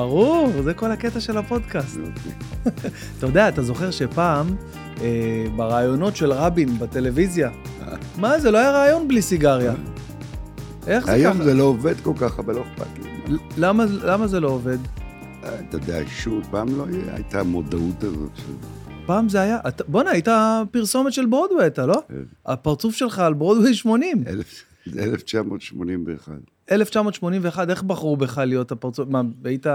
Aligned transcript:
ברור, 0.00 0.50
זה 0.62 0.74
כל 0.74 0.90
הקטע 0.90 1.20
של 1.20 1.36
הפודקאסט. 1.38 1.98
אתה 3.18 3.26
יודע, 3.26 3.48
אתה 3.48 3.62
זוכר 3.62 3.90
שפעם, 3.90 4.46
אה, 5.00 5.06
ברעיונות 5.56 6.16
של 6.16 6.32
רבין 6.32 6.78
בטלוויזיה, 6.78 7.50
מה 8.18 8.38
זה, 8.40 8.50
לא 8.50 8.58
היה 8.58 8.70
רעיון 8.70 9.08
בלי 9.08 9.22
סיגריה. 9.22 9.74
איך 10.86 11.06
זה 11.06 11.12
היום 11.12 11.34
ככה? 11.34 11.44
זה 11.44 11.54
לא 11.54 11.62
עובד 11.64 11.94
כל 12.02 12.12
כך, 12.20 12.38
אבל 12.38 12.54
לא 12.54 12.62
אכפת 12.72 12.86
לי. 13.02 13.36
למה, 13.56 13.84
למה 14.04 14.26
זה 14.26 14.40
לא 14.40 14.48
עובד? 14.48 14.78
אה, 15.44 15.60
אתה 15.68 15.76
יודע, 15.76 15.98
שוב, 16.08 16.44
פעם 16.50 16.68
לא 16.78 16.86
היה- 16.88 17.14
הייתה 17.14 17.40
המודעות 17.40 18.04
הזאת 18.04 18.30
של... 18.36 18.52
פעם 19.06 19.28
זה 19.28 19.40
היה, 19.40 19.58
בואנה, 19.88 20.10
היית 20.10 20.28
פרסומת 20.70 21.12
של 21.12 21.26
ברודווי, 21.26 21.66
אתה 21.66 21.86
לא? 21.86 22.02
כן. 22.08 22.14
הפרצוף 22.46 22.94
שלך 22.94 23.18
על 23.18 23.34
ברודווי 23.34 23.74
80. 23.74 24.24
אלף- 24.26 24.64
זה 24.86 25.02
1981. 25.04 26.32
1981, 26.70 27.70
איך 27.70 27.82
בחרו 27.82 28.16
בך 28.16 28.38
להיות 28.38 28.72
הפרצוף? 28.72 29.08
מה, 29.08 29.22
היית... 29.44 29.66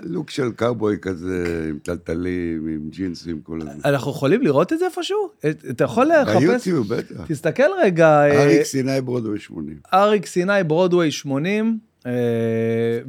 לוק 0.00 0.30
של 0.30 0.52
קאובוי 0.56 0.96
כזה, 1.02 1.66
עם 1.68 1.78
טלטלים, 1.82 2.68
עם 2.68 2.88
ג'ינסים, 2.90 3.40
כל 3.42 3.60
הזה. 3.60 3.70
אנחנו 3.84 4.10
יכולים 4.10 4.42
לראות 4.42 4.72
את 4.72 4.78
זה 4.78 4.84
איפשהו? 4.84 5.28
אתה 5.70 5.84
יכול 5.84 6.06
לחפש? 6.06 6.42
ביוטיוב, 6.42 6.94
בטח. 6.94 7.26
תסתכל 7.28 7.70
רגע. 7.82 8.08
אה, 8.08 8.42
אריק 8.42 8.62
סיני 8.62 9.00
ברודווי 9.00 9.38
80. 9.38 9.76
אריק 9.94 10.26
סיני, 10.26 10.64
ברודווי 10.66 11.10
80, 11.10 11.78
אה, 12.06 12.12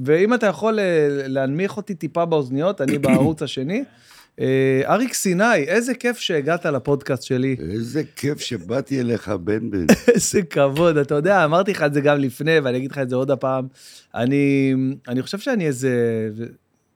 ואם 0.06 0.34
אתה 0.34 0.48
יכול 0.48 0.80
אה, 0.80 1.08
להנמיך 1.10 1.78
אותי 1.78 1.96
טיפה 1.96 2.26
באוזניות, 2.26 2.82
אני 2.82 2.98
בערוץ 2.98 3.42
השני. 3.42 3.84
אה, 4.40 4.82
אריק 4.86 5.14
סיני, 5.14 5.56
איזה 5.56 5.94
כיף 5.94 6.18
שהגעת 6.18 6.66
לפודקאסט 6.66 7.24
שלי. 7.24 7.56
איזה 7.72 8.04
כיף 8.16 8.40
שבאתי 8.40 9.00
אליך, 9.00 9.30
בן 9.30 9.72
בן. 9.72 9.86
איזה 10.14 10.42
כבוד, 10.42 10.98
אתה 10.98 11.16
יודע, 11.16 11.46
אמרתי 11.46 11.72
לך 11.72 11.84
את 11.84 11.94
זה 11.94 12.02
גם 12.02 12.20
לפני, 12.20 12.60
ואני 12.60 12.78
אגיד 12.78 12.92
לך 12.92 12.98
את 12.98 13.10
זה 13.10 13.16
עוד 13.16 13.32
הפעם. 13.32 13.68
אני, 14.16 14.74
אני 15.08 15.22
חושב 15.22 15.40
שאני 15.40 15.68
איזה... 15.68 16.30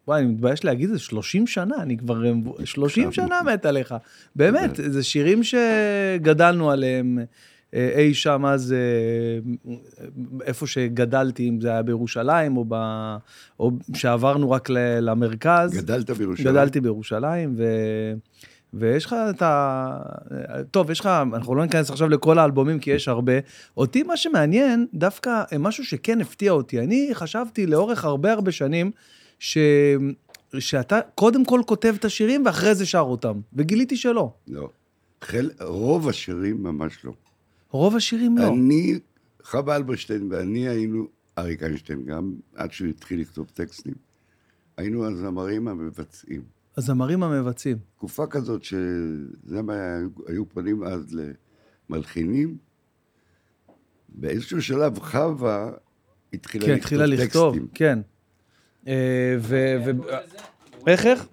וואי, 0.08 0.22
אני 0.22 0.27
מתבייש 0.27 0.66
להגיד 0.66 0.89
את 0.89 0.95
זה, 0.95 1.00
30 1.00 1.47
שנה, 1.47 1.75
אני 1.80 1.97
כבר 1.97 2.23
30 2.64 3.11
שנה 3.11 3.42
מת 3.45 3.66
עליך. 3.66 3.95
באמת, 4.36 4.72
זה 4.75 5.03
שירים 5.03 5.42
שגדלנו 5.44 6.72
עליהם 6.72 7.20
אי 7.76 8.14
שם 8.14 8.45
אז, 8.45 8.73
אה, 8.73 9.73
איפה 10.45 10.68
שגדלתי, 10.68 11.50
אם 11.50 11.62
זה 11.62 11.70
היה 11.70 11.82
בירושלים, 11.82 12.58
או, 12.58 12.66
ב, 12.67 12.76
או 13.59 13.72
שעברנו 13.94 14.52
רק 14.52 14.70
למרכז. 15.02 15.73
גדלת 15.73 16.09
בירושלים? 16.09 16.54
גדלתי 16.54 16.82
בירושלים, 16.82 17.54
ו... 17.58 17.64
ויש 18.73 19.06
לך 19.06 19.16
את 19.30 19.42
ה... 19.42 19.98
טוב, 20.72 20.92
יש 20.92 21.00
לך, 21.00 21.06
אנחנו 21.34 21.56
לא 21.56 21.64
ניכנס 21.64 21.92
עכשיו 21.92 22.09
לכל 22.09 22.40
האלבומים, 22.40 22.80
כי 22.80 22.92
יש 22.92 23.08
הרבה. 23.08 23.34
אותי 23.78 24.04
מה 24.04 24.17
שמעניין, 24.17 24.88
דווקא 24.94 25.44
משהו 25.60 25.86
שכן 25.86 26.22
הפתיע 26.22 26.52
אותי. 26.52 26.80
אני 26.80 27.10
חשבתי 27.14 27.66
לאורך 27.66 28.06
הרבה 28.06 28.32
הרבה 28.32 28.52
שנים, 28.52 28.92
ש... 29.39 29.58
שאתה 30.60 31.00
קודם 31.16 31.45
כל 31.45 31.62
כותב 31.66 31.95
את 32.00 32.06
השירים 32.06 32.45
ואחרי 32.45 32.76
זה 32.76 32.86
שר 32.86 33.00
אותם, 33.00 33.39
וגיליתי 33.54 33.98
שלא. 33.98 34.34
לא. 34.48 34.70
חל... 35.22 35.50
רוב 35.62 36.10
השירים 36.10 36.64
ממש 36.64 37.06
לא. 37.06 37.12
רוב 37.69 37.95
השירים 37.95 38.38
לא. 38.38 38.47
אני, 38.47 38.99
חווה 39.44 39.75
אלברשטיין 39.75 40.27
ואני 40.31 40.67
היינו, 40.67 41.08
אריק 41.38 41.63
איינשטיין 41.63 42.05
גם, 42.05 42.33
עד 42.55 42.71
שהוא 42.71 42.88
התחיל 42.89 43.21
לכתוב 43.21 43.52
טקסטים, 43.53 43.94
היינו 44.77 45.05
הזמרים 45.05 45.67
המבצעים. 45.67 46.41
הזמרים 46.77 47.23
המבצעים. 47.23 47.77
תקופה 47.97 48.27
כזאת 48.27 48.63
שזה 48.63 49.61
מה 49.61 49.73
היו- 50.27 50.49
פונים 50.49 50.83
אז 50.83 51.17
למלחינים. 51.89 52.58
באיזשהו 54.09 54.61
שלב 54.61 54.99
חווה 54.99 55.71
התחילה 56.33 56.65
כן, 56.65 56.71
לכתוב 56.71 56.81
התחילה 56.83 57.05
לכתוב, 57.05 57.54
טקסטים. 57.54 57.67
כן. 57.73 57.99
אה, 58.87 59.36
ו... 59.39 59.55
ו... 59.86 59.92
איך, 60.87 61.05
איך? 61.05 61.27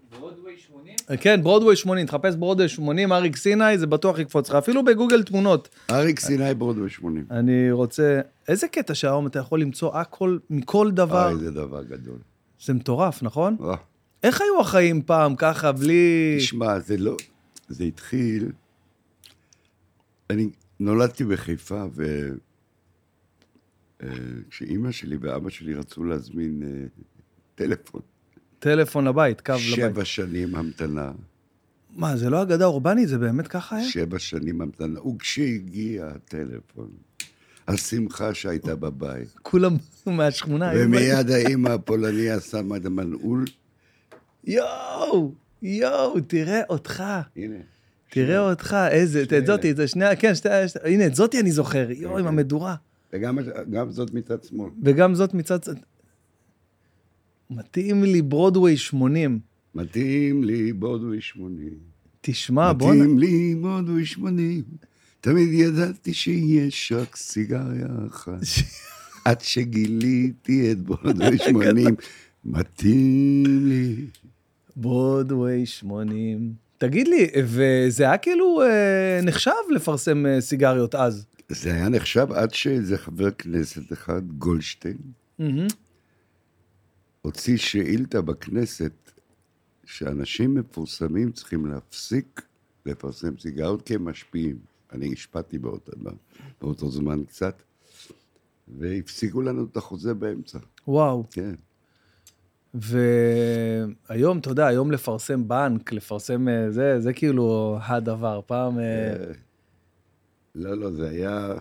כן, 1.21 1.43
ברודווי 1.43 1.77
80, 1.77 2.07
תחפש 2.07 2.35
ברודווי 2.35 2.69
80, 2.69 3.13
אריק 3.13 3.37
סיני, 3.37 3.79
זה 3.79 3.87
בטוח 3.87 4.19
יקפוץ 4.19 4.49
לך, 4.49 4.55
אפילו 4.55 4.85
בגוגל 4.85 5.23
תמונות. 5.23 5.69
אריק 5.91 6.21
סיני 6.21 6.55
ברודווי 6.55 6.91
80. 6.91 7.27
אני 7.31 7.73
רוצה... 7.73 8.21
איזה 8.49 8.69
קטע 8.69 8.95
שהיום 8.95 9.27
אתה 9.27 9.39
יכול 9.39 9.61
למצוא 9.61 9.97
הכל, 9.99 10.39
מכל 10.51 10.91
דבר. 10.91 11.31
אוי, 11.33 11.39
זה 11.39 11.51
דבר 11.51 11.83
גדול. 11.83 12.19
זה 12.65 12.75
מטורף, 12.75 13.23
נכון? 13.23 13.57
אה, 13.65 13.75
איך 14.23 14.41
היו 14.41 14.61
החיים 14.61 15.03
פעם 15.03 15.37
ככה, 15.37 15.73
בלי... 15.73 16.37
תשמע, 16.39 16.79
זה 16.79 16.97
לא... 16.97 17.17
זה 17.69 17.85
התחיל... 17.85 18.53
אני 20.31 20.49
נולדתי 20.81 21.25
בחיפה, 21.25 21.85
ו... 21.95 22.29
אה, 24.03 24.09
כשאימא 24.51 24.91
שלי 24.91 25.17
ואבא 25.21 25.51
שלי 25.51 25.75
רצו 25.75 26.05
להזמין 26.05 26.63
אה, 26.63 26.87
טלפון, 27.55 28.01
טלפון 28.63 29.05
לבית, 29.05 29.41
קו 29.41 29.53
לבית. 29.53 29.75
שבע 29.75 30.05
שנים 30.05 30.55
המתנה, 30.55 31.13
מה, 31.97 32.17
זה 32.17 32.31
לא 32.31 32.43
אגדה 32.43 32.65
אורבנית? 32.65 33.09
זה 33.09 33.19
באמת 33.19 33.49
ככה 33.49 33.77
היה? 33.77 33.89
שבע 33.89 34.19
שנים 34.19 34.61
המתנה, 34.61 35.01
וכשהגיע 35.01 36.07
הטלפון, 36.07 36.89
השמחה 37.69 38.35
שהייתה 38.35 38.77
בבית, 38.77 39.29
כולם 39.43 39.77
מהשכונה. 40.07 40.73
ומיד 40.77 41.31
האימא 41.31 41.69
הפולניה 41.69 42.41
שמה 42.41 42.77
את 42.77 42.87
המנעול, 42.87 43.45
יואו, 44.45 45.33
יואו, 45.63 46.21
תראה 46.21 46.61
אותך. 46.69 47.03
הנה. 47.37 47.57
תראה 48.11 48.51
אותך, 48.51 48.77
איזה, 48.91 49.25
שני 49.25 49.39
את 49.39 49.47
זאתי. 49.47 49.75
זה 49.75 49.89
שני, 49.89 50.05
כן, 50.19 50.35
שתי, 50.35 50.49
שתי, 50.67 50.79
הנה, 50.85 51.07
את 51.07 51.15
זאתי 51.15 51.41
אני 51.41 51.53
זוכר, 51.53 51.91
יואו, 51.91 52.19
עם. 52.19 52.27
המדורה. 52.27 52.75
וגם 53.13 53.39
גם 53.71 53.91
זאת 53.91 54.15
מצד 54.15 54.43
שמאל. 54.43 54.71
וגם 54.83 55.15
זאת 55.15 55.35
מצד... 55.35 55.59
מתאים 57.57 58.05
לי 58.05 58.23
ברודווי 58.23 58.77
80. 58.77 59.39
מתאים 59.75 60.45
לי 60.45 60.73
ברודווי 60.73 61.21
80. 61.21 61.69
תשמע, 62.21 62.73
בוא. 62.73 62.95
מתאים 62.95 63.19
לי 63.19 63.55
ברודווי 63.55 64.07
80. 64.07 64.63
תמיד 65.21 65.53
ידעתי 65.53 66.15
שיש 66.15 66.93
רק 66.93 67.17
סיגריה 67.17 67.87
אחת. 68.07 68.41
עד 69.25 69.41
שגיליתי 69.41 70.73
את 70.73 70.81
ברודווי 70.81 71.39
80. 71.39 71.95
מתאים 72.45 73.69
לי. 73.69 73.97
ברודווי 74.77 75.67
80. 75.67 76.53
תגיד 76.79 77.09
לי, 77.09 77.27
וזה 77.45 78.05
היה 78.05 78.19
כאילו 78.19 78.63
אה, 78.63 79.21
נחשב 79.23 79.51
לפרסם 79.75 80.27
אה, 80.27 80.41
סיגריות 80.41 80.95
אז. 80.95 81.27
זה 81.49 81.75
היה 81.75 81.89
נחשב 81.89 82.27
עד 82.33 82.55
שאיזה 82.55 82.99
חבר 82.99 83.31
כנסת 83.31 83.93
אחד, 83.93 84.23
גולדשטיין, 84.39 84.97
מהמם. 85.39 85.67
הוציא 87.23 87.57
שאילתה 87.57 88.23
בכנסת 88.23 88.93
שאנשים 89.85 90.55
מפורסמים 90.55 91.33
צריכים 91.33 91.67
להפסיק 91.67 92.43
לפרסם 92.87 93.39
סיגריות 93.39 93.83
כי 93.83 93.95
הם 93.95 94.09
משפיעים. 94.09 94.59
אני 94.93 95.13
השפעתי 95.13 95.59
באותו, 95.59 95.93
באותו 96.61 96.91
זמן 96.91 97.25
קצת, 97.25 97.63
והפסיקו 98.79 99.43
לנו 99.43 99.65
את 99.65 99.77
החוזה 99.77 100.15
באמצע, 100.15 100.59
וואו. 100.89 101.25
כן. 101.31 101.55
והיום, 102.75 104.39
אתה 104.39 104.51
יודע, 104.51 104.67
היום 104.67 104.93
לפרסם 104.93 105.49
בנק, 105.49 105.93
לפרסם 105.93 106.49
אה, 106.49 106.71
זה, 106.71 107.01
זה 107.01 107.13
כאילו 107.13 107.79
הדבר. 107.83 108.41
פעם... 108.47 108.79
אה, 108.79 108.85
אה, 108.85 109.33
לא, 110.55 110.79
לא, 110.79 110.91
זה 110.91 111.11
היה... 111.11 111.55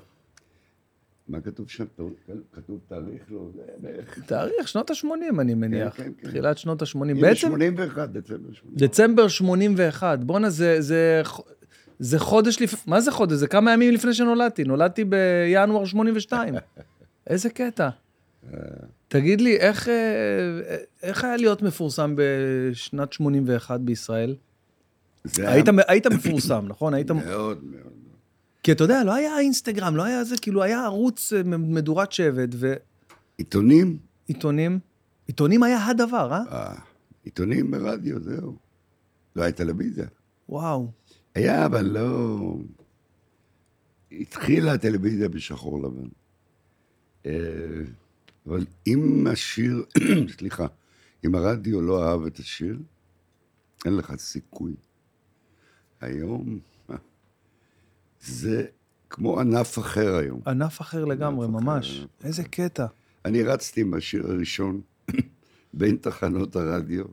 מה 1.32 1.42
כתוב 1.42 1.70
שם? 1.70 1.86
כתוב 2.54 2.80
תאריך? 2.88 3.22
לא, 3.30 3.50
בערך... 3.78 4.20
תאריך, 4.26 4.68
שנות 4.68 4.92
ה-80, 4.92 5.42
אני 5.42 5.54
מניח. 5.54 5.98
כן, 5.98 6.12
כן. 6.18 6.28
תחילת 6.28 6.58
שנות 6.58 6.82
ה-80. 6.82 7.04
הנה, 7.04 7.22
בעצם, 7.22 7.48
81, 7.48 8.10
דצמבר 8.10 8.54
81. 8.54 8.64
דצמבר 8.74 9.28
81. 9.28 10.20
בואנה, 10.20 10.50
זה, 10.50 10.82
זה, 10.82 11.22
זה 12.00 12.20
חודש 12.20 12.62
לפני, 12.62 12.80
מה 12.88 13.02
זה 13.02 13.12
חודש? 13.12 13.34
זה 13.34 13.48
כמה 13.48 13.74
ימים 13.74 13.94
לפני 13.94 14.14
שנולדתי. 14.14 14.64
נולדתי 14.64 15.04
בינואר 15.04 15.86
82. 15.86 16.54
איזה 17.28 17.50
קטע. 17.50 17.90
תגיד 19.08 19.42
לי, 19.42 19.58
איך, 19.58 19.90
אה, 19.90 20.78
איך 21.04 21.24
היה 21.24 21.38
להיות 21.38 21.62
מפורסם 21.62 22.14
בשנת 22.18 23.14
81 23.14 23.80
בישראל? 23.80 24.36
זה 25.24 25.42
היה 25.42 25.54
היית, 25.54 25.66
היית 25.88 26.08
מפורסם, 26.08 26.66
נכון? 26.68 26.94
היית... 26.94 27.12
מאוד 27.12 27.64
מאוד. 27.64 28.01
כי 28.64 28.72
אתה 28.72 28.84
יודע, 28.84 29.04
לא 29.04 29.14
היה 29.14 29.40
אינסטגרם, 29.40 29.96
לא 29.96 30.04
היה 30.04 30.24
זה, 30.24 30.36
כאילו 30.42 30.64
היה 30.64 30.86
ערוץ 30.86 31.34
אה, 31.34 31.44
מדורת 31.44 32.12
שבט 32.12 32.50
עיתונים? 33.38 33.98
ועיתונים. 34.28 34.80
עיתונים 35.28 35.64
היה 35.64 35.88
הדבר, 35.88 36.34
אה? 36.34 36.44
אה, 36.52 36.76
עיתונים 37.24 37.72
ברדיו, 37.72 38.20
זהו. 38.20 38.58
לא 39.36 39.44
היה 39.44 39.52
טלוויזיה. 39.52 40.08
וואו. 40.50 40.92
היה, 41.36 41.66
אבל 41.66 41.86
לא... 41.86 42.56
התחילה 44.12 44.74
הטלוויזיה 44.74 45.30
בשחור 45.30 45.84
לבן. 45.84 46.08
אה, 47.26 47.32
אבל 48.48 48.66
אם 48.88 49.28
השיר, 49.32 49.86
סליחה, 50.38 50.68
אם 51.26 51.36
הרדיו 51.36 51.82
לא 51.82 52.10
אהב 52.10 52.26
את 52.26 52.40
השיר, 52.40 52.80
אין 53.86 53.96
לך 53.96 54.16
סיכוי. 54.16 54.76
היום 56.02 56.60
זה 58.22 58.66
כמו 59.10 59.40
ענף 59.40 59.80
אחר 59.80 60.16
היום. 60.16 60.42
ענף 60.48 60.82
אחר 60.82 61.06
לגמרי, 61.06 61.46
ענף 61.46 61.56
אחר, 61.56 61.66
ממש. 61.66 62.00
ענף 62.00 62.26
איזה 62.26 62.44
קטע. 62.44 62.86
אני 63.26 63.44
רצתי 63.44 63.82
עם 63.82 63.94
השיר 63.94 64.28
הראשון 64.28 64.82
בין 65.74 65.98
תחנות 66.02 66.56
הרדיו 66.56 67.06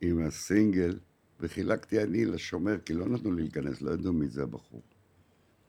עם 0.00 0.26
הסינגל, 0.26 0.98
וחילקתי 1.40 2.02
אני 2.02 2.24
לשומר, 2.24 2.78
כי 2.78 2.94
לא 2.94 3.06
נתנו 3.06 3.32
לי 3.32 3.42
להיכנס, 3.42 3.82
לא 3.82 3.90
ידעו 3.90 4.12
מי 4.12 4.28
זה 4.28 4.42
הבחור. 4.42 4.82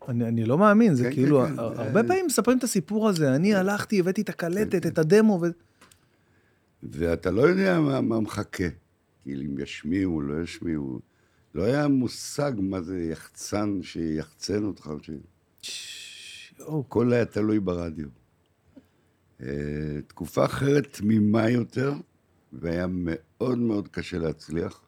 אני, 0.08 0.28
אני 0.28 0.46
לא 0.46 0.58
מאמין, 0.58 0.96
זה 0.96 1.04
כן, 1.04 1.12
כאילו, 1.12 1.46
כן, 1.46 1.56
כן, 1.56 1.60
הרבה 1.60 2.04
פעמים 2.04 2.26
מספרים 2.26 2.58
את 2.58 2.64
הסיפור 2.64 3.10
הזה, 3.10 3.36
אני 3.36 3.56
הלכתי, 3.56 4.00
הבאתי 4.00 4.22
את 4.22 4.30
הקלטת, 4.30 4.86
את 4.86 4.98
הדמו, 4.98 5.40
ו... 5.42 5.48
ואתה 6.84 7.32
לא 7.32 7.42
יודע 7.42 7.80
מה, 7.80 8.02
מה 8.02 8.20
מחכה. 8.20 8.68
כאילו, 9.24 9.42
אם 9.42 9.60
ישמיעו, 9.60 10.22
לא 10.22 10.42
ישמיעו. 10.42 11.00
לא 11.57 11.63
היה 11.63 11.88
מושג 11.88 12.51
מה 12.57 12.81
זה 12.81 13.00
יחצן 13.12 13.80
שיחצן 13.81 14.63
אותך. 14.63 14.89
ש... 15.62 16.54
הכל 16.80 17.13
היה 17.13 17.25
תלוי 17.25 17.59
ברדיו. 17.59 18.07
אה, 19.42 19.48
תקופה 20.07 20.45
אחרת 20.45 20.88
תמימה 20.92 21.50
יותר, 21.50 21.94
והיה 22.54 22.86
מאוד 22.89 23.57
מאוד 23.57 23.88
קשה 23.88 24.18
להצליח. 24.18 24.81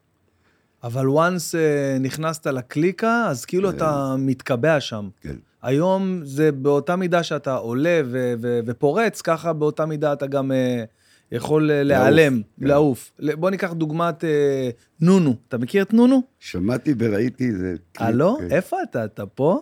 אבל 0.82 1.06
once 1.06 1.54
אה, 1.54 1.98
נכנסת 2.00 2.46
לקליקה, 2.46 3.26
אז 3.28 3.44
כאילו 3.44 3.70
אתה 3.70 4.14
מתקבע 4.18 4.80
שם. 4.80 5.08
כן. 5.20 5.36
היום 5.62 6.20
זה 6.24 6.52
באותה 6.52 6.96
מידה 6.96 7.22
שאתה 7.22 7.54
עולה 7.54 8.00
ו- 8.04 8.34
ו- 8.40 8.60
ופורץ, 8.66 9.20
ככה 9.20 9.52
באותה 9.52 9.86
מידה 9.86 10.12
אתה 10.12 10.26
גם 10.26 10.52
אה, 10.52 10.84
יכול 11.32 11.70
אה, 11.70 11.82
להיעלם, 11.82 12.42
כן. 12.60 12.66
לעוף. 12.66 13.12
בוא 13.34 13.50
ניקח 13.50 13.72
דוגמת 13.72 14.24
אה, 14.24 14.70
נונו. 15.00 15.36
אתה 15.48 15.58
מכיר 15.58 15.82
את 15.82 15.92
נונו? 15.92 16.22
שמעתי 16.38 16.94
וראיתי 16.98 17.46
איזה... 17.46 17.74
הלו? 17.98 18.38
כן. 18.40 18.50
איפה 18.50 18.76
אתה? 18.82 19.04
אתה 19.04 19.26
פה? 19.26 19.60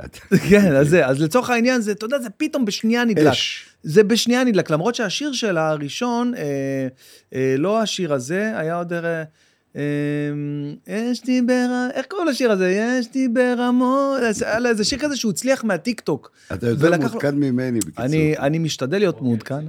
כן, 0.50 0.72
אז 0.76 0.88
זה, 0.88 1.06
אז 1.06 1.20
לצורך 1.20 1.50
העניין 1.50 1.80
זה, 1.80 1.92
אתה 1.92 2.06
יודע, 2.06 2.18
זה 2.18 2.30
פתאום 2.30 2.64
בשנייה 2.64 3.04
נדלק. 3.04 3.26
אש. 3.26 3.66
זה 3.82 4.04
בשנייה 4.04 4.44
נדלק, 4.44 4.70
למרות 4.70 4.94
שהשיר 4.94 5.32
שלה 5.32 5.70
הראשון, 5.70 6.34
אה, 6.34 6.88
אה, 7.34 7.54
לא 7.58 7.80
השיר 7.80 8.12
הזה, 8.12 8.58
היה 8.58 8.76
עוד... 8.76 8.92
אה, 8.92 9.22
אה, 9.76 9.82
יש 10.88 11.26
לי 11.26 11.42
בר... 11.42 11.88
איך 11.94 12.06
קוראים 12.06 12.28
לשיר 12.28 12.50
הזה? 12.50 12.70
יש 12.70 13.14
לי 13.14 13.28
ברמות... 13.28 14.20
איזה 14.66 14.84
שיר 14.84 14.98
כזה 14.98 15.16
שהוא 15.16 15.32
הצליח 15.32 15.64
מהטיקטוק. 15.64 16.32
אתה 16.52 16.68
יותר 16.68 16.98
מעודכן 16.98 17.34
ממני, 17.34 17.78
בקיצור. 17.78 18.04
אני 18.38 18.58
משתדל 18.58 18.98
להיות 18.98 19.22
מעודכן. 19.22 19.64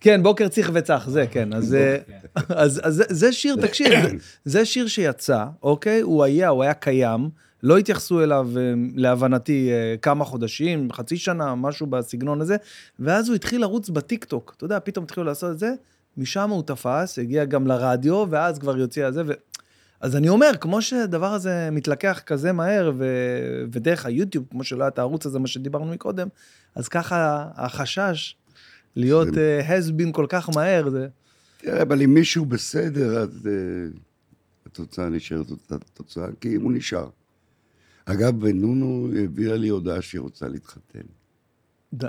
כן, 0.00 0.22
בוקר 0.22 0.48
צריך 0.48 0.70
וצח, 0.74 1.08
זה 1.08 1.26
כן. 1.30 1.52
אז, 1.52 1.74
אה, 1.74 1.96
אז, 2.48 2.80
אז 2.84 2.94
זה, 2.94 3.04
זה 3.08 3.32
שיר, 3.32 3.56
תקשיב, 3.56 3.92
זה, 4.02 4.08
זה 4.44 4.64
שיר 4.64 4.86
שיצא, 4.86 5.44
אוקיי? 5.62 6.00
הוא 6.00 6.24
היה, 6.24 6.48
הוא 6.48 6.62
היה 6.62 6.74
קיים, 6.74 7.30
לא 7.62 7.78
התייחסו 7.78 8.22
אליו, 8.22 8.48
אה, 8.56 8.72
להבנתי, 8.94 9.70
אה, 9.72 9.96
כמה 10.02 10.24
חודשים, 10.24 10.92
חצי 10.92 11.16
שנה, 11.16 11.54
משהו 11.54 11.86
בסגנון 11.86 12.40
הזה, 12.40 12.56
ואז 12.98 13.28
הוא 13.28 13.34
התחיל 13.34 13.60
לרוץ 13.60 13.88
בטיקטוק. 13.88 14.54
אתה 14.56 14.64
יודע, 14.64 14.78
פתאום 14.84 15.04
התחילו 15.04 15.26
לעשות 15.26 15.50
את 15.52 15.58
זה, 15.58 15.72
משם 16.16 16.50
הוא 16.50 16.62
תפס, 16.62 17.18
הגיע 17.18 17.44
גם 17.44 17.66
לרדיו, 17.66 18.24
ואז 18.30 18.58
כבר 18.58 18.78
יוצא 18.78 19.00
הזה, 19.00 19.22
ו... 19.26 19.32
אז 20.00 20.16
אני 20.16 20.28
אומר, 20.28 20.50
כמו 20.60 20.82
שהדבר 20.82 21.32
הזה 21.32 21.68
מתלקח 21.72 22.20
כזה 22.26 22.52
מהר, 22.52 22.92
ו... 22.98 23.06
ודרך 23.72 24.06
היוטיוב, 24.06 24.44
כמו 24.50 24.64
שלא 24.64 24.82
היה 24.84 24.88
את 24.88 24.98
הערוץ 24.98 25.26
הזה, 25.26 25.38
מה 25.38 25.46
שדיברנו 25.46 25.86
מקודם, 25.86 26.28
אז 26.74 26.88
ככה 26.88 27.48
החשש 27.54 28.36
להיות 28.96 29.28
has 29.68 29.90
been 30.00 30.12
כל 30.12 30.26
כך 30.28 30.50
מהר, 30.54 30.90
זה... 30.90 31.08
תראה, 31.58 31.82
אבל 31.82 32.02
אם 32.02 32.14
מישהו 32.14 32.44
בסדר, 32.44 33.18
אז 33.18 33.46
uh, 33.46 33.98
התוצאה 34.66 35.08
נשארת 35.08 35.50
אותה 35.50 35.76
תוצאה, 35.94 36.26
כי 36.40 36.54
הוא 36.54 36.72
נשאר. 36.72 37.08
אגב, 38.04 38.46
נונו 38.46 39.08
העבירה 39.16 39.56
לי 39.56 39.68
הודעה 39.68 40.02
שהיא 40.02 40.20
רוצה 40.20 40.48
להתחתן. 40.48 41.00
די. 41.92 42.06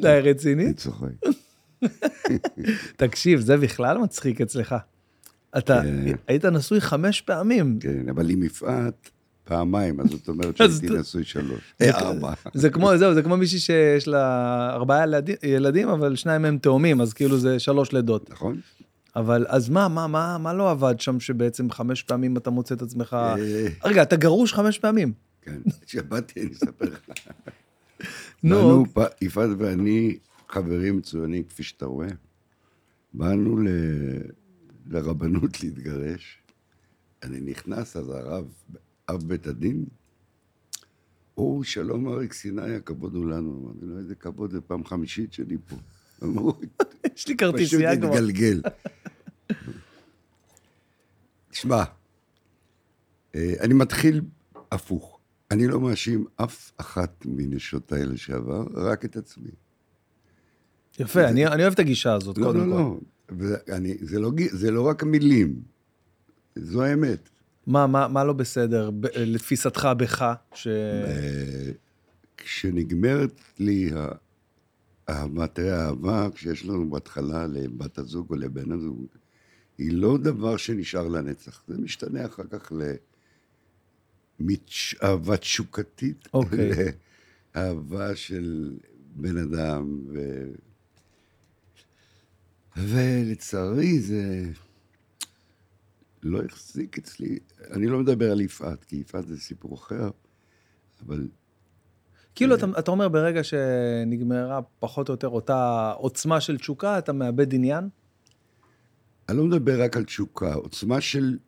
די 0.00 0.20
רציני? 0.22 0.64
אני 0.64 0.74
צוחק. 0.74 1.08
תקשיב, 2.96 3.40
זה 3.40 3.56
בכלל 3.56 3.98
מצחיק 3.98 4.40
אצלך. 4.40 4.74
אתה 5.58 5.80
כן. 5.82 6.14
היית 6.26 6.44
נשוי 6.44 6.80
חמש 6.80 7.20
פעמים. 7.20 7.78
כן, 7.80 8.08
אבל 8.08 8.30
עם 8.30 8.42
יפעת, 8.42 9.10
פעמיים, 9.50 10.00
אז 10.00 10.10
זאת 10.10 10.28
אומרת 10.28 10.56
שהייתי 10.56 10.86
נשוי 10.90 11.24
שלוש. 11.24 11.74
אה, 11.80 11.90
ארבע. 11.90 12.32
זה 12.54 12.70
כמו, 12.70 12.98
זהו, 12.98 13.14
זה 13.14 13.22
כמו 13.22 13.36
מישהי 13.36 13.58
שיש 13.58 14.08
לה 14.08 14.70
ארבעה 14.72 15.04
ילדים, 15.42 15.88
אבל 15.88 16.16
שניים 16.16 16.42
מהם 16.42 16.58
תאומים, 16.58 17.00
אז 17.00 17.12
כאילו 17.12 17.38
זה 17.38 17.58
שלוש 17.58 17.92
לידות. 17.92 18.30
נכון? 18.30 18.60
אבל 19.16 19.46
אז 19.48 19.68
מה, 19.68 19.88
מה, 19.88 20.06
מה, 20.06 20.38
מה 20.38 20.54
לא 20.54 20.70
עבד 20.70 21.00
שם 21.00 21.20
שבעצם 21.20 21.70
חמש 21.70 22.02
פעמים 22.02 22.36
אתה 22.36 22.50
מוצא 22.50 22.74
את 22.74 22.82
עצמך... 22.82 23.14
אה, 23.14 23.34
רגע, 23.84 24.02
אתה 24.02 24.16
גרוש 24.16 24.52
חמש 24.52 24.78
פעלים. 24.78 25.12
כן, 25.42 25.60
כשבאתי, 25.86 26.40
אני 26.40 26.52
אספר 26.52 26.84
לך. 26.84 27.00
נו, 28.42 28.70
אוקיי. 28.70 29.04
יפעת 29.20 29.50
ואני 29.58 30.18
חברים 30.48 30.96
מצוינים, 30.96 31.42
כפי 31.42 31.62
שאתה 31.62 31.86
רואה. 31.86 32.08
באנו 33.12 33.58
ל... 33.58 33.68
לרבנות 34.90 35.62
להתגרש. 35.62 36.38
אני 37.22 37.40
נכנס, 37.40 37.96
אז 37.96 38.08
הרב, 38.08 38.44
אב 39.10 39.22
בית 39.22 39.46
הדין, 39.46 39.84
או, 41.36 41.64
שלום 41.64 42.08
אריק 42.08 42.32
סיני, 42.32 42.74
הכבוד 42.74 43.14
הוא 43.14 43.26
לנו. 43.26 43.62
אמרתי 43.64 43.86
לו, 43.86 43.98
איזה 43.98 44.14
כבוד, 44.14 44.50
זו 44.52 44.60
פעם 44.66 44.84
חמישית 44.84 45.32
שלי 45.32 45.56
פה. 45.68 45.76
אמרו, 46.22 46.52
יש 46.60 46.68
לי 47.04 47.10
פשוט 47.14 47.36
כרטיסייה 47.38 47.96
כבר. 47.96 48.08
התגלגל. 48.08 48.62
תשמע, 51.50 51.84
אה, 53.34 53.54
אני 53.60 53.74
מתחיל 53.74 54.20
הפוך. 54.72 55.18
אני 55.50 55.66
לא 55.66 55.80
מאשים 55.80 56.26
אף 56.36 56.72
אחת 56.76 57.26
מנשותיי 57.26 58.04
לשעבר, 58.06 58.66
רק 58.74 59.04
את 59.04 59.16
עצמי. 59.16 59.50
יפה, 60.98 61.28
אני 61.28 61.46
אני 61.46 61.62
אוהב 61.62 61.72
את 61.72 61.78
הגישה 61.78 62.14
הזאת, 62.14 62.38
לא, 62.38 62.44
קודם 62.46 62.70
לא, 62.70 62.76
כל. 62.76 63.36
לא. 63.38 63.56
זה, 64.00 64.20
לא, 64.20 64.30
ג- 64.30 64.50
זה 64.50 64.70
לא 64.70 64.88
רק 64.88 65.02
מילים, 65.02 65.62
זו 66.56 66.82
האמת. 66.82 67.28
מה, 67.70 67.86
מה, 67.86 68.08
מה 68.08 68.24
לא 68.24 68.32
בסדר 68.32 68.90
ב- 68.90 69.06
לתפיסתך 69.16 69.88
בך, 69.98 70.24
ש... 70.54 70.66
אה, 70.66 71.70
כשנגמרת 72.36 73.40
לי 73.58 73.90
ה- 73.96 74.08
האהבה, 75.08 76.28
כשיש 76.34 76.64
לנו 76.64 76.90
בהתחלה 76.90 77.46
לבת 77.46 77.98
הזוג 77.98 78.26
או 78.30 78.36
לבן 78.36 78.72
הזוג, 78.72 79.06
היא 79.78 79.92
לא 79.92 80.18
דבר 80.18 80.56
שנשאר 80.56 81.08
לנצח. 81.08 81.62
זה 81.68 81.78
משתנה 81.78 82.26
אחר 82.26 82.42
כך 82.50 82.72
לאהבה 84.40 85.36
תשוקתית, 85.36 86.28
אוקיי. 86.34 86.70
לאהבה 87.54 88.16
של 88.16 88.76
בן 89.16 89.36
אדם, 89.36 89.98
ו... 90.12 90.44
ולצערי 92.76 94.00
זה 94.00 94.44
לא 96.22 96.42
החזיק 96.42 96.98
אצלי. 96.98 97.38
אני 97.70 97.86
לא 97.86 97.98
מדבר 97.98 98.32
על 98.32 98.40
יפעת, 98.40 98.84
כי 98.84 98.96
יפעת 98.96 99.26
זה 99.26 99.40
סיפור 99.40 99.74
אחר, 99.74 100.10
אבל 101.06 101.28
כאילו, 102.34 102.54
אתה, 102.54 102.66
אתה 102.78 102.90
אומר, 102.90 103.08
ברגע 103.08 103.44
שנגמרה 103.44 104.60
פחות 104.78 105.08
או 105.08 105.14
יותר 105.14 105.28
אותה 105.28 105.92
עוצמה 105.96 106.40
של 106.40 106.58
תשוקה, 106.58 106.98
אתה 106.98 107.12
מאבד 107.12 107.54
עניין? 107.54 107.88
אני 109.28 109.38
לא 109.38 109.44
מדבר 109.44 109.82
רק 109.82 109.96
על 109.96 110.04
תשוקה, 110.04 110.54
עוצמה 110.54 111.00
של 111.00 111.38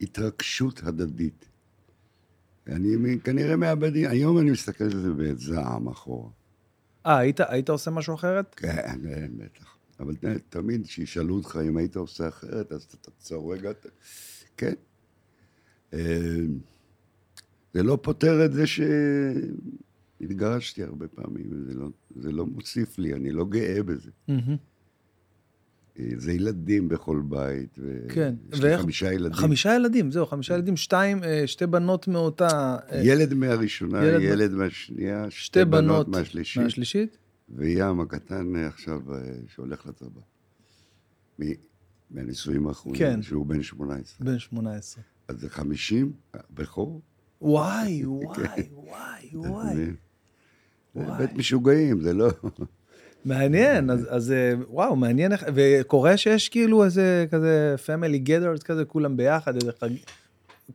התרגשות 0.00 0.82
הדדית. 0.84 1.48
אני 2.66 3.18
כנראה 3.24 3.56
מאבד, 3.56 3.96
היום 3.96 4.38
אני 4.38 4.50
מסתכל 4.50 4.84
על 4.84 5.00
זה 5.00 5.10
בזעם 5.16 5.88
אחורה. 5.88 6.30
אה, 7.06 7.18
היית, 7.18 7.40
היית 7.40 7.68
עושה 7.68 7.90
משהו 7.90 8.14
אחרת? 8.14 8.54
כן, 8.54 8.98
בטח. 9.36 9.73
אבל 10.00 10.14
תמיד 10.48 10.86
כשישאלו 10.86 11.34
אותך 11.36 11.58
אם 11.68 11.76
היית 11.76 11.96
עושה 11.96 12.28
אחרת, 12.28 12.72
אז 12.72 12.82
אתה 12.82 12.96
תעצור 12.96 13.54
רגע. 13.54 13.70
כן. 14.56 14.72
אה, 15.94 16.36
זה 17.74 17.82
לא 17.82 17.98
פותר 18.02 18.44
את 18.44 18.52
זה 18.52 18.64
שהתגרשתי 20.20 20.82
הרבה 20.82 21.08
פעמים, 21.08 21.64
זה 21.66 21.74
לא, 21.74 21.88
זה 22.16 22.32
לא 22.32 22.46
מוסיף 22.46 22.98
לי, 22.98 23.14
אני 23.14 23.30
לא 23.30 23.44
גאה 23.44 23.82
בזה. 23.82 24.10
אה, 24.28 24.34
זה 26.16 26.32
ילדים 26.32 26.88
בכל 26.88 27.22
בית, 27.28 27.76
ו... 27.78 27.98
כן, 28.08 28.34
יש 28.52 28.60
לי 28.60 28.68
ואיך- 28.68 28.80
חמישה 28.80 29.12
ילדים. 29.12 29.32
חמישה 29.38 29.74
ילדים, 29.74 30.10
זהו, 30.10 30.26
חמישה 30.26 30.54
ילדים, 30.54 30.76
שתיים, 30.76 31.24
אה, 31.24 31.46
שתי 31.46 31.66
בנות 31.66 32.08
מאותה... 32.08 32.76
ילד 33.04 33.34
מהראשונה, 33.34 34.04
ילד 34.06 34.20
ילד, 34.22 34.50
מה- 34.52 34.64
מהשנייה, 34.64 35.30
שתי 35.30 35.64
בנות 35.64 36.08
מהשלישית, 36.08 36.62
מהשלישית? 36.62 37.18
וים 37.48 38.00
הקטן 38.00 38.56
אה, 38.56 38.66
עכשיו 38.66 39.14
אה, 39.14 39.20
שהולך 39.48 39.86
לצבא. 39.86 40.20
מהנישואים 42.10 42.66
האחרונים, 42.66 43.00
כן. 43.00 43.22
שהוא 43.22 43.46
בן 43.46 43.62
18. 43.62 44.26
בן 44.26 44.38
18. 44.38 45.04
אז 45.28 45.40
זה 45.40 45.50
50, 45.50 46.12
בכור. 46.50 47.02
וואי, 47.40 48.02
וואי, 48.06 48.68
וואי, 48.72 49.30
וואי. 49.34 49.92
וואי. 50.94 51.18
בית 51.18 51.32
משוגעים, 51.36 52.00
זה 52.00 52.12
לא... 52.12 52.28
מעניין, 53.24 53.90
אז, 53.90 54.06
אז 54.14 54.32
אה, 54.32 54.52
וואו, 54.68 54.96
מעניין 54.96 55.32
איך, 55.32 55.44
וקורה 55.54 56.16
שיש 56.16 56.48
כאילו 56.48 56.84
איזה 56.84 57.26
כזה 57.30 57.74
family 57.86 58.28
gathers 58.28 58.64
כזה, 58.64 58.84
כולם 58.84 59.16
ביחד, 59.16 59.54
איזה 59.54 59.72
חג, 59.80 59.88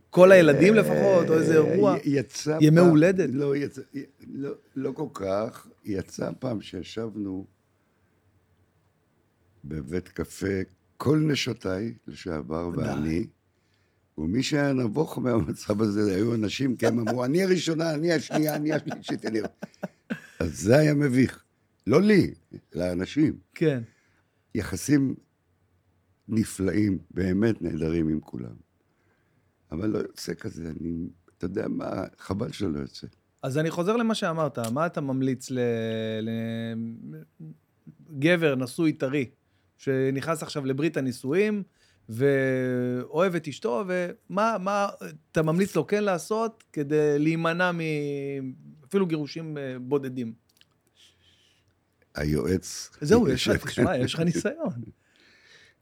כל 0.09 0.31
הילדים 0.31 0.73
לפחות, 0.73 1.29
או 1.29 1.33
איזה 1.37 1.53
אירוע. 1.53 1.93
אה, 1.93 1.97
י- 1.97 2.01
יצא 2.05 2.57
ימי 2.61 2.77
פעם- 2.77 2.89
הולדת. 2.89 3.29
לא, 3.33 3.55
יצא, 3.55 3.81
לא, 4.27 4.49
לא 4.75 4.91
כל 4.91 5.07
כך. 5.13 5.67
יצא 5.85 6.29
פעם 6.39 6.61
שישבנו 6.61 7.45
בבית 9.65 10.07
קפה, 10.07 10.47
כל 10.97 11.17
נשותיי 11.19 11.93
לשעבר. 12.07 12.69
ואני, 12.75 13.27
ומי 14.17 14.43
שהיה 14.43 14.73
נבוך 14.73 15.17
מהמצב 15.17 15.81
הזה 15.81 16.15
היו 16.15 16.35
אנשים, 16.35 16.75
כי 16.75 16.87
הם 16.87 16.99
אמרו, 16.99 17.25
אני 17.25 17.43
הראשונה, 17.43 17.93
אני 17.93 18.13
השנייה, 18.13 18.55
אני 18.55 18.73
השלישית, 18.73 19.25
אני... 19.25 19.39
אז 20.39 20.59
זה 20.59 20.77
היה 20.77 20.93
מביך. 20.93 21.43
לא 21.87 22.01
לי, 22.01 22.33
לאנשים. 22.73 23.37
כן. 23.55 23.81
יחסים 24.55 25.15
נפלאים, 26.27 26.97
באמת 27.11 27.61
נהדרים 27.61 28.09
עם 28.09 28.19
כולם. 28.19 28.68
אבל 29.71 29.89
לא 29.89 29.97
יוצא 29.97 30.33
כזה, 30.33 30.71
אני, 30.79 31.07
אתה 31.37 31.45
יודע 31.45 31.67
מה, 31.67 32.03
חבל 32.17 32.51
שלא 32.51 32.79
יוצא. 32.79 33.07
אז 33.43 33.57
אני 33.57 33.71
חוזר 33.71 33.97
למה 33.97 34.15
שאמרת, 34.15 34.59
מה 34.59 34.85
אתה 34.85 35.01
ממליץ 35.01 35.49
לגבר 38.09 38.55
נשוי 38.55 38.93
טרי, 38.93 39.29
שנכנס 39.77 40.43
עכשיו 40.43 40.65
לברית 40.65 40.97
הנישואים, 40.97 41.63
ואוהב 42.09 43.35
את 43.35 43.47
אשתו, 43.47 43.83
ומה 43.87 44.57
מה 44.59 44.87
אתה 45.31 45.41
ממליץ 45.41 45.75
לו 45.75 45.87
כן 45.87 46.03
לעשות 46.03 46.63
כדי 46.73 47.19
להימנע 47.19 47.71
מ... 47.71 47.79
אפילו 48.87 49.05
גירושים 49.05 49.57
אה, 49.57 49.79
בודדים? 49.79 50.33
היועץ... 52.15 52.89
זהו, 53.01 53.29
יש 53.29 53.47
לך, 53.47 53.65
תשמע, 53.69 53.97
יש 53.97 54.13
לך 54.13 54.19
ניסיון. 54.19 54.73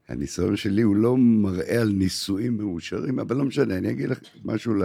הניסיון 0.08 0.56
שלי 0.56 0.82
הוא 0.82 0.96
לא 0.96 1.16
מראה 1.16 1.80
על 1.80 1.88
נישואים 1.88 2.56
מאושרים, 2.56 3.18
אבל 3.18 3.36
לא 3.36 3.44
משנה, 3.44 3.78
אני 3.78 3.90
אגיד 3.90 4.08
לך 4.08 4.18
משהו 4.44 4.74
ל... 4.74 4.82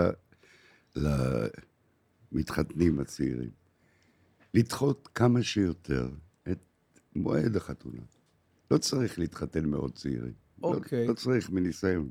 למתחתנים 2.31 2.99
הצעירים. 2.99 3.49
לדחות 4.53 5.09
כמה 5.15 5.43
שיותר 5.43 6.09
את 6.51 6.59
מועד 7.15 7.55
החתונה. 7.55 8.01
לא 8.71 8.77
צריך 8.77 9.19
להתחתן 9.19 9.65
מאוד 9.65 9.93
צעירים. 9.95 10.33
אוקיי. 10.63 11.03
לא, 11.03 11.09
לא 11.09 11.13
צריך 11.13 11.49
מניסיון. 11.49 12.09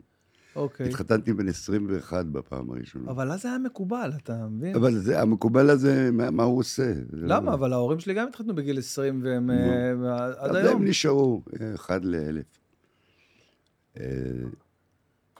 אוקיי. 0.56 0.88
התחתנתי 0.88 1.32
בן 1.32 1.48
21 1.48 2.26
בפעם 2.26 2.70
הראשונה. 2.70 3.10
אבל 3.10 3.32
אז 3.32 3.42
זה 3.42 3.48
היה 3.48 3.58
מקובל, 3.58 4.12
אתה 4.22 4.46
מבין? 4.46 4.74
אבל 4.74 4.98
זה, 4.98 5.20
המקובל 5.20 5.70
הזה, 5.70 6.10
מה, 6.12 6.30
מה 6.30 6.42
הוא 6.42 6.58
עושה? 6.58 6.92
למה? 7.12 7.50
לא- 7.50 7.54
אבל 7.54 7.72
ההורים 7.72 8.00
שלי 8.00 8.14
גם 8.14 8.28
התחתנו 8.28 8.54
בגיל 8.54 8.78
20 8.78 9.20
והם. 9.24 9.50
אה, 9.50 10.26
עד 10.36 10.56
היום. 10.56 10.76
הם 10.82 10.88
נשארו 10.88 11.42
אה, 11.60 11.74
אחד 11.74 12.04
לאלף. 12.04 12.61
אה, 14.00 14.04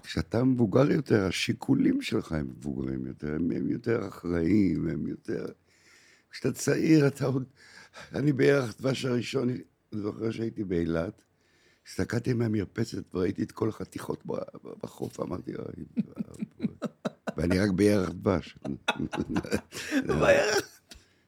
כשאתה 0.03 0.45
מבוגר 0.45 0.91
יותר, 0.91 1.27
השיקולים 1.27 2.03
שלך 2.03 2.33
הם 2.33 2.47
מבוגרים 2.59 3.07
יותר, 3.07 3.35
הם, 3.35 3.71
יותר 3.71 4.09
אחראיים, 4.09 4.89
הם 4.89 5.07
יותר... 5.07 5.47
כשאתה 6.31 6.53
צעיר, 6.53 7.07
אתה 7.07 7.25
עוד... 7.27 7.45
אני 8.15 8.33
בירח 8.33 8.75
דבש 8.81 9.05
הראשון, 9.05 9.49
אני 9.49 9.59
זוכר 9.93 10.31
שהייתי 10.31 10.65
באילת, 10.65 11.23
הסתכלתי 11.87 12.33
מהמרפסת 12.33 13.15
וראיתי 13.15 13.43
את 13.43 13.53
כל 13.53 13.69
החתיכות 13.69 14.23
בחוף, 14.83 15.21
אמרתי, 15.21 15.53
אוי, 15.57 15.85
ואבוי." 15.97 16.67
ואני 17.37 17.59
רק 17.59 17.71
בירח 17.71 18.09
דבש. 18.11 18.59
בירח- 20.09 20.82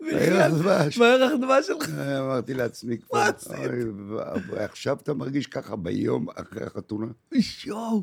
בירח 0.05 0.53
דבש. 0.53 0.99
דבש 1.41 1.67
שלך. 1.67 1.89
אמרתי 2.19 2.55
לעצמי 2.55 2.99
כבר, 2.99 3.19
מה 3.19 3.29
עשית? 3.29 3.53
עכשיו 4.59 4.97
אתה 5.03 5.15
מרגיש 5.15 5.47
ככה 5.47 5.77
ביום 5.77 6.27
אחרי 6.35 6.65
החתונה? 6.65 7.07
יואו. 7.65 8.03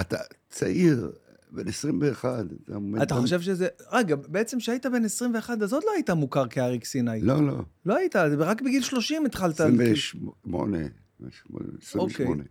אתה 0.00 0.16
צעיר, 0.50 1.12
בן 1.50 1.68
21. 1.68 2.44
אתה. 2.64 3.02
אתה 3.02 3.14
חושב 3.14 3.40
שזה... 3.40 3.68
רגע, 3.92 4.16
בעצם 4.16 4.58
כשהיית 4.58 4.86
בן 4.86 5.04
21, 5.04 5.62
אז 5.62 5.72
עוד 5.72 5.82
לא 5.86 5.92
היית 5.94 6.10
מוכר 6.10 6.48
כאריק 6.48 6.84
סיני. 6.84 7.20
לא, 7.20 7.46
לא. 7.46 7.62
לא 7.86 7.96
היית, 7.96 8.16
רק 8.16 8.62
בגיל 8.62 8.82
30 8.82 9.26
התחלת... 9.26 9.60
28. 9.60 10.78
28. 11.82 12.32
אוקיי. 12.32 12.44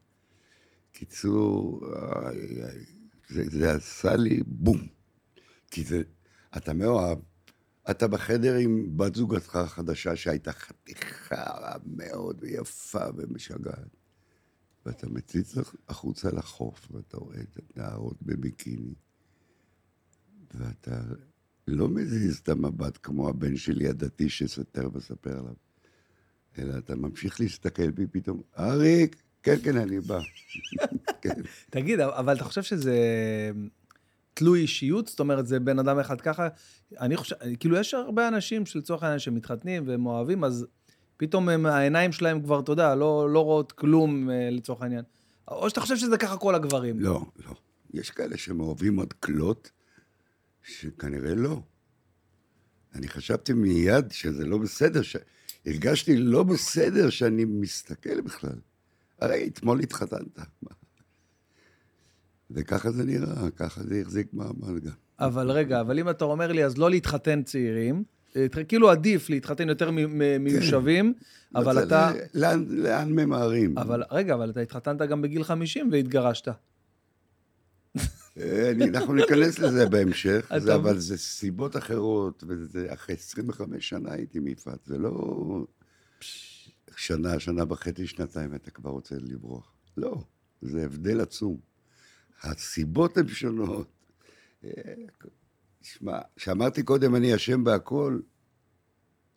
קיצור, 0.91 1.81
איי, 2.25 2.85
זה, 3.29 3.43
זה 3.49 3.73
עשה 3.73 4.15
לי 4.15 4.39
בום. 4.45 4.87
כי 5.71 5.83
זה, 5.83 6.01
אתה 6.57 6.73
מאוהב, 6.73 7.17
אתה 7.91 8.07
בחדר 8.07 8.55
עם 8.55 8.97
בת 8.97 9.15
זוגתך 9.15 9.55
החדשה 9.55 10.15
שהייתה 10.15 10.51
חתיכה 10.51 11.75
מאוד 11.85 12.43
יפה 12.47 13.05
ומשגעת. 13.17 13.97
ואתה 14.85 15.09
מציץ 15.09 15.55
החוצה 15.87 16.31
לחוף, 16.31 16.87
ואתה 16.91 17.17
רואה 17.17 17.41
את 17.41 17.59
הנערות 17.75 18.21
בביקיני, 18.21 18.93
ואתה 20.53 21.01
לא 21.67 21.89
מזיז 21.89 22.37
את 22.37 22.49
המבט 22.49 22.97
כמו 23.03 23.29
הבן 23.29 23.57
שלי 23.57 23.87
הדתי 23.87 24.29
שתכף 24.29 24.95
אספר 24.97 25.39
עליו, 25.39 25.53
אלא 26.57 26.77
אתה 26.77 26.95
ממשיך 26.95 27.41
להסתכל 27.41 27.91
בי 27.91 28.07
פתאום, 28.07 28.41
אריק, 28.59 29.15
כן, 29.43 29.55
כן, 29.63 29.77
אני 29.77 29.99
בא. 29.99 30.19
כן. 31.21 31.41
תגיד, 31.69 31.99
אבל 31.99 32.35
אתה 32.35 32.43
חושב 32.43 32.63
שזה 32.63 32.95
תלוי 34.37 34.61
אישיות? 34.61 35.07
זאת 35.07 35.19
אומרת, 35.19 35.47
זה 35.47 35.59
בן 35.59 35.79
אדם 35.79 35.99
אחד 35.99 36.21
ככה? 36.21 36.47
אני 36.99 37.17
חושב, 37.17 37.35
כאילו, 37.59 37.77
יש 37.77 37.93
הרבה 37.93 38.27
אנשים 38.27 38.65
שלצורך 38.65 39.03
העניין 39.03 39.19
שמתחתנים 39.19 39.87
והם 39.87 40.05
אוהבים, 40.05 40.43
אז 40.43 40.65
פתאום 41.17 41.49
הם, 41.49 41.65
העיניים 41.65 42.11
שלהם 42.11 42.41
כבר, 42.41 42.59
אתה 42.59 42.71
יודע, 42.71 42.95
לא, 42.95 43.29
לא 43.29 43.43
רואות 43.43 43.71
כלום 43.71 44.29
אה, 44.29 44.49
לצורך 44.51 44.81
העניין. 44.81 45.03
או 45.47 45.69
שאתה 45.69 45.81
חושב 45.81 45.97
שזה 45.97 46.17
ככה 46.17 46.37
כל 46.37 46.55
הגברים. 46.55 46.99
לא, 46.99 47.25
לא. 47.45 47.53
יש 47.93 48.11
כאלה 48.11 48.37
שמאוהבים 48.37 48.97
עוד 48.97 49.13
כלות, 49.13 49.71
שכנראה 50.63 51.35
לא. 51.35 51.61
אני 52.95 53.07
חשבתי 53.07 53.53
מיד 53.53 54.11
שזה 54.11 54.45
לא 54.45 54.57
בסדר, 54.57 55.01
ש... 55.01 55.17
הרגשתי 55.65 56.17
לא 56.17 56.43
בסדר 56.43 57.09
שאני 57.09 57.45
מסתכל 57.45 58.21
בכלל. 58.21 58.59
הרי 59.21 59.47
אתמול 59.47 59.79
התחתנת. 59.79 60.39
וככה 62.51 62.91
זה 62.91 63.03
נראה, 63.03 63.51
ככה 63.55 63.83
זה 63.83 64.01
החזיק 64.01 64.27
מעמד 64.33 64.83
גם. 64.83 64.91
אבל 65.19 65.51
רגע, 65.51 65.81
אבל 65.81 65.99
אם 65.99 66.09
אתה 66.09 66.25
אומר 66.25 66.51
לי, 66.51 66.65
אז 66.65 66.77
לא 66.77 66.89
להתחתן 66.89 67.43
צעירים, 67.43 68.03
אה, 68.35 68.47
כאילו 68.67 68.89
עדיף 68.91 69.29
להתחתן 69.29 69.69
יותר 69.69 69.91
מ- 69.91 70.43
מיושבים, 70.43 71.13
אבל 71.55 71.73
זה- 71.73 71.83
אתה... 71.83 72.11
לאן, 72.33 72.65
לאן 72.69 73.11
ממהרים? 73.11 73.77
אבל 73.77 74.03
רגע, 74.11 74.33
אבל 74.33 74.49
אתה 74.49 74.59
התחתנת 74.59 75.01
גם 75.01 75.21
בגיל 75.21 75.43
50 75.43 75.89
והתגרשת. 75.91 76.47
אה, 78.37 78.71
אנחנו 78.87 79.13
ניכנס 79.13 79.59
לזה 79.59 79.85
בהמשך, 79.89 80.51
זה, 80.57 80.75
אבל 80.75 80.99
זה 80.99 81.17
סיבות 81.17 81.77
אחרות, 81.77 82.43
וזה 82.47 82.87
אחרי 82.93 83.15
25 83.15 83.89
שנה 83.89 84.11
הייתי 84.13 84.37
עם 84.37 84.47
יפעת, 84.47 84.79
זה 84.85 84.97
לא 84.97 85.65
שנה, 86.95 87.39
שנה 87.39 87.63
וחצי, 87.69 88.07
שנתיים, 88.07 88.55
אתה 88.55 88.71
כבר 88.71 88.89
רוצה 88.89 89.15
לברוח. 89.19 89.71
לא, 89.97 90.23
זה 90.61 90.83
הבדל 90.85 91.21
עצום. 91.21 91.57
הסיבות 92.41 93.17
הן 93.17 93.27
שונות. 93.27 93.87
אה, 94.63 94.69
שמע, 95.81 96.19
כשאמרתי 96.35 96.83
קודם 96.83 97.15
אני 97.15 97.35
אשם 97.35 97.63
בהכל, 97.63 98.19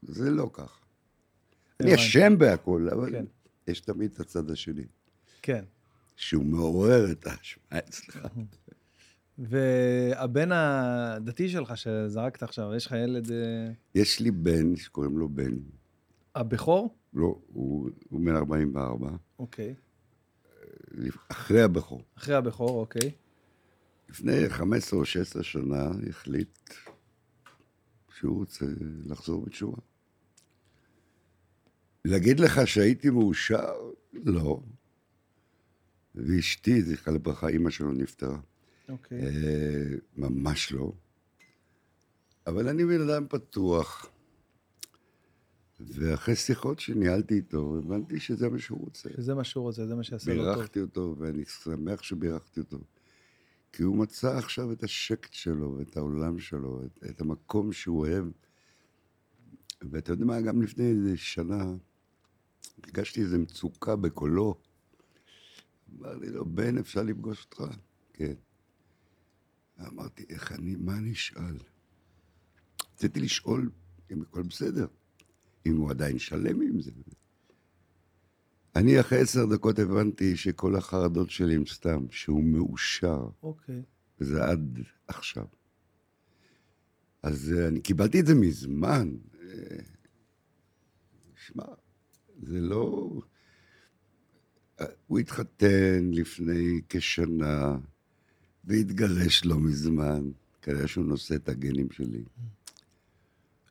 זה 0.02 0.30
לא 0.30 0.50
כך. 0.52 0.80
אני. 1.80 1.94
אשם 1.94 2.38
בהכל, 2.38 2.88
אבל 2.92 3.10
כן. 3.10 3.24
יש 3.68 3.80
תמיד 3.80 4.10
את 4.14 4.20
הצד 4.20 4.50
השני, 4.50 4.86
כן. 5.42 5.64
שהוא 6.16 6.44
מעורר 6.44 7.12
את 7.12 7.26
האשמה 7.26 7.78
אצלך. 7.78 8.26
והבן 9.38 10.52
הדתי 10.52 11.48
שלך 11.48 11.76
שזרקת 11.76 12.42
עכשיו, 12.42 12.74
יש 12.74 12.86
לך 12.86 12.92
ילד 12.92 13.32
אה, 13.32 13.72
יש 13.94 14.20
לי 14.20 14.30
בן 14.30 14.76
שקוראים 14.76 15.18
לו 15.18 15.28
בן, 15.28 15.56
הבכור? 16.34 16.94
לא, 17.14 17.38
הוא, 17.46 17.90
הוא 18.08 18.20
בן 18.20 18.36
44, 18.36 19.10
אוקיי. 19.38 19.74
אחרי 21.28 21.62
הבכור. 21.62 22.02
אחרי 22.18 22.34
הבכור, 22.34 22.80
אוקיי. 22.80 23.10
לפני 24.08 24.48
15 24.48 24.98
או 24.98 25.04
16 25.04 25.42
שנה 25.42 25.90
החליט 26.08 26.70
שהוא 28.18 28.38
רוצה 28.38 28.66
לחזור 29.04 29.44
בתשובה. 29.44 29.78
להגיד 32.04 32.40
לך 32.40 32.66
שהייתי 32.66 33.10
מאושר? 33.10 33.72
לא. 34.12 34.60
ואשתי, 36.14 36.82
זכרה 36.82 37.14
לברכה, 37.14 37.48
אימא 37.48 37.70
שלו 37.70 37.92
נפטרה. 37.92 38.38
אוקיי. 38.88 39.22
אה, 39.22 39.96
ממש 40.16 40.72
לא. 40.72 40.92
אבל 42.46 42.68
אני 42.68 42.84
בן 42.84 43.08
אדם 43.08 43.26
פתוח, 43.28 44.06
ואחרי 45.86 46.36
שיחות 46.36 46.80
שניהלתי 46.80 47.34
איתו, 47.34 47.78
הבנתי 47.78 48.20
שזה 48.20 48.48
מה 48.48 48.58
שהוא 48.58 48.80
רוצה. 48.80 49.08
שזה 49.16 49.34
מה 49.34 49.44
שהוא 49.44 49.62
רוצה, 49.62 49.86
זה 49.86 49.94
מה 49.94 50.02
שיעשה 50.02 50.34
לו 50.34 50.44
טוב. 50.44 50.54
בירכתי 50.54 50.80
אותו, 50.80 51.16
ואני 51.18 51.44
שמח 51.44 52.02
שבירכתי 52.02 52.60
אותו. 52.60 52.78
כי 53.72 53.82
הוא 53.82 53.96
מצא 53.96 54.38
עכשיו 54.38 54.72
את 54.72 54.84
השקט 54.84 55.32
שלו, 55.32 55.76
ואת 55.78 55.96
העולם 55.96 56.38
שלו, 56.38 56.82
את, 56.84 57.04
את 57.10 57.20
המקום 57.20 57.72
שהוא 57.72 57.98
אוהב. 57.98 58.24
ואתה 59.90 60.12
יודע 60.12 60.24
מה, 60.24 60.40
גם 60.40 60.62
לפני 60.62 60.90
איזה 60.90 61.16
שנה, 61.16 61.64
הרגשתי 62.84 63.20
איזו 63.20 63.38
מצוקה 63.38 63.96
בקולו. 63.96 64.60
אמר 65.98 66.14
לי 66.14 66.30
לו, 66.30 66.44
בן, 66.44 66.78
אפשר 66.78 67.02
לפגוש 67.02 67.44
אותך? 67.44 67.76
כן. 68.12 68.34
אמרתי, 69.86 70.24
איך 70.28 70.52
אני, 70.52 70.76
מה 70.76 70.96
אני 70.96 71.12
אשאל? 71.12 71.58
רציתי 72.94 73.20
לשאול 73.20 73.70
אם 74.10 74.22
הכל 74.22 74.42
בסדר, 74.42 74.86
אם 75.70 75.76
הוא 75.76 75.90
עדיין 75.90 76.18
שלם 76.18 76.60
עם 76.60 76.80
זה. 76.80 76.90
אני 78.76 79.00
אחרי 79.00 79.20
עשר 79.20 79.46
דקות 79.46 79.78
הבנתי 79.78 80.36
שכל 80.36 80.76
החרדות 80.76 81.30
שלי 81.30 81.54
הם 81.54 81.66
סתם, 81.66 82.06
שהוא 82.10 82.44
מאושר, 82.44 83.28
אוקיי. 83.42 83.82
וזה 84.20 84.44
עד 84.44 84.78
עכשיו. 85.06 85.46
אז 87.22 87.54
אה, 87.58 87.68
אני 87.68 87.80
קיבלתי 87.80 88.20
את 88.20 88.26
זה 88.26 88.34
מזמן. 88.34 89.16
אה, 89.42 89.76
שמע, 91.46 91.64
זה 92.42 92.60
לא... 92.60 93.10
אה, 94.80 94.86
הוא 95.06 95.18
התחתן 95.18 96.10
לפני 96.12 96.80
כשנה, 96.88 97.76
והתגרש 98.64 99.44
לא 99.44 99.58
מזמן. 99.58 100.30
כנראה 100.62 100.88
שהוא 100.88 101.04
נושא 101.04 101.34
את 101.34 101.48
הגנים 101.48 101.90
שלי. 101.90 102.24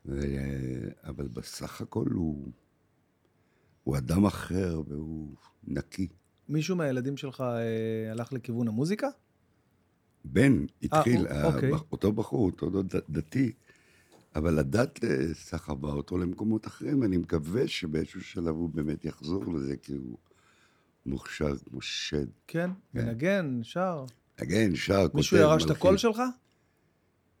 ו- 0.06 0.88
אבל 1.04 1.28
בסך 1.28 1.80
הכל 1.80 2.08
הוא, 2.12 2.48
הוא 3.84 3.96
אדם 3.96 4.26
אחר 4.26 4.82
והוא 4.88 5.34
נקי. 5.64 6.08
מישהו 6.48 6.76
מהילדים 6.76 7.16
שלך 7.16 7.40
אה, 7.40 8.10
הלך 8.10 8.32
לכיוון 8.32 8.68
המוזיקה? 8.68 9.08
בן 10.24 10.64
התחיל, 10.82 11.26
אה, 11.26 11.44
אוקיי. 11.44 11.70
אותו 11.92 12.12
בחור, 12.12 12.46
אותו 12.46 12.82
דתי, 13.08 13.52
אבל 14.36 14.58
הדת 14.58 15.04
אה, 15.04 15.34
סחבה 15.34 15.92
אותו 15.92 16.18
למקומות 16.18 16.66
אחרים. 16.66 17.02
אני 17.02 17.16
מקווה 17.16 17.68
שבאיזשהו 17.68 18.20
שלב 18.20 18.54
הוא 18.54 18.70
באמת 18.70 19.04
יחזור 19.04 19.54
לזה, 19.54 19.76
כי 19.76 19.92
הוא 19.92 20.18
מוכשר 21.06 21.56
כמו 21.58 21.80
שד. 21.80 22.26
כן, 22.46 22.70
מנגן, 22.94 23.60
שר. 23.62 24.04
נגן, 24.40 24.74
שר, 24.74 25.02
כותב, 25.02 25.16
מישהו 25.16 25.36
ירש 25.36 25.64
את. 25.64 25.70
הקול 25.70 25.96
שלך? 25.96 26.20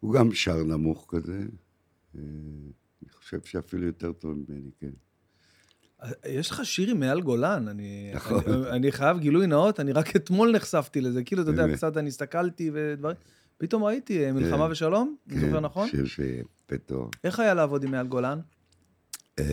הוא 0.00 0.14
גם 0.14 0.32
שר 0.32 0.62
נמוך 0.62 1.06
כזה. 1.08 1.42
אה, 2.16 2.20
אני 3.02 3.10
חושב 3.12 3.40
שאפילו 3.44 3.86
יותר 3.86 4.12
טוב 4.12 4.32
ממני, 4.32 4.70
כן. 4.80 4.90
יש 6.26 6.50
לך 6.50 6.64
שיר 6.64 6.90
עם 6.90 7.02
אייל 7.02 7.20
גולן, 7.20 7.68
אני, 7.68 8.12
נכון. 8.14 8.42
אני, 8.46 8.70
אני 8.70 8.92
חייב 8.92 9.18
גילוי 9.18 9.46
נאות, 9.46 9.80
אני 9.80 9.92
רק 9.92 10.16
אתמול 10.16 10.52
נחשפתי 10.52 11.00
לזה, 11.00 11.24
כאילו, 11.24 11.42
אתה 11.42 11.50
יודע. 11.50 11.76
קצת 11.76 11.96
אני 11.96 12.08
הסתכלתי 12.08 12.70
ודברים, 12.74 13.16
פתאום 13.58 13.84
ראיתי 13.84 14.24
אה, 14.24 14.32
מלחמה 14.32 14.66
כן. 14.66 14.72
ושלום, 14.72 15.16
אני 15.30 15.40
זוכר 15.40 15.60
נכון? 15.60 15.88
שיר 15.88 16.06
שיפה 16.06 16.78
תואר. 16.86 17.08
איך 17.24 17.40
היה 17.40 17.54
לעבוד 17.54 17.84
עם 17.84 17.94
אייל 17.94 18.06
גולן? 18.06 18.40
אה, 19.38 19.44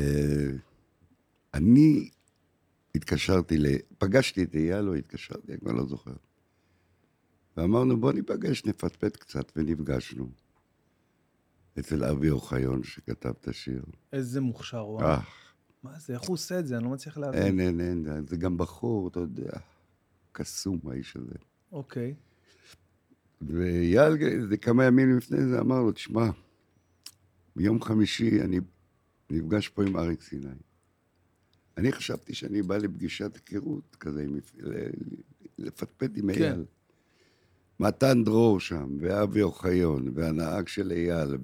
אני 1.54 2.10
התקשרתי, 2.96 3.58
ל... 3.58 3.66
פגשתי 3.98 4.44
את 4.44 4.56
אייל 4.56 4.90
או 4.90 4.94
התקשרתי, 4.94 5.52
אני 5.52 5.60
כבר 5.60 5.72
לא 5.72 5.86
זוכר. 5.86 6.14
ואמרנו, 7.58 8.00
בוא 8.00 8.14
ניפגש, 8.14 8.66
נפטפט 8.66 9.18
קצת, 9.18 9.52
ונפגשנו. 9.56 10.30
אצל 11.80 12.04
אבי 12.04 12.30
אוחיון 12.30 12.84
שכתב 12.84 13.34
את 13.42 13.48
השיר. 13.48 13.84
איזה 14.14 14.42
מוכשר 14.42 14.80
הוא. 14.80 15.02
אה, 15.02 15.20
מה 15.84 16.00
זה, 16.00 16.14
איך 16.14 16.22
הוא 16.22 16.34
עושה 16.34 16.60
את 16.60 16.68
זה? 16.68 16.78
אני 16.78 16.84
לא 16.84 16.90
מצליח 16.90 17.18
להבין. 17.18 17.42
אין, 17.42 17.60
אין, 17.60 17.80
אין, 17.82 18.28
זה 18.28 18.38
גם 18.38 18.58
בחור, 18.58 19.08
אתה 19.08 19.20
יודע, 19.20 19.52
קסום 20.32 20.80
האיש 20.90 21.16
הזה. 21.16 21.36
אוקיי. 21.72 22.16
ואייל, 23.42 24.14
כמה 24.62 24.86
ימים 24.86 25.18
לפני 25.18 25.46
זה, 25.46 25.60
אמר 25.60 25.82
לו, 25.82 25.92
תשמע, 25.92 26.30
ביום 27.56 27.82
חמישי 27.82 28.42
אני 28.42 28.60
נפגש 29.30 29.68
פה 29.68 29.84
עם 29.84 29.98
אריק 29.98 30.22
סיני. 30.22 30.50
אני 31.78 31.92
חשבתי 31.92 32.34
שאני 32.34 32.62
בא 32.62 32.78
לפגישת 32.78 33.36
היכרות 33.36 33.96
כזה, 34.00 34.26
לפטפט 35.58 36.12
עם 36.16 36.34
כן. 36.34 36.62
מתן 37.80 38.24
דרור 38.24 38.60
שם, 38.60 38.98
ואבי 39.02 39.42
אוחיון, 39.42 40.12
והנהג 40.16 40.68
של 40.68 40.92
אייל, 40.92 41.38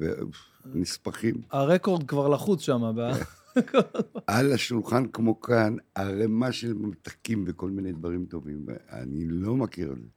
ונספחים. 0.73 1.35
הרקורד 1.51 2.07
כבר 2.07 2.27
לחוץ 2.27 2.61
שם. 2.61 2.81
ב- 2.97 3.11
על 4.27 4.51
השולחן 4.53 5.07
כמו 5.07 5.41
כאן, 5.41 5.75
ערימה 5.95 6.51
של 6.51 6.73
ממתקים 6.73 7.43
וכל 7.47 7.69
מיני 7.69 7.91
דברים 7.91 8.25
טובים. 8.25 8.65
אני 8.91 9.25
לא 9.27 9.55
מכיר 9.55 9.91
את 9.91 9.97
זה. 9.97 10.07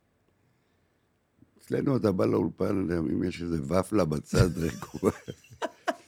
אצלנו 1.59 1.97
אתה 1.97 2.13
בא 2.13 2.27
לאולפן, 2.27 2.87
אם 2.99 3.23
יש 3.23 3.43
איזה 3.43 3.63
ופלה 3.63 4.05
בצד 4.05 4.59
רגוע. 4.65 5.11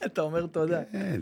אתה 0.05 0.21
אומר 0.21 0.45
תודה. 0.47 0.81
כן. 0.91 1.21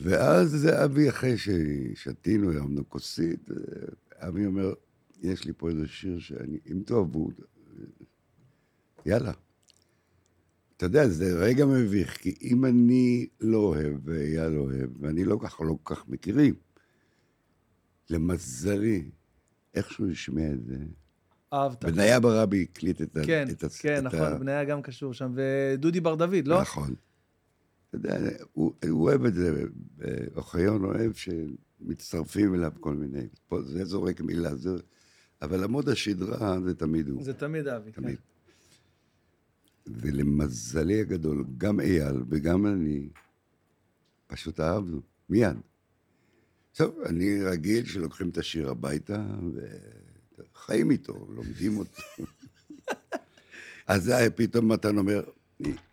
ואז 0.00 0.50
זה 0.50 0.84
אבי, 0.84 1.08
אחרי 1.08 1.34
ששתינו, 1.38 2.52
הרמנו 2.52 2.88
כוסית, 2.88 3.48
אבי 4.14 4.46
אומר, 4.46 4.72
יש 5.22 5.44
לי 5.44 5.52
פה 5.56 5.68
איזה 5.68 5.86
שיר 5.88 6.18
שאני, 6.18 6.58
אם 6.72 6.82
תאהבו, 6.86 7.30
יאללה. 9.06 9.32
אתה 10.76 10.86
יודע, 10.86 11.08
זה 11.08 11.38
רגע 11.38 11.66
מביך, 11.66 12.16
כי 12.16 12.34
אם 12.42 12.64
אני 12.64 13.26
לא 13.40 13.58
אוהב 13.58 13.94
ואייל 14.04 14.46
לא 14.48 14.60
אוהב, 14.60 14.90
ואני 15.02 15.24
לא 15.24 15.38
ככה, 15.42 15.64
לא 15.64 15.76
כל 15.82 15.94
כך 15.94 16.08
מכירים, 16.08 16.54
למזלי, 18.10 19.10
איכשהו 19.74 20.10
השמיע 20.10 20.52
את 20.52 20.64
זה. 20.64 20.76
אהבת. 21.52 21.84
בניה 21.84 22.20
ברבי 22.20 22.62
הקליט 22.70 23.02
את 23.02 23.16
ה... 23.16 23.20
כן, 23.26 23.46
את 23.50 23.64
ה- 23.64 23.68
כן, 23.78 24.06
את 24.06 24.14
ה- 24.14 24.16
נכון, 24.16 24.40
בניה 24.40 24.64
גם 24.64 24.82
קשור 24.82 25.14
שם. 25.14 25.32
ודודי 25.34 26.00
בר 26.00 26.14
דוד, 26.14 26.46
לא? 26.48 26.60
נכון. 26.60 26.94
אתה 27.90 27.96
יודע, 27.96 28.18
הוא, 28.52 28.72
הוא 28.90 29.02
אוהב 29.02 29.24
את 29.24 29.34
זה, 29.34 29.64
אה, 30.04 30.10
אוחיון 30.36 30.84
אוהב 30.84 31.12
שמצטרפים 31.12 32.54
אליו 32.54 32.72
כל 32.80 32.94
מיני, 32.94 33.26
פה 33.48 33.62
זה 33.62 33.84
זורק 33.84 34.20
מילה, 34.20 34.56
זה... 34.56 34.70
אבל 35.42 35.64
עמוד 35.64 35.88
השדרה 35.88 36.60
זה 36.60 36.74
תמיד 36.74 37.08
הוא, 37.08 37.24
זה 37.24 37.34
תמיד 37.34 37.68
אבי. 37.68 37.92
כן. 37.92 38.02
תמיד. 38.02 38.18
ולמזלי 39.86 41.00
הגדול, 41.00 41.44
גם 41.58 41.80
אייל 41.80 42.22
וגם 42.28 42.66
אני, 42.66 43.08
פשוט 44.26 44.60
אהבנו, 44.60 45.00
מיד. 45.28 45.56
טוב, 46.72 47.00
אני 47.06 47.42
רגיל 47.42 47.86
שלוקחים 47.86 48.28
את 48.28 48.38
השיר 48.38 48.70
הביתה 48.70 49.26
וחיים 50.38 50.90
איתו, 50.90 51.26
לומדים 51.30 51.78
אותו. 51.78 52.02
אז 53.88 54.04
זה 54.04 54.16
היה 54.16 54.30
פתאום 54.30 54.72
מתן 54.72 54.98
אומר, 54.98 55.24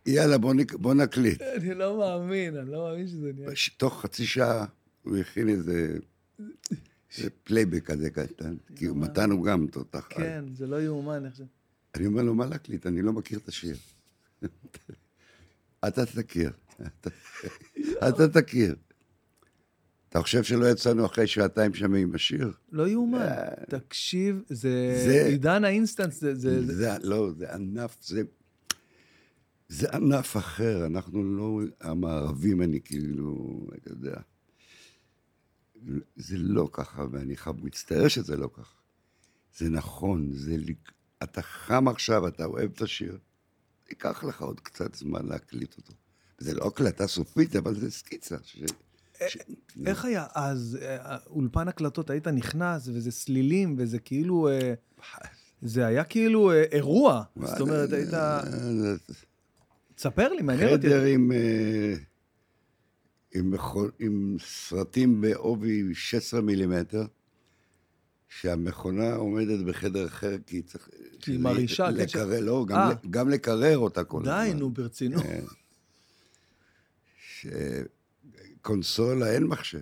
יאללה, 0.06 0.38
בוא, 0.38 0.54
נק... 0.54 0.74
בוא 0.74 0.94
נקליט. 0.94 1.42
אני 1.42 1.74
לא 1.74 1.98
מאמין, 1.98 2.58
אני 2.58 2.72
לא 2.72 2.90
מאמין 2.90 3.08
שזה 3.08 3.32
נהיה. 3.36 3.50
תוך 3.78 4.02
חצי 4.02 4.26
שעה 4.26 4.66
הוא 5.04 5.18
הכין 5.18 5.50
איזה, 5.50 5.98
איזה 7.18 7.30
פלייבק 7.44 7.84
כזה 7.86 8.10
קטן, 8.10 8.56
כי 8.76 8.86
הוא- 8.86 8.98
מתן 8.98 9.32
הוא 9.32 9.46
גם 9.46 9.68
תותח. 9.68 10.08
כן, 10.10 10.46
זה 10.54 10.68
לא 10.68 10.82
יאומן 10.82 11.26
איך 11.26 11.36
זה. 11.36 11.44
אני 11.96 12.06
אומר 12.06 12.22
לו, 12.24 12.36
מה 12.36 12.46
להקליט? 12.46 12.88
אני 12.88 13.02
לא 13.02 13.14
מכיר 13.14 13.40
את 13.40 13.48
השיר. 13.48 13.76
אתה 15.88 16.06
תכיר. 16.06 16.52
אתה- 18.08 18.28
תכיר. 18.42 18.76
אתה 20.10 20.22
חושב 20.22 20.44
שלא 20.44 20.66
יצאנו 20.66 21.06
אחרי 21.06 21.28
שעתיים 21.28 21.74
שם 21.74 21.94
עם 21.94 22.16
השיר? 22.16 22.52
לא 22.72 22.88
יאומן. 22.88 23.28
תקשיב, 23.70 24.42
זה 24.50 24.70
אה. 24.98 25.06
זה- 25.06 25.26
עידן 25.26 25.64
האינסטנס, 25.64 26.22
זה... 26.22 26.36
זה- 26.36 26.66
זה- 26.66 26.76
זה, 26.76 26.90
לא, 27.04 27.32
זה 27.38 27.54
ענף, 27.54 27.98
זה... 28.02 28.22
זה 29.70 29.90
ענף 29.90 30.38
אחר, 30.38 30.86
אנחנו 30.86 31.24
לא 31.24 31.60
המערבים, 31.82 32.62
אני 32.62 32.82
כאילו, 32.82 33.66
אתה 33.78 33.92
יודע. 33.92 34.16
זה 36.16 36.38
לא 36.38 36.70
ככה, 36.72 37.06
ואני 37.12 37.38
חב, 37.38 37.66
מצטער 37.66 38.08
שזה 38.08 38.38
לא 38.38 38.50
ככה. 38.54 38.76
זה 39.58 39.70
נכון, 39.70 40.34
זה... 40.34 40.56
אתה 41.24 41.42
חם 41.42 41.88
עכשיו, 41.88 42.28
אתה 42.28 42.46
אוהב 42.46 42.72
את 42.76 42.82
השיר, 42.82 43.18
ייקח 43.90 44.24
לך 44.24 44.42
עוד 44.42 44.60
קצת 44.60 44.96
זמן 44.96 45.26
להקליט 45.26 45.78
אותו. 45.78 45.94
זה 46.38 46.54
לא 46.56 46.68
הקלטה 46.68 47.08
סופית, 47.08 47.56
אבל 47.56 47.80
זה 47.80 47.92
סקיצה. 47.92 48.38
ש... 48.44 48.58
ש... 49.28 49.38
איך 49.86 50.06
היה 50.06 50.26
אז, 50.34 50.78
אה, 50.82 51.18
אולפן 51.28 51.68
הקלטות, 51.68 52.10
היית 52.10 52.28
נכנס, 52.28 52.88
וזה 52.88 53.12
סלילים, 53.12 53.76
וזה 53.78 54.00
כאילו... 54.00 54.50
אה, 54.50 54.74
זה 55.62 55.86
היה 55.86 56.04
כאילו 56.04 56.52
אה, 56.52 56.64
אירוע. 56.72 57.24
זאת 57.36 57.60
אומרת, 57.60 57.94
היית... 57.94 58.14
תספר 59.96 60.34
לי, 60.34 60.42
מעניין 60.42 60.70
אותי. 60.70 60.88
חדר 60.88 61.04
עם, 61.04 61.32
אה, 61.32 61.94
עם, 63.36 63.54
עם 64.00 64.38
סרטים 64.40 65.22
בעובי 65.22 65.96
16 65.96 66.42
מילימטר, 66.42 67.06
שהמכונה 68.30 69.16
עומדת 69.16 69.66
בחדר 69.66 70.06
אחר, 70.08 70.36
כי 70.46 70.62
צריך... 70.62 70.90
כי 71.20 71.32
היא 71.32 71.40
מרעישה, 71.40 71.90
לקרר, 71.90 72.40
לא, 72.40 72.66
גם, 72.68 72.78
אה. 72.80 72.94
גם 73.10 73.30
לקרר 73.30 73.78
אותה 73.78 74.04
כל 74.04 74.22
הזמן. 74.22 74.46
די, 74.46 74.54
נו, 74.54 74.70
ברצינות. 74.70 75.24
כן. 75.24 75.44
ש... 77.28 77.48
קונסולה, 78.62 79.32
אין 79.32 79.44
מחשב. 79.44 79.82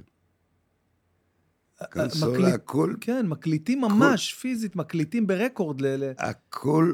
קונסולה, 1.91 2.37
מקליט- 2.49 2.53
הכל, 2.53 2.93
כן, 3.01 3.27
מקליטים 3.27 3.81
ממש, 3.81 4.33
פיזית, 4.33 4.75
מקליטים 4.75 5.27
ברקורד 5.27 5.81
ל... 5.81 5.85
ל- 5.87 6.13
הכל 6.17 6.93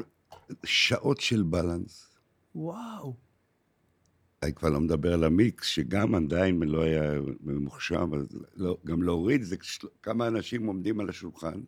שעות 0.64 1.20
של 1.20 1.42
בלנס. 1.42 2.06
וואו. 2.54 3.14
אני 4.42 4.52
כבר 4.54 4.70
לא 4.70 4.80
מדבר 4.80 5.12
על 5.12 5.24
המיקס, 5.24 5.66
שגם 5.66 6.14
עדיין 6.14 6.62
לא 6.62 6.82
היה 6.82 7.02
ממוחשב, 7.40 8.06
אז 8.14 8.26
לא, 8.56 8.78
גם 8.84 9.02
להוריד, 9.02 9.42
זה 9.42 9.56
של- 9.62 9.88
כמה 10.02 10.26
אנשים 10.28 10.66
עומדים 10.66 11.00
על 11.00 11.08
השולחן. 11.08 11.60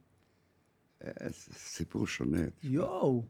אה, 1.05 1.11
סיפור 1.57 2.07
שונה. 2.07 2.41
יואו. 2.63 3.25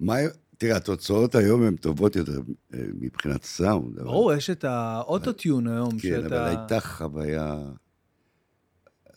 מה, 0.00 0.14
תראה, 0.58 0.76
התוצאות 0.76 1.34
היום 1.34 1.62
הן 1.62 1.76
טובות 1.76 2.16
יותר 2.16 2.40
אה, 2.74 2.80
מבחינת 2.94 3.42
סאונד. 3.44 3.98
אבל- 3.98 4.04
ברור, 4.04 4.32
יש 4.32 4.50
את 4.50 4.64
האוטוטיון 4.64 5.66
היום, 5.68 5.90
כן, 5.90 5.98
שאתה... 5.98 6.26
אבל 6.26 6.36
הייתה 6.58 6.80
חוויה... 6.80 7.58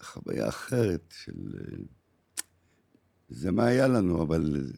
חוויה 0.02 0.48
אחרת 0.50 1.14
של... 1.24 1.34
אה, 1.58 1.78
זה 3.30 3.52
מה 3.52 3.66
היה 3.66 3.88
לנו, 3.88 4.24
אבל 4.24 4.72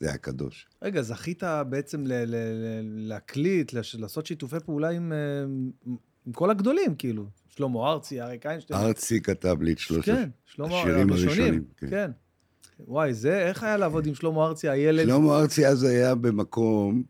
זה 0.00 0.08
היה 0.08 0.16
קדוש. 0.18 0.66
רגע, 0.82 1.02
זכית 1.02 1.42
בעצם 1.68 2.06
ל- 2.06 2.12
ל- 2.12 2.34
ל- 2.34 3.08
להקליט, 3.08 3.72
לש- 3.72 3.94
לעשות 3.96 4.26
שיתופי 4.26 4.56
פעולה 4.64 4.88
עם, 4.90 5.12
אה, 5.12 5.16
עם 6.26 6.32
כל 6.32 6.50
הגדולים, 6.50 6.94
כאילו. 6.94 7.26
שלמה 7.48 7.90
ארצי, 7.92 8.20
אריק 8.20 8.46
איינשטיין. 8.46 8.80
ארצי 8.80 9.20
כתב 9.20 9.56
לי 9.62 9.72
את 9.72 9.78
שלושת 9.78 10.04
כן, 10.12 10.28
שלמה 10.44 10.80
השירים 10.80 11.10
הראשונים. 11.10 11.64
כן. 11.76 11.90
כן. 11.90 12.10
וואי, 12.80 13.14
זה, 13.14 13.48
איך 13.48 13.62
היה 13.62 13.76
לעבוד 13.76 14.06
עם 14.06 14.14
שלמה 14.14 14.46
ארצי, 14.46 14.68
הילד? 14.68 15.06
שלמה 15.06 15.38
ארצי 15.40 15.66
אז 15.66 15.82
היה 15.82 16.14
במקום 16.14 17.02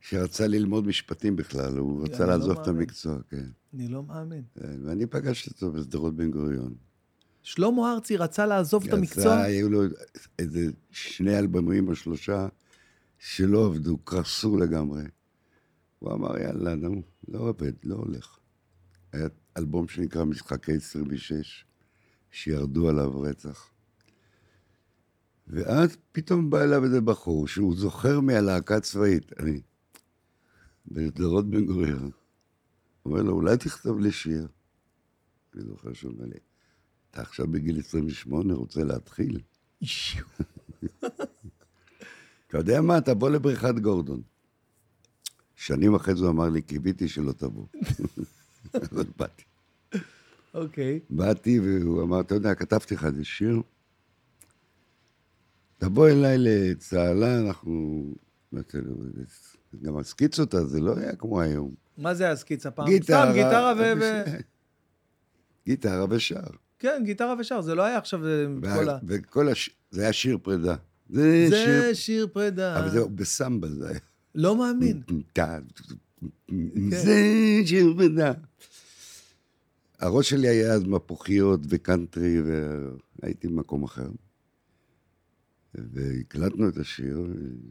שרצה 0.00 0.46
ללמוד 0.46 0.86
משפטים 0.86 1.36
בכלל, 1.36 1.78
הוא 1.78 2.04
רצה 2.04 2.18
לא 2.26 2.32
לעזוב 2.32 2.50
את 2.58 2.66
מאמין. 2.66 2.80
המקצוע, 2.82 3.16
כן. 3.28 3.46
אני 3.74 3.88
לא 3.88 4.02
מאמין. 4.02 4.42
כן, 4.60 4.86
ואני 4.86 5.06
פגשתי 5.06 5.50
אותו 5.50 5.72
בשדרות 5.72 6.16
בן 6.16 6.30
גוריון. 6.30 6.74
שלמה 7.42 7.92
ארצי 7.92 8.16
רצה 8.16 8.46
לעזוב 8.46 8.84
את 8.86 8.92
המקצוע? 8.92 9.22
יצא, 9.22 9.40
היו 9.40 9.70
לו 9.70 9.82
איזה 10.38 10.66
שני 10.90 11.38
אלבומים 11.38 11.88
או 11.88 11.94
שלושה 11.94 12.48
שלא 13.18 13.66
עבדו, 13.66 13.98
קרסו 13.98 14.56
לגמרי. 14.56 15.02
הוא 15.98 16.12
אמר, 16.12 16.38
יאללה, 16.38 16.74
נו, 16.74 17.02
לא 17.28 17.38
עובד, 17.38 17.72
לא 17.84 17.94
הולך. 17.94 18.38
היה 19.12 19.28
אלבום 19.56 19.88
שנקרא 19.88 20.24
משחקי 20.24 20.72
26, 20.72 21.64
שירדו 22.30 22.88
עליו 22.88 23.20
רצח. 23.20 23.70
ואז 25.46 25.96
פתאום 26.12 26.50
בא 26.50 26.62
אליו 26.62 26.84
איזה 26.84 27.00
בחור 27.00 27.48
שהוא 27.48 27.76
זוכר 27.76 28.20
מהלהקה 28.20 28.76
הצבאית, 28.76 29.32
אני, 29.40 29.60
בשדרות 30.86 31.50
בן 31.50 31.66
גוריון. 31.66 32.10
אומר 33.04 33.22
לו, 33.22 33.32
אולי 33.32 33.56
תכתוב 33.56 34.00
לי 34.00 34.12
שיר. 34.12 34.48
אני 35.54 35.62
זוכר 35.62 35.92
שהוא 35.92 36.12
אומר 36.12 36.24
לי, 36.24 36.38
אתה 37.10 37.22
עכשיו 37.22 37.46
בגיל 37.46 37.78
28 37.78 38.54
רוצה 38.54 38.84
להתחיל? 38.84 39.40
אתה 42.48 42.58
יודע 42.58 42.80
מה? 42.80 43.00
תבוא 43.00 43.30
לבריכת 43.30 43.74
גורדון. 43.82 44.22
שנים 45.56 45.94
אחרי 45.94 46.14
זה 46.14 46.24
הוא 46.24 46.30
אמר 46.30 46.48
לי, 46.48 46.62
קיוויתי 46.62 47.08
שלא 47.08 47.32
תבוא. 47.32 47.66
אז 48.74 48.88
באתי. 49.18 49.42
אוקיי. 50.54 51.00
באתי 51.10 51.60
והוא 51.60 52.02
אמר, 52.02 52.20
אתה 52.20 52.34
יודע, 52.34 52.54
כתבתי 52.54 52.94
לך 52.94 53.04
איזה 53.04 53.24
שיר, 53.24 53.62
תבוא 55.78 56.08
אליי 56.08 56.36
לצהלה, 56.38 57.40
אנחנו... 57.40 58.04
גם 59.82 59.96
הסקיצות 59.96 60.54
אז, 60.54 60.68
זה 60.68 60.80
לא 60.80 60.96
היה 60.96 61.16
כמו 61.16 61.40
היום. 61.40 61.74
מה 61.98 62.14
זה 62.14 62.30
הסקיצה 62.30 62.70
פעם? 62.70 62.86
גיטרה. 62.86 63.22
סתם 63.22 63.32
גיטרה 63.34 63.74
ו... 63.78 64.02
גיטרה 65.66 66.04
ושר. 66.10 66.50
כן, 66.80 67.02
גיטרה 67.04 67.34
ושר, 67.38 67.60
זה 67.60 67.74
לא 67.74 67.82
היה 67.82 67.98
עכשיו 67.98 68.20
כל 68.76 68.88
ה... 68.88 68.98
וכל 69.06 69.48
הש... 69.48 69.70
זה 69.90 70.02
היה 70.02 70.12
שיר 70.12 70.38
פרידה. 70.42 70.76
זה 71.08 71.48
שיר... 71.50 71.80
זה 71.80 71.94
שיר 71.94 72.26
פרידה. 72.32 72.78
אבל 72.80 72.90
זהו, 72.90 73.08
בסמבה 73.08 73.68
זה 73.68 73.88
היה. 73.88 73.98
לא 74.34 74.56
מאמין. 74.56 75.02
זה 77.04 77.16
שיר 77.66 77.94
פרידה. 77.96 78.32
הראש 79.98 80.30
שלי 80.30 80.48
היה 80.48 80.72
אז 80.72 80.84
מפוחיות 80.84 81.60
וקאנטרי, 81.68 82.42
והייתי 83.22 83.48
במקום 83.48 83.84
אחר. 83.84 84.10
והקלטנו 85.74 86.68
את 86.68 86.76
השיר, 86.76 87.26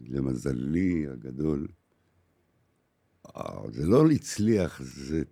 למזלי 0.08 1.06
הגדול. 1.12 1.66
אה, 3.36 3.70
זה 3.72 3.86
לא 3.86 4.10
הצליח, 4.10 4.82
זה 4.82 5.22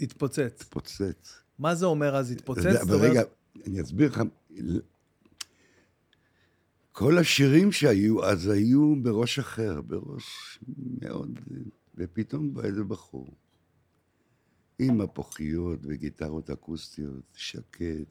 התפוצץ. 0.00 0.60
התפוצץ. 0.60 1.41
מה 1.62 1.74
זה 1.74 1.86
אומר 1.86 2.16
אז 2.16 2.30
התפוצץ? 2.30 2.66
אבל 2.66 2.94
אומרת- 2.94 3.10
רגע, 3.10 3.22
אני 3.66 3.82
אסביר 3.82 4.10
לך. 4.10 4.22
כל 6.92 7.18
השירים 7.18 7.72
שהיו 7.72 8.24
אז 8.24 8.48
היו 8.48 8.94
בראש 9.02 9.38
אחר, 9.38 9.80
בראש 9.80 10.58
מאוד... 11.02 11.38
ופתאום 11.94 12.54
בא 12.54 12.62
איזה 12.62 12.84
בחור, 12.84 13.34
עם 14.78 14.98
מפוחיות 14.98 15.78
וגיטרות 15.82 16.50
אקוסטיות, 16.50 17.24
שקט. 17.34 18.06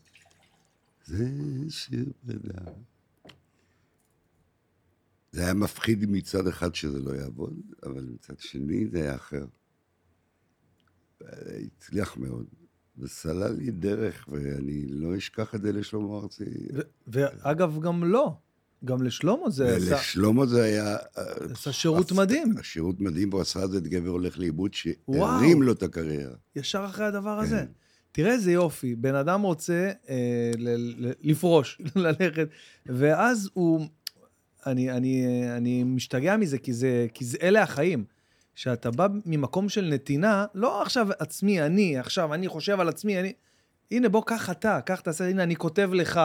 זה 1.06 1.30
שיר 1.70 2.06
פרידה. 2.26 2.72
זה 5.32 5.44
היה 5.44 5.54
מפחיד 5.54 6.06
מצד 6.10 6.48
אחד 6.48 6.76
שזה 6.76 7.00
לא 7.00 7.12
יעבוד, 7.12 7.62
אבל 7.84 8.04
מצד 8.04 8.40
שני 8.40 8.88
זה 8.88 9.02
היה 9.02 9.16
אחר. 9.16 9.46
הצליח 11.66 12.18
מאוד. 12.18 12.46
וסלל 13.02 13.52
לי 13.58 13.72
דרך, 13.72 14.26
ואני 14.32 14.86
לא 14.90 15.18
אשכח 15.18 15.56
את 15.56 15.62
זה 15.62 15.72
לשלמה 15.72 16.18
ארצי. 16.18 16.46
ואגב, 17.08 17.80
גם 17.82 18.04
לא. 18.04 18.34
גם 18.86 19.04
לשלמה 19.04 19.50
זה 19.50 19.76
עשה... 19.76 19.96
ולשלמה 19.96 20.46
זה 20.46 20.64
היה... 20.64 20.98
עשה 21.52 21.72
שירות 21.72 22.12
מדהים. 22.12 22.54
שירות 22.62 23.02
מדהים, 23.02 23.30
והוא 23.30 23.42
עשה 23.42 23.64
את 23.66 23.72
זה 23.72 23.78
את 23.78 23.88
גבר 23.88 24.10
הולך 24.10 24.40
לאיבוד. 24.40 24.74
שהרים 24.74 25.62
לו 25.62 25.72
את 25.72 25.84
הקריירה. 25.84 26.34
ישר 26.56 26.86
אחרי 26.86 27.06
הדבר 27.06 27.40
הזה. 27.40 27.58
כן. 27.58 27.66
תראה 28.12 28.32
איזה 28.32 28.52
יופי, 28.52 28.96
בן 28.96 29.16
אדם 29.16 29.42
רוצה 29.42 29.92
אה, 30.10 30.52
ל- 30.58 31.06
ל- 31.08 31.12
לפרוש, 31.22 31.82
ללכת, 31.96 32.48
ואז 32.86 33.50
הוא... 33.54 33.88
אני, 34.66 34.92
אני, 34.92 35.26
אני 35.58 35.84
משתגע 35.84 36.38
מזה, 36.38 36.58
כי 36.58 36.74
זה, 36.74 37.08
כי 37.14 37.26
זה 37.26 37.38
אלה 37.42 37.64
החיים. 37.64 38.04
שאתה 38.56 38.92
בא 38.92 39.08
ממקום 39.26 39.70
של 39.70 39.86
נתינה, 39.86 40.46
לא 40.54 40.82
עכשיו 40.82 41.08
עצמי, 41.20 41.62
אני, 41.62 41.98
עכשיו 41.98 42.34
אני 42.34 42.48
חושב 42.48 42.80
על 42.80 42.90
עצמי, 42.90 43.20
אני... 43.20 43.34
הנה, 43.92 44.10
בוא, 44.10 44.24
קח 44.26 44.50
אתה, 44.50 44.82
קח 44.82 45.00
תעשה, 45.00 45.30
הנה, 45.30 45.44
אני 45.44 45.56
כותב 45.56 45.90
לך, 45.94 46.20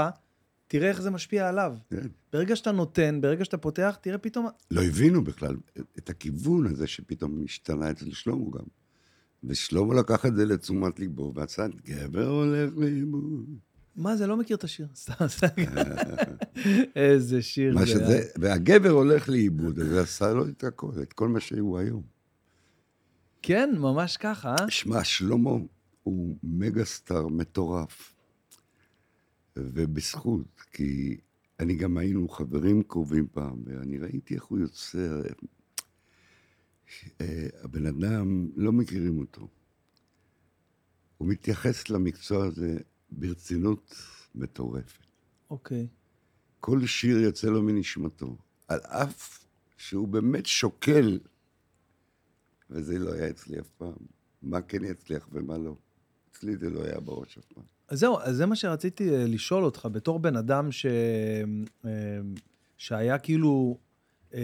תראה 0.68 0.88
איך 0.88 1.02
זה 1.02 1.10
משפיע 1.10 1.48
עליו. 1.48 1.74
כן. 1.90 2.06
ברגע 2.32 2.56
שאתה 2.56 2.72
נותן, 2.72 3.20
ברגע 3.20 3.44
שאתה 3.44 3.56
פותח, 3.56 3.98
תראה 4.00 4.18
פתאום... 4.18 4.46
לא 4.70 4.82
הבינו 4.82 5.24
בכלל 5.24 5.56
את 5.98 6.10
הכיוון 6.10 6.66
הזה 6.66 6.86
שפתאום 6.86 7.42
השתנה 7.44 7.90
אצל 7.90 8.10
שלמה 8.12 8.50
גם. 8.58 8.64
ושלמה 9.44 9.94
לקח 9.94 10.26
את 10.26 10.36
זה 10.36 10.44
לתשומת 10.44 10.98
ליבו, 10.98 11.32
ועשה 11.34 11.66
גבר 11.84 12.28
הולך 12.28 12.70
לאיבוד. 12.76 13.46
מה 13.96 14.16
זה, 14.16 14.26
לא 14.26 14.36
מכיר 14.36 14.56
את 14.56 14.64
השיר. 14.64 14.86
סתם, 15.02 15.26
סתם. 15.26 15.62
איזה 16.96 17.42
שיר 17.42 17.78
זה. 17.78 17.86
שזה, 17.86 18.22
והגבר 18.38 18.90
הולך 18.90 19.28
לאיבוד, 19.28 19.80
אז 19.80 19.86
זה 19.86 20.00
עשה 20.00 20.32
לו 20.32 20.48
את 20.48 20.64
הכל, 20.64 20.90
את 21.02 21.12
כל 21.12 21.28
מה 21.28 21.40
שהוא 21.40 21.78
היום. 21.78 22.15
כן, 23.46 23.70
ממש 23.78 24.16
ככה, 24.16 24.54
אה? 24.61 24.70
שמע, 24.70 25.04
שלמה 25.04 25.50
הוא 26.02 26.37
מגה 26.42 26.85
סטאר 26.85 27.28
מטורף. 27.28 28.14
ובזכות, 29.56 30.61
כי 30.72 31.16
אני 31.61 31.76
גם 31.76 31.98
היינו 31.98 32.28
חברים 32.28 32.82
קרובים 32.82 33.26
פעם, 33.32 33.62
ואני 33.64 33.98
ראיתי 33.98 34.35
איך 34.35 34.44
הוא 34.44 34.59
יוצר. 34.59 35.22
אה, 37.20 37.46
הבן 37.62 37.87
אדם, 37.87 38.48
לא 38.56 38.72
מכירים 38.72 39.18
אותו. 39.18 39.48
הוא 41.18 41.28
מתייחס 41.28 41.90
למקצוע 41.90 42.44
הזה 42.46 42.78
ברצינות 43.11 43.94
מטורפת. 44.35 45.06
אוקיי. 45.50 45.87
כל 46.61 46.87
שיר 46.87 47.18
יוצא 47.18 47.48
לו 47.48 47.62
מנשמתו, 47.62 48.37
על 48.68 48.80
אף 48.80 49.44
שהוא 49.76 50.09
באמת 50.09 50.46
שוקל, 50.46 51.18
וזה 52.70 52.98
לא 52.98 53.12
היה 53.12 53.31
אצלי 53.31 53.61
אף 53.61 53.68
פעם. 53.68 53.92
מה 54.42 54.61
כן 54.61 54.85
יצליח 54.85 55.29
ומה 55.33 55.59
לא. 55.59 55.74
אצלי 56.31 56.57
זה 56.57 56.70
לא 56.70 56.85
היה 56.85 57.00
בראש 57.00 57.38
אף 57.38 57.44
פעם. 57.44 57.64
אז 57.88 58.00
זהו, 58.00 58.18
אז 58.20 58.37
זה 58.37 58.46
מה 58.46 58.57
שרציתי 58.57 59.14
אה, 59.14 59.24
לשאול 59.26 59.64
אותך, 59.64 59.88
בתור 59.92 60.18
בן 60.18 60.37
אדם 60.37 60.72
ש... 60.72 60.87
אה, 61.85 61.90
שהיה 62.76 63.18
כאילו, 63.18 63.79
אה, 64.35 64.40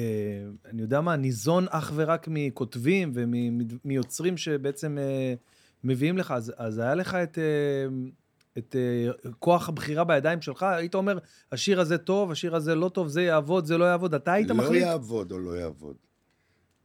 אני 0.64 0.82
יודע 0.82 1.00
מה, 1.00 1.16
ניזון 1.16 1.66
אך 1.70 1.92
ורק 1.94 2.28
מכותבים 2.30 3.12
ומיוצרים 3.14 4.36
שבעצם 4.36 4.98
מביאים 5.84 6.18
לך, 6.18 6.30
אז, 6.30 6.52
אז 6.56 6.78
היה 6.78 6.94
לך 6.94 7.14
את, 7.14 7.38
את 8.58 8.76
אה, 8.76 9.30
כוח 9.38 9.68
הבחירה 9.68 10.04
בידיים 10.04 10.40
שלך? 10.40 10.62
היית 10.62 10.94
אומר, 10.94 11.18
השיר 11.52 11.80
הזה 11.80 11.98
טוב, 11.98 12.30
השיר 12.30 12.56
הזה 12.56 12.74
לא 12.74 12.88
טוב, 12.88 13.08
זה 13.08 13.22
יעבוד, 13.22 13.66
זה 13.66 13.78
לא 13.78 13.84
יעבוד, 13.84 14.14
אתה 14.14 14.32
היית 14.32 14.48
לא 14.48 14.54
מחליט? 14.54 14.82
יעבוד 14.82 15.32
או 15.32 15.38
לא 15.38 15.50
יעבוד. 15.50 15.96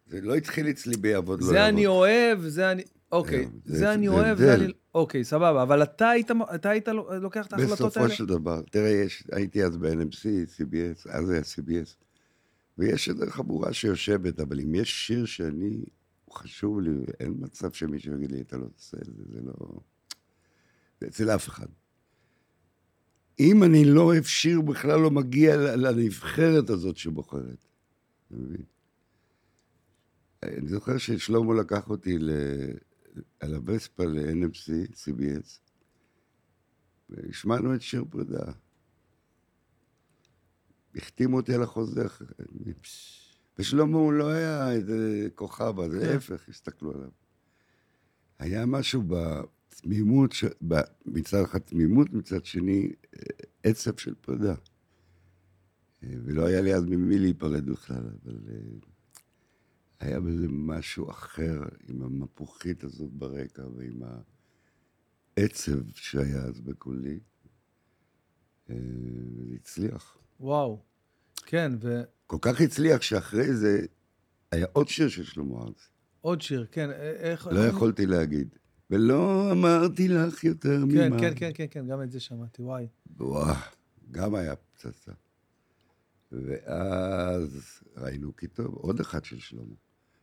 זה 0.08 0.22
לא 0.22 0.36
התחיל 0.36 0.70
אצלי 0.70 0.98
ביעבוד, 0.98 1.39
לא 1.41 1.46
יעבוד. 1.46 1.58
זה 1.58 1.67
אני 1.70 1.86
אוהב, 1.88 2.39
זה 2.48 2.72
אני... 2.72 2.84
אוקיי, 3.12 3.48
זהו, 3.65 3.78
זה- 3.78 3.93
אני 3.93 4.08
אוהב, 4.08 4.38
זה. 4.38 4.54
אני... 4.54 4.67
אוקיי, 4.96 5.24
סבבה, 5.24 5.63
אבל 5.63 5.84
אתה 5.84 6.10
היית, 6.10 6.32
אתה 6.56 6.70
היית 6.70 6.88
לוקח 7.22 7.46
את 7.48 7.54
ההחלטות 7.54 7.80
האלה? 7.98 8.08
בסופו 8.08 8.10
של 8.10 8.26
דבר, 8.26 8.62
תראה, 8.72 8.89
יש, 8.89 9.24
הייתי 9.32 9.63
אז 9.63 9.78
ב-NMC, 9.78 10.26
CBS, 10.58 11.10
אז 11.10 11.30
היה 11.30 11.41
CBS, 11.41 11.96
ויש 12.78 13.10
איזו 13.10 13.26
חבורה 13.30 13.74
שיושבת, 13.74 14.39
אבל 14.39 14.60
אם 14.60 14.76
יש 14.76 15.08
שיר 15.08 15.26
שאני, 15.26 15.80
הוא 16.26 16.36
חשוב 16.36 16.80
לי, 16.82 16.89
אין 17.20 17.34
מצב 17.39 17.72
שמישהו 17.72 18.13
יגיד 18.13 18.32
לי, 18.32 18.41
אתה 18.41 18.58
לא 18.58 18.65
תעשה 18.76 18.98
את 19.02 19.15
זה, 19.15 19.24
זה 19.34 19.39
לא... 19.46 19.54
זה 21.02 21.08
אצל 21.08 21.30
אף 21.36 21.48
אחד. 21.48 21.67
אם 23.39 23.63
אני 23.63 23.86
לא 23.86 24.02
אוהב 24.02 24.24
שיר, 24.24 24.62
בכלל 24.62 25.00
לא 25.00 25.12
מגיע 25.12 25.58
לנבחרת 25.58 26.70
הזאת 26.70 26.98
שבוחרת. 26.98 27.65
אתה 28.28 28.36
מבין? 28.38 28.62
אני 30.57 30.67
זוכר 30.67 30.97
ששלמה 30.97 31.53
לקח 31.53 31.89
אותי 31.89 32.17
ל... 32.19 32.31
על 33.39 33.53
הווספה 33.53 34.05
ל-NMC, 34.05 34.91
CBS, 34.93 35.60
והשמענו 37.10 37.75
את 37.75 37.81
שיר 37.81 38.05
פרידה. 38.10 38.51
החתימו 40.95 41.38
אותי 41.38 41.53
על 41.53 41.63
החוזה. 41.63 42.03
ושלמה 43.60 43.97
הוא 43.97 44.13
לא 44.13 44.27
היה 44.29 44.71
איזה 44.71 45.27
כוכב, 45.36 45.79
אז 45.79 45.91
כן. 45.91 45.97
להפך, 45.97 46.49
הסתכלו 46.49 46.93
עליו. 46.93 47.10
היה 48.39 48.65
משהו 48.65 49.03
בתמימות, 49.07 50.31
ש- 50.31 50.45
מצד 51.05 51.41
אחד 51.43 51.60
תמימות, 51.60 52.13
מצד 52.13 52.45
שני 52.45 52.91
אה, 53.15 53.21
עצב 53.63 53.97
של 53.97 54.15
פרידה. 54.21 54.55
אה, 56.03 56.10
ולא 56.23 56.45
היה 56.45 56.62
לי 56.62 56.75
אז 56.75 56.83
ממי 56.83 57.19
להיפרד 57.19 57.65
בכלל, 57.65 58.03
אבל 58.23 58.38
אה, 58.49 58.55
היה 59.99 60.19
בזה 60.19 60.47
משהו 60.49 61.10
אחר, 61.10 61.62
עם 61.88 62.01
המפוחית 62.01 62.83
הזאת 62.83 63.12
ברקע 63.12 63.67
ועם 63.67 64.01
העצב 65.38 65.89
שהיה 65.95 66.41
אז 66.41 66.62
בקולי. 66.62 67.19
אה, 68.69 68.75
זה 69.38 69.55
הצליח. 69.55 70.17
וואו. 70.39 70.83
כן, 71.45 71.71
ועוד 71.79 72.05
כל 72.27 72.38
כך 72.41 72.62
הצליח 72.62 73.01
שאחרי 73.01 73.55
זה 73.55 73.86
היה 74.51 74.65
עוד 74.73 74.88
שיר 74.88 75.10
של 75.10 75.23
שלמה 75.23 75.62
ארצי. 75.62 75.88
שיר, 76.41 76.67
כן. 76.71 76.89
א- 76.89 76.93
איך... 76.93 77.47
לא 77.47 77.60
יכולתי 77.60 78.05
להגיד. 78.05 78.55
ולא 78.89 79.51
אמרתי 79.51 80.07
לך 80.07 80.43
יותר 80.43 80.79
כן, 80.91 81.07
ממה. 81.07 81.19
כן, 81.19 81.33
כן, 81.36 81.51
כן, 81.53 81.65
כן, 81.69 81.88
גם 81.88 82.01
את 82.01 82.12
זה 82.12 82.19
שמעתי, 82.19 82.62
וואי. 82.62 82.88
וואו, 83.17 83.55
גם 84.12 84.36
היה 84.36 84.55
פצצה. 84.55 85.12
ואז 86.31 87.79
ראינו 87.97 88.36
כי 88.36 88.47
טוב, 88.47 88.73
עוד 88.75 88.99
אחד 88.99 89.25
של 89.25 89.39
שלמה. 89.39 89.75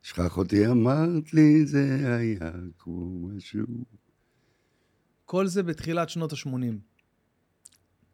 שכח 0.05 0.37
אותי, 0.38 0.67
אמרת 0.67 1.35
לי, 1.35 1.67
זה 1.67 1.85
היה 2.19 2.51
כמו 2.79 3.29
משהו. 3.29 3.64
כל 5.25 5.47
זה 5.47 5.62
בתחילת 5.62 6.09
שנות 6.09 6.33
ה-80. 6.33 6.51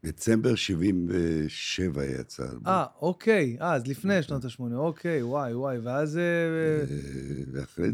דצמבר 0.06 0.54
77 0.54 2.04
יצא. 2.04 2.46
אה, 2.66 2.84
אוקיי. 3.00 3.56
אה, 3.60 3.74
אז 3.74 3.86
לפני 3.86 4.12
נכון. 4.18 4.22
שנות 4.22 4.44
ה-80. 4.44 4.74
אוקיי, 4.74 5.22
וואי, 5.22 5.54
וואי. 5.54 5.78
ואז... 5.78 6.16
אה, 6.18 6.84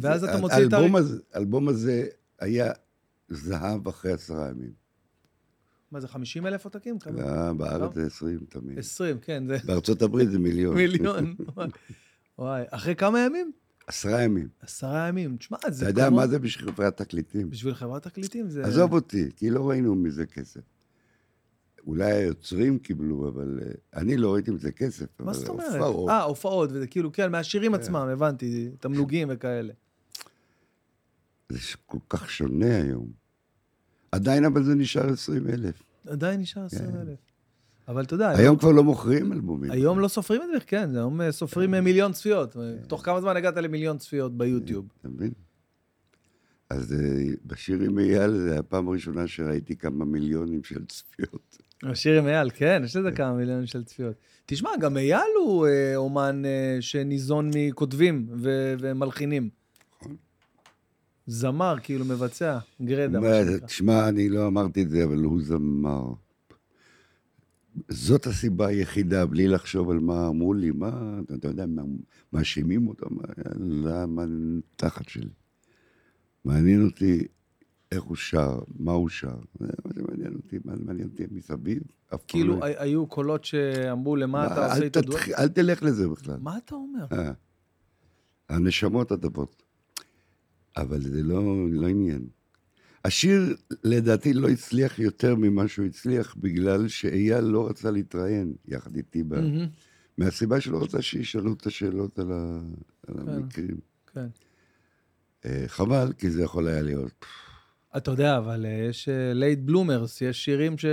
ואז 0.00 0.24
אתה 0.24 0.32
ה- 0.34 0.40
מוציא 0.40 0.66
את 0.66 0.72
הזה- 0.72 1.16
האלבום 1.32 1.68
הזה 1.68 2.06
היה 2.40 2.72
זהב 3.28 3.88
אחרי 3.88 4.12
עשרה 4.12 4.48
ימים. 4.48 4.72
מה 5.90 6.00
זה, 6.00 6.08
50 6.08 6.46
אלף 6.46 6.64
עותקים? 6.64 6.98
אה, 7.18 7.54
בארץ 7.54 7.80
לא? 7.96 8.02
זה 8.02 8.06
20 8.06 8.38
תמיד. 8.48 8.78
20, 8.78 9.18
כן, 9.18 9.44
זה 9.48 9.56
בארצות 9.66 10.02
הברית 10.02 10.30
זה 10.30 10.38
מיליון. 10.38 10.74
מיליון. 10.76 11.34
וואי, 12.38 12.62
אחרי 12.70 12.94
כמה 12.96 13.20
ימים? 13.20 13.52
עשרה 13.86 14.22
ימים. 14.22 14.48
עשרה 14.60 15.08
ימים. 15.08 15.36
תשמע, 15.36 15.58
זה 15.68 15.82
אתה 15.84 15.90
יודע 15.90 16.06
כמו- 16.08 16.16
מה 16.16 16.26
זה 16.26 16.38
בשביל 16.38 16.66
חברת 16.72 16.96
תקליטים? 16.96 17.50
בשביל 17.50 17.74
חברת 17.74 18.02
תקליטים 18.02 18.48
זה... 18.50 18.64
עזוב 18.66 18.92
אותי, 18.92 19.30
כי 19.36 19.50
לא 19.50 19.68
ראינו 19.68 19.94
מזה 19.94 20.26
כסף. 20.26 20.60
אולי 21.86 22.12
היוצרים 22.12 22.78
קיבלו, 22.78 23.28
אבל 23.28 23.60
אה, 23.62 23.70
אני 24.00 24.16
לא 24.16 24.34
ראיתי 24.34 24.50
מזה 24.50 24.72
כסף. 24.72 25.06
מה 25.20 25.32
זאת 25.32 25.48
אומרת? 25.48 25.72
הופעות. 25.74 26.10
אה, 26.10 26.22
הופעות, 26.22 26.70
וזה 26.72 26.86
כאילו, 26.86 27.12
כן, 27.12 27.32
מהשירים 27.32 27.74
עצמם, 27.74 27.96
הבנתי, 28.12 28.70
תמלוגים 28.80 29.28
וכאלה. 29.30 29.72
זה 31.48 31.58
כל 31.86 31.98
כך 32.08 32.30
שונה 32.30 32.76
היום. 32.82 33.10
עדיין 34.12 34.44
אבל 34.44 34.64
זה 34.64 34.74
נשאר 34.74 35.12
20 35.12 35.46
אלף. 35.48 35.82
עדיין 36.06 36.40
נשאר 36.40 36.64
20 36.64 36.90
אלף. 36.96 37.18
אבל 37.88 38.04
אתה 38.04 38.14
יודע, 38.14 38.28
היום 38.28 38.56
כבר 38.56 38.72
לא 38.72 38.84
מוכרים 38.84 39.32
אלבומים. 39.32 39.70
היום 39.70 40.00
לא 40.00 40.08
סופרים 40.08 40.42
את 40.42 40.48
זה, 40.52 40.66
כן, 40.66 40.90
היום 40.96 41.20
אה, 41.20 41.32
סופרים 41.32 41.74
אה, 41.74 41.80
מיליון 41.80 42.12
צפיות. 42.12 42.56
תוך 42.86 43.04
כמה 43.04 43.20
זמן 43.20 43.36
הגעת 43.36 43.56
למיליון 43.56 43.98
צפיות 43.98 44.38
ביוטיוב? 44.38 44.86
אתה 45.00 45.08
מבין? 45.08 45.30
אז 46.70 46.92
אה, 46.92 46.98
בשיר 47.46 47.80
עם 47.80 47.98
אייל, 47.98 48.30
זו 48.30 48.54
הפעם 48.54 48.88
הראשונה 48.88 49.26
שראיתי 49.26 49.76
כמה 49.76 50.04
מיליונים 50.04 50.64
של 50.64 50.84
צפיות. 50.84 51.58
השיר 51.82 52.18
עם 52.18 52.26
אייל, 52.26 52.50
כן, 52.50 52.82
יש 52.84 52.96
לזה 52.96 53.12
כמה 53.12 53.32
מיליונים 53.32 53.66
של 53.66 53.84
צפיות. 53.84 54.14
תשמע, 54.46 54.70
גם 54.80 54.96
אייל 54.96 55.20
הוא 55.44 55.66
אומן 55.96 56.42
שניזון 56.80 57.50
מכותבים 57.54 58.26
ומלחינים. 58.80 59.48
נכון. 60.00 60.16
זמר, 61.26 61.76
כאילו 61.82 62.04
מבצע, 62.04 62.58
גרדה. 62.82 63.18
תשמע, 63.66 64.08
אני 64.08 64.28
לא 64.28 64.46
אמרתי 64.46 64.82
את 64.82 64.90
זה, 64.90 65.04
אבל 65.04 65.18
הוא 65.18 65.42
זמר. 65.42 66.25
זאת 67.88 68.26
הסיבה 68.26 68.66
היחידה, 68.66 69.26
בלי 69.26 69.48
לחשוב 69.48 69.90
על 69.90 69.98
מה 69.98 70.28
אמרו 70.28 70.54
לי, 70.54 70.70
מה, 70.70 71.18
אתה 71.38 71.48
יודע, 71.48 71.66
מה- 71.66 71.82
מאשימים 72.32 72.88
אותו, 72.88 73.06
מה, 73.10 73.22
למה 73.58 74.24
תחת 74.76 75.08
שלי. 75.08 75.28
מעניין 76.44 76.84
אותי 76.84 77.22
איך 77.92 78.02
הוא 78.02 78.16
שר, 78.16 78.58
מה 78.78 78.92
הוא 78.92 79.08
שר. 79.08 79.36
זה 79.60 79.66
מה 79.84 79.92
שמעניין 79.94 80.34
אותי, 80.34 80.58
מה 80.64 80.72
מעניין 80.84 81.08
אותי 81.08 81.24
מסביב. 81.30 81.82
כאילו, 82.28 82.56
לא- 82.58 82.64
הי- 82.64 82.74
היו 82.78 83.06
קולות 83.06 83.44
שאמרו, 83.44 84.16
למה 84.16 84.38
מה, 84.38 84.52
אתה 84.52 84.72
עושה 84.72 84.90
תתח- 84.90 85.00
דואט? 85.00 85.20
אל 85.38 85.48
תלך 85.48 85.82
לזה 85.82 86.08
בכלל. 86.08 86.36
מה 86.40 86.58
אתה 86.58 86.74
אומר? 86.74 87.06
אה. 87.12 87.32
הנשמות 88.48 89.12
הטובות. 89.12 89.62
אבל 90.76 91.00
זה 91.00 91.22
לא, 91.22 91.42
לא 91.70 91.88
עניין. 91.88 92.26
השיר, 93.06 93.56
לדעתי, 93.84 94.32
לא 94.32 94.48
הצליח 94.48 94.98
יותר 94.98 95.34
ממה 95.34 95.68
שהוא 95.68 95.86
הצליח, 95.86 96.34
בגלל 96.38 96.88
שאייל 96.88 97.44
לא 97.44 97.68
רצה 97.68 97.90
להתראיין 97.90 98.54
יחד 98.68 98.96
איתי, 98.96 99.22
ב... 99.22 99.34
מהמם, 99.34 99.66
מהסיבה 100.18 100.60
שלא 100.60 100.82
רצה 100.82 101.02
שישאלו 101.02 101.52
את 101.52 101.66
השאלות 101.66 102.18
על, 102.18 102.32
ה... 102.32 102.60
על 103.08 103.14
כן. 103.16 103.28
המקרים. 103.28 103.76
כן. 104.14 104.26
אה, 105.44 105.64
חבל, 105.66 106.12
כי 106.18 106.30
זה 106.30 106.42
יכול 106.42 106.68
היה 106.68 106.82
להיות. 106.82 107.24
אתה 107.96 108.10
יודע, 108.10 108.38
אבל 108.38 108.66
אה, 108.66 108.86
יש 108.88 109.08
late 109.34 109.58
bloomers, 109.58 110.22
יש 110.22 110.44
שירים 110.44 110.78
ש... 110.78 110.84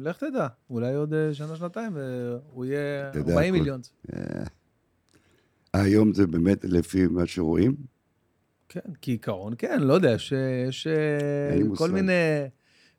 לך 0.00 0.16
תדע, 0.16 0.46
אולי 0.70 0.94
עוד 0.94 1.14
אה, 1.14 1.34
שנה, 1.34 1.56
שנתיים, 1.56 1.92
והוא 1.96 2.64
יהיה 2.64 3.10
אתה 3.10 3.18
יודע, 3.18 3.32
40 3.32 3.54
הכל- 3.54 3.58
מיליון. 3.60 3.80
אה, 4.12 4.44
היום 5.74 6.12
זה 6.14 6.26
באמת 6.26 6.64
לפי 6.64 7.06
מה 7.06 7.26
שרואים, 7.26 7.76
כן, 8.68 8.80
כעיקרון, 9.02 9.54
כן, 9.58 9.82
לא 9.82 9.92
יודע, 9.92 10.12
יש, 10.12 10.32
אה, 10.86 11.76
כל. 11.76 11.90
מיני, 11.90 12.12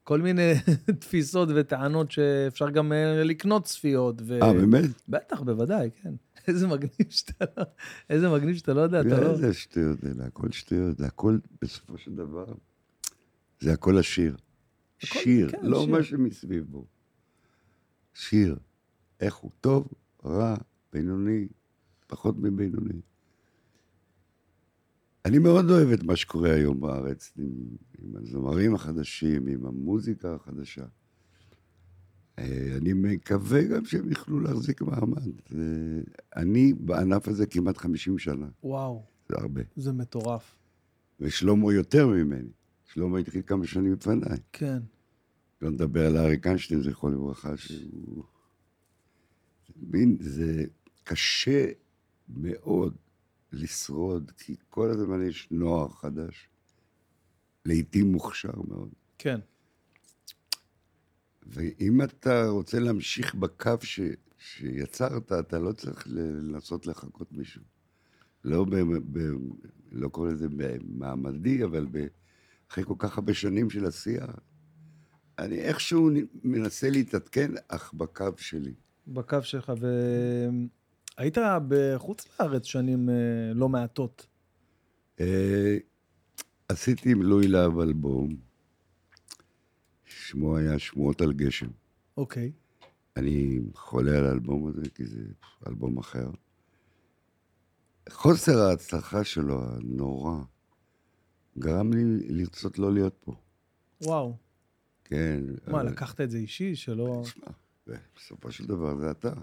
כל 0.04 0.22
מיני 0.22 0.54
תפיסות 1.02 1.50
וטענות 1.56 2.12
שאפשר 2.12 2.70
גם 2.70 2.94
אה, 2.94 3.24
לקנות 3.24 3.64
צפיות. 3.64 4.22
אה, 4.42 4.54
באמת? 4.54 4.90
בטח, 5.10 5.42
בוודאי, 5.42 5.90
כן. 6.04 6.14
איזה 6.48 6.68
מגניב 6.68 7.10
שאתה 7.10 7.46
לא, 7.58 7.64
איזה 8.10 8.30
מגניב 8.30 8.56
שאתה 8.56 8.74
לא 8.74 8.82
יודע, 8.82 9.02
אתה 9.02 9.22
לא... 9.22 9.32
איזה 9.32 9.54
שטויות, 9.54 9.98
זה 10.02 10.26
הכל 10.26 10.52
שטויות, 10.52 10.98
זה 10.98 11.06
הכל, 11.06 11.38
בסופו 11.62 11.98
של 11.98 12.16
דבר, 12.16 12.54
זה 13.60 13.74
הכל 13.74 13.98
השיר. 13.98 14.36
שיר, 15.00 15.50
כן, 15.52 15.58
לא. 15.62 15.88
מה 15.88 16.04
שמסביבו. 16.04 16.86
שיר. 18.14 18.58
איך 19.20 19.36
הוא? 19.36 19.52
טוב, 19.62 19.88
רע, 20.26 20.56
בינוני, 20.94 21.48
פחות 22.08 22.36
מבינוני. 22.38 23.02
אני 25.28 25.40
מאוד 25.40 25.70
אוהב 25.70 25.90
את 25.90 26.04
מה 26.04 26.16
שקורה 26.16 26.54
היום 26.54 26.80
בארץ, 26.80 27.32
עם, 27.38 27.52
עם 28.00 28.16
הזמרים 28.16 28.76
החדשים, 28.76 29.48
עם 29.48 29.66
המוזיקה 29.66 30.34
החדשה. 30.36 30.86
אה, 32.40 32.78
אני 32.78 32.94
מקווה 32.94 33.64
גם 33.64 33.86
שהם 33.86 34.10
יוכלו 34.10 34.40
להחזיק 34.40 34.82
מעמד. 34.82 35.22
זה- 35.50 36.02
אני 36.36 36.74
בענף 36.74 37.28
הזה 37.28 37.46
כמעט 37.46 37.78
50 37.78 38.18
שנה, 38.18 38.48
וואו, 38.64 39.04
זה 39.30 39.36
הרבה. 39.38 39.62
זה 39.76 39.94
מטורף. 39.94 40.56
ושלמה 41.20 41.74
יותר 41.74 42.08
ממני. 42.08 42.50
שלמה 42.94 43.18
התחיל 43.20 43.42
כמה 43.46 43.68
שנים 43.68 43.94
לפניי. 43.94 44.38
כן. 44.54 44.80
לא 45.62 45.70
נדבר 45.70 46.06
על 46.06 46.18
אריק 46.18 46.48
איינשטיין, 46.48 46.82
זכרו 46.82 47.10
לברכה, 47.10 47.58
שהוא... 47.58 48.24
מבין, 49.82 50.18
זה 50.20 50.64
קשה 51.04 51.66
מאוד 52.30 52.96
לשרוד, 53.52 54.32
כי 54.38 54.56
כל 54.70 54.90
הזמן 54.90 55.28
יש 55.28 55.48
נוער 55.52 55.90
חדש, 55.90 56.50
לעיתים 57.66 58.12
מוכשר 58.12 58.62
מאוד. 58.68 58.90
כן. 59.18 59.40
ואם 61.48 62.02
אתה 62.02 62.48
רוצה 62.48 62.80
להמשיך 62.80 63.36
בקו 63.36 63.72
ש... 63.82 64.00
שיצרת, 64.38 65.32
אתה 65.32 65.60
לא 65.60 65.72
צריך 65.72 66.08
לנסות 66.08 66.88
לחקות 66.88 67.32
מישהו. 67.32 67.62
לא, 68.44 68.66
ב... 68.66 68.76
ב... 69.12 69.20
לא 69.92 70.10
קורא 70.10 70.30
לזה 70.30 70.48
במעמדי, 70.50 71.64
אבל 71.64 71.86
ב... 71.92 72.08
אחרי 72.72 72.84
כל 72.84 72.96
כך 72.98 73.18
הרבה 73.18 73.34
שנים 73.34 73.70
של 73.70 73.86
עשייה, 73.86 74.26
אני 75.40 75.60
איכשהו 75.60 76.10
מנסה 76.44 76.90
להתעדכן, 76.90 77.52
אך 77.68 77.94
בקו 77.94 78.26
שלי. 78.38 78.74
בקו 79.08 79.44
שלך, 79.44 79.72
והיית 81.18 81.38
בחוץ 81.68 82.28
לארץ 82.40 82.66
שנים 82.66 83.10
אה, 83.10 83.16
לא 83.56 83.70
מעטות. 83.70 84.28
אה, 85.20 85.78
עשיתי 86.70 87.12
עם 87.12 87.22
לואי 87.22 87.48
להב 87.48 87.80
אלבום, 87.80 88.36
שמו 90.06 90.58
היה 90.58 90.80
שמועות 90.80 91.22
על 91.22 91.34
גשם. 91.34 91.68
אוקיי. 92.18 92.52
אני 93.18 93.60
חולה 93.74 94.18
על 94.18 94.26
האלבום 94.26 94.68
הזה, 94.68 94.90
כי 94.96 95.06
זה 95.06 95.24
אלבום 95.68 95.98
אחר. 95.98 96.30
חוסר 98.10 98.60
ההצלחה 98.60 99.24
שלו, 99.24 99.64
הנורא, 99.76 100.36
גרם 101.60 101.94
לי 101.94 102.04
לרצות 102.30 102.80
לא 102.80 102.94
להיות 102.94 103.18
פה. 103.20 103.36
וואו. 104.02 104.38
כן. 105.04 105.44
מה, 105.68 105.82
אבל- 105.82 105.88
לקחת 105.92 106.22
את 106.22 106.32
זה 106.32 106.38
אישי, 106.38 106.76
שלא... 106.76 107.22
תשמע, 107.24 107.48
בסופו 108.16 108.52
של 108.52 108.66
דבר 108.66 108.98
זה 108.98 109.12
אתה. 109.12 109.34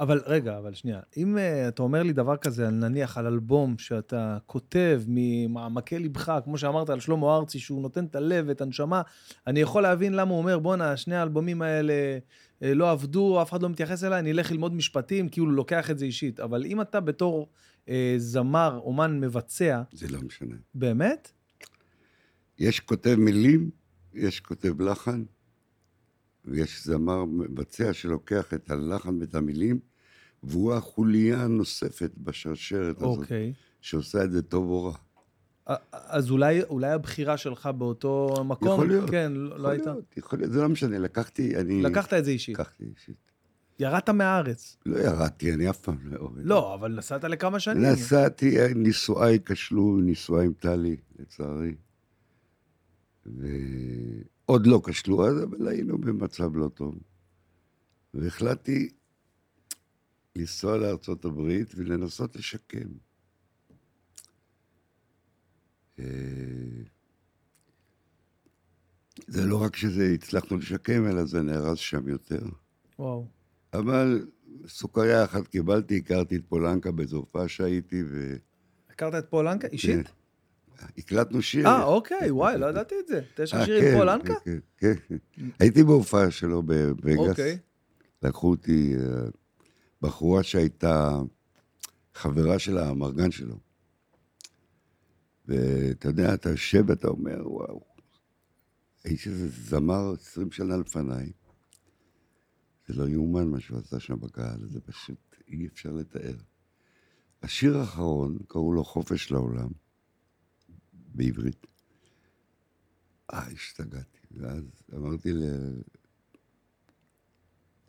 אבל 0.00 0.20
רגע, 0.26 0.58
אבל 0.58 0.74
שנייה, 0.74 1.00
אם 1.16 1.36
uh, 1.36 1.68
אתה 1.68 1.82
אומר 1.82 2.02
לי 2.02 2.12
דבר 2.12 2.36
כזה, 2.36 2.70
נניח 2.70 3.18
על 3.18 3.26
אלבום 3.26 3.78
שאתה 3.78 4.38
כותב 4.46 5.02
ממעמקי 5.06 5.98
ליבך, 5.98 6.38
כמו 6.44 6.58
שאמרת 6.58 6.90
על 6.90 7.00
שלמה 7.00 7.36
ארצי, 7.36 7.58
שהוא 7.58 7.82
נותן 7.82 8.04
את 8.04 8.16
הלב 8.16 8.44
ואת 8.48 8.60
הנשמה, 8.60 9.02
אני 9.46 9.60
יכול 9.60 9.82
להבין 9.82 10.12
למה 10.12 10.30
הוא 10.30 10.38
אומר, 10.38 10.58
בואנה, 10.58 10.96
שני 10.96 11.16
האלבומים 11.16 11.62
האלה 11.62 12.18
uh, 12.60 12.64
לא 12.74 12.90
עבדו, 12.90 13.42
אף 13.42 13.50
אחד 13.50 13.62
לא 13.62 13.68
מתייחס 13.68 14.04
אליי, 14.04 14.18
אני 14.18 14.32
אלך 14.32 14.50
ללמוד 14.50 14.74
משפטים, 14.74 15.28
כאילו 15.28 15.50
לוקח 15.50 15.90
את 15.90 15.98
זה 15.98 16.04
אישית. 16.04 16.40
אבל 16.40 16.64
אם 16.64 16.80
אתה 16.80 17.00
בתור 17.00 17.48
uh, 17.86 17.88
זמר, 18.16 18.80
אומן 18.82 19.20
מבצע, 19.20 19.82
זה 19.92 20.08
לא 20.08 20.20
משנה. 20.20 20.56
באמת? 20.74 21.32
יש 22.58 22.80
כותב 22.80 23.14
מילים, 23.18 23.70
יש 24.14 24.40
כותב 24.40 24.80
לחן, 24.80 25.24
ויש 26.44 26.84
זמר 26.84 27.24
מבצע 27.24 27.92
שלוקח 27.92 28.54
את 28.54 28.70
הלחן 28.70 29.20
ואת 29.20 29.34
המילים, 29.34 29.89
והוא 30.42 30.74
החוליה 30.74 31.42
הנוספת 31.42 32.10
בשרשרת 32.18 32.96
הזאת, 32.96 33.18
אוקיי. 33.18 33.52
שעושה 33.80 34.24
את 34.24 34.32
זה 34.32 34.42
טוב 34.42 34.70
או 34.70 34.84
רע. 34.84 34.92
אז 35.92 36.30
אולי, 36.30 36.62
אולי 36.62 36.90
הבחירה 36.90 37.36
שלך 37.36 37.66
באותו 37.66 38.34
מקום, 38.44 38.68
יכול 38.68 38.88
להיות. 38.88 39.10
כן, 39.10 39.32
לא, 39.32 39.48
לא 39.48 39.54
יכול 39.54 39.70
הייתה... 39.70 39.92
להיות, 39.92 40.16
יכול 40.16 40.38
להיות, 40.38 40.52
זה 40.52 40.62
לא 40.62 40.68
משנה, 40.68 40.98
לקחתי, 40.98 41.56
אני... 41.56 41.82
לקחת 41.82 42.12
את 42.14 42.24
זה 42.24 42.30
אישית. 42.30 42.58
לקחתי 42.58 42.84
אישית. 42.84 43.16
ירדת 43.78 44.08
מהארץ. 44.08 44.76
לא 44.86 44.98
ירדתי, 44.98 45.54
אני 45.54 45.70
אף 45.70 45.80
פעם 45.80 45.98
לא 46.02 46.18
עובד. 46.20 46.44
לא, 46.44 46.74
אבל 46.74 46.92
נסעת 46.92 47.24
לכמה 47.24 47.60
שנים. 47.60 47.82
נסעתי, 47.82 48.74
נישואיי 48.74 49.38
כשלו, 49.44 50.00
נישואיי 50.00 50.46
עם 50.46 50.52
טלי, 50.52 50.96
לצערי. 51.18 51.74
ועוד 53.26 54.66
לא 54.66 54.80
כשלו 54.84 55.26
אז, 55.26 55.42
אבל 55.42 55.68
היינו 55.68 55.98
במצב 55.98 56.56
לא 56.56 56.68
טוב. 56.68 56.94
והחלטתי 58.14 58.88
לנסוע 60.36 60.76
לארצות 60.76 61.24
הברית 61.24 61.72
ולנסות 61.76 62.36
לשקם. 62.36 62.88
אה, 65.98 66.04
זה 69.26 69.46
לא 69.46 69.62
רק 69.62 69.76
שזה 69.76 70.10
הצלחנו 70.14 70.56
לשקם, 70.56 71.06
אלא 71.06 71.24
זה 71.24 71.42
נהרס 71.42 71.78
שם 71.78 72.08
יותר. 72.08 72.42
וואו. 72.98 73.26
אבל 73.72 74.26
סוכריה 74.66 75.24
אחת 75.24 75.48
קיבלתי, 75.48 75.96
הכרתי 75.96 76.36
את 76.36 76.42
פולנקה 76.48 76.92
באיזו 76.92 77.16
הופעה 77.16 77.48
שהייתי, 77.48 78.02
הכרת 78.90 79.14
את 79.14 79.30
פולנקה 79.30 79.68
אישית? 79.68 80.08
והקלטנו 80.96 81.42
שיר. 81.42 81.66
אה, 81.66 81.84
אוקיי, 81.84 82.30
וואי, 82.30 82.58
לא 82.58 82.66
ידעתי 82.66 82.94
את 83.00 83.06
זה. 83.06 83.20
תשע 83.34 83.58
אה, 83.58 83.64
שיר 83.64 83.80
כן, 83.80 83.86
עם 83.86 83.98
פולנקה? 83.98 84.34
כן, 84.44 84.58
כן, 84.76 84.92
כן. 85.08 85.16
הייתי 85.60 85.84
בהופעה 85.84 86.30
שלו 86.30 86.62
בווגאס. 86.62 87.28
אוקיי. 87.28 87.58
לקחו 88.22 88.50
אותי 88.50 88.94
אה, 88.96 89.28
בחורה 90.02 90.42
שהייתה 90.42 91.18
חברה 92.14 92.58
של 92.58 92.78
האמרגן 92.78 93.30
שלו. 93.30 93.58
ואתה 95.46 96.08
יודע, 96.08 96.34
אתה 96.34 96.50
יושב 96.50 96.84
ואתה 96.88 97.08
אומר, 97.08 97.52
וואו, 97.52 97.80
האיש 99.04 99.26
הזה 99.26 99.48
זמר 99.48 100.12
20 100.12 100.52
שנה 100.52 100.76
לפניי. 100.76 101.32
זה 102.88 102.94
לא 102.94 103.08
יאומן 103.08 103.48
מה 103.48 103.60
שהוא 103.60 103.78
עשה 103.78 104.00
שם 104.00 104.20
בקהל, 104.20 104.68
זה 104.68 104.80
פשוט 104.80 105.36
אי 105.48 105.66
אפשר 105.66 105.92
לתאר. 105.92 106.36
השיר 107.42 107.78
האחרון, 107.78 108.38
קראו 108.48 108.72
לו 108.72 108.84
חופש 108.84 109.30
לעולם, 109.30 109.68
בעברית. 110.92 111.66
אה, 113.32 113.46
השתגעתי. 113.46 114.18
ואז 114.30 114.64
אמרתי. 114.94 115.32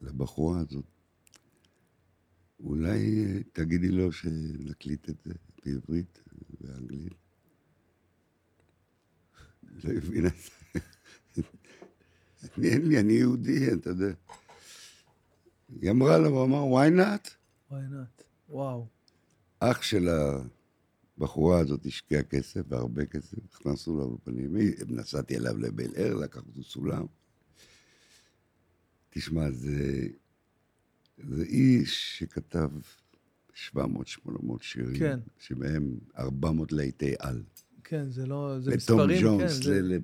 לבחורה 0.02 0.60
הזאת, 0.60 0.86
אולי 2.64 3.26
אה, 3.26 3.40
תגידי 3.54 3.90
לו 3.90 4.12
שנקליט 4.12 5.10
את 5.10 5.16
זה 5.26 5.34
בעברית 5.66 6.20
ובאנגלית. 6.50 7.14
לא 9.84 9.90
הבינה 9.98 10.28
את 10.28 10.34
זה. 10.38 11.42
אני, 12.58 12.70
אין 12.70 12.88
לי, 12.88 13.00
אני 13.00 13.14
יהודי, 13.14 13.74
אתה 13.74 13.90
יודע. 13.90 14.14
היא 15.82 15.92
אמרה 15.92 16.18
לו, 16.18 16.30
הוא 16.30 16.46
אמר, 16.46 16.64
why 16.64 17.00
not? 17.00 17.30
וואי 17.72 17.84
נאט. 17.90 18.24
וואו. 18.50 18.88
אח 19.60 19.82
של 19.82 20.08
הבחורה 21.18 21.60
הזאת 21.60 21.86
השקיע 21.86 22.24
כסף, 22.24 22.62
והרבה 22.68 23.06
כסף, 23.06 23.38
נכנסנו 23.44 23.98
לאולפנים, 23.98 24.56
נסעתי 24.88 25.38
אליו 25.38 25.58
לבל 25.58 25.96
אר, 25.98 26.14
לקחנו 26.14 26.64
סולם. 26.64 27.06
תשמע, 29.10 29.52
זה, 29.52 30.08
זה 31.30 31.44
איש 31.44 32.20
שכתב 32.20 32.70
700-800 33.76 33.78
שירים, 34.62 35.00
כן. 35.00 35.20
שמהם 35.40 36.00
400 36.18 36.72
להיטי 36.72 37.14
על. 37.20 37.44
כן, 37.84 38.10
זה 38.10 38.26
לא... 38.26 38.56
זה 38.60 38.76
מספרים, 38.76 39.18
כן, 39.18 39.24
ג'ונס, 39.24 39.64
זה 39.64 39.82
ל... 39.82 39.98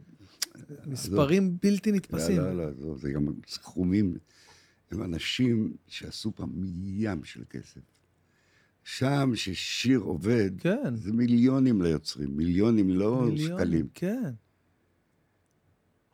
מספרים 0.86 1.58
בלתי 1.62 1.91
נתפסים. 1.91 2.38
לא, 2.38 2.53
לא, 2.53 2.58
לא, 2.58 2.69
עזוב, 2.69 2.99
זה 2.99 3.12
גם 3.12 3.27
סכומים, 3.47 4.17
הם 4.91 5.03
אנשים 5.03 5.73
שעשו 5.88 6.36
פעם 6.36 6.51
ים 6.86 7.23
של 7.23 7.43
כסף. 7.49 7.82
שם, 8.84 9.32
ששיר 9.36 9.99
עובד, 9.99 10.51
כן. 10.58 10.95
זה 10.95 11.13
מיליונים 11.13 11.82
ליוצרים, 11.82 12.38
מיליונים, 12.38 12.89
לא 12.89 13.21
מיליונים, 13.21 13.58
שקלים. 13.58 13.88
כן. 13.93 14.32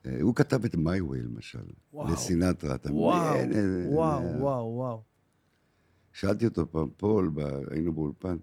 אה, 0.06 0.18
הוא 0.22 0.36
כתב 0.36 0.66
את 0.66 0.76
My 0.76 1.12
Way, 1.12 1.18
למשל. 1.24 1.64
לסינטרה, 1.94 2.76
אתה 2.76 2.94
וואו, 2.94 3.48
מבין? 3.48 3.88
וואו, 3.88 4.24
אה, 4.24 4.42
וואו, 4.42 4.74
וואו. 4.76 5.02
שאלתי 6.14 6.46
אותו 6.46 6.72
פעם, 6.72 6.90
פול, 6.98 7.32
היינו 7.72 7.94
באולפן, 7.94 8.38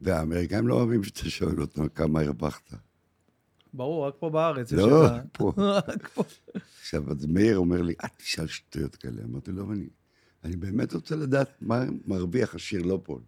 והאמריקאים 0.00 0.68
לא 0.68 0.74
אוהבים 0.74 1.04
שאתה 1.04 1.30
שואל 1.30 1.60
אותם 1.60 1.88
כמה 1.88 2.20
הרווחת. 2.20 2.74
ברור, 3.74 4.06
רק 4.06 4.14
פה 4.18 4.30
בארץ. 4.30 4.72
לא. 4.72 5.06
רק 5.88 6.08
פה. 6.12 6.22
עכשיו, 6.80 7.10
אז 7.10 7.26
מאיר 7.26 7.58
אומר 7.58 7.82
לי, 7.82 7.94
אל 8.04 8.08
תשאל 8.16 8.46
שטויות 8.46 8.96
כאלה. 8.96 9.22
אמרתי 9.24 9.52
לו, 9.52 9.72
אני, 9.72 9.88
אני 10.44 10.56
באמת 10.56 10.92
רוצה 10.92 11.16
לדעת 11.16 11.48
מה 11.60 11.84
מרוויח 12.06 12.54
השיר, 12.54 12.82
לא 12.82 13.00
פול. 13.04 13.20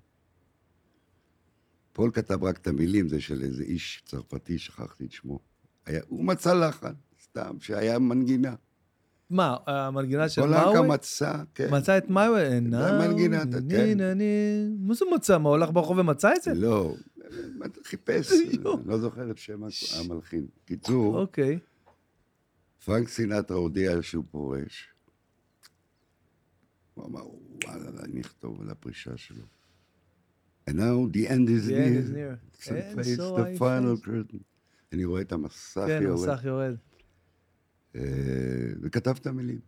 פול 1.93 2.11
כתב 2.11 2.45
רק 2.45 2.59
את 2.59 2.67
המילים, 2.67 3.09
זה 3.09 3.21
של 3.21 3.43
איזה 3.43 3.63
איש 3.63 4.03
צרפתי, 4.07 4.59
שכחתי 4.59 5.05
את 5.05 5.13
שמו. 5.13 5.41
היה, 5.87 6.01
הוא 6.09 6.25
מצא 6.25 6.55
לחן, 6.55 6.93
סתם, 7.35 7.57
שהיה 7.61 7.99
מנגינה. 7.99 8.55
מה, 9.31 9.57
המנגינה 9.67 10.29
של 10.29 10.43
פולנקה 10.43 10.65
מאווי? 10.73 10.89
מצא, 10.89 11.43
כן. 11.55 11.69
מצא 11.77 11.99
את 11.99 12.09
מאווי? 12.11 12.43
המנגינה, 12.43 13.43
אתה- 13.43 13.59
כן. 13.71 13.99
מה 14.79 14.95
זה 14.95 15.05
מצא? 15.15 15.39
מה, 15.39 15.49
הוא 15.49 15.57
הלך 15.57 15.71
ברחוב 15.73 15.99
ומצא 15.99 16.33
את 16.37 16.43
זה? 16.43 16.55
לא, 16.55 16.95
חיפש. 17.85 18.31
לא 18.87 18.99
זוכר 18.99 19.31
את 19.31 19.39
שם 19.39 19.61
המלחין. 20.01 20.47
קיצור, 20.65 21.19
אוקיי. 21.21 21.59
פרנק 22.85 23.09
סינטרה 23.09 23.57
הודיע 23.57 23.93
שהוא 24.03 24.25
פורש. 24.31 24.89
הוא 26.95 27.07
אמר, 27.07 27.23
וואלה, 27.65 27.91
אני 28.05 28.21
אכתוב 28.21 28.61
על 28.63 28.71
הפרישה 28.71 29.17
שלו. 29.17 29.45
And 30.71 30.75
now 30.75 31.17
the 31.17 31.29
end 31.29 31.49
is 31.49 31.69
The 31.69 31.75
end 31.75 31.97
is 31.99 32.11
near. 32.11 32.15
near. 32.15 32.61
It's 32.61 32.69
And 32.69 32.99
the 32.99 33.59
final 33.59 34.07
curtain. 34.07 34.39
אני 34.93 35.05
רואה 35.05 35.21
את 35.21 35.33
המסך 35.33 35.85
כן, 35.87 36.01
יורד, 36.03 36.29
המסך 36.29 36.45
יורד. 36.45 36.75
אה, 37.95 38.01
וכתב 38.83 39.15
את 39.21 39.27
המילים. 39.27 39.61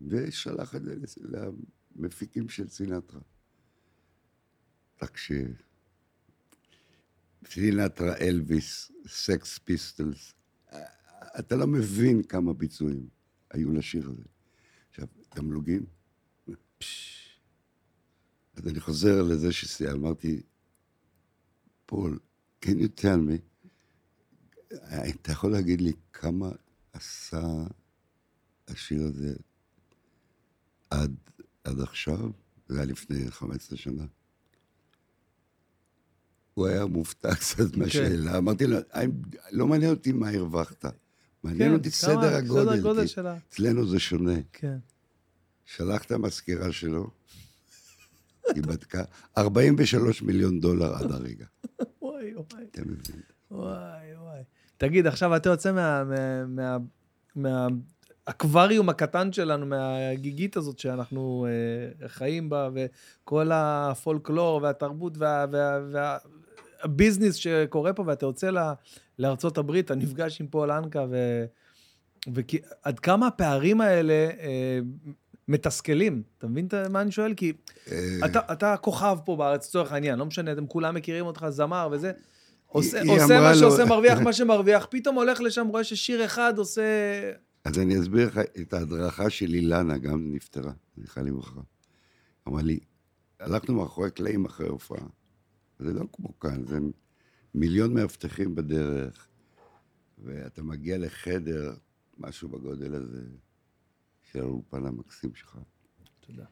ושלח 0.00 0.74
את 0.74 0.82
זה 0.84 0.94
למפיקים 1.96 2.48
של 2.48 2.68
סינטרה. 2.68 3.20
תקשיב. 4.96 5.62
סינטרה, 7.46 8.16
אלוויס, 8.16 8.92
סקס 9.06 9.58
פיסטלס. 9.58 10.34
אתה 11.38 11.56
לא 11.56 11.66
מבין 11.66 12.22
כמה 12.22 12.52
ביצועים 12.52 13.08
היו 13.50 13.72
לשיר 13.72 14.08
הזה. 14.08 14.24
עכשיו, 14.88 15.06
תמלוגים. 15.28 15.86
אז 18.54 18.68
אני 18.68 18.80
חוזר 18.80 19.22
לזה 19.22 19.52
שאמרתי, 19.52 20.42
פול, 21.86 22.18
can 22.64 22.68
you 22.68 23.00
tell 23.00 23.20
me, 23.28 23.38
אתה 25.10 25.32
יכול 25.32 25.52
להגיד 25.52 25.80
לי 25.80 25.92
כמה 26.12 26.52
עשה 26.96 27.42
השיר 28.68 29.02
הזה 29.04 29.34
עד, 30.90 31.14
עד 31.64 31.80
עכשיו? 31.80 32.30
זה 32.68 32.76
היה 32.76 32.84
לפני 32.86 33.30
15 33.30 33.78
שנה. 33.78 34.04
הוא 36.54 36.66
היה 36.66 36.86
מופתע 36.86 37.34
קצת 37.34 37.76
מהשאלה. 37.76 38.38
אמרתי 38.38 38.66
לו, 38.66 38.76
"I'm- 38.78 39.36
לא 39.50 39.66
מעניין 39.66 39.90
אותי 39.90 40.12
מה 40.12 40.28
הרווחת, 40.30 40.84
מעניין 41.42 41.72
אותי 41.74 41.90
כן, 41.90 42.06
כמה- 42.06 42.14
סדר 42.22 42.34
הגודל. 42.34 42.70
סדר 42.72 42.82
גודל 42.82 43.02
כי 43.02 43.08
שלה. 43.08 43.36
אצלנו 43.48 43.86
זה 43.88 43.98
שונה. 43.98 44.34
כן. 44.52 44.78
שלח 45.64 46.04
את 46.04 46.10
המזכירה 46.12 46.72
שלו, 46.72 47.10
היא 48.54 48.62
בדקה, 48.62 49.04
43 49.38 50.22
מיליון 50.22 50.60
דולר 50.60 50.94
עד 50.94 51.10
הרגע. 51.12 51.46
וואי, 52.02 52.34
וואי. 52.34 52.64
אתה 52.70 52.80
מבין? 52.82 53.20
וואי, 53.50 54.14
וואי. 54.16 54.42
תגיד, 54.78 55.06
עכשיו 55.06 55.36
אתה 55.36 55.48
יוצא 55.48 55.72
מה, 55.72 56.04
מה, 56.04 56.78
מה, 57.34 57.66
מהאקווריום 58.26 58.88
הקטן 58.88 59.32
שלנו, 59.32 59.66
מהגיגית 59.66 60.56
הזאת 60.56 60.78
שאנחנו 60.78 61.46
אה, 61.48 62.08
חיים 62.08 62.48
בה, 62.48 62.68
וכל 62.74 63.50
הפולקלור 63.52 64.60
והתרבות 64.62 65.18
וה, 65.18 65.46
וה, 65.52 65.80
וה, 65.92 66.18
והביזנס 66.82 67.34
שקורה 67.34 67.92
פה, 67.92 68.04
ואתה 68.06 68.26
יוצא 68.26 68.50
לה, 68.50 68.74
לארצות 69.18 69.58
הברית, 69.58 69.84
אתה 69.84 69.94
נפגש 69.94 70.40
עם 70.40 70.46
פול 70.46 70.70
אנקה, 70.70 71.06
ו... 71.10 71.44
ועד 72.26 72.98
כמה 72.98 73.26
הפערים 73.26 73.80
האלה 73.80 74.30
אה, 74.40 74.78
מתסכלים. 75.48 76.22
אתה 76.38 76.46
מבין 76.46 76.68
מה 76.90 77.00
אני 77.00 77.12
שואל? 77.12 77.34
כי 77.34 77.52
אה, 77.92 78.18
אתה, 78.24 78.40
אתה 78.52 78.76
כוכב 78.76 79.18
פה 79.24 79.36
בארץ, 79.36 79.68
לצורך 79.68 79.92
העניין, 79.92 80.18
לא 80.18 80.26
משנה, 80.26 80.52
אתם 80.52 80.66
כולם 80.66 80.94
מכירים 80.94 81.26
אותך, 81.26 81.46
זמר 81.48 81.88
וזה. 81.92 82.12
עושה, 82.76 83.00
היא 83.02 83.10
עושה 83.10 83.40
מה 83.40 83.52
לו- 83.52 83.58
שעושה, 83.58 83.84
מרוויח 83.84 84.18
מה 84.26 84.32
שמרוויח, 84.32 84.86
פתאום 84.90 85.16
הולך 85.16 85.40
לשם, 85.40 85.66
רואה 85.66 85.84
ששיר 85.84 86.24
אחד 86.24 86.58
עושה... 86.58 86.82
אז 87.64 87.78
אני 87.78 88.00
אסביר 88.00 88.26
לך 88.28 88.38
את 88.60 88.72
ההדרכה 88.72 89.30
של 89.30 89.54
אילנה, 89.54 89.98
גם 89.98 90.32
נפטרה, 90.34 90.72
זכרה 90.96 91.24
לברכה. 91.24 91.60
אמרה 92.48 92.62
לי, 92.62 92.78
הלכנו 93.40 93.74
מאחורי 93.74 94.08
הקלעים 94.08 94.44
אחרי 94.44 94.68
הופעה. 94.68 95.06
זה 95.78 95.92
לא 95.92 96.04
כמו 96.12 96.38
כאן, 96.40 96.66
זה 96.66 96.78
מיליון 97.54 97.94
מאבטחים 97.94 98.54
בדרך, 98.54 99.28
ואתה 100.18 100.62
מגיע 100.62 100.98
לחדר, 100.98 101.74
משהו 102.18 102.48
בגודל 102.48 102.94
הזה, 102.94 103.22
של 104.32 104.40
האולפן 104.40 104.86
המקסים 104.86 105.34
שלך, 105.34 105.58
תודה. 106.20 106.44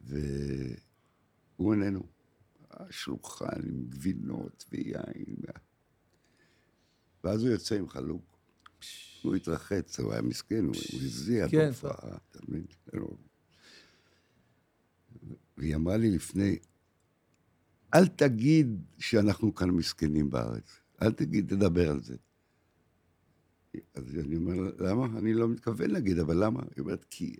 והוא 0.00 1.74
איננו. 1.74 2.02
השולחן 2.70 3.60
עם 3.68 3.84
גבינות 3.88 4.64
ויין. 4.72 5.36
ואז 7.26 7.42
הוא 7.42 7.50
יוצא 7.50 7.74
עם 7.74 7.88
חלוק. 7.88 8.38
הוא 9.22 9.34
התרחץ, 9.34 10.00
הוא 10.00 10.12
היה 10.12 10.22
מסכן, 10.22 10.64
הוא 10.64 10.74
הזיע 10.76 11.48
כן, 11.48 11.58
בהופעה, 11.58 12.16
אתה 12.30 12.38
מבין? 12.48 12.66
לא. 12.92 13.08
והיא 15.56 15.74
אמרה 15.74 15.96
לי 15.96 16.10
לפני, 16.10 16.58
אל 17.94 18.06
תגיד 18.06 18.84
שאנחנו 18.98 19.54
כאן 19.54 19.70
מסכנים 19.70 20.30
בארץ. 20.30 20.80
אל 21.02 21.12
תגיד, 21.12 21.48
תדבר 21.48 21.90
על 21.90 22.02
זה. 22.02 22.16
אז 23.94 24.18
אני 24.18 24.36
אומר, 24.36 24.54
למה? 24.78 25.18
אני 25.18 25.34
לא 25.34 25.48
מתכוון 25.48 25.90
להגיד, 25.90 26.18
אבל 26.18 26.44
למה? 26.44 26.62
היא 26.62 26.82
אומרת, 26.82 27.04
כי 27.10 27.36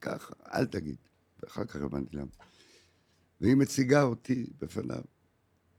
ככה, 0.00 0.34
אל 0.54 0.66
תגיד. 0.66 0.96
ואחר 1.42 1.64
כך 1.64 1.76
הבנתי 1.76 2.16
למה. 2.16 2.30
והיא 3.40 3.54
מציגה 3.54 4.02
אותי 4.02 4.46
בפניו. 4.58 5.02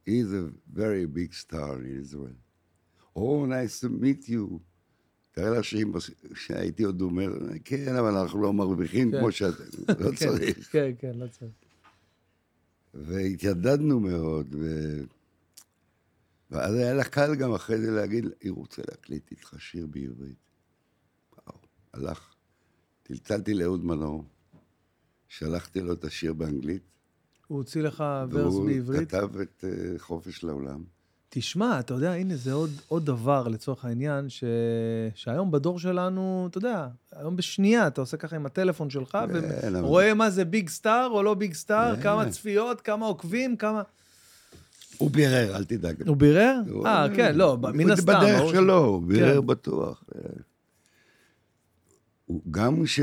He 0.07 0.11
is 0.11 0.31
a 0.33 0.77
very 0.79 1.05
big 1.05 1.33
star 1.33 1.75
in 1.75 2.05
Israel. 2.05 2.48
Oh, 3.19 3.45
nice 3.45 3.81
to 3.81 3.89
meet 3.89 4.29
you. 4.29 4.59
תאר 5.31 5.53
לה 5.53 5.59
שהייתי 6.33 6.83
עוד 6.83 7.01
אומר, 7.01 7.29
כן, 7.65 7.95
אבל 7.95 8.17
אנחנו 8.17 8.41
לא 8.41 8.53
מרוויחים 8.53 9.11
כן. 9.11 9.19
כמו 9.19 9.31
שאתם, 9.31 9.63
לא 9.99 10.11
כן, 10.11 10.15
צריך. 10.15 10.71
כן, 10.71 10.91
כן, 10.99 11.11
לא 11.15 11.27
צריך. 11.27 11.51
והתיידדנו 12.93 13.99
מאוד, 13.99 14.55
ו... 14.59 14.93
ואז 16.51 16.75
היה 16.75 16.93
לה 16.93 17.03
קל 17.03 17.35
גם 17.35 17.53
אחרי 17.53 17.77
זה 17.77 17.91
להגיד, 17.91 18.25
היא 18.41 18.51
רוצה 18.51 18.81
להקליט 18.91 19.31
איתך 19.31 19.55
שיר 19.59 19.87
בעברית. 19.87 20.37
וואו, 21.33 21.59
הלך. 21.93 22.35
טלטלתי 23.03 23.53
לאהוד 23.53 23.85
מנור, 23.85 24.23
שלחתי 25.27 25.81
לו 25.81 25.93
את 25.93 26.03
השיר 26.03 26.33
באנגלית, 26.33 26.83
הוא 27.47 27.57
הוציא 27.57 27.81
לך 27.81 28.03
ורס 28.31 28.53
והוא 28.53 28.65
בעברית. 28.65 29.09
כתב 29.09 29.37
את 29.41 29.63
אה, 29.67 29.99
חופש 29.99 30.43
לעולם. 30.43 30.83
תשמע, 31.29 31.79
אתה 31.79 31.93
יודע, 31.93 32.11
הנה, 32.13 32.35
זה 32.35 32.53
עוד, 32.53 32.69
עוד 32.87 33.05
דבר 33.05 33.47
לצורך 33.47 33.85
העניין, 33.85 34.29
ש... 34.29 34.43
שהיום 35.15 35.51
בדור 35.51 35.79
שלנו, 35.79 36.47
אתה 36.49 36.57
יודע, 36.57 36.87
היום 37.11 37.35
בשנייה 37.35 37.87
אתה 37.87 38.01
עושה 38.01 38.17
ככה 38.17 38.35
עם 38.35 38.45
הטלפון 38.45 38.89
שלך, 38.89 39.17
כן, 39.61 39.75
ורואה 39.75 40.13
מה 40.13 40.29
זה 40.29 40.45
ביג 40.45 40.69
סטאר 40.69 41.07
או 41.11 41.23
לא 41.23 41.33
ביג 41.33 41.53
סטאר, 41.53 41.95
כן. 41.95 42.01
כמה 42.01 42.29
צפיות, 42.29 42.81
כמה 42.81 43.05
עוקבים, 43.05 43.57
כמה... 43.57 43.81
הוא 44.97 45.11
בירר, 45.11 45.55
אל 45.55 45.63
תדאג. 45.63 46.07
הוא 46.07 46.17
בירר? 46.17 46.55
הוא- 46.71 46.85
אה, 46.87 47.07
כן, 47.15 47.35
לא, 47.35 47.55
ב- 47.55 47.67
מן 47.71 47.91
הסתם. 47.91 48.05
בדרך 48.05 48.49
ש- 48.49 48.51
שלו, 48.51 48.77
הוא 48.85 49.01
בירר 49.03 49.41
כן. 49.41 49.47
בטוח. 49.47 50.03
הוא 52.25 52.41
גם 52.51 52.85
ש... 52.85 52.99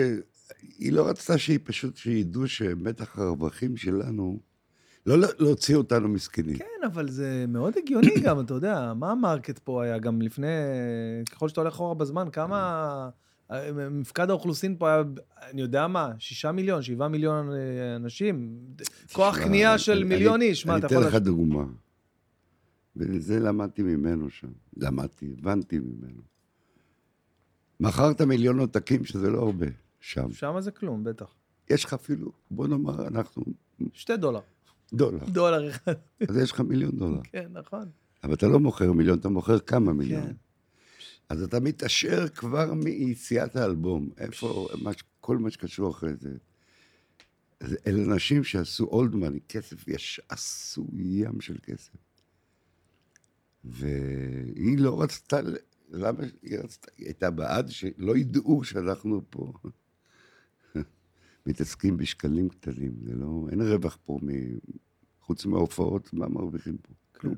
היא 0.78 0.92
לא 0.92 1.08
רצתה 1.08 1.38
שהיא 1.38 1.58
פשוט, 1.64 1.96
שידעו 1.96 2.48
שמתח 2.48 3.18
הרווחים 3.18 3.76
שלנו, 3.76 4.38
לא 5.06 5.18
לה- 5.18 5.26
להוציא 5.38 5.76
אותנו 5.76 6.08
מסכנים. 6.08 6.56
כן, 6.58 6.64
אבל 6.86 7.08
זה 7.08 7.44
מאוד 7.48 7.74
הגיוני 7.82 8.14
גם, 8.24 8.40
אתה 8.40 8.54
יודע, 8.54 8.92
מה 8.96 9.10
המרקט 9.10 9.58
פה 9.58 9.82
היה 9.84 9.98
גם 9.98 10.22
לפני, 10.22 10.46
ככל 11.30 11.48
שאתה 11.48 11.60
הולך 11.60 11.74
אחורה 11.74 11.94
בזמן, 11.94 12.28
כמה... 12.32 13.10
מפקד 13.90 14.30
האוכלוסין 14.30 14.76
פה 14.78 14.88
היה, 14.90 15.02
אני 15.50 15.60
יודע 15.60 15.86
מה, 15.86 16.12
שישה 16.18 16.52
מיליון, 16.52 16.82
שבעה 16.82 17.08
מיליון 17.08 17.50
אה, 17.52 17.56
אנשים, 17.96 18.58
כוח 19.12 19.38
קנייה 19.38 19.78
של 19.78 19.92
אני- 19.92 20.04
מיליון 20.04 20.42
איש, 20.42 20.66
מה 20.66 20.76
אתה 20.78 20.86
יכול... 20.86 20.96
אני 20.98 21.06
אתן 21.06 21.16
לך 21.16 21.22
דוגמה. 21.22 21.64
וזה 22.96 23.40
למדתי 23.40 23.82
ממנו 23.82 24.30
שם. 24.30 24.48
למדתי, 24.76 25.34
הבנתי 25.38 25.78
ממנו. 25.78 26.22
מכרת 27.80 28.20
מיליון 28.22 28.58
עותקים, 28.58 29.04
שזה 29.04 29.30
לא 29.30 29.38
הרבה, 29.38 29.66
שם. 30.00 30.32
שם 30.32 30.54
זה 30.60 30.70
כלום, 30.70 31.04
בטח. 31.04 31.34
יש 31.70 31.84
לך 31.84 31.92
אפילו, 31.94 32.32
בוא 32.50 32.66
נאמר, 32.68 33.06
אנחנו 33.08 33.42
שתי 33.92 34.16
דולר. 34.16 34.40
דולר. 34.92 35.24
דולר 35.24 35.70
אחד. 35.70 35.92
אז 36.28 36.36
יש 36.36 36.52
לך 36.52 36.60
מיליון 36.60 36.96
דולר. 36.96 37.20
כן, 37.22 37.46
נכון. 37.52 37.88
אבל 38.24 38.34
אתה 38.34 38.46
לא 38.46 38.60
מוכר 38.60 38.92
מיליון, 38.92 39.18
אתה 39.18 39.28
מוכר 39.28 39.58
כמה 39.58 39.92
מיליון. 39.92 40.26
כן. 40.26 40.32
אז 41.28 41.42
אתה 41.42 41.60
מתעשר 41.60 42.28
כבר 42.28 42.74
מיציאת 42.74 43.56
האלבום. 43.56 44.10
איפה, 44.18 44.68
מה, 44.82 44.90
כל 45.20 45.38
מה 45.38 45.50
שקשור 45.50 45.90
אחרי 45.90 46.12
זה. 46.20 46.36
אלה 47.86 48.04
אנשים 48.04 48.44
שעשו 48.44 48.84
אולד 48.84 49.14
מאני, 49.14 49.40
כסף, 49.48 49.88
יש, 49.88 50.20
עשו 50.28 50.86
ים 50.92 51.40
של 51.40 51.56
כסף. 51.62 51.96
והיא 53.64 54.78
לא 54.78 55.02
רצתה, 55.02 55.40
למה 55.90 56.24
היא 56.42 56.58
רצתה? 56.58 56.88
היא 56.96 57.06
הייתה 57.06 57.30
בעד 57.30 57.68
שלא 57.68 58.16
ידעו 58.16 58.64
שאנחנו 58.64 59.22
פה 59.30 59.52
מתעסקים 61.46 61.96
בשקלים 61.96 62.48
קטנים. 62.48 62.92
זה 63.02 63.14
לא, 63.14 63.46
אין 63.50 63.60
רווח 63.62 63.98
פה, 64.04 64.18
מ, 64.22 64.28
חוץ 65.20 65.46
מההופעות, 65.46 66.12
מה 66.12 66.28
מרוויחים 66.28 66.76
פה? 66.76 66.92
כלום. 67.18 67.34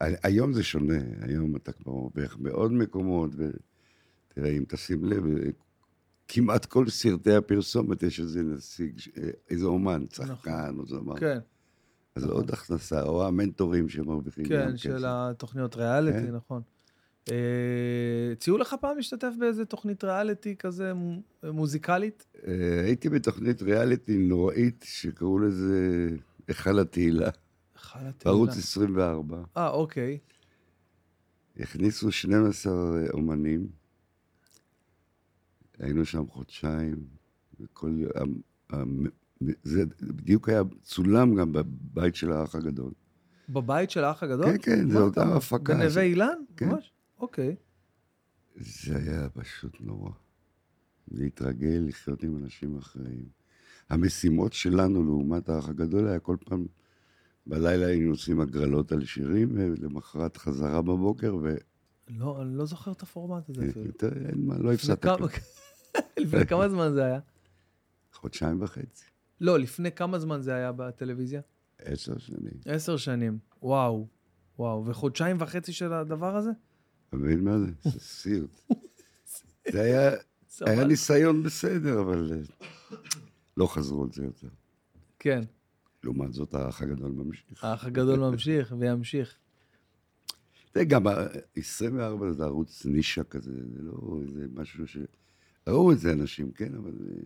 ה- 0.00 0.26
היום 0.28 0.52
זה 0.52 0.62
שונה, 0.62 0.94
היום 1.20 1.56
אתה 1.56 1.72
כבר 1.72 1.92
מרוויח 1.92 2.36
בעוד 2.36 2.72
מקומות, 2.72 3.30
ותראה, 3.36 4.50
אם 4.50 4.64
תשים 4.68 5.04
לב, 5.04 5.22
כמעט 6.28 6.64
כל 6.66 6.88
סרטי 6.88 7.32
הפרסומת 7.34 8.02
יש 8.02 8.20
איזה 8.20 8.42
נציג, 8.42 8.98
ש- 8.98 9.08
איזה 9.50 9.66
אומן, 9.66 10.06
צחקן 10.06 10.74
או 10.78 10.86
זמר. 10.86 11.16
כן, 11.16 11.38
אז 12.16 12.24
עוד 12.24 12.50
הכנסה, 12.50 13.02
או 13.02 13.26
המנטורים 13.26 13.88
שמרוויחים 13.88 14.44
כן, 14.44 14.68
כסף. 14.72 14.82
של 14.82 15.04
התוכניות 15.08 15.76
ריאליטי, 15.76 16.18
כן. 16.26 16.34
נכון. 16.34 16.62
אה, 17.30 17.36
הציעו 18.32 18.58
לך 18.58 18.74
פעם 18.80 18.96
להשתתף 18.96 19.32
באיזה 19.38 19.64
תוכנית 19.64 20.04
ריאליטי 20.04 20.56
כזה 20.56 20.94
מו- 20.94 21.22
מוזיקלית? 21.44 22.26
אה, 22.46 22.80
הייתי 22.84 23.08
בתוכנית 23.08 23.62
ריאליטי 23.62 24.16
נוראית, 24.18 24.84
שקראו 24.88 25.38
לזה 25.38 26.08
היכל 26.48 26.78
התהילה, 26.78 27.30
חלה 27.76 28.12
תהילה. 28.12 28.34
בערוץ 28.34 28.50
24. 28.56 29.42
אה, 29.56 29.68
אוקיי. 29.70 30.18
הכניסו 31.60 32.12
12 32.12 32.72
אומנים, 33.12 33.66
היינו 35.78 36.04
שם 36.04 36.26
חודשיים, 36.26 37.06
וכל 37.60 37.90
זה 39.62 39.84
בדיוק 40.02 40.48
היה 40.48 40.62
צולם 40.82 41.34
גם 41.34 41.52
בבית 41.52 42.14
של 42.14 42.32
האח 42.32 42.54
הגדול. 42.54 42.92
בבית 43.48 43.90
של 43.90 44.04
האח 44.04 44.22
הגדול? 44.22 44.44
כן, 44.46 44.56
כן, 44.62 44.90
זו 44.90 45.02
אותה? 45.04 45.36
הפקה. 45.36 45.74
בנווה 45.74 46.02
אילן? 46.02 46.38
כן. 46.56 46.68
ממש? 46.68 46.92
אוקיי. 47.22 47.56
זה 48.56 48.96
היה 48.96 49.28
פשוט 49.28 49.76
נורא. 49.80 50.10
להתרגל, 51.10 51.84
לחיות 51.88 52.22
עם 52.22 52.36
אנשים 52.36 52.78
אחרים. 52.78 53.24
המשימות 53.88 54.52
שלנו 54.52 55.04
לעומת 55.04 55.48
האח 55.48 55.68
הגדול 55.68 56.08
היה 56.08 56.18
כל 56.18 56.36
פעם, 56.44 56.66
בלילה 57.46 57.86
היינו 57.86 58.10
עושים 58.10 58.40
הגרלות 58.40 58.92
על 58.92 59.04
שירים, 59.04 59.48
ולמחרת 59.54 60.36
חזרה 60.36 60.82
בבוקר, 60.82 61.36
ו... 61.42 61.54
לא, 62.08 62.42
אני 62.42 62.56
לא 62.56 62.64
זוכר 62.64 62.92
את 62.92 63.02
הפורמט 63.02 63.48
הזה 63.48 63.68
אפילו. 63.70 63.84
אין 64.28 64.46
מה, 64.46 64.58
לא 64.58 64.72
הפסדת. 64.72 65.06
לפני 66.18 66.46
כמה 66.46 66.68
זמן 66.68 66.92
זה 66.92 67.04
היה? 67.04 67.20
חודשיים 68.12 68.62
וחצי, 68.62 69.04
לא, 69.40 69.58
לפני 69.58 69.92
כמה 69.92 70.18
זמן 70.18 70.40
זה 70.40 70.54
היה 70.54 70.72
בטלוויזיה? 70.72 71.40
עשר 71.78 72.18
שנים. 72.18 72.52
עשר 72.64 72.96
שנים. 72.96 73.38
וואו. 73.62 74.06
וואו. 74.58 74.86
וחודשיים 74.86 75.36
וחצי 75.40 75.72
של 75.72 75.92
הדבר 75.92 76.36
הזה? 76.36 76.50
אתה 77.12 77.20
מבין 77.20 77.44
מה 77.44 77.58
זה? 77.58 77.66
זה 77.90 78.00
סיוט. 78.00 78.50
זה 79.72 79.80
היה, 79.82 80.10
היה. 80.60 80.84
ניסיון 80.84 81.42
בסדר, 81.42 82.00
אבל 82.00 82.32
אה, 82.32 82.38
לא 83.56 83.66
חזרו 83.66 84.02
על 84.02 84.08
זה 84.12 84.24
יותר. 84.24 84.48
כן. 85.18 85.40
לעומת 86.04 86.32
זאת, 86.32 86.54
האח 86.54 86.82
הגדול 86.82 87.12
ממשיך. 87.12 87.64
האח 87.64 87.84
הגדול 87.84 88.18
ממשיך 88.20 88.74
וימשיך. 88.78 89.34
זה 90.74 90.84
גם, 90.84 91.06
ה- 91.06 91.26
24 91.56 92.32
זה 92.32 92.44
ערוץ 92.44 92.86
נישה 92.86 93.24
כזה, 93.24 93.52
זה 93.74 93.82
לא 93.82 94.20
איזה 94.26 94.46
משהו 94.54 94.86
ש... 94.88 94.96
ראו 95.66 95.92
את 95.92 95.98
זה 95.98 96.12
אנשים, 96.12 96.52
כן, 96.52 96.74
אבל... 96.74 96.92
אה, 97.08 97.22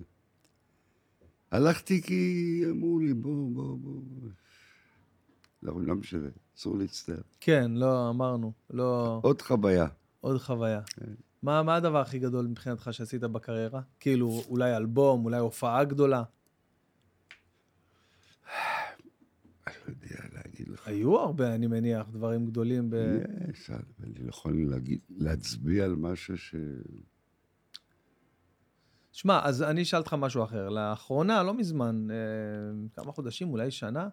הלכתי 1.51 2.03
כי 2.03 2.63
אמרו 2.71 2.99
לי, 2.99 3.15
בוא, 3.15 3.51
בוא, 3.53 3.77
בוא. 3.79 4.01
לא, 5.67 5.81
לא 5.81 5.95
משנה, 5.95 6.29
אסור 6.59 6.79
להצטער. 6.79 7.21
כן, 7.41 7.71
לא, 7.75 8.11
אמרנו. 8.11 8.53
לא... 8.71 9.21
עוד 9.23 9.43
חוויה. 9.43 9.87
עוד 10.21 10.39
חוויה. 10.39 10.81
כן. 10.87 11.15
מה, 11.43 11.63
מה 11.63 11.77
הדבר 11.77 12.01
הכי 12.01 12.19
גדול 12.19 12.47
מבחינתך 12.47 12.89
שעשית 12.93 13.21
בקריירה? 13.23 13.81
כאילו, 14.01 14.43
אולי 14.49 14.77
אלבום, 14.77 15.25
אולי 15.25 15.39
הופעה 15.39 15.85
גדולה? 15.85 16.23
אני 19.67 19.75
לא 19.87 19.91
יודע 19.91 20.17
להגיד 20.33 20.69
לך. 20.69 20.89
היו 20.89 21.19
הרבה, 21.19 21.55
אני 21.55 21.67
מניח, 21.67 22.09
דברים 22.11 22.47
גדולים 22.47 22.91
ב... 22.91 22.95
יש, 23.51 23.71
אני 23.71 24.15
לא 24.25 24.29
יכול 24.29 24.71
להגיד, 24.71 24.99
להצביע 25.17 25.85
על 25.85 25.97
משהו 25.97 26.39
ש... 26.39 26.55
שמע, 29.13 29.41
אז 29.45 29.63
אני 29.63 29.83
אשאל 29.83 29.99
אותך 29.99 30.17
משהו 30.19 30.45
אחר. 30.45 30.69
לאחרונה, 30.69 31.43
לא 31.43 31.55
מזמן, 31.55 32.09
אה, 32.11 32.17
כמה 32.95 33.13
חודשים, 33.13 33.51
אולי 33.51 33.71
שנה, 33.71 34.09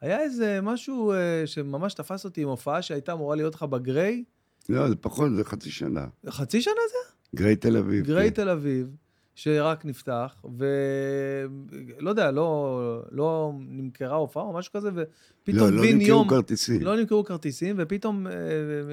היה 0.00 0.20
איזה 0.20 0.60
משהו 0.62 1.12
אה, 1.12 1.42
שממש 1.46 1.94
תפס 1.94 2.24
אותי 2.24 2.42
עם 2.42 2.48
הופעה 2.48 2.82
שהייתה 2.82 3.12
אמורה 3.12 3.36
להיות 3.36 3.54
לך 3.54 3.62
בגריי. 3.62 4.24
לא, 4.68 4.88
זה 4.88 4.96
פחות, 4.96 5.34
זה 5.36 5.44
חצי 5.44 5.70
שנה. 5.70 6.06
חצי 6.28 6.62
שנה 6.62 6.74
זה? 6.74 7.14
גריי 7.36 7.56
תל 7.56 7.76
אביב. 7.76 8.04
גריי 8.04 8.28
כן. 8.28 8.34
תל 8.34 8.48
אביב, 8.48 8.96
שרק 9.34 9.84
נפתח, 9.84 10.44
ולא 10.58 12.10
יודע, 12.10 12.30
לא, 12.30 13.02
לא 13.10 13.52
נמכרה 13.58 14.16
הופעה 14.16 14.42
או 14.42 14.52
משהו 14.52 14.72
כזה, 14.72 14.90
ופתאום 14.94 15.70
לא, 15.70 15.70
לא 15.70 15.82
בן 15.82 15.88
נמכרו 15.88 16.08
יום... 16.08 16.28
כרטיסים. 16.28 16.82
לא 16.82 16.96
נמכרו 16.96 17.24
כרטיסים, 17.24 17.76
ופתאום 17.78 18.26
אה, 18.26 18.32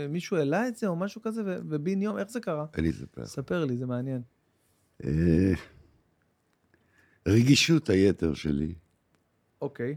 מישהו 0.10 0.38
העלה 0.38 0.68
את 0.68 0.76
זה 0.76 0.88
או 0.88 0.96
משהו 0.96 1.22
כזה, 1.22 1.42
ו- 1.46 1.58
ובן 1.70 2.02
יום, 2.02 2.18
איך 2.18 2.30
זה 2.30 2.40
קרה? 2.40 2.66
אני 2.78 2.90
אספר. 2.90 3.26
ספר 3.26 3.66
לי, 3.66 3.78
זה 3.78 3.86
מעניין. 3.86 4.22
אה, 5.04 5.54
רגישות 7.28 7.90
היתר 7.90 8.34
שלי. 8.34 8.74
אוקיי. 9.62 9.96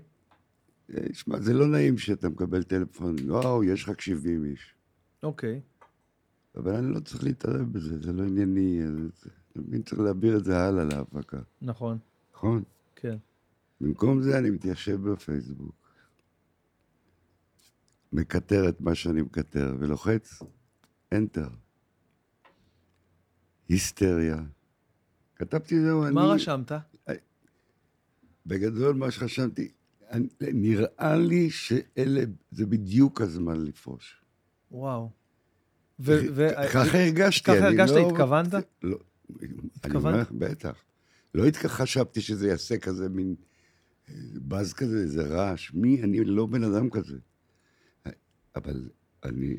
אה, 0.95 1.03
שמע, 1.12 1.41
זה 1.41 1.53
לא 1.55 1.66
נעים 1.66 1.99
שאתה 1.99 2.28
מקבל 2.28 2.62
טלפון, 2.62 3.16
וואו, 3.24 3.64
יש 3.64 3.89
רק 3.89 4.01
70 4.01 4.45
איש. 4.45 4.74
אוקיי. 5.22 5.61
אבל 6.57 6.74
אני 6.74 6.95
לא 6.95 7.01
צריך 7.01 7.24
להתערב 7.24 7.72
בזה, 7.72 7.99
זה 8.03 8.12
לא 8.12 8.22
ענייני. 8.22 8.80
אתה 9.53 9.61
מבין, 9.61 9.82
צריך 9.82 10.01
להעביר 10.01 10.36
את 10.36 10.45
זה 10.45 10.59
הלאה 10.59 10.84
להפקה, 10.84 11.39
נכון, 11.62 11.99
נכון? 12.34 12.62
כן. 12.97 13.16
במקום 13.80 14.22
זה 14.22 14.39
אני 14.39 14.51
מתיישב 14.51 15.11
בפייסבוק, 15.11 15.74
מקטר 18.12 18.68
את 18.68 18.80
מה 18.80 18.95
שאני 18.95 19.22
מקטר, 19.22 19.76
ולוחץ 19.78 20.43
Enter. 21.14 21.51
היסטריה. 23.68 24.43
כתבתי 25.36 25.80
זהו, 25.80 26.05
אני... 26.05 26.14
מה 26.14 26.24
רשמת? 26.24 26.72
בגדול, 28.47 28.97
מה 28.97 29.11
שחשבתי, 29.11 29.62
אני, 29.62 29.77
נראה 30.40 31.16
לי 31.16 31.50
שאלה, 31.50 32.20
זה 32.50 32.66
בדיוק 32.66 33.20
הזמן 33.20 33.64
לפרוש. 33.64 34.22
וואו. 34.70 35.11
ככה 36.72 36.98
הרגשתי. 37.04 37.44
ככה 37.44 37.59
אני 37.59 37.66
הרגשת? 37.66 37.94
לא- 37.94 38.09
התכוונת? 38.09 38.54
לא. 38.82 38.98
אני? 39.84 39.94
אומר 39.94 40.20
לך, 40.20 40.30
בטח. 40.32 40.84
לא 41.34 41.44
חשבתי 41.66 42.20
שזה 42.20 42.48
יעשה 42.48 42.78
כזה 42.78 43.09
מין 43.09 43.34
אה, 44.09 44.14
באז 44.34 44.72
כזה, 44.72 44.98
איזה 44.98 45.26
רעש. 45.26 45.72
מי? 45.74 46.02
אני 46.02 46.24
לא 46.24 46.46
בן 46.46 46.64
אדם 46.64 46.90
כזה. 46.90 47.16
אבל 48.56 48.88
אני 49.24 49.56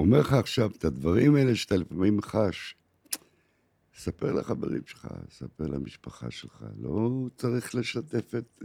אומר 0.00 0.20
לך 0.20 0.32
עכשיו, 0.32 0.70
את 0.78 0.84
הדברים 0.84 1.34
האלה 1.36 1.54
שאתה 1.54 1.76
לפעמים 1.76 2.22
חש, 2.22 2.76
ספר 3.96 4.32
לחברים 4.32 4.82
שלך, 4.86 5.08
ספר 5.30 5.66
למשפחה 5.66 6.30
שלך. 6.30 6.64
לא 6.78 7.28
צריך 7.36 7.74
לשתף 7.74 8.34
את... 8.34 8.62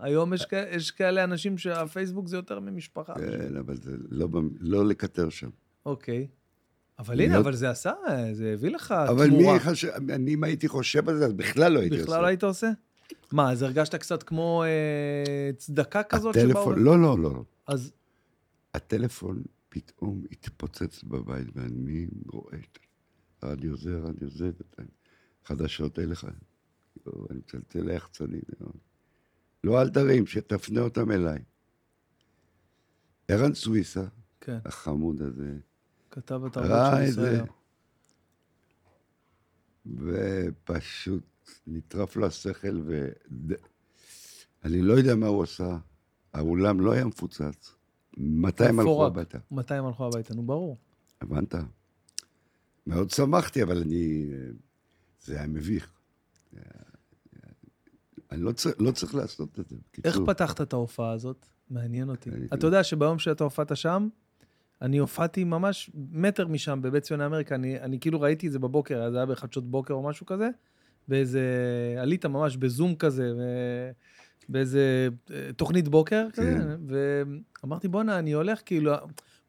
היום 0.00 0.34
יש, 0.34 0.46
כ- 0.46 0.66
יש 0.70 0.90
כאלה 0.90 1.24
אנשים 1.24 1.58
שהפייסבוק 1.58 2.28
זה 2.28 2.36
יותר 2.36 2.60
ממשפחה. 2.60 3.14
כן, 3.14 3.56
אבל 3.56 3.76
זה 3.76 3.96
לא, 4.10 4.28
לא 4.60 4.86
לקטר 4.86 5.28
שם. 5.28 5.50
אוקיי. 5.86 6.26
אבל 6.98 7.14
להיות- 7.14 7.30
הנה, 7.30 7.38
אבל 7.40 7.54
זה 7.56 7.70
עשה, 7.70 7.92
זה 8.32 8.52
הביא 8.52 8.70
לך 8.70 8.92
אבל 8.92 9.28
תמורה. 9.28 9.52
מי 9.54 9.60
חשב... 9.60 9.88
אני, 10.10 10.34
אם 10.34 10.44
הייתי 10.44 10.68
חושב 10.68 11.08
על 11.08 11.16
זה, 11.18 11.26
אז 11.26 11.32
בכלל 11.32 11.72
לא 11.72 11.80
הייתי 11.80 11.94
עושה. 11.96 12.04
בכלל 12.06 12.22
לא 12.22 12.26
היית 12.26 12.44
עושה? 12.44 12.70
מה, 13.32 13.52
אז 13.52 13.62
הרגשת 13.62 13.94
קצת 13.94 14.22
כמו 14.22 14.64
אה, 14.64 15.50
צדקה 15.56 16.02
כזאת 16.02 16.34
שבאו... 16.34 16.44
הטלפון, 16.44 16.78
לא, 16.82 16.98
לא, 17.02 17.18
לא. 17.18 17.44
אז 17.66 17.92
הטלפון 18.74 19.42
פתאום 19.68 20.22
התפוצץ 20.32 21.02
בבית, 21.02 21.46
ואני 21.54 22.06
רואה 22.26 22.56
את 22.56 22.78
הרדיו 23.42 23.76
זה, 23.76 23.98
רדיו 23.98 24.30
זה, 24.30 24.50
חדשות 25.44 25.98
אין 25.98 26.08
לך. 26.08 26.26
לא, 27.06 27.12
אני 27.30 27.38
מצלצל 27.38 27.82
ליחצנים. 27.82 28.40
לא. 28.60 28.66
לא, 29.64 29.82
אל 29.82 29.90
תרים, 29.90 30.26
שתפנה 30.26 30.80
אותם 30.80 31.10
אליי. 31.10 31.38
ערן 33.28 33.54
סוויסה, 33.54 34.04
כן, 34.40 34.58
החמוד 34.64 35.22
הזה, 35.22 35.56
כתב 36.10 36.44
התרבות 36.44 36.70
ראה 36.70 36.96
של 36.96 37.02
את 37.02 37.08
ישראל. 37.08 37.44
זה, 39.86 40.12
ופשוט 40.64 41.24
נטרף 41.66 42.16
לו 42.16 42.26
השכל, 42.26 42.80
ואני 44.64 44.82
לא 44.82 44.92
יודע 44.92 45.14
מה 45.14 45.26
הוא 45.26 45.42
עשה. 45.42 45.78
האולם 46.32 46.80
לא 46.80 46.92
היה 46.92 47.04
מפוצץ. 47.04 47.74
מתי 48.16 48.64
הם 48.64 48.80
הלכו. 48.80 49.06
הביתה? 49.06 49.38
מתי 49.50 49.74
הם 49.74 49.86
הלכו 49.86 50.06
הביתה? 50.06 50.34
נו, 50.34 50.42
ברור. 50.42 50.78
הבנת? 51.20 51.54
מאוד 52.86 53.10
שמחתי, 53.10 53.62
אבל 53.62 53.78
אני... 53.82 54.30
זה 55.20 55.38
היה 55.38 55.46
מביך. 55.46 55.92
אני 58.32 58.42
לא 58.42 58.52
צריך, 58.52 58.74
לא 58.78 58.90
צריך 58.90 59.14
לעשות 59.14 59.58
את 59.60 59.68
זה. 59.68 59.76
איך. 60.04 60.18
פתחת 60.26 60.60
את 60.60 60.72
ההופעה 60.72 61.12
הזאת? 61.12 61.46
מעניין 61.70 62.08
אותי. 62.08 62.30
אני- 62.30 62.46
אתה 62.54 62.66
יודע 62.66 62.84
שביום 62.84 63.18
שאתה 63.18 63.44
הופעת 63.44 63.76
שם, 63.76 64.08
אני 64.82 64.98
הופעתי 64.98 65.44
ממש 65.44 65.90
מטר 66.12 66.46
משם, 66.46 66.78
בבית 66.82 67.02
ציוני 67.02 67.26
אמריקה, 67.26 67.54
אני, 67.54 67.80
אני 67.80 68.00
כאילו 68.00 68.20
ראיתי 68.20 68.46
את 68.46 68.52
זה 68.52 68.58
בבוקר, 68.58 69.10
זה 69.10 69.16
היה 69.16 69.26
בחדשות 69.26 69.70
בוקר 69.70 69.94
או 69.94 70.02
משהו 70.02 70.26
כזה, 70.26 70.48
באיזה, 71.08 71.40
עלית 71.98 72.26
ממש 72.26 72.56
בזום 72.56 72.94
כזה, 72.94 73.32
ו- 73.38 73.90
באיזה 74.48 75.08
אה, 75.30 75.50
תוכנית 75.56 75.88
בוקר 75.88 76.26
כזה, 76.32 76.58
כן. 76.58 76.96
ואמרתי, 77.62 77.88
בואנה, 77.88 78.18
אני 78.18 78.32
הולך, 78.32 78.60
כאילו, 78.66 78.92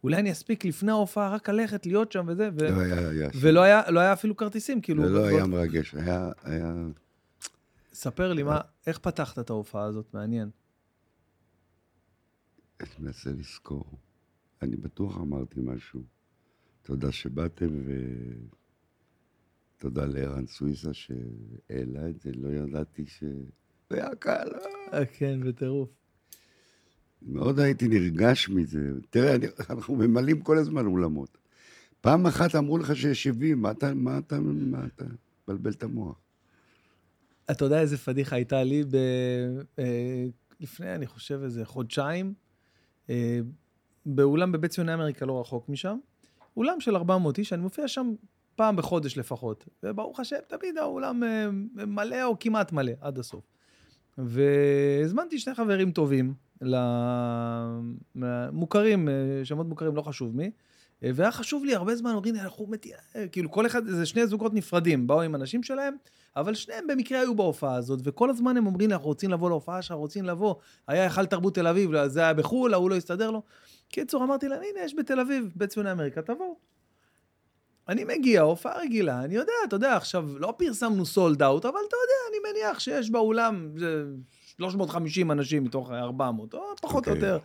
אולי 0.03 0.17
אני 0.17 0.31
אספיק 0.31 0.65
לפני 0.65 0.91
ההופעה 0.91 1.29
רק 1.35 1.49
ללכת, 1.49 1.85
להיות 1.85 2.11
שם 2.11 2.25
וזה, 2.27 2.49
ו- 2.59 2.69
לא 2.69 2.81
היה, 2.81 3.09
היה. 3.09 3.29
ולא 3.41 3.61
היה, 3.61 3.81
לא 3.91 3.99
היה 3.99 4.13
אפילו 4.13 4.37
כרטיסים, 4.37 4.81
כאילו. 4.81 5.03
זה 5.07 5.09
לא 5.13 5.25
היה 5.25 5.45
מרגש, 5.45 5.95
היה... 5.95 6.31
היה... 6.43 6.73
ספר 8.01 8.33
לי, 8.33 8.43
מה, 8.43 8.61
איך 8.87 8.99
פתחת 8.99 9.39
את 9.39 9.49
ההופעה 9.49 9.83
הזאת? 9.83 10.13
מעניין. 10.13 10.49
אני 12.79 12.89
מנסה 12.99 13.29
לזכור. 13.29 13.99
אני 14.61 14.75
בטוח 14.75 15.17
אמרתי 15.17 15.59
משהו. 15.63 16.01
תודה 16.81 17.11
שבאתם, 17.11 17.69
ותודה 19.77 20.05
לערן 20.05 20.47
סוויסה 20.47 20.93
שהעלה 20.93 22.09
את 22.09 22.21
זה, 22.21 22.31
לא 22.31 22.47
ידעתי 22.47 23.05
ש... 23.05 23.23
והיה 23.91 24.15
קל, 24.15 24.49
אה. 24.53 24.99
אה, 24.99 25.05
כן, 25.05 25.39
בטירוף. 25.43 25.89
מאוד 27.21 27.59
הייתי 27.59 27.87
נרגש 27.87 28.49
מזה. 28.49 28.91
תראה, 29.09 29.35
אני, 29.35 29.47
אנחנו 29.69 29.95
ממלאים 29.95 30.41
כל 30.41 30.57
הזמן 30.57 30.85
אולמות. 30.85 31.37
פעם 32.01 32.25
אחת 32.27 32.55
אמרו 32.55 32.77
לך 32.77 32.95
שיש 32.95 33.23
70, 33.23 33.61
מה 33.61 33.71
אתה, 33.71 33.93
מה 33.93 34.17
אתה, 34.17 34.39
מה 34.39 34.85
אתה, 34.85 35.05
מבלבל 35.47 35.71
את 35.71 35.83
המוח. 35.83 36.30
אתה 37.51 37.65
יודע 37.65 37.79
איזה 37.79 37.97
פדיחה 37.97 38.35
הייתה 38.35 38.63
לי 38.63 38.83
ב... 38.83 38.95
אה, 39.79 40.25
לפני, 40.59 40.95
אני 40.95 41.07
חושב, 41.07 41.39
איזה 41.43 41.65
חודשיים, 41.65 42.33
אה, 43.09 43.39
באולם 44.05 44.51
בבית 44.51 44.71
ציוני 44.71 44.93
אמריקה, 44.93 45.25
לא 45.25 45.41
רחוק 45.41 45.69
משם. 45.69 45.97
אולם 46.57 46.79
של 46.79 46.95
400 46.95 47.37
איש, 47.37 47.53
אני 47.53 47.61
מופיע 47.61 47.87
שם 47.87 48.13
פעם 48.55 48.75
בחודש 48.75 49.17
לפחות. 49.17 49.67
וברוך 49.83 50.19
השם, 50.19 50.37
תמיד 50.47 50.77
האולם 50.77 51.23
אה, 51.23 51.49
מלא 51.85 52.23
או 52.23 52.39
כמעט 52.39 52.71
מלא, 52.71 52.91
עד 53.01 53.19
הסוף. 53.19 53.43
והזמנתי 54.17 55.39
שני 55.39 55.55
חברים 55.55 55.91
טובים, 55.91 56.33
מוכרים, 58.51 59.07
שמות 59.43 59.67
מוכרים, 59.67 59.95
לא 59.95 60.01
חשוב 60.01 60.35
מי. 60.35 60.51
והיה 61.01 61.31
חשוב 61.31 61.65
לי 61.65 61.75
הרבה 61.75 61.95
זמן, 61.95 62.11
אומרים 62.11 62.35
אנחנו 62.35 62.67
מתים, 62.67 62.93
כאילו 63.31 63.51
כל 63.51 63.65
אחד, 63.65 63.85
זה 63.85 64.05
שני 64.05 64.27
זוגות 64.27 64.53
נפרדים, 64.53 65.07
באו 65.07 65.21
עם 65.21 65.35
אנשים 65.35 65.63
שלהם, 65.63 65.95
אבל 66.35 66.53
שניהם 66.53 66.87
במקרה 66.87 67.19
היו 67.19 67.35
בהופעה 67.35 67.75
הזאת, 67.75 67.99
וכל 68.03 68.29
הזמן 68.29 68.57
הם 68.57 68.65
אומרים 68.65 68.91
אנחנו 68.91 69.07
רוצים 69.07 69.29
לבוא 69.29 69.49
להופעה 69.49 69.81
שלך, 69.81 69.97
רוצים 69.97 70.25
לבוא. 70.25 70.55
היה 70.87 71.03
היכל 71.03 71.25
תרבות 71.25 71.55
תל 71.55 71.67
אביב, 71.67 72.05
זה 72.05 72.19
היה 72.19 72.33
בחו"ל, 72.33 72.73
ההוא 72.73 72.89
לא 72.89 72.95
הסתדר 72.95 73.31
לו. 73.31 73.41
קיצור, 73.89 74.23
אמרתי 74.23 74.47
להם, 74.47 74.61
הנה, 74.71 74.85
יש 74.85 74.95
בתל 74.95 75.19
אביב, 75.19 75.51
בית 75.55 75.69
ציוני 75.69 75.91
אמריקה, 75.91 76.21
תבואו. 76.21 76.55
אני 77.89 78.03
מגיע, 78.03 78.41
הופעה 78.41 78.79
רגילה, 78.79 79.23
אני 79.23 79.35
יודע, 79.35 79.53
אתה 79.67 79.75
יודע, 79.75 79.95
עכשיו, 79.95 80.37
לא 80.37 80.53
פרסמנו 80.57 81.05
סולד 81.05 81.43
אאוט, 81.43 81.65
אבל 81.65 81.79
אתה 81.87 81.95
יודע, 81.95 82.29
אני 82.29 82.53
מניח 82.53 82.79
שיש 82.79 83.09
באולם 83.09 83.77
זה 83.77 84.05
350 84.57 85.31
אנשים 85.31 85.63
מתוך 85.63 85.91
400, 85.91 86.53
או 86.53 86.59
פחות 86.81 87.07
או 87.07 87.13
אוקיי. 87.13 87.29
יותר. 87.29 87.39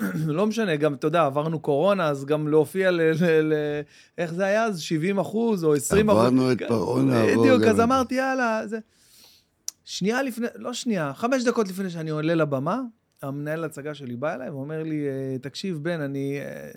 לא 0.26 0.46
משנה, 0.46 0.76
גם, 0.76 0.94
אתה 0.94 1.06
יודע, 1.06 1.22
עברנו 1.24 1.60
קורונה, 1.60 2.08
אז 2.08 2.24
גם 2.24 2.48
להופיע 2.48 2.90
ל... 2.90 3.00
ל, 3.00 3.24
ל 3.42 3.52
איך 4.18 4.34
זה 4.34 4.44
היה 4.44 4.64
אז? 4.64 4.80
70 4.80 5.18
אחוז 5.18 5.64
או 5.64 5.74
20 5.74 6.10
אחוז? 6.10 6.20
עברנו 6.20 6.52
את 6.52 6.58
פרעה, 6.68 7.02
נעבור 7.02 7.44
בדיוק, 7.44 7.62
גם 7.62 7.68
אז. 7.68 7.80
אמרתי, 7.80 8.14
יאללה, 8.14 8.62
זה... 8.66 8.78
שנייה 9.84 10.22
לפני, 10.22 10.46
לא 10.54 10.72
שנייה, 10.72 11.12
חמש 11.14 11.44
דקות 11.44 11.68
לפני 11.68 11.90
שאני 11.90 12.10
עולה 12.10 12.34
לבמה, 12.34 12.80
המנהל 13.22 13.64
הצגה 13.64 13.94
שלי 13.94 14.16
בא 14.16 14.34
אליי 14.34 14.50
ואומר 14.50 14.82
לי, 14.82 15.06
"אה, 15.08 15.38
תקשיב, 15.38 15.78
בן, 15.82 16.00
אני 16.00 16.38
אה, 16.40 16.70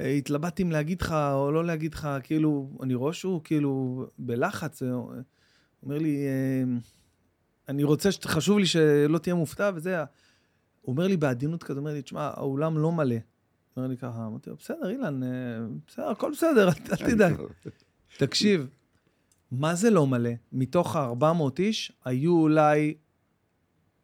אה, 0.00 0.10
התלבטתי 0.10 0.62
אם 0.62 0.70
להגיד 0.72 1.02
לך 1.02 1.12
או 1.32 1.52
לא 1.52 1.64
להגיד 1.64 1.94
לך, 1.94 2.08
כאילו, 2.22 2.70
אני 2.82 2.94
רואה 2.94 3.12
שהוא 3.12 3.40
כאילו 3.44 4.04
בלחץ, 4.18 4.82
אה, 4.82 4.88
הוא 4.90 5.12
אומר 5.82 5.98
לי, 5.98 6.24
אה, 6.26 6.64
אני 7.68 7.84
רוצה, 7.84 8.08
חשוב 8.24 8.58
לי 8.58 8.66
שלא 8.66 9.18
תהיה 9.18 9.34
מופתע 9.34 9.70
וזה. 9.74 10.04
הוא 10.82 10.92
אומר 10.92 11.06
לי 11.06 11.16
בעדינות 11.16 11.62
כזה, 11.62 11.78
אומר 11.78 11.92
לי, 11.92 12.02
תשמע, 12.02 12.30
האולם 12.34 12.78
לא 12.78 12.92
מלא. 12.92 13.16
אומר 13.76 13.88
לי 13.88 13.96
ככה, 13.96 14.26
אמרתי 14.26 14.50
לו, 14.50 14.56
בסדר, 14.56 14.90
אילן, 14.90 15.22
אה, 15.22 15.28
בסדר, 15.86 16.08
הכל 16.08 16.30
בסדר, 16.32 16.68
אל 16.68 16.74
תדאג. 17.10 17.34
תקשיב, 18.18 18.68
מה 19.52 19.74
זה 19.74 19.90
לא 19.90 20.06
מלא? 20.06 20.30
מתוך 20.52 20.96
ה-400 20.96 21.58
איש, 21.58 21.92
היו 22.04 22.32
אולי 22.32 22.94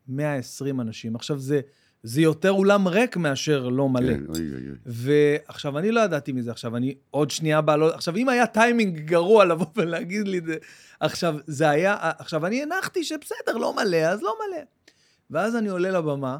120 0.09 0.81
אנשים. 0.81 1.17
עכשיו, 1.17 1.39
זה, 1.39 1.61
זה 2.03 2.21
יותר 2.21 2.51
אולם 2.51 2.89
ריק 2.89 3.17
מאשר 3.17 3.69
לא 3.69 3.89
מלא. 3.89 4.15
כן, 4.15 4.25
אוי 4.29 4.53
אוי 4.55 4.69
אוי. 4.69 4.77
ועכשיו, 4.87 5.79
אני 5.79 5.93
לא 5.93 6.01
ידעתי 6.01 6.33
מזה, 6.33 6.51
עכשיו, 6.51 6.77
אני 6.77 6.95
עוד 7.11 7.31
שנייה 7.31 7.61
בא, 7.61 7.77
לא... 7.77 7.95
עכשיו, 7.95 8.17
אם 8.17 8.29
היה 8.29 8.47
טיימינג 8.47 8.99
גרוע 8.99 9.45
לבוא 9.45 9.67
ולהגיד 9.77 10.29
לי 10.29 10.39
את 10.39 10.45
זה, 10.47 10.57
עכשיו, 11.01 11.37
זה 11.47 11.71
היה, 11.71 11.97
עכשיו, 12.01 12.47
אני 12.47 12.63
הנחתי 12.63 13.05
שבסדר, 13.05 13.57
לא 13.61 13.75
מלא, 13.77 13.97
אז 13.97 14.23
לא 14.23 14.35
מלא. 14.39 14.63
ואז 15.31 15.57
אני 15.57 15.69
עולה 15.69 15.91
לבמה, 15.91 16.39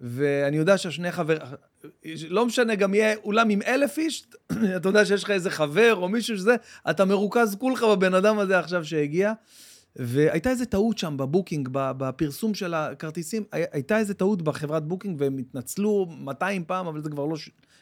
ואני 0.00 0.56
יודע 0.56 0.78
שהשני 0.78 1.12
חבר... 1.12 1.36
לא 2.28 2.46
משנה, 2.46 2.74
גם 2.74 2.94
יהיה 2.94 3.16
אולם 3.24 3.48
עם 3.48 3.62
אלף 3.62 3.98
איש, 3.98 4.26
אתה 4.76 4.88
יודע 4.88 5.04
שיש 5.04 5.24
לך 5.24 5.30
איזה 5.30 5.50
חבר 5.50 5.94
או 5.94 6.08
מישהו 6.08 6.36
שזה, 6.36 6.56
אתה 6.90 7.04
מרוכז 7.04 7.56
כולך 7.58 7.82
בבן 7.82 8.14
אדם 8.14 8.38
הזה 8.38 8.58
עכשיו 8.58 8.84
שהגיע. 8.84 9.32
והייתה 9.96 10.50
איזה 10.50 10.66
טעות 10.66 10.98
שם 10.98 11.16
ב 11.16 11.22
booking, 11.22 11.68
בפרסום 11.72 12.54
של 12.54 12.74
הכרטיסים, 12.74 13.44
הי- 13.52 13.64
הייתה 13.72 13.98
איזה 13.98 14.14
טעות 14.14 14.42
בחברת 14.42 14.84
booking, 14.84 15.16
והם 15.20 15.38
התנצלו 15.38 16.06
200 16.20 16.64
פעם, 16.64 16.86
אבל 16.86 17.02
זה 17.02 17.10
כבר 17.10 17.24
לא, 17.26 17.36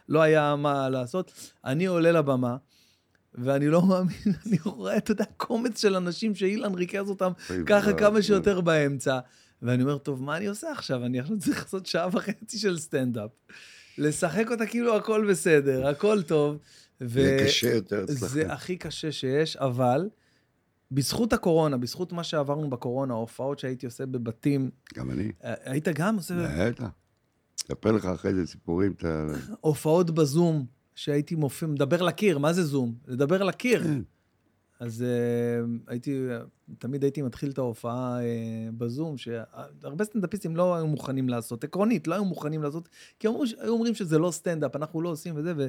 לא 0.09 0.23
היה 0.23 0.57
מה 0.57 0.89
לעשות. 0.89 1.33
אני 1.65 1.87
עולה 1.87 2.13
לבמה, 2.13 2.57
ואני 3.35 3.69
לא 3.69 3.83
מאמין, 3.83 4.17
אני 4.47 4.57
רואה, 4.65 4.97
אתה 4.97 5.13
יודע, 5.13 5.25
קומץ 5.37 5.81
של 5.83 5.97
אנשים 5.97 6.35
שאילן 6.35 6.75
ריכז 6.75 7.09
אותם 7.11 7.33
ככה 7.67 7.87
ואבוי. 7.87 8.01
כמה 8.01 8.23
שיותר 8.23 8.61
באמצע. 8.61 9.19
ואני 9.63 9.83
אומר, 9.83 9.99
טוב, 9.99 10.23
מה 10.23 10.37
אני 10.37 10.47
עושה 10.47 10.73
עכשיו? 10.73 11.05
אני 11.05 11.21
עכשיו 11.21 11.39
צריך 11.39 11.63
לעשות 11.63 11.87
שעה 11.87 12.09
וחצי 12.13 12.59
של 12.59 12.79
סטנדאפ. 12.79 13.31
לשחק 13.99 14.51
אותה 14.51 14.67
כאילו 14.67 14.97
הכל 14.97 15.27
בסדר, 15.31 15.87
הכל 15.87 16.23
טוב. 16.23 16.59
ו- 17.01 17.09
זה 17.09 17.37
קשה 17.45 17.75
יותר 17.75 18.05
אצלכם. 18.05 18.27
זה 18.27 18.53
הכי 18.53 18.77
קשה 18.77 19.13
שיש, 19.13 19.57
אבל 19.57 20.09
בזכות 20.91 21.33
הקורונה, 21.33 21.77
בזכות 21.77 22.13
מה 22.13 22.25
שעברנו 22.25 22.71
בקורונה, 22.71 23.15
ההופעות 23.15 23.59
שהייתי 23.59 23.87
עושה 23.87 24.07
בבתים, 24.07 24.71
גם 24.95 25.11
אני. 25.11 25.33
אה, 25.45 25.55
היית 25.65 25.89
גם 25.89 26.17
עושה 26.17 26.35
בטח. 26.71 26.85
אספר 27.59 27.93
לך 27.93 28.05
אחרי 28.05 28.35
זה 28.35 28.47
סיפורים, 28.47 28.93
אתה... 28.93 29.27
הופעות 29.61 30.11
בזום, 30.11 30.67
שהייתי 30.95 31.35
מופיע, 31.35 31.69
מדבר 31.69 32.03
לקיר, 32.03 32.39
מה 32.39 32.53
זה 32.53 32.65
זום? 32.65 32.95
לדבר 33.07 33.43
לקיר. 33.43 33.83
אז 34.81 35.05
uh, 35.05 35.91
הייתי, 35.91 36.27
תמיד 36.79 37.03
הייתי 37.03 37.23
מתחיל 37.23 37.51
את 37.51 37.59
ההופעה 37.59 38.19
uh, 38.19 38.23
בזום, 38.79 39.19
שהרבה 39.19 40.05
סטנדאפיסטים 40.05 40.57
לא 40.57 40.75
היו 40.75 40.87
מוכנים 40.87 41.29
לעשות, 41.29 41.65
עקרונית, 41.65 42.07
לא 42.07 42.15
היו 42.15 42.25
מוכנים 42.25 42.63
לעשות, 42.63 42.89
כי 43.19 43.29
אמרו, 43.29 43.45
היו 43.59 43.73
אומרים 43.73 43.95
שזה 43.95 44.19
לא 44.19 44.31
סטנדאפ, 44.31 44.77
אנחנו 44.77 45.03
לא 45.03 45.09
עושים 45.09 45.35
וזה, 45.37 45.53
ו, 45.57 45.67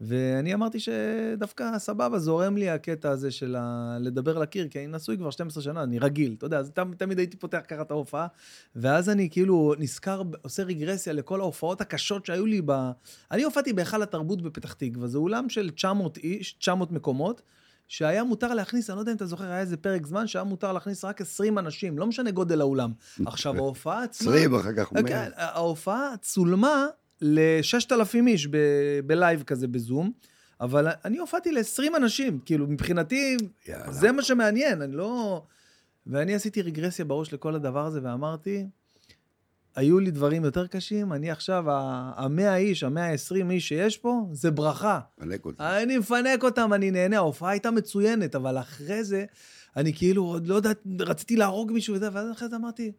ואני 0.00 0.54
אמרתי 0.54 0.78
שדווקא 0.80 1.78
סבבה, 1.78 2.18
זורם 2.18 2.56
לי 2.56 2.70
הקטע 2.70 3.10
הזה 3.10 3.30
של 3.30 3.56
ה, 3.58 3.96
לדבר 4.00 4.38
לקיר, 4.38 4.68
כי 4.68 4.78
אני 4.78 4.86
נשוי 4.86 5.16
כבר 5.16 5.30
12 5.30 5.62
שנה, 5.62 5.82
אני 5.82 5.98
רגיל, 5.98 6.34
אתה 6.38 6.46
יודע, 6.46 6.58
אז 6.58 6.70
תמיד, 6.70 6.96
תמיד 6.96 7.18
הייתי 7.18 7.36
פותח 7.36 7.60
ככה 7.68 7.82
את 7.82 7.90
ההופעה, 7.90 8.26
ואז 8.76 9.08
אני 9.08 9.30
כאילו 9.30 9.74
נזכר, 9.78 10.22
עושה 10.42 10.62
רגרסיה 10.62 11.12
לכל 11.12 11.40
ההופעות 11.40 11.80
הקשות 11.80 12.26
שהיו 12.26 12.46
לי 12.46 12.62
ב... 12.64 12.90
אני 13.30 13.42
הופעתי 13.42 13.72
בהיכל 13.72 14.02
התרבות 14.02 14.42
בפתח 14.42 14.72
תקווה, 14.72 15.06
זה 15.06 15.18
אולם 15.18 15.48
של 15.48 15.70
900 15.70 16.18
איש, 16.18 16.52
900 16.52 16.92
מקומות, 16.92 17.42
שהיה 17.90 18.24
מותר 18.24 18.54
להכניס, 18.54 18.90
אני 18.90 18.96
לא 18.96 19.00
יודע 19.00 19.12
אם 19.12 19.16
אתה 19.16 19.26
זוכר, 19.26 19.44
היה 19.44 19.60
איזה 19.60 19.76
פרק 19.76 20.06
זמן 20.06 20.26
שהיה 20.26 20.44
מותר 20.44 20.72
להכניס 20.72 21.04
רק 21.04 21.20
20 21.20 21.58
אנשים, 21.58 21.98
לא 21.98 22.06
משנה 22.06 22.30
גודל 22.30 22.60
האולם. 22.60 22.92
עכשיו, 23.26 23.56
ההופעה 23.56 24.02
עצמה... 24.02 24.30
20, 24.30 24.54
אחר 24.54 24.72
כך 24.76 24.92
100. 24.92 25.02
כן, 25.02 25.30
ההופעה 25.36 26.14
צולמה 26.22 26.86
ל-6,000 27.20 28.26
איש 28.26 28.46
ב- 28.46 29.00
בלייב 29.06 29.42
כזה 29.42 29.68
בזום, 29.68 30.12
אבל 30.60 30.88
אני 31.04 31.18
הופעתי 31.18 31.52
ל-20 31.52 31.96
אנשים, 31.96 32.38
כאילו, 32.44 32.66
מבחינתי, 32.66 33.36
יאללה. 33.68 33.92
זה 33.92 34.12
מה 34.12 34.22
שמעניין, 34.22 34.82
אני 34.82 34.96
לא... 34.96 35.42
ואני 36.06 36.34
עשיתי 36.34 36.62
רגרסיה 36.62 37.04
בראש 37.04 37.34
לכל 37.34 37.54
הדבר 37.54 37.86
הזה, 37.86 38.00
ואמרתי, 38.02 38.66
היו 39.80 39.98
לי 39.98 40.10
דברים 40.10 40.44
יותר 40.44 40.66
קשים, 40.66 41.12
אני 41.12 41.30
עכשיו, 41.30 41.70
ה-100 41.70 42.54
איש, 42.56 42.82
ה-120 42.84 43.50
איש 43.50 43.68
שיש 43.68 43.98
פה, 43.98 44.28
זה 44.32 44.50
ברכה. 44.50 45.00
מלק 45.18 45.44
אותי. 45.44 45.62
אני 45.62 45.98
מפנק 45.98 46.42
אותם, 46.44 46.72
אני 46.74 46.90
נהנה, 46.90 47.16
ההופעה 47.16 47.50
הייתה 47.50 47.70
מצוינת, 47.70 48.34
אבל 48.34 48.58
אחרי 48.58 49.04
זה, 49.04 49.24
אני 49.76 49.92
כאילו 49.94 50.24
עוד 50.24 50.46
לא 50.46 50.54
יודעת, 50.54 50.78
רציתי 51.00 51.36
להרוג 51.36 51.72
מישהו 51.72 51.94
וזה, 51.94 52.08
ואז 52.12 52.32
אחרי 52.32 52.48
זה 52.48 52.56
אמרתי, 52.56 52.92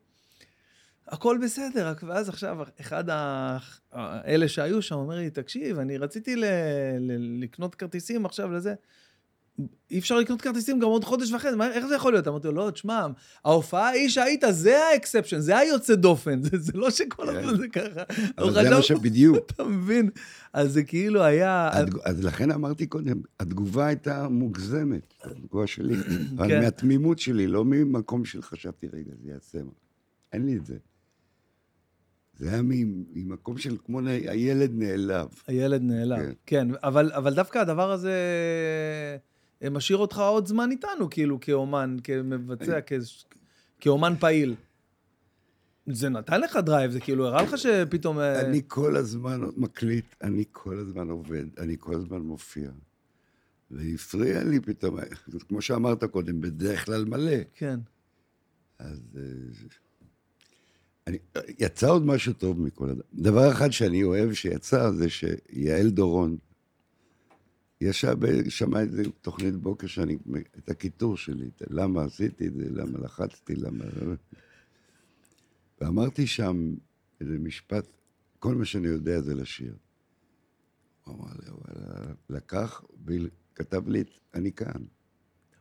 הכל 1.08 1.38
בסדר, 1.44 1.88
רק- 1.88 2.04
ואז 2.08 2.30
עכשיו 2.30 2.58
אחד 2.82 3.04
האלה 3.92 4.48
שהיו 4.48 4.82
שם 4.82 4.96
אומר 4.96 5.16
לי, 5.16 5.30
תקשיב, 5.30 5.80
אני 5.80 5.98
רציתי 5.98 6.36
ל- 6.36 6.46
ל- 7.00 7.44
לקנות 7.44 7.76
כרטיסים 7.76 8.26
עכשיו 8.26 8.52
לזה. 8.52 8.74
אי 9.92 10.00
אפשר 10.00 10.18
לקנות 10.20 10.42
כרטיסים 10.42 10.80
גם 10.80 10.88
עוד 10.88 11.04
חודש 11.04 11.32
וחצי, 11.32 11.56
מה- 11.56 11.72
איך 11.72 11.86
זה 11.86 11.96
יכול 11.96 12.14
להיות? 12.14 12.28
אמרתי 12.28 12.48
לו, 12.48 12.54
לא, 12.54 12.72
תשמע, 12.72 13.08
ההופעה 13.46 13.88
ההיא 13.90 14.10
שהיית, 14.10 14.44
זה 14.52 14.80
ה 14.86 14.91
exception, 14.91 15.40
זה 15.40 15.58
היוצא 15.58 15.96
דופן, 15.96 16.42
זה, 16.44 16.58
זה 16.58 16.72
לא 16.76 16.90
שכל 16.92 17.26
כן. 17.32 17.38
הזמן 17.38 17.58
זה 17.58 17.68
ככה. 17.68 18.04
אבל 18.38 18.54
זה 18.54 18.70
מה 18.70 18.82
שבדיוק. 18.82 19.38
אתה 19.52 19.64
מבין? 19.64 20.10
אז 20.54 20.74
זה 20.74 20.84
כאילו 20.84 21.24
היה... 21.24 21.70
התג- 21.74 21.98
אז 22.06 22.24
לכן 22.24 22.52
אמרתי 22.52 22.86
קודם, 22.88 23.18
התגובה 23.40 23.86
הייתה 23.88 24.30
מוגזמת, 24.30 25.14
התגובה 25.24 25.68
שלי. 25.68 25.96
אבל 26.38 26.48
כן. 26.50 26.60
מהתמימות 26.62 27.20
שלי, 27.20 27.48
לא 27.48 27.66
ממקום 27.66 28.26
של 28.26 28.42
חשבתי, 28.42 28.88
רגע, 28.94 29.12
זה 29.24 29.30
יעשה 29.32 29.64
מה. 29.64 29.72
אין 30.34 30.46
לי 30.46 30.58
את 30.58 30.66
זה. 30.66 30.76
זה 32.38 32.50
היה 32.50 32.62
ממקום 32.62 33.58
של 33.58 33.78
כמו 33.86 34.00
הילד 34.08 34.72
נעלב. 34.74 35.28
הילד 35.48 35.82
נעלב, 35.82 36.20
כן. 36.20 36.32
כן, 36.46 36.68
אבל, 36.84 37.12
אבל 37.14 37.34
דווקא 37.34 37.60
הדבר 37.60 37.92
הזה 37.92 38.14
משאיר 39.70 39.98
אותך 39.98 40.18
עוד 40.18 40.48
זמן 40.48 40.72
איתנו, 40.72 41.10
כאילו, 41.10 41.40
כאומן, 41.40 41.98
כמבצע, 42.04 42.80
כ... 42.86 42.94
כאומן 43.80 44.14
פעיל. 44.20 44.56
זה 45.86 46.10
נתן 46.10 46.42
לך 46.42 46.56
drive, 46.56 46.92
זה 46.92 47.00
כאילו 47.00 47.28
הראה 47.28 47.44
לך 47.44 47.58
שפתאום... 47.58 48.20
אה, 48.20 48.42
אני 48.42 48.62
כל 48.68 48.96
הזמן 48.96 49.42
מקליט, 49.58 50.06
אני 50.24 50.44
כל 50.52 50.78
הזמן 50.78 51.10
עובד, 51.10 51.46
אני 51.58 51.76
כל 51.80 51.96
הזמן 51.96 52.22
מופיע. 52.22 52.72
והפריע 53.72 54.44
לי 54.44 54.60
פתאום, 54.60 54.98
כמו 55.48 55.62
שאמרת 55.62 56.04
קודם, 56.04 56.42
בדרך 56.42 56.86
כלל 56.86 57.06
מלא. 57.06 57.38
כן. 57.54 57.80
אז 58.80 59.00
אה, 59.18 59.22
אני, 61.08 61.18
יצא 61.60 61.90
עוד 61.90 62.06
משהו 62.06 62.34
טוב 62.34 62.62
מכל 62.62 62.90
הדבר. 62.90 63.04
דבר 63.14 63.52
אחד 63.52 63.72
שאני 63.72 64.04
אוהב 64.04 64.34
שיצא 64.34 64.92
זה 64.92 65.10
שיעל 65.10 65.90
דורון 65.90 66.38
ישב, 67.82 68.18
שמע 68.50 68.80
איזה 68.80 69.04
תוכנית 69.22 69.56
בוקר 69.56 69.88
שאני, 69.88 70.18
את 70.58 70.70
הקיטור 70.70 71.18
שלי, 71.18 71.50
למה 71.70 72.04
עשיתי 72.04 72.48
את 72.48 72.54
זה, 72.54 72.66
למה 72.70 73.00
לחצתי, 73.00 73.56
למה... 73.56 73.86
ואמרתי 75.82 76.28
שם 76.28 76.74
איזה 77.22 77.40
משפט, 77.40 77.88
כל 78.40 78.56
מה 78.56 78.66
שאני 78.66 78.88
יודע 78.88 79.22
זה 79.22 79.36
לשיר. 79.36 79.76
הוא 81.04 81.16
אמר 81.16 81.32
לי, 81.40 81.48
אבל 81.50 82.14
לקח 82.30 82.82
וכתב 83.06 83.90
לי, 83.90 84.04
אני 84.34 84.52
כאן. 84.52 84.82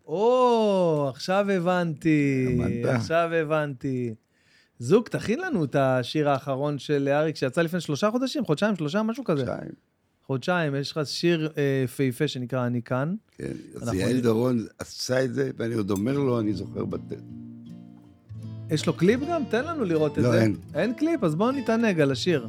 או, 0.06 1.06
עכשיו 1.14 1.50
הבנתי. 1.50 2.46
הבנת? 2.54 2.84
עכשיו 2.84 3.30
הבנתי. 3.32 4.14
זוג, 4.78 5.08
תכין 5.08 5.40
לנו 5.40 5.64
את 5.64 5.74
השיר 5.74 6.28
האחרון 6.28 6.78
של 6.78 7.08
אריק, 7.08 7.36
שיצא 7.36 7.62
לפני 7.62 7.80
שלושה 7.80 8.10
חודשים, 8.10 8.44
חודשיים, 8.44 8.76
שלושה, 8.76 9.02
משהו 9.02 9.24
כזה. 9.24 9.42
שתיים. 9.42 9.89
חודשיים, 10.30 10.74
יש 10.74 10.92
לך 10.92 11.00
שיר 11.04 11.50
אה, 11.56 11.82
יפהפה 11.84 12.28
שנקרא 12.28 12.66
אני 12.66 12.82
כאן. 12.82 13.14
כן, 13.36 13.52
אז 13.82 13.94
יעל 13.94 14.20
דורון 14.20 14.66
עשה 14.78 15.24
את 15.24 15.34
זה, 15.34 15.50
ואני 15.56 15.74
עוד 15.74 15.90
אומר 15.90 16.18
לו, 16.18 16.40
אני 16.40 16.52
זוכר 16.52 16.84
בטל. 16.84 17.20
יש 18.70 18.86
לו 18.86 18.92
קליפ 18.92 19.20
גם? 19.28 19.42
תן 19.50 19.64
לנו 19.64 19.84
לראות 19.84 20.12
את 20.12 20.22
לא, 20.22 20.30
זה. 20.30 20.42
אין. 20.42 20.56
אין 20.74 20.94
קליפ? 20.94 21.24
אז 21.24 21.34
בואו 21.34 21.50
נתענג 21.50 22.00
על 22.00 22.12
השיר. 22.12 22.48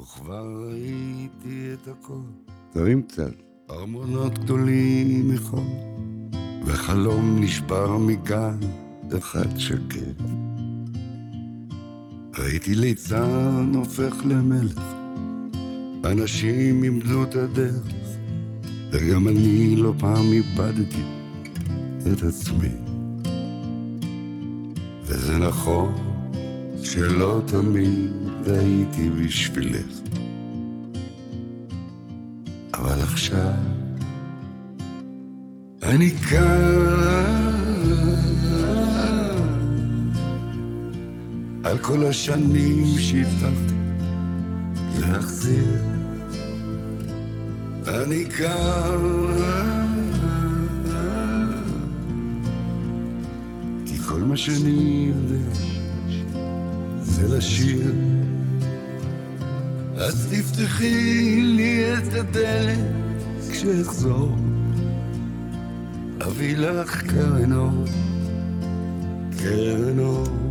וכבר 0.00 0.64
ראיתי 0.66 1.70
את 1.72 1.88
הכל. 1.88 2.20
תרים 2.72 3.02
קצת. 3.02 3.32
ארמונות 3.70 4.38
גדולים 4.38 5.34
מחול, 5.34 5.66
וחלום 6.66 7.38
נשבר 7.40 7.96
מגן 7.98 8.58
אחד 9.18 9.58
שקט. 9.58 10.22
ראיתי 12.38 12.74
ליצן 12.74 13.72
הופך 13.74 14.14
למלך, 14.24 14.97
אנשים 16.04 16.84
איבדו 16.84 17.22
את 17.22 17.34
הדרך, 17.34 17.82
וגם 18.90 19.28
אני 19.28 19.76
לא 19.76 19.92
פעם 19.98 20.32
איבדתי 20.32 21.02
את 22.12 22.22
עצמי. 22.22 22.68
וזה 25.02 25.38
נכון 25.38 25.94
שלא 26.82 27.42
תמיד 27.46 28.10
הייתי 28.46 29.10
בשבילך, 29.10 30.00
אבל 32.74 33.00
עכשיו 33.02 33.52
אני 35.82 36.10
כאן 36.10 37.58
על 41.64 41.78
כל 41.78 42.06
השנים 42.06 42.98
שהבטחתי 42.98 43.77
להחזיר. 44.98 45.78
אני 47.88 48.24
כאן 48.30 49.28
כי 53.86 53.98
כל 53.98 54.20
מה 54.20 54.36
שאני 54.36 55.12
יודע 55.14 55.50
זה 57.00 57.36
לשיר. 57.36 57.92
אז 59.96 60.26
תפתחי 60.32 61.40
לי 61.42 61.98
את 61.98 62.14
הדלת 62.14 62.78
כשאחזור. 63.50 64.36
אביא 66.26 66.56
לך 66.56 67.02
קרן 67.02 67.52
אור, 67.52 67.84
קרן 69.38 69.98
אור. 69.98 70.47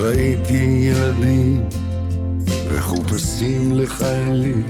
ראיתי 0.00 0.54
ילדים 0.54 1.64
מחופשים 2.76 3.72
לחיילים 3.72 4.62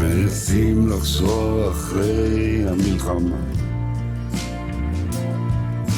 מנסים 0.00 0.88
לחזור 0.88 1.70
אחרי 1.70 2.64
המלחמה. 2.68 3.36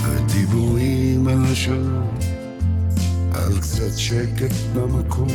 ודיבורים 0.04 1.28
על 1.28 1.44
השלום 1.44 2.18
על 3.32 3.60
קצת 3.60 3.96
שקט 3.96 4.54
במקום 4.74 5.28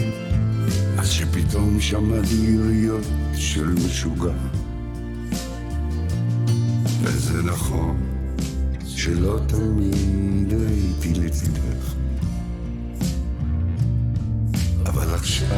עד 0.97 1.05
שפתאום 1.05 1.81
שמעתי 1.81 2.35
יריות 2.35 3.05
של 3.33 3.65
משוגע. 3.65 4.33
וזה 7.01 7.43
נכון 7.43 7.97
שלא 8.85 9.39
תמיד 9.47 10.53
הייתי 10.53 11.13
לצדך 11.19 11.94
עכשיו 15.15 15.57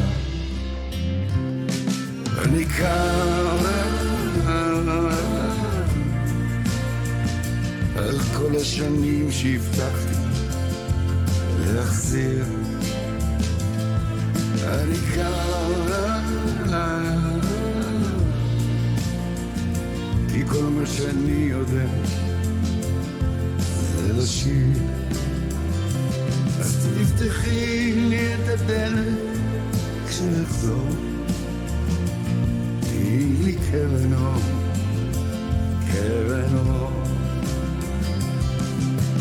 אני 2.37 2.65
כאן 2.65 3.57
על 7.95 8.19
כל 8.19 8.55
השנים 8.61 9.31
שהבטחתי 9.31 10.15
להחזיר. 11.59 12.45
אני 14.63 14.97
כאן 15.15 15.79
כי 20.33 20.45
כל 20.47 20.63
מה 20.63 20.85
שאני 20.85 21.47
יודע 21.49 21.87
זה 23.69 24.13
לשיר. 24.13 24.67
אז 26.59 26.87
תפתחי 26.97 27.93
לי 27.95 28.35
את 28.35 28.47
הדלת 28.47 29.26
כשנחזור. 30.17 30.87
תהיי 32.79 33.33
לי 33.43 33.55
קרן 33.71 34.13
אור, 34.13 34.41
קרן 35.91 36.55
אור. 36.69 36.91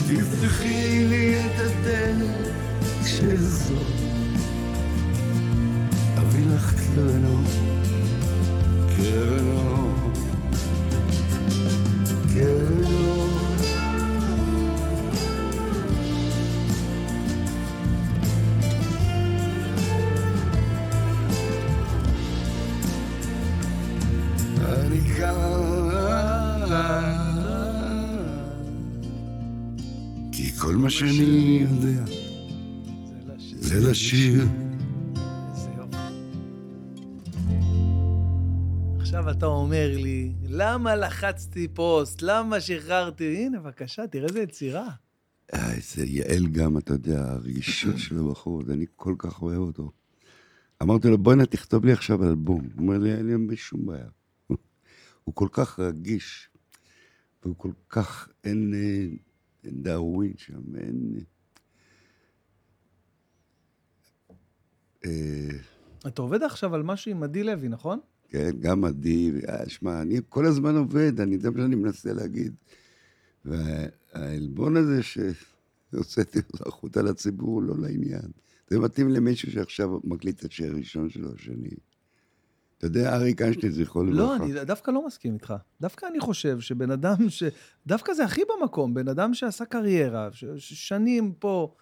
תפתחי 0.09 1.07
לי 1.09 1.41
את 1.41 1.61
הדלת 1.61 2.53
כשאחזור. 3.05 3.96
מה 30.87 30.91
שאני 30.91 31.67
יודע 31.71 32.05
זה 33.39 33.91
לשיר. 33.91 34.45
עכשיו 39.01 39.31
אתה 39.31 39.47
אומר 39.47 39.91
לי, 39.95 40.33
למה 40.43 40.97
לחצתי 40.97 41.69
פוסט? 41.69 42.23
למה 42.23 42.61
שחררתי? 42.61 43.37
הנה, 43.37 43.61
בבקשה, 43.61 44.07
תראה 44.07 44.29
איזה 44.29 44.43
יצירה. 44.43 44.89
אה, 45.55 45.73
איזה 45.73 46.05
יעל 46.05 46.47
גם, 46.47 46.79
אתה 46.79 46.93
יודע, 46.93 47.31
הרגישות 47.31 47.99
של 47.99 48.19
הבחור, 48.19 48.63
אני 48.71 48.87
כל 48.97 49.15
כך 49.19 49.43
אוהב 49.43 49.59
אותו. 49.59 49.91
אמרתי 50.83 51.09
לו, 51.09 51.19
בוא'נה, 51.19 51.47
תכתוב 51.47 51.85
לי 51.85 51.93
עכשיו 51.93 52.25
אלבום. 52.25 52.61
הוא 52.61 52.83
אומר 52.83 52.99
לי, 52.99 53.15
אין 53.15 53.47
לי 53.51 53.57
שום 53.57 53.87
בעיה. 53.87 54.09
הוא 55.25 55.35
כל 55.35 55.49
כך 55.53 55.81
רגיש, 55.81 56.49
והוא 57.43 57.55
כל 57.59 57.73
כך, 57.89 58.29
אין, 58.45 58.75
אה, 58.75 58.79
אין 58.79 59.17
דאווין 59.73 60.33
שם, 60.37 60.77
אין... 60.77 61.21
אתה 66.07 66.23
עובד 66.23 66.43
עכשיו 66.43 66.75
על 66.75 66.83
משהו 66.83 67.11
עם 67.11 67.23
עדי 67.23 67.45
לוי, 67.45 67.69
נכון? 67.69 68.01
כן, 68.29 68.51
גם 68.61 68.85
עדי, 68.85 69.33
אה, 69.49 69.69
שמע, 69.69 70.03
אני 70.03 70.21
כל 70.29 70.47
הזמן 70.47 70.77
עובד, 70.77 71.21
אני, 71.21 71.39
זה 71.39 71.51
מה 71.51 71.59
שאני 71.59 71.75
מנסה 71.75 72.13
להגיד. 72.13 72.55
והעלבון 73.45 74.77
הזה 74.77 75.01
שהוצאתי 75.03 76.39
החוצה 76.67 77.03
לציבור 77.03 77.49
הוא 77.49 77.63
לא 77.63 77.75
לעניין. 77.79 78.31
זה 78.71 78.79
מתאים 78.79 79.09
למישהו 79.09 79.53
שעכשיו 79.53 80.01
מקליט 80.05 80.45
את 80.45 80.51
השיר 80.51 80.73
הראשון 80.73 81.11
שלו, 81.11 81.35
השני. 81.35 81.77
אתה 82.79 82.87
יודע, 82.87 83.15
אריק 83.15 83.43
איינשטיין, 83.43 83.73
זכרו 83.73 84.05
לברכה. 84.05 84.19
לא, 84.19 84.37
אני 84.37 84.65
דווקא 84.65 84.91
לא 84.91 85.07
מסכים 85.07 85.35
איתך. 85.35 85.55
דווקא 85.81 86.07
אני 86.07 86.21
חושב 86.21 86.61
שבן 86.61 86.91
אדם 86.91 87.17
ש... 87.29 87.43
דווקא 87.87 88.15
זה 88.15 88.25
הכי 88.25 88.41
במקום, 88.61 88.95
בן 88.95 89.09
אדם 89.09 89.35
שעשה 89.35 89.65
קריירה, 89.65 90.29
ש- 90.33 90.45
ששנים 90.57 91.33
פה, 91.33 91.75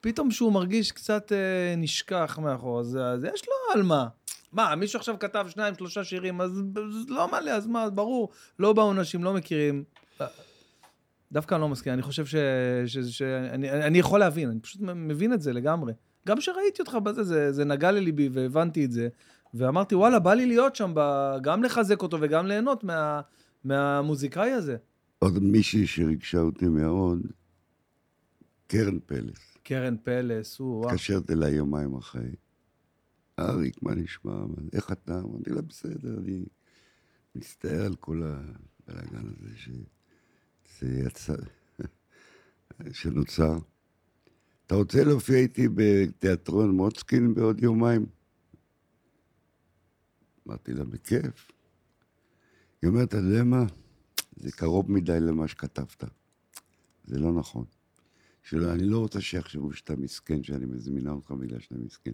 פתאום 0.00 0.30
שהוא 0.30 0.52
מרגיש 0.52 0.92
קצת 0.92 1.32
אה, 1.32 1.74
נשכח 1.76 2.38
מאחור, 2.42 2.80
אז, 2.80 2.98
אז 3.02 3.24
יש 3.24 3.42
לו 3.46 3.74
על 3.74 3.82
מה. 3.82 4.06
מה, 4.52 4.74
מישהו 4.74 4.98
עכשיו 4.98 5.18
כתב 5.18 5.46
שניים, 5.48 5.74
שלושה 5.74 6.04
שירים, 6.04 6.40
אז 6.40 6.50
אז 6.76 7.08
לא 7.08 7.30
מלא, 7.32 7.50
אז 7.50 7.66
מה, 7.66 7.90
ברור, 7.90 8.28
לא 8.58 8.72
באו 8.72 8.92
אנשים, 8.92 9.24
לא 9.24 9.34
מכירים. 9.34 9.84
דווקא 11.32 11.54
אני 11.54 11.62
לא 11.62 11.68
מסכים, 11.68 11.92
אני 11.92 12.02
חושב 12.02 12.26
ש... 12.26 12.34
ש... 12.86 12.98
ש... 12.98 13.22
אני, 13.22 13.70
אני 13.70 13.98
יכול 13.98 14.20
להבין, 14.20 14.50
אני 14.50 14.60
פשוט 14.60 14.80
מבין 14.82 15.32
את 15.32 15.42
זה 15.42 15.52
לגמרי. 15.52 15.92
גם 16.28 16.38
כשראיתי 16.38 16.82
אותך 16.82 16.94
בזה, 16.94 17.22
זה, 17.22 17.52
זה 17.52 17.64
נגע 17.64 17.90
לליבי 17.90 18.28
והבנתי 18.32 18.84
את 18.84 18.92
זה, 18.92 19.08
ואמרתי, 19.54 19.94
וואלה, 19.94 20.18
בא 20.18 20.34
לי 20.34 20.46
להיות 20.46 20.76
שם, 20.76 20.92
ב... 20.94 21.00
גם 21.42 21.62
לחזק 21.62 22.02
אותו 22.02 22.16
וגם 22.20 22.46
ליהנות 22.46 22.84
מה... 22.84 23.20
מהמוזיקאי 23.64 24.50
הזה. 24.50 24.76
עוד 25.18 25.38
מישהי 25.38 25.86
שריגשה 25.86 26.40
אותי 26.40 26.68
מאוד, 26.68 27.26
קרן 28.66 28.98
פלס. 29.06 29.58
קרן 29.62 29.96
פלס, 30.02 30.58
הוא, 30.58 30.78
וואו. 30.78 30.88
מתקשרת 30.88 31.30
אליי 31.30 31.54
יומיים 31.54 31.94
אחרי. 31.94 32.30
אריק, 33.38 33.82
מה 33.82 33.94
נשמע? 33.94 34.32
איך 34.72 34.92
אתה? 34.92 35.20
אמרתי 35.20 35.50
לה, 35.50 35.62
בסדר, 35.62 36.18
אני 36.18 36.44
מצטער 37.34 37.84
על 37.84 37.94
כל 37.94 38.22
הבלאגן 38.22 39.28
הזה 39.28 39.50
שזה 39.56 41.02
יצא, 41.06 41.34
שנוצר. 42.92 43.58
אתה 44.66 44.74
רוצה 44.74 45.04
להופיע 45.04 45.36
איתי 45.36 45.68
בתיאטרון 45.74 46.70
מוצקין 46.70 47.34
בעוד 47.34 47.62
יומיים? 47.62 48.06
אמרתי 50.46 50.72
לה, 50.72 50.84
בכיף. 50.84 51.50
היא 52.82 52.88
אומרת, 52.88 53.08
אתה 53.08 53.16
יודע 53.16 53.44
מה? 53.44 53.64
זה 54.36 54.52
קרוב 54.52 54.92
מדי 54.92 55.20
למה 55.20 55.48
שכתבת. 55.48 56.04
זה 57.04 57.18
לא 57.18 57.32
נכון. 57.32 57.64
שלא, 58.42 58.72
אני 58.72 58.84
לא 58.84 58.98
רוצה 58.98 59.20
שיחשבו 59.20 59.72
שאתה 59.72 59.96
מסכן, 59.96 60.42
שאני 60.42 60.66
מזמינה 60.66 61.10
אותך 61.10 61.30
בגלל 61.30 61.60
שאתה 61.60 61.74
מסכן. 61.74 62.12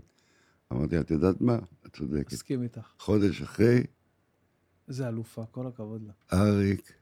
אמרתי 0.73 0.95
לה, 0.95 1.01
את 1.01 1.11
יודעת 1.11 1.41
מה? 1.41 1.59
את 1.87 1.97
צודקת. 1.97 2.33
מסכים 2.33 2.63
איתך. 2.63 2.93
חודש 2.99 3.43
אחרי, 3.43 3.85
איזה 4.89 5.09
אלופה, 5.09 5.47
כל 5.47 5.67
הכבוד 5.67 6.03
לה. 6.03 6.13
אריק, 6.33 6.93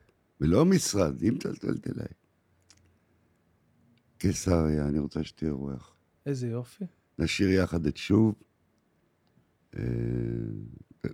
ולא 0.40 0.64
משרד, 0.64 1.22
היא 1.22 1.32
מצלצלת 1.32 1.86
אליי. 1.86 2.08
קיסריה, 4.18 4.88
אני 4.88 4.98
רוצה 4.98 5.24
שתהיה 5.24 5.50
אורח. 5.50 5.94
איזה 6.26 6.48
יופי. 6.48 6.84
נשיר 7.18 7.48
יחד 7.48 7.86
את 7.86 7.96
שוב, 7.96 8.34
אה, 11.04 11.10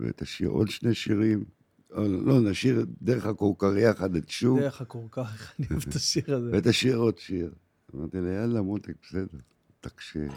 ותשיר 0.00 0.48
עוד 0.48 0.68
שני 0.68 0.94
שירים. 0.94 1.44
או, 1.90 2.02
לא, 2.08 2.40
נשיר 2.40 2.86
דרך 3.02 3.26
הכורכר 3.26 3.76
יחד 3.76 4.16
את 4.16 4.28
שוב, 4.28 4.60
דרך 4.60 4.80
הכורכר, 4.80 5.22
איך 5.22 5.54
אני 5.58 5.66
אוהב 5.70 5.82
את 5.88 5.94
השיר 5.94 6.36
הזה. 6.36 6.50
ותשיר 6.52 6.96
עוד 6.96 7.18
שיר. 7.18 7.54
אמרתי 7.94 8.20
לה, 8.20 8.32
יאללה, 8.32 8.62
מותק, 8.62 8.94
בסדר, 9.02 9.38
תקשיב. 9.80 10.32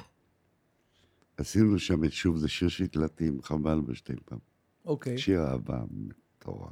עשינו 1.37 1.79
שם 1.79 2.03
את 2.03 2.11
שוב, 2.11 2.37
זה 2.37 2.47
שיר 2.47 2.67
שהקלטתי 2.67 3.27
עם 3.27 3.41
חבל 3.41 3.81
בשתי 3.81 4.13
פעם. 4.25 4.39
אוקיי. 4.85 5.17
שיר 5.17 5.41
אהבה 5.41 5.81
מטורף. 5.91 6.69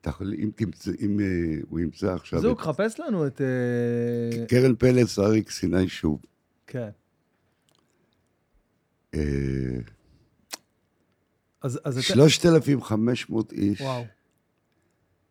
אתה 0.00 0.10
יכול, 0.10 0.34
אם 0.34 0.50
תמצא, 0.56 0.90
אם 1.00 1.20
אה, 1.20 1.26
הוא 1.68 1.80
ימצא 1.80 2.14
עכשיו... 2.14 2.52
את 2.52 2.58
חפש 2.58 3.00
לנו 3.00 3.26
את... 3.26 3.40
אה, 3.40 4.46
קרן 4.46 4.74
פלס, 4.76 5.18
אריק 5.18 5.50
סיני 5.50 5.88
שוב. 5.88 6.22
כן. 6.66 6.90
אז 11.62 11.80
אז 11.84 11.98
אתה... 11.98 12.02
3,500 12.02 13.52
איש 13.52 13.80
וואו, 13.80 14.04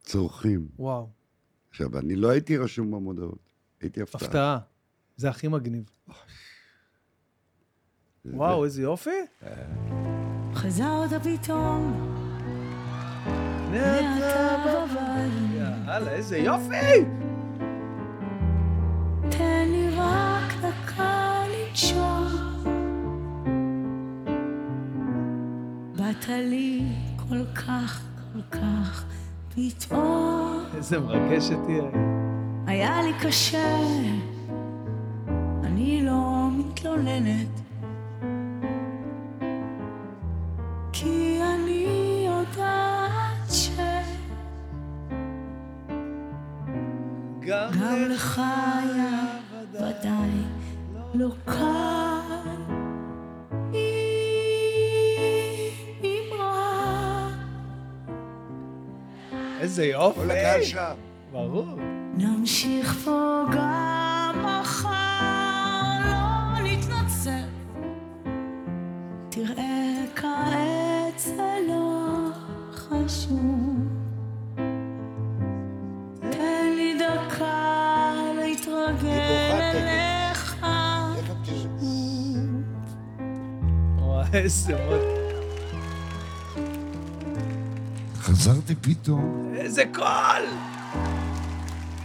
צורכים. 0.04 0.68
וואו. 0.80 1.10
עכשיו, 1.70 1.98
אני 2.00 2.16
לא 2.16 2.30
הייתי 2.30 2.58
רשום 2.58 2.92
במודעות, 2.92 3.40
הייתי 3.82 4.02
הפתעה. 4.02 4.28
הפתעה. 4.28 4.60
זה 5.18 5.30
הכי 5.30 5.48
מגניב. 5.48 5.84
זה- 6.08 6.14
וואו, 8.34 8.66
איזה 8.66 8.82
יופי. 8.82 9.10
חזרת 10.54 11.10
פתאום, 11.24 11.94
ואתה 13.72 14.64
בבית. 14.66 15.34
יאללה, 15.88 16.12
איזה 16.12 16.38
יופי! 16.38 17.27
באת 26.18 26.30
לי 26.30 26.84
כל 27.30 27.46
כך, 27.56 28.02
כל 28.34 28.58
כך 28.58 29.06
פתאום. 29.56 30.64
איזה 30.78 31.00
מרגשת 31.00 31.58
תהיה. 31.66 31.84
היה 32.68 33.02
לי 33.02 33.14
קשה, 33.22 33.78
אני 35.64 36.02
לא 36.06 36.50
מתלוננת. 36.58 37.62
כי 40.94 41.40
אני 41.56 42.28
יודעת 42.28 43.50
גם 47.42 47.70
גם 47.80 48.10
לך 48.10 48.42
היה 48.84 49.26
ודאי 49.72 50.32
לא 51.14 51.30
קל. 51.46 52.77
איזה 59.80 59.92
יופי. 59.92 60.20
כל 60.20 60.32
הקהל 60.32 60.64
שם. 60.64 60.94
ברור. 61.32 61.76
נמשיך 62.18 62.94
פה 63.06 63.44
גם 63.54 64.46
מחר, 64.46 64.90
לא 66.06 66.64
נתנצל. 66.64 67.44
תראה 69.30 70.04
כעת 70.16 71.20
זה 71.20 71.58
לא 71.68 72.30
חשוב. 72.74 73.78
תן 76.32 76.74
לי 76.76 76.98
דקה 77.00 78.14
להתרגל 78.40 79.10
אליך. 79.62 80.66
איזה 84.34 84.76
מות... 84.76 85.17
חזרתי 88.38 88.76
פתאום, 88.76 89.54
איזה 89.56 89.84
קול! 89.94 90.44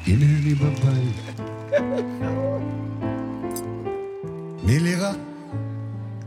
הנה 0.07 0.25
אני 0.25 0.55
בבית. 0.55 1.41
תני 4.61 4.79
לי 4.81 4.95
רק 4.95 5.17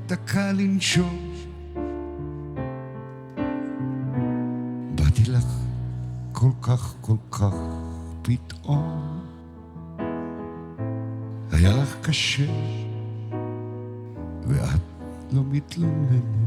דקה 0.07 0.51
לנשום. 0.51 1.33
באתי 4.95 5.23
לך 5.27 5.45
כל 6.31 6.51
כך, 6.61 6.93
כל 7.01 7.17
כך 7.31 7.55
פתאום. 8.21 9.21
היה 11.51 11.77
לך 11.77 11.95
קשה, 12.01 12.51
ואת 14.47 14.81
לא 15.31 15.41
מתלוננת. 15.51 16.44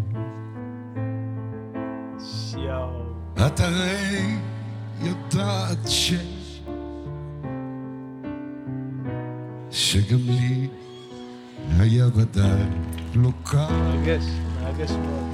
את 3.46 3.60
הרי 3.60 4.36
יודעת 5.02 5.88
ש... 5.88 6.12
שגם 9.70 10.18
לי 10.26 10.68
היה 11.78 12.06
ודאי 12.14 12.62
לא 13.14 13.30
קל. 13.44 13.72
מרגש, 13.72 14.24
מרגש 14.62 14.90
מאוד. 14.90 15.24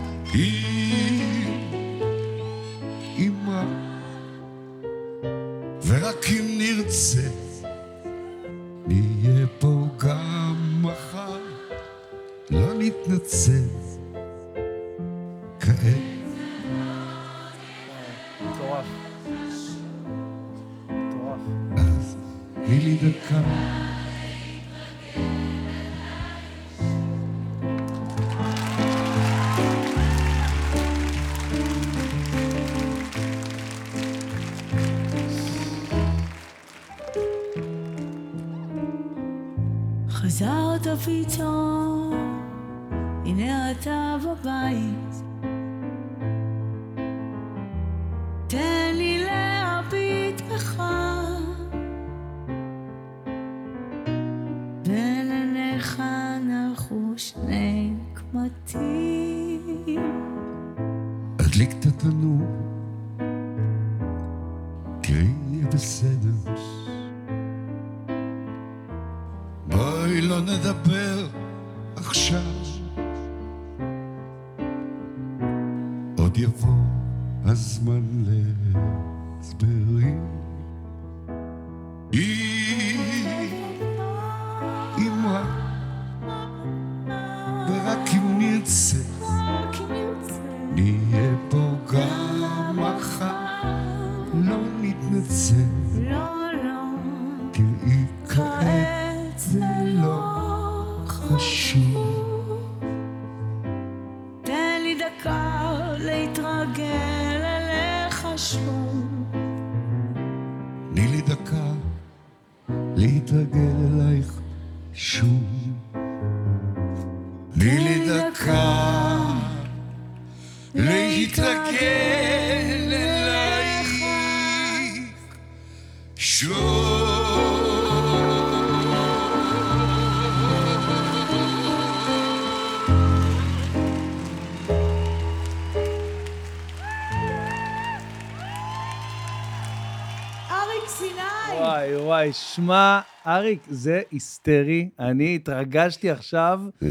שמע, 142.54 143.00
אריק, 143.26 143.62
זה 143.70 144.02
היסטרי. 144.10 144.90
אני 144.98 145.36
התרגשתי 145.36 146.10
עכשיו. 146.10 146.60
כן. 146.80 146.86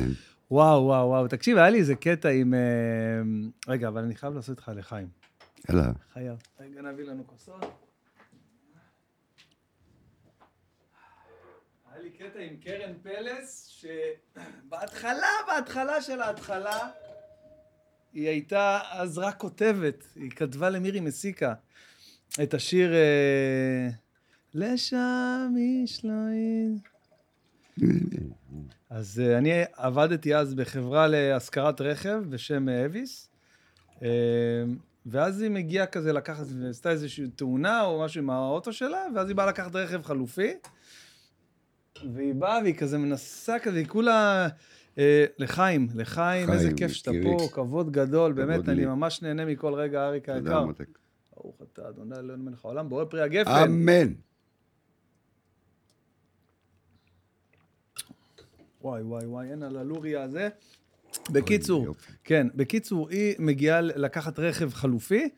וואו, 0.51 0.84
וואו, 0.84 1.07
וואו. 1.07 1.28
תקשיב, 1.28 1.57
היה 1.57 1.70
לי 1.70 1.80
איזה 1.80 1.95
קטע 1.95 2.30
עם... 2.30 2.53
אה, 2.53 2.59
רגע, 3.68 3.88
אבל 3.88 4.03
אני 4.03 4.16
חייב 4.16 4.34
לעשות 4.34 4.57
איתך 4.57 4.72
לחיים. 4.76 5.07
יאללה. 5.70 5.91
חייב. 6.14 6.38
רגע, 6.59 6.82
נביא 6.82 7.05
לנו 7.05 7.28
כוסות. 7.28 7.61
היה 11.91 12.01
לי 12.01 12.09
קטע 12.09 12.39
עם 12.39 12.57
קרן 12.57 12.93
פלס, 13.03 13.68
שבהתחלה, 13.68 15.32
בהתחלה 15.47 16.01
של 16.01 16.22
ההתחלה, 16.22 16.89
היא 18.14 18.28
הייתה 18.28 18.80
אז 18.91 19.18
רק 19.18 19.38
כותבת. 19.38 20.03
היא 20.16 20.32
כתבה 20.32 20.70
למירי 20.70 20.99
מסיקה 20.99 21.53
את 22.43 22.53
השיר 22.53 22.93
אה, 22.93 23.89
לשם 24.54 25.54
איש 25.58 26.06
לא 26.06 26.12
י... 26.12 26.78
אז 28.89 29.20
אה, 29.20 29.38
אני 29.38 29.51
עבדתי 29.74 30.36
אז 30.36 30.54
בחברה 30.54 31.08
להשכרת 31.08 31.82
רכב 31.82 32.24
בשם 32.30 32.70
אה, 32.70 32.86
אביס, 32.86 33.30
אה, 34.04 34.08
ואז 35.06 35.41
היא 35.41 35.51
מגיעה 35.51 35.86
כזה 35.86 36.14
לקחת, 36.14 36.45
ועשתה 36.62 36.91
איזושהי 36.91 37.28
תאונה 37.30 37.84
או 37.84 38.01
משהו 38.01 38.22
עם 38.22 38.30
האוטו 38.30 38.74
שלה, 38.74 39.06
ואז 39.16 39.28
היא 39.28 39.36
באה 39.36 39.45
לקחת 39.45 39.76
רכב 39.76 40.04
חלופי, 40.04 40.54
והיא 42.14 42.34
באה 42.34 42.62
והיא 42.62 42.76
כזה 42.76 42.97
מנסה 42.97 43.60
כזה, 43.60 43.78
היא 43.78 43.88
כולה... 43.88 44.47
לחיים, 45.39 45.88
לחיים, 45.95 46.51
איזה 46.51 46.72
כיף 46.78 46.91
שאתה. 46.91 47.12
פה, 47.24 47.47
כבוד 47.51 47.91
גדול, 47.91 48.34
באמת, 48.34 48.70
אני. 48.70 48.86
ממש 48.86 49.22
נהנה 49.22 49.45
מכל 49.45 49.74
רגע, 49.74 50.06
אריק 50.06 50.26
תודה, 50.26 50.39
היקר. 50.39 50.66
מותק. 50.66 50.97
ברוך 51.36 51.62
אתה, 51.62 51.89
אדוני 51.89 52.16
אלוהים 52.16 52.45
מלך 52.45 52.66
העולם, 52.66 52.89
בורא 52.89 53.06
פרי 53.06 53.22
הגפן. 53.22 53.51
אמן. 53.51 54.14
וואי, 58.84 59.01
וואי, 59.01 59.25
וואי, 59.25 59.51
אין 59.51 59.63
על 59.63 59.77
הלוריה 59.77 60.23
הזה. 60.23 60.49
בקיצור. 61.29 61.95
כן, 62.23 62.47
בקיצור, 62.55 63.09
היא 63.09 63.36
מגיעה 63.39 63.81
לקחת 63.81 64.39
רכב 64.39 64.73
חלופי, 64.73 65.29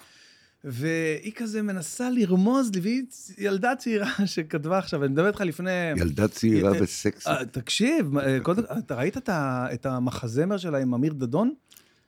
והיא 0.63 1.31
כזה 1.35 1.61
מנסה 1.61 2.09
לרמוז 2.09 2.71
לי, 2.75 2.79
והיא 2.79 3.03
ילדה 3.37 3.75
צעירה 3.75 4.11
שכתבה 4.25 4.77
עכשיו, 4.77 5.03
אני 5.03 5.11
מדבר 5.11 5.27
איתך 5.27 5.41
לפני... 5.41 5.91
ילדה 5.97 6.27
צעירה 6.27 6.73
אה, 6.73 6.81
וסקסית. 6.81 7.27
אה, 7.27 7.45
תקשיב, 7.45 8.17
אה, 8.17 8.39
קודם, 8.39 8.63
אתה 8.77 8.95
ראית 8.95 9.17
את 9.29 9.85
המחזמר 9.85 10.57
שלה 10.57 10.77
עם 10.77 10.93
אמיר 10.93 11.13
דדון? 11.13 11.53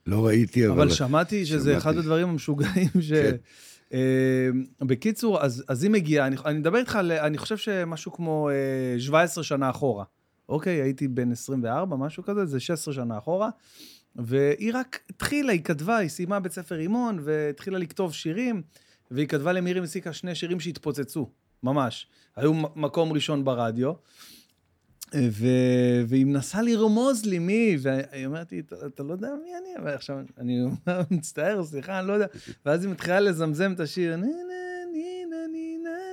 לא 0.06 0.26
ראיתי, 0.26 0.68
אבל... 0.68 0.76
אבל 0.76 0.90
שמעתי 0.90 1.46
שזה 1.46 1.64
שמעתי. 1.64 1.78
אחד 1.78 1.98
הדברים 1.98 2.30
המשוגעים 2.30 2.90
ש... 3.02 3.14
כן. 3.14 3.36
בקיצור, 4.82 5.44
אז, 5.44 5.64
אז 5.68 5.84
היא 5.84 5.92
מגיעה, 5.92 6.28
אני, 6.28 6.36
אני 6.46 6.60
מדבר 6.60 6.78
איתך, 6.78 6.96
על, 6.96 7.12
אני 7.12 7.38
חושב 7.38 7.58
שמשהו 7.58 8.12
כמו 8.12 8.50
אה, 8.50 9.00
17 9.00 9.44
שנה 9.44 9.70
אחורה. 9.70 10.04
אוקיי, 10.50 10.82
הייתי 10.82 11.08
בן 11.08 11.32
24, 11.32 11.96
משהו 11.98 12.24
כזה, 12.24 12.46
זה 12.46 12.60
16 12.60 12.94
שנה 12.94 13.18
אחורה. 13.18 13.50
והיא 14.16 14.72
רק 14.74 15.00
התחילה, 15.10 15.52
היא 15.52 15.64
כתבה, 15.64 15.98
היא 15.98 16.10
סיימה 16.10 16.40
בית 16.40 16.52
ספר 16.52 16.76
רימון, 16.76 17.20
והתחילה 17.24 17.78
לכתוב 17.78 18.14
שירים, 18.14 18.62
והיא 19.12 19.28
כתבה 19.28 19.54
למירי 19.54 19.80
מסיקה 19.80 20.14
שני 20.14 20.36
שירים 20.36 20.60
שהתפוצצו, 20.60 21.30
ממש. 21.64 22.08
היו 22.36 22.54
מקום 22.54 23.14
ראשון 23.14 23.46
ברדיו. 23.46 23.94
ו... 25.16 25.48
והיא 26.08 26.26
מנסה 26.26 26.62
לרמוז 26.62 27.26
לי 27.26 27.40
מי, 27.40 27.78
והיא 27.82 28.26
אומרת 28.26 28.52
לי, 28.52 28.60
"אתה- 28.60 28.76
אתה 28.88 29.04
לא 29.04 29.14
יודע 29.14 29.30
מי 29.44 29.50
אני? 29.58 29.86
ועכשיו 29.86 30.18
אני 30.38 30.60
מצטער, 31.12 31.64
סליחה, 31.64 32.00
אני 32.00 32.08
לא 32.08 32.14
יודע. 32.14 32.26
ואז 32.66 32.84
היא 32.86 32.92
מתחילה 32.92 33.20
לזמזם 33.20 33.74
את 33.76 33.80
השיר, 33.80 34.16
נה 34.16 34.26
נה 34.26 34.32
נה 35.30 35.38
נה 35.84 36.08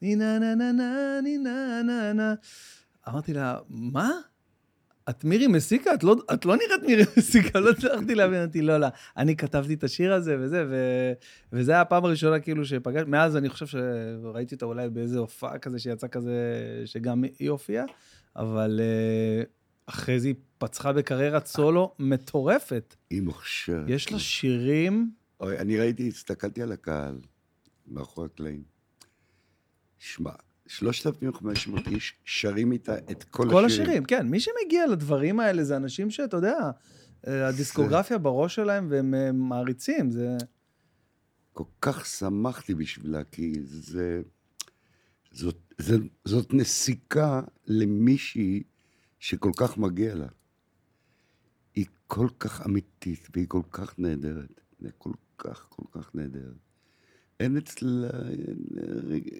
נה, 0.00 0.38
נה 0.38 0.38
נה 0.38 0.54
נה 0.54 0.72
נה 0.72 1.20
ני 1.22 1.38
נה 1.38 1.82
נה 1.82 2.12
נה. 2.12 2.34
אמרתי 3.08 3.32
לה, 3.32 3.58
מה? 3.68 4.10
את 5.10 5.24
מירי 5.24 5.46
מסיקה? 5.46 5.94
את 5.94 6.04
לא, 6.04 6.16
את 6.34 6.44
לא 6.44 6.56
נראית 6.56 6.82
מירי 6.86 7.02
מסיקה, 7.18 7.60
לא 7.60 7.70
הצלחתי 7.70 8.14
להבין 8.14 8.44
אותי, 8.44 8.62
לא, 8.62 8.78
לא. 8.78 8.86
אני 9.16 9.36
כתבתי 9.36 9.74
את 9.74 9.84
השיר 9.84 10.12
הזה 10.12 10.36
וזה, 10.40 10.64
ו... 10.70 10.76
וזה 11.52 11.72
היה 11.72 11.80
הפעם 11.80 12.04
הראשונה 12.04 12.40
כאילו 12.40 12.64
שפגשתי, 12.64 13.10
מאז 13.10 13.36
אני 13.36 13.48
חושב 13.48 13.66
שראיתי 13.66 14.54
אותה 14.54 14.66
אולי 14.66 14.90
באיזה 14.90 15.18
הופעה 15.18 15.58
כזה 15.58 15.78
שיצא 15.78 16.08
כזה, 16.08 16.32
שגם 16.84 17.24
היא 17.38 17.50
הופיעה, 17.50 17.84
אבל 18.36 18.80
אה, 18.82 19.42
אחרי 19.86 20.20
זה 20.20 20.28
היא 20.28 20.34
פצחה 20.58 20.92
בקריירת 20.92 21.46
סולו 21.46 21.94
מטורפת. 21.98 22.96
היא 23.10 23.22
מוכשרת. 23.22 23.84
יש 23.88 24.12
לה 24.12 24.18
שירים, 24.18 25.10
אוי, 25.40 25.58
אני 25.58 25.78
ראיתי, 25.78 26.08
הסתכלתי 26.08 26.62
על 26.62 26.72
הקהל, 26.72 27.18
מאחורי 27.86 28.26
הקלעים. 28.26 28.62
שמע, 29.98 30.30
3,500 30.72 31.88
איש 31.88 32.14
שרים 32.24 32.72
איתה 32.72 32.98
את 32.98 33.24
כל, 33.24 33.48
כל 33.50 33.64
השירים. 33.64 33.86
השירים, 33.86 34.04
כן. 34.04 34.26
מי 34.26 34.40
שמגיע 34.40 34.86
לדברים 34.86 35.40
האלה 35.40 35.64
זה 35.64 35.76
אנשים 35.76 36.10
שאתה 36.10 36.36
יודע, 36.36 36.70
אה, 37.26 37.48
הדיסקוגרפיה 37.48 38.18
בראש 38.18 38.54
שלהם 38.54 38.86
והם 38.90 39.14
אה, 39.14 39.32
מעריצים, 39.32 40.10
זה... 40.10 40.36
כל 41.52 41.64
כך 41.80 42.06
שמחתי 42.06 42.74
בשבילה, 42.74 43.24
כי 43.24 43.54
זה... 43.62 44.22
זאת, 45.32 45.74
זה, 45.78 45.96
זאת 46.24 46.54
נסיקה 46.54 47.40
למישהי 47.66 48.62
שכל 49.18 49.50
כך 49.56 49.78
מגיע 49.78 50.14
לה. 50.14 50.28
היא 51.74 51.86
כל 52.06 52.28
כך 52.38 52.66
אמיתית 52.66 53.28
והיא 53.34 53.46
כל 53.48 53.62
כך 53.70 53.98
נהדרת. 53.98 54.60
היא 54.80 54.90
כל 54.98 55.12
כך, 55.38 55.66
כל 55.68 56.00
כך 56.00 56.14
נהדרת. 56.14 56.56
אין 57.40 57.56
אצלה... 57.56 58.08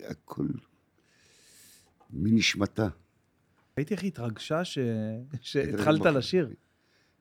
הכל 0.08 0.46
מנשמתה. 2.12 2.88
ראיתי 3.76 3.94
איך 3.94 4.02
היא 4.02 4.08
התרגשה 4.08 4.64
ש... 4.64 4.78
שהתחלת. 5.40 6.06
לשיר. 6.06 6.54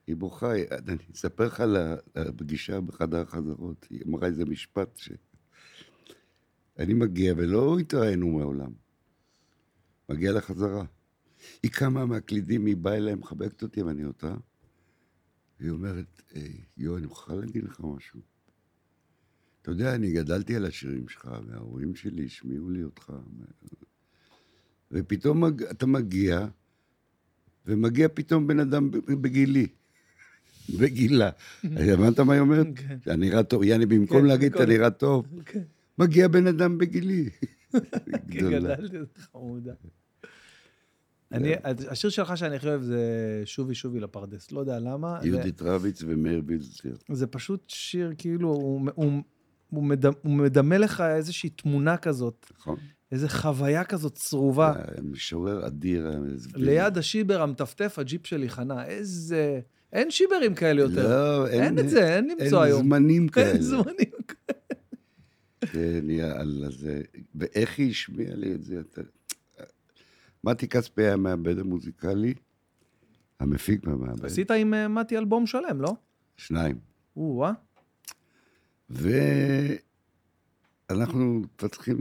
היא 0.06 0.16
בוכה, 0.16 0.52
אני 0.88 0.96
אספר 1.14 1.46
לך 1.46 1.60
על 1.60 1.76
הפגישה 2.14 2.80
בחדר 2.80 3.20
החזרות. 3.20 3.86
היא 3.90 4.02
אמרה 4.06 4.26
איזה 4.26 4.44
משפט 4.44 4.96
ש... 4.96 5.10
אני 6.78 6.94
מגיע, 6.94 7.34
ולא 7.36 7.78
התראינו 7.78 8.28
מעולם. 8.28 8.72
מגיע 10.08 10.32
לחזרה. 10.32 10.84
היא 11.62 11.70
קמה 11.70 12.06
מהקלידים, 12.06 12.66
היא 12.66 12.76
באה 12.76 12.96
אליי, 12.96 13.14
מחבקת 13.14 13.62
אותי, 13.62 13.82
ואני 13.82 14.04
אותה. 14.04 14.34
והיא 15.60 15.70
אומרת, 15.70 16.22
"היי, 16.30 16.60
יו, 16.76 16.96
אני 16.96 17.06
מוכרחה 17.06 17.34
להגיד 17.34 17.64
לך 17.64 17.80
משהו. 17.80 18.20
אתה 19.62 19.70
יודע, 19.70 19.94
אני 19.94 20.12
גדלתי 20.12 20.56
על 20.56 20.64
השירים 20.64 21.08
שלך, 21.08 21.30
וההורים 21.46 21.94
שלי 21.94 22.26
השמיעו 22.26 22.70
לי 22.70 22.84
אותך. 22.84 23.12
ופתאום 24.92 25.44
מג- 25.44 25.62
אתה 25.62 25.86
מגיע, 25.86 26.46
ומגיע 27.66 28.08
פתאום 28.14 28.46
בן 28.46 28.60
אדם 28.60 28.90
בגילי. 28.90 29.66
בגילה. 30.80 31.30
הבנת 31.92 32.20
מה 32.20 32.32
היא 32.32 32.40
אומרת? 32.40 32.66
כן. 32.76 32.96
אתה 33.02 33.16
נראה 33.16 33.42
טוב, 33.42 33.62
יעני, 33.62 33.86
במקום 33.86 34.20
כן, 34.20 34.24
להגיד, 34.26 34.52
אתה 34.52 34.58
במקום- 34.58 34.74
נראה 34.76 34.90
טוב, 34.90 35.26
כן. 35.46 35.62
מגיע 35.98 36.28
בן 36.28 36.46
אדם 36.46 36.78
בגילי. 36.78 37.28
גדולה. 38.26 38.58
גדלתי, 38.76 38.96
חמודה. 39.32 39.72
אני, 41.32 41.52
השיר 41.90 42.10
שלך 42.10 42.36
שאני 42.36 42.56
הכי 42.56 42.68
אוהב 42.68 42.82
זה 42.82 43.02
שובי 43.44 43.74
שובי 43.74 44.00
לפרדס, 44.00 44.52
לא 44.52 44.60
יודע 44.60 44.78
למה. 44.78 45.18
יהודית 45.24 45.62
רביץ 45.62 46.02
ומאיר 46.06 46.42
וילצר. 46.46 46.88
זה 47.12 47.26
פשוט 47.26 47.64
שיר, 47.68 48.12
כאילו, 48.18 48.48
הוא, 48.48 48.90
הוא, 48.94 49.22
הוא, 49.70 49.82
מדמה, 49.84 50.14
הוא 50.22 50.32
מדמה 50.32 50.78
לך 50.78 51.00
איזושהי 51.00 51.50
תמונה 51.50 51.96
כזאת, 51.96 52.46
נכון? 52.58 52.76
איזה 53.12 53.28
חוויה 53.28 53.84
כזאת 53.84 54.14
צרובה. 54.14 54.74
משורר 55.02 55.66
אדיר. 55.66 56.10
ליד 56.54 56.98
השיבר 56.98 57.42
המטפטף, 57.42 57.98
הג'יפ 57.98 58.26
שלי 58.26 58.48
חנה, 58.48 58.84
איזה... 58.84 59.60
אין 59.92 60.10
שיברים 60.10 60.54
כאלה 60.54 60.80
יותר. 60.80 61.08
לא, 61.08 61.48
אין 61.48 61.78
את 61.78 61.88
זה, 61.88 62.16
אין 62.16 62.30
למצוא 62.30 62.62
היום. 62.62 62.80
אין 62.80 62.88
זמנים 62.88 63.28
כאלה. 63.28 63.50
אין 63.50 63.62
זמנים 63.62 64.22
כאלה. 64.28 64.78
כן, 65.60 66.10
יאללה, 66.10 66.70
זה... 66.70 67.02
ואיך 67.34 67.78
היא 67.78 67.90
השמיעה 67.90 68.34
לי 68.34 68.54
את 68.54 68.62
זה? 68.62 68.80
אתה... 68.80 69.00
מתי 70.44 70.68
כספי 70.68 71.02
היה 71.02 71.12
המעבד 71.12 71.58
המוזיקלי, 71.58 72.34
המפיק 73.40 73.86
מהמעבד. 73.86 74.24
עשית 74.24 74.50
עם 74.50 74.74
אה, 74.74 74.88
מתי 74.88 75.18
אלבום 75.18 75.46
שלם, 75.46 75.80
לא? 75.80 75.94
שניים. 76.36 76.78
או-אה. 77.16 77.52
ואנחנו 81.02 81.42
צריכים 81.70 81.96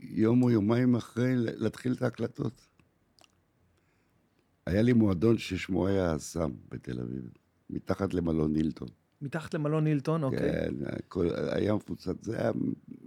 יום 0.00 0.42
או 0.42 0.50
יומיים 0.50 0.94
אחרי 0.94 1.32
להתחיל 1.36 1.92
את 1.92 2.02
ההקלטות. 2.02 2.66
היה 4.66 4.82
לי 4.82 4.92
מועדון 4.92 5.38
ששמו 5.38 5.86
היה 5.86 6.16
אסם 6.16 6.50
בתל 6.68 7.00
אביב, 7.00 7.30
מתחת 7.70 8.14
למלון 8.14 8.54
הילטון. 8.54 8.88
מתחת 9.22 9.54
למלון 9.54 9.86
הילטון, 9.86 10.22
אוקיי. 10.22 10.38
כן, 10.38 10.74
הכל, 10.86 11.28
היה 11.52 11.74
מפוצץ, 11.74 12.24
זה 12.24 12.38
היה 12.38 12.52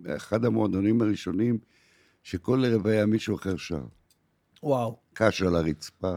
אחד 0.08 0.46
המועדונים 0.46 1.02
הראשונים 1.02 1.58
שכל 2.24 2.66
ערב 2.66 2.88
היה 2.88 3.06
מישהו 3.06 3.36
אחר 3.36 3.58
שר. 3.58 3.86
וואו. 4.64 5.00
קש 5.14 5.42
על 5.42 5.56
הרצפה. 5.56 6.16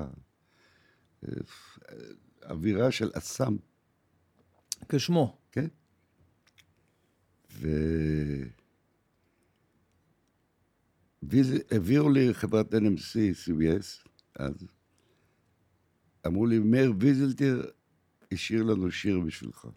אווירה 2.51 2.91
של 2.91 3.11
אסם, 3.15 3.57
כשמו. 4.89 5.39
כן? 5.53 5.67
ו... 7.53 7.69
העבירו 11.71 12.11
לי 12.11 12.35
חברת 12.35 12.75
NMC, 12.75 13.17
CBS, 13.47 14.09
אז. 14.35 14.55
אמרו 16.27 16.47
לי, 16.47 16.59
מאיר 16.59 16.93
ויזלטיר 17.01 17.71
השאיר 18.33 18.63
לנו 18.63 18.91
שיר 18.91 19.21
בשבילך. 19.21 19.69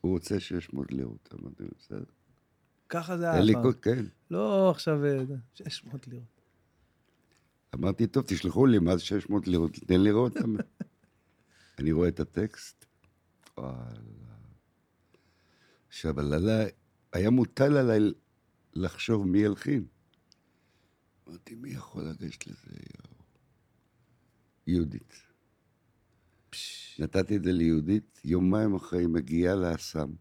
הוא 0.00 0.12
רוצה 0.12 0.40
600 0.40 0.92
לירות. 0.92 1.28
אמרתי 1.32 1.62
לו, 1.62 1.68
בסדר. 1.78 2.04
ככה 2.88 3.18
זה 3.18 3.30
היה 3.30 3.52
פעם. 3.52 3.72
כן. 3.72 4.04
לא 4.30 4.70
עכשיו 4.70 5.04
אה, 5.04 5.22
600 5.54 6.08
לירות. 6.08 6.42
אמרתי, 7.74 8.06
טוב, 8.06 8.24
תשלחו 8.26 8.66
לי, 8.66 8.78
מה 8.78 8.96
זה 8.96 9.04
600 9.04 9.48
לירות? 9.48 9.72
תן 9.86 10.00
לראות. 10.00 10.36
אני 11.78 11.92
רואה 11.92 12.08
את 12.08 12.20
הטקסט, 12.20 12.84
וואלה. 13.58 14.00
עכשיו, 15.88 16.20
עלה, 16.20 16.64
היה 17.12 17.30
מוטל 17.30 17.76
עליי 17.76 18.00
לחשוב 18.74 19.26
מי 19.26 19.38
ילחין. 19.38 19.86
אמרתי, 21.28 21.54
מי 21.54 21.70
יכול 21.70 22.04
לגשת 22.04 22.46
לזה? 22.46 22.76
יואו. 22.98 23.22
יהודית. 24.66 25.14
נתתי 26.98 27.36
את 27.36 27.44
זה 27.44 27.52
ליהודית, 27.52 28.20
יומיים 28.24 28.74
אחרי 28.74 29.06
מגיעה 29.06 29.54
לאסם. 29.54 30.12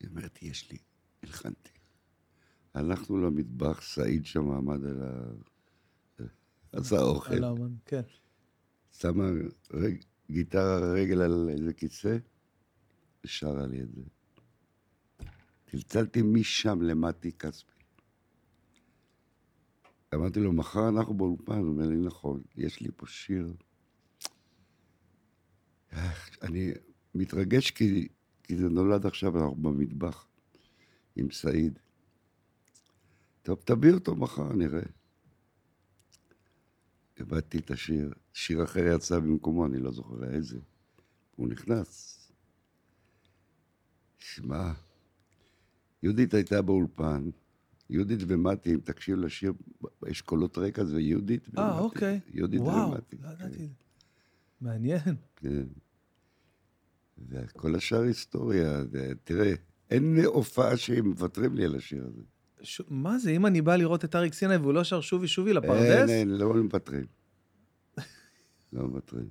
היא 0.00 0.08
אומרת, 0.10 0.42
יש 0.42 0.70
לי, 0.70 0.78
הלחנתי. 1.22 1.70
הלכנו 2.74 3.18
למטבח, 3.18 3.82
סעיד 3.82 4.26
שם 4.26 4.50
עמד 4.50 4.84
על 4.84 5.02
ה... 5.02 5.32
עשה 6.72 7.00
אוכל. 7.00 7.34
על 7.34 7.44
האמן, 7.44 7.74
כן. 7.84 8.02
שמה 8.92 9.24
רג... 9.72 9.96
גיטרה 10.30 10.92
רגל 10.92 11.20
על 11.22 11.48
איזה 11.50 11.72
כיסא, 11.72 12.16
ושרה 13.24 13.66
לי 13.66 13.82
את 13.82 13.92
זה. 13.92 14.02
צלצלתי 15.70 16.22
משם 16.22 16.82
למטי 16.82 17.32
כספי. 17.32 17.71
אמרתי 20.14 20.40
לו, 20.40 20.52
מחר 20.52 20.88
אנחנו 20.88 21.14
באולפן, 21.14 21.58
הוא 21.58 21.68
אומר 21.68 21.86
לי, 21.86 21.96
נכון, 21.96 22.42
יש 22.56 22.80
לי 22.80 22.88
פה 22.96 23.06
שיר. 23.06 23.54
אני 26.42 26.72
מתרגש 27.14 27.70
כי, 27.70 28.08
כי 28.42 28.56
זה 28.56 28.68
נולד 28.68 29.06
עכשיו, 29.06 29.38
אנחנו 29.38 29.54
במטבח 29.54 30.26
עם 31.16 31.30
סעיד. 31.30 31.78
טוב, 33.42 33.58
תביא 33.64 33.92
אותו 33.92 34.16
מחר, 34.16 34.52
נראה. 34.52 34.82
הבאתי 37.18 37.58
את 37.58 37.70
השיר, 37.70 38.12
שיר 38.32 38.64
אחר 38.64 38.86
יצא 38.96 39.18
במקומו, 39.18 39.66
אני 39.66 39.78
לא 39.78 39.92
זוכר 39.92 40.24
איזה. 40.24 40.58
הוא 41.36 41.48
נכנס. 41.48 42.18
שמע, 44.18 44.72
יהודית 46.02 46.34
הייתה 46.34 46.62
באולפן, 46.62 47.30
יהודית 47.92 48.20
ומתי, 48.26 48.74
אם 48.74 48.78
תקשיב 48.84 49.18
לשיר, 49.18 49.52
יש 50.06 50.20
קולות 50.20 50.58
רקע, 50.58 50.84
זה 50.84 51.00
יהודית 51.00 51.48
ומתי. 51.48 51.60
אה, 51.60 51.78
אוקיי. 51.78 52.20
יהודית 52.34 52.60
וואו, 52.60 52.90
ומתי. 52.90 53.16
לא 53.22 53.28
ידעתי. 53.28 53.68
מעניין. 54.60 55.16
כן. 55.36 55.64
וכל 57.28 57.74
השאר 57.74 58.02
היסטוריה, 58.02 58.82
תראה, 59.24 59.52
אין 59.90 60.18
הופעה 60.24 60.76
שהם 60.76 61.08
מוותרים 61.08 61.54
לי 61.54 61.64
על 61.64 61.76
השיר 61.76 62.06
הזה. 62.06 62.22
ש... 62.62 62.82
מה 62.88 63.18
זה, 63.18 63.30
אם 63.30 63.46
אני 63.46 63.62
בא 63.62 63.76
לראות 63.76 64.04
את 64.04 64.14
אריק 64.14 64.34
סיני 64.34 64.56
והוא 64.56 64.74
לא 64.74 64.84
שר 64.84 65.00
שובי 65.00 65.28
שובי 65.28 65.50
אין, 65.50 65.56
לפרדס? 65.56 66.10
אין, 66.10 66.28
לא 66.28 66.54
מוותרים. 66.54 67.06
לא 68.72 68.88
מוותרים. 68.88 69.28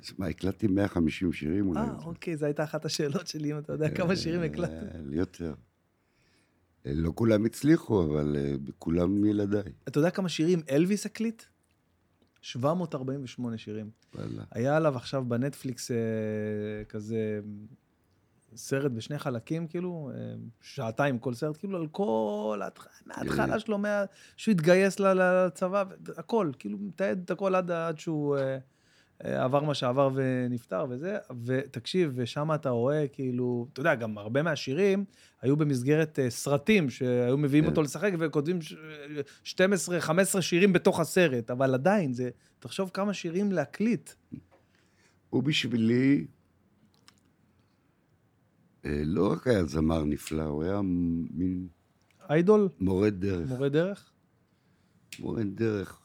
שמע, 0.00 0.26
הקלטתי 0.26 0.66
150 0.66 1.32
שירים 1.32 1.68
אולי. 1.68 1.80
אה, 1.80 1.94
אוקיי, 2.04 2.36
זו 2.36 2.46
הייתה 2.46 2.64
אחת 2.64 2.84
השאלות 2.84 3.26
שלי, 3.26 3.52
אם 3.52 3.58
אתה 3.58 3.72
יודע 3.72 3.90
כמה 3.90 4.16
שירים 4.16 4.42
הקלטת. 4.42 4.94
אה, 4.94 5.00
יותר. 5.10 5.54
לא 6.84 7.12
כולם 7.14 7.44
הצליחו, 7.44 8.04
אבל 8.04 8.36
אה, 8.38 8.54
כולם 8.78 9.24
ילדיי. 9.24 9.62
אתה 9.88 9.98
יודע 9.98 10.10
כמה 10.10 10.28
שירים 10.28 10.60
אלוויס 10.70 11.06
הקליט? 11.06 11.42
748 12.40 13.58
שירים. 13.58 13.90
וואלה. 14.14 14.42
היה 14.50 14.76
עליו 14.76 14.96
עכשיו 14.96 15.24
בנטפליקס 15.28 15.90
אה, 15.90 15.96
כזה 16.88 17.40
סרט 18.56 18.92
בשני 18.92 19.18
חלקים, 19.18 19.66
כאילו, 19.66 20.10
אה, 20.14 20.34
שעתיים 20.60 21.18
כל 21.18 21.34
סרט, 21.34 21.56
כאילו, 21.56 21.78
על 21.78 21.86
כל, 21.86 22.60
ההתח- 22.62 22.86
מההתחלה 23.06 23.58
שלו, 23.58 23.78
מה... 23.78 24.04
שהוא 24.36 24.52
התגייס 24.52 25.00
לצבא, 25.00 25.84
הכל, 26.16 26.50
כאילו, 26.58 26.78
מתעד 26.78 27.20
את 27.24 27.30
הכל 27.30 27.54
עד, 27.54 27.70
עד 27.70 27.98
שהוא 27.98 28.36
אה, 28.36 28.58
עבר 29.22 29.60
מה 29.64 29.74
שעבר 29.74 30.10
ונפטר 30.14 30.86
וזה, 30.90 31.18
ותקשיב, 31.44 32.12
ושם 32.14 32.54
אתה 32.54 32.70
רואה, 32.70 33.08
כאילו, 33.08 33.66
אתה 33.72 33.80
יודע, 33.80 33.94
גם 33.94 34.18
הרבה 34.18 34.42
מהשירים 34.42 35.04
היו 35.42 35.56
במסגרת 35.56 36.18
אה, 36.18 36.30
סרטים, 36.30 36.90
שהיו 36.90 37.38
מביאים 37.38 37.64
כן. 37.64 37.70
אותו 37.70 37.82
לשחק 37.82 38.12
וכותבים 38.18 38.58
ש- 38.62 38.74
12-15 39.44 40.40
שירים 40.40 40.72
בתוך 40.72 41.00
הסרט, 41.00 41.50
אבל 41.50 41.74
עדיין, 41.74 42.12
זה, 42.12 42.30
תחשוב 42.58 42.90
כמה 42.94 43.14
שירים 43.14 43.52
להקליט. 43.52 44.10
הוא 45.30 45.42
בשבילי 45.42 46.26
אה, 48.84 49.02
לא 49.04 49.32
רק 49.32 49.46
היה 49.46 49.64
זמר 49.64 50.04
נפלא, 50.04 50.42
הוא 50.42 50.62
היה 50.62 50.80
מין 51.30 51.66
איידול? 52.30 52.68
מורה 52.80 53.10
דרך. 53.10 53.48
מורה 53.48 53.68
דרך? 53.68 54.10
מורה 55.18 55.42
דרך. 55.44 56.00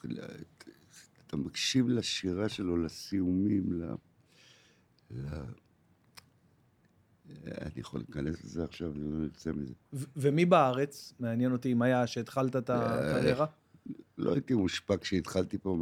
אתה 1.27 1.37
מקשיב 1.37 1.89
לשירה 1.89 2.49
שלו, 2.49 2.77
לסיומים, 2.77 3.73
ל... 3.73 3.83
ל... 5.11 5.27
אני 7.45 7.71
יכול 7.77 7.99
להיכנס 7.99 8.43
לזה 8.43 8.63
עכשיו, 8.63 8.91
אני 8.95 9.11
לא 9.11 9.23
יוצא 9.23 9.51
מזה. 9.51 9.73
ומי 10.15 10.45
בארץ? 10.45 11.13
מעניין 11.19 11.51
אותי 11.51 11.71
אם 11.71 11.81
היה 11.81 12.07
שהתחלת 12.07 12.55
את 12.55 12.69
הקריירה. 12.69 13.45
לא 14.17 14.33
הייתי 14.33 14.53
מושפע 14.53 14.97
כשהתחלתי 14.97 15.57
פה. 15.57 15.77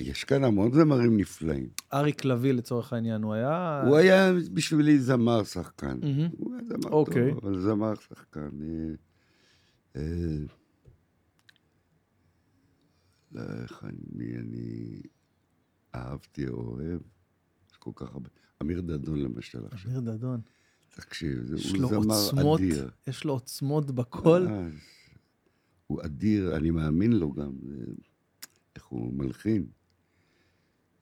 יש 0.00 0.24
כאן 0.24 0.44
המון 0.44 0.72
זמרים 0.72 1.16
נפלאים. 1.16 1.68
אריק 1.92 2.24
לביא 2.24 2.52
לצורך 2.52 2.92
העניין, 2.92 3.22
הוא 3.22 3.34
היה... 3.34 3.82
הוא 3.86 3.96
היה 3.96 4.32
בשבילי 4.52 4.98
זמר 4.98 5.44
שחקן. 5.44 5.98
הוא 6.38 6.54
היה 6.54 6.64
זמר 6.64 6.90
אוקיי. 6.90 7.30
טוב, 7.30 7.46
אבל 7.46 7.60
זמר 7.60 7.94
שחקן. 7.94 8.50
אה, 13.36 13.40
אה, 13.42 13.54
לא, 13.54 13.62
איך 13.62 13.84
אני, 13.84 13.98
מי 14.12 14.36
אני 14.36 15.00
אהבתי 15.94 16.48
או 16.48 16.54
אוהב? 16.54 17.00
יש 17.70 17.76
כל 17.78 17.90
כך 17.94 18.12
הרבה. 18.14 18.28
אמיר 18.62 18.80
דדון 18.80 19.18
למשל 19.20 19.66
עכשיו. 19.70 19.90
אמיר 19.90 20.00
דדון. 20.00 20.40
תקשיב, 20.96 21.42
זה- 21.44 21.54
הוא 21.78 21.88
זמר 21.88 22.14
עוצמות, 22.16 22.60
אדיר. 22.60 22.90
יש 23.06 23.24
לו 23.24 23.32
עוצמות 23.32 23.90
בקול. 23.90 24.46
ממש. 24.48 24.74
הוא 25.86 26.00
אדיר, 26.04 26.56
אני 26.56 26.70
מאמין 26.70 27.12
לו 27.12 27.32
גם, 27.32 27.52
איך 28.76 28.84
הוא 28.84 29.12
מלחין. 29.14 29.66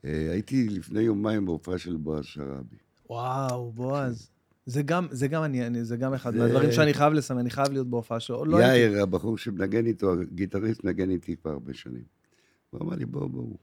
אה, 0.05 0.31
הייתי 0.31 0.69
לפני 0.69 1.01
יומיים 1.01 1.45
בהופעה 1.45 1.77
של 1.77 1.95
בועז 1.97 2.25
שראבי. 2.25 2.75
וואו, 3.09 3.71
בועז. 3.71 4.29
זה 4.65 4.81
גם, 4.83 5.07
זה 5.11 5.27
גם 5.27 5.43
אני, 5.43 5.67
אני- 5.67 5.83
זה 5.85 5.97
גם 5.97 6.13
אחד 6.13 6.33
זה- 6.33 6.39
מהדברים 6.39 6.71
שאני 6.71 6.93
חייב 6.93 7.13
לסמן, 7.13 7.37
אני 7.37 7.49
חייב 7.49 7.71
להיות 7.71 7.87
בהופעה 7.89 8.19
שלו. 8.19 8.45
לא 8.45 8.57
הייתי- 8.57 8.77
יאיר, 8.93 9.03
הבחור 9.03 9.37
שמנגן 9.37 9.85
איתו, 9.85 10.13
הגיטריסט, 10.21 10.83
מנגן 10.83 11.09
איתי 11.09 11.37
כבר 11.37 11.51
הרבה 11.51 11.73
שנים. 11.73 12.03
הוא 12.73 12.81
אמר 12.81 12.95
לי, 12.95 13.05
בוא, 13.05 13.27
בוא, 13.27 13.57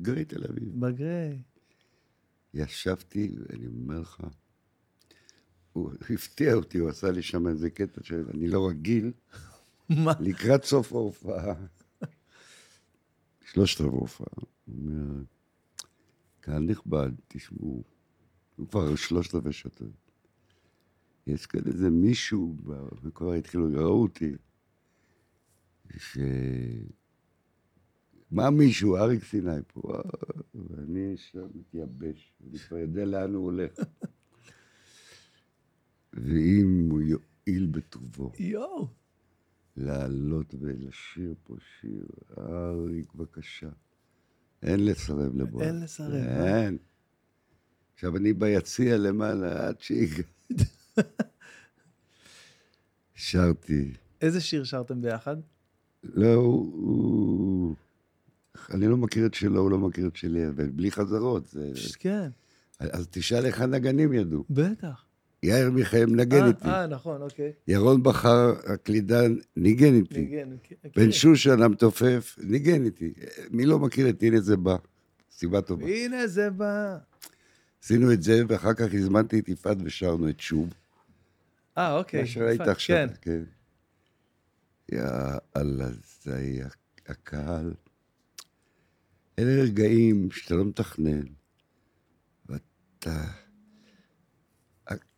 גרי 0.00 0.24
תל 0.24 0.44
אביב. 0.44 0.80
בגריי. 0.80 1.42
ישבתי, 2.54 3.32
ואני 3.38 3.66
אומר 3.66 4.00
לך, 4.00 4.22
הוא 5.72 5.90
הפתיע 6.10 6.54
אותי, 6.54 6.78
הוא 6.78 6.88
עשה 6.88 7.10
לי 7.10 7.22
שם 7.22 7.46
איזה 7.46 7.70
קטע 7.70 8.02
שאני 8.02 8.48
לא 8.48 8.68
רגיל, 8.68 9.12
מה? 10.04 10.12
לקראת 10.20 10.64
סוף 10.64 10.92
ההופעה, 10.92 11.54
שלושת 13.52 13.80
רבעי 13.80 13.98
ההופעה, 13.98 14.26
הוא 14.66 14.76
אומר, 14.78 15.22
קהל 16.40 16.62
נכבד, 16.62 17.10
תשמעו, 17.28 17.82
הוא 18.56 18.68
כבר 18.68 18.96
שלושת 18.96 19.34
רבעי 19.34 19.52
שתה. 19.52 19.84
יש 21.26 21.46
כאן 21.46 21.60
איזה 21.66 21.90
מישהו, 21.90 22.56
וכבר 23.02 23.32
התחילו, 23.32 23.68
ראו 23.72 24.02
אותי, 24.02 24.32
ש... 25.98 26.18
מה 28.30 28.50
מישהו, 28.50 28.96
אריק 28.96 29.24
סיני 29.24 29.60
פה, 29.66 30.02
ואני 30.54 31.16
שם 31.16 31.46
מתייבש, 31.54 32.32
אני 32.50 32.58
כבר 32.58 32.78
יודע 32.78 33.04
לאן 33.04 33.34
הוא 33.34 33.44
הולך. 33.44 33.72
ואם 36.12 36.88
הוא 36.90 37.00
יועיל 37.00 37.66
בטובו 37.66 38.32
יואו. 38.38 38.88
לעלות 39.76 40.54
ולשיר 40.60 41.34
פה 41.44 41.54
שיר, 41.80 42.06
אריק, 42.38 43.14
בבקשה. 43.14 43.68
אין 44.62 44.84
לסרב 44.84 45.36
לבועז. 45.36 45.66
אין 45.66 45.80
לסרב, 45.80 46.14
אה? 46.14 46.64
אין. 46.64 46.78
עכשיו, 47.94 48.16
אני 48.16 48.32
ביציע 48.32 48.96
למעלה, 48.96 49.68
עד 49.68 49.80
שהגעתי. 49.80 50.64
שרתי. 53.14 53.92
איזה 54.20 54.40
שיר 54.40 54.64
שרתם 54.64 55.02
ביחד? 55.02 55.36
לא, 56.04 56.34
הוא... 56.34 57.45
הוא- 58.68 58.76
אני 58.76 58.88
לא 58.88 58.96
מכיר 58.96 59.26
את 59.26 59.34
שלו, 59.34 59.60
הוא 59.60 59.70
לא 59.70 59.78
מכיר 59.78 60.06
את 60.06 60.16
שלי, 60.16 60.48
אבל 60.48 60.68
בלי 60.68 60.90
חזרות. 60.90 61.46
זה... 61.46 61.72
כן, 61.98 62.28
אז 62.80 63.06
תשאל 63.10 63.46
איך 63.46 63.60
הנגנים 63.60 64.12
ידעו. 64.12 64.44
בטח. 64.50 65.04
יאיר 65.42 65.70
מיכאל 65.70 66.06
מנגן 66.06 66.42
אה, 66.42 66.46
איתי. 66.48 66.68
אה, 66.68 66.86
נכון, 66.86 67.22
אוקיי. 67.22 67.52
ירון 67.68 68.02
בכר, 68.02 68.54
הקלידן, 68.66 69.34
ניגן 69.56 69.94
איתי. 69.94 70.20
ניגן, 70.20 70.52
אוקיי. 70.52 70.76
בן 70.96 71.12
שושן 71.12 71.62
המתופף, 71.62 72.36
ניגן 72.42 72.84
איתי. 72.84 73.12
מי 73.50 73.66
לא 73.66 73.78
מכיר 73.78 74.08
את 74.08 74.22
הנה 74.22 74.40
זה 74.40 74.56
בא? 74.56 74.76
סיבה 75.30 75.60
טובה. 75.62 75.86
הנה 75.86 76.26
זה 76.26 76.50
בא. 76.50 76.96
עשינו 77.82 78.12
את 78.12 78.22
זה, 78.22 78.42
ואחר 78.48 78.74
כך 78.74 78.86
הזמנתי 78.94 79.38
את 79.38 79.48
יפעת 79.48 79.76
ושרנו 79.84 80.28
את 80.28 80.40
שוב. 80.40 80.68
אה, 81.78 81.98
אוקיי. 81.98 82.20
מה 82.20 82.26
שראית 82.26 82.60
עכשיו, 82.60 82.96
כן. 82.96 83.14
כן. 83.20 83.42
יא 84.96 85.02
אללה, 85.56 85.88
זה 86.22 86.36
היה 86.36 86.66
הקהל. 87.08 87.72
אלה 89.38 89.62
רגעים 89.62 90.30
שאתה 90.30 90.54
לא 90.54 90.64
מתכנן, 90.64 91.22
ואתה... 92.48 93.24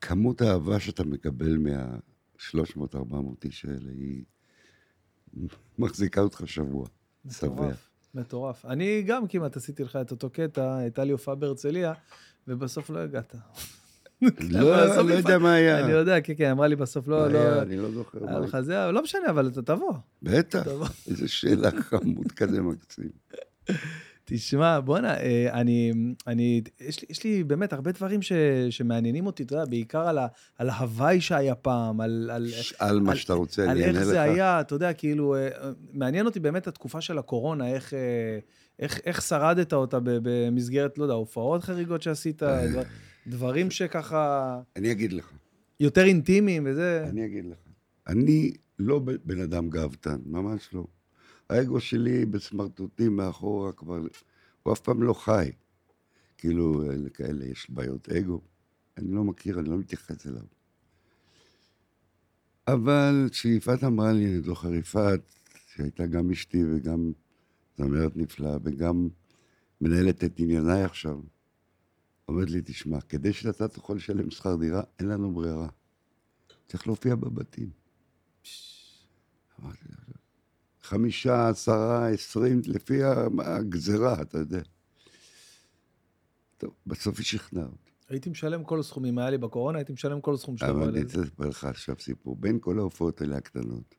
כמות 0.01 0.40
האהבה 0.40 0.81
שאתה 0.81 1.05
מקבל 1.05 1.59
מה-300-400 1.59 3.15
איש 3.45 3.65
האלה 3.65 3.90
היא 3.90 4.24
מחזיקה 5.78 6.20
אותך 6.20 6.43
שבוע. 6.47 6.86
מטורף, 7.24 7.89
מטורף. 8.15 8.65
אני 8.65 9.03
גם 9.07 9.28
כמעט 9.28 9.57
עשיתי 9.57 9.85
לך 9.85 9.97
את 9.97 10.11
אותו 10.11 10.31
קטע, 10.31 10.77
הייתה 10.77 11.05
לי 11.05 11.12
הופעה 11.12 11.35
בהרצליה, 11.35 11.93
ובסוף 12.49 12.90
לא 12.90 12.99
הגעת. 12.99 13.35
לא, 14.51 15.03
לא 15.05 15.12
יודע 15.15 15.39
מה 15.39 15.55
היה. 15.55 15.85
אני 15.85 15.93
יודע, 15.93 16.20
כן, 16.20 16.32
כן, 16.36 16.51
אמרה 16.51 16.66
לי 16.66 16.77
בסוף, 16.77 17.09
לא, 17.09 17.28
לא, 17.32 17.62
אני 17.62 17.77
לא 17.77 17.90
זוכר. 17.90 18.28
היה 18.28 18.39
לך 18.39 18.61
זה, 18.61 18.90
לא 18.93 19.03
משנה, 19.03 19.31
אבל 19.31 19.49
אתה 19.49 19.62
תבוא. 19.62 19.95
בטח. 20.23 20.66
איזה 21.07 21.28
שאלה 21.28 21.70
חמוד 21.82 22.32
כזה 22.32 22.62
מקסים. 22.62 23.11
תשמע, 24.30 24.80
בואנה, 24.80 25.14
אה, 25.16 25.60
אני, 25.60 25.92
אני, 26.26 26.60
יש 26.80 27.00
לי, 27.02 27.06
יש 27.10 27.24
לי 27.24 27.44
באמת 27.44 27.72
הרבה 27.72 27.92
דברים 27.92 28.22
ש, 28.22 28.32
שמעניינים 28.70 29.26
אותי, 29.26 29.42
אתה 29.42 29.55
יודע, 29.55 29.64
בעיקר 29.64 30.09
על, 30.09 30.18
ה, 30.18 30.26
על 30.59 30.70
ההוואי 30.70 31.20
שהיה 31.20 31.55
פעם, 31.55 32.00
על, 32.00 32.30
על, 32.32 32.48
שאל 32.48 33.00
מה 33.00 33.10
על- 33.10 33.16
שאתה 33.16 33.32
רוצה, 33.32 33.62
על 33.62 33.68
אני 33.70 33.80
איך 33.80 33.88
אענה 33.88 34.00
לך. 34.00 34.06
זה 34.06 34.20
היה, 34.22 34.60
אתה 34.60 34.74
יודע, 34.74 34.92
כאילו, 34.92 35.34
אה, 35.34 35.48
אה, 35.48 35.70
מעניין 35.92 36.26
אותי 36.26 36.40
באמת 36.40 36.66
התקופה 36.66 37.00
של 37.00 37.18
הקורונה, 37.18 37.68
איך, 37.68 37.94
איך, 38.78 39.00
איך 39.06 39.22
שרדת 39.22 39.72
אותה 39.72 39.98
במסגרת, 40.05 40.98
לא 40.98 41.05
יודע, 41.05 41.14
הופעות 41.14 41.64
חריגות 41.64 42.02
שעשית. 42.02 42.42
דבר- 42.42 42.82
דברים 43.26 43.70
שככה 43.70 44.60
אני 44.76 44.92
אגיד 44.92 45.12
לך. 45.12 45.30
יותר 45.80 46.05
אינטימיים 46.05 46.64
וזה. 46.66 47.05
אני 47.10 47.24
אגיד 47.26 47.44
לך. 47.46 47.59
אני 48.06 48.50
לא 48.78 49.00
בן 49.24 49.40
אדם 49.40 49.70
גאוותן, 49.70 50.16
ממש 50.26 50.68
לא. 50.72 50.84
האגו 51.50 51.80
שלי 51.80 52.26
בסמרטוטים 52.26 53.16
מאחורה 53.16 53.72
כבר, 53.72 54.00
הוא 54.62 54.72
אף 54.72 54.80
פעם 54.80 55.02
לא 55.02 55.14
חי. 55.14 55.50
כאילו, 56.38 56.82
לכאלה 56.92 57.44
יש 57.44 57.70
בעיות 57.70 58.08
אגו. 58.08 58.40
אני 58.96 59.14
לא 59.14 59.24
מכיר, 59.24 59.60
אני 59.60 59.68
לא 59.68 59.78
מתייחס 59.78 60.26
אליו. 60.26 60.42
אבל 62.68 63.28
כשיפעת 63.30 63.84
אמרה 63.84 64.12
לי, 64.12 64.26
אני 64.26 64.40
זוכר 64.40 64.74
יפעת, 64.74 65.20
שהייתה 65.66 66.06
גם 66.06 66.30
אשתי 66.30 66.64
וגם 66.64 67.12
זמרת 67.78 68.16
נפלאה 68.16 68.56
וגם 68.62 69.08
מנהלת 69.80 70.24
את 70.24 70.40
ענייניי 70.40 70.84
עכשיו, 70.84 71.20
אומרת 72.28 72.50
לי, 72.50 72.60
תשמע, 72.64 73.00
כדי 73.00 73.32
שאתה 73.32 73.68
תוכל 73.68 73.94
לשלם 73.94 74.30
שכר 74.30 74.56
דירה, 74.56 74.82
אין 74.98 75.08
לנו 75.08 75.32
ברירה. 75.32 75.68
צריך 76.68 76.86
להופיע 76.86 77.14
בבתים. 77.14 77.70
אמרתי 79.60 79.84
לה, 79.88 80.07
חמישה, 80.89 81.48
עשרה, 81.48 82.09
עשרים, 82.09 82.60
לפי 82.66 82.98
הגזרה, 83.39 84.23
אתה 84.23 84.39
יודע. 84.39 84.60
טוב, 86.59 86.70
בסוף 86.86 87.19
היא 87.19 87.24
שכנעה 87.24 87.65
אותי. 87.65 87.90
הייתי 88.09 88.31
משלם 88.31 88.65
כל 88.65 88.81
הסכום, 88.81 89.05
אם 89.05 89.19
היה 89.19 89.31
לי 89.31 89.39
בקורונה, 89.39 89.78
הייתי 89.78 89.93
משלם 89.93 90.20
כל 90.20 90.35
הסכום 90.35 90.56
שאתה 90.56 90.70
אבל 90.70 90.89
אני. 90.89 91.02
רוצה 91.02 91.19
לספר 91.19 91.48
לך 91.48 91.65
עכשיו 91.65 91.94
סיפור. 92.01 92.36
בין 92.36 92.59
כל 92.60 92.78
ההופעות 92.78 93.20
האלה 93.20 93.36
הקטנות, 93.36 93.94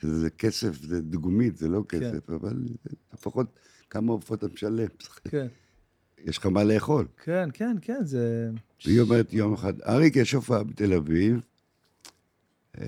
שזה 0.00 0.30
כסף, 0.30 0.82
זה 0.82 1.02
דוגמית, 1.02 1.56
זה 1.56 1.68
לא 1.68 1.82
כן. 1.88 2.00
כסף, 2.00 2.30
אבל 2.30 2.56
לפחות 3.14 3.46
כמה 3.90 4.12
הופעות 4.12 4.44
אתה 4.44 4.52
משלם. 4.52 4.86
כן, 5.24 5.46
יש 6.18 6.38
לך 6.38 6.46
מה 6.46 6.64
לאכול. 6.64 7.06
כן, 7.24 7.48
כן, 7.52 7.76
כן, 7.82 8.04
זה... 8.04 8.50
והיא 8.84 9.00
אומרת 9.00 9.32
יום 9.32 9.54
אחד, 9.54 9.80
אריק, 9.80 10.16
יש 10.16 10.32
הופעה 10.32 10.64
בתל 10.64 10.92
אביב. 10.92 11.40
אה, 12.78 12.84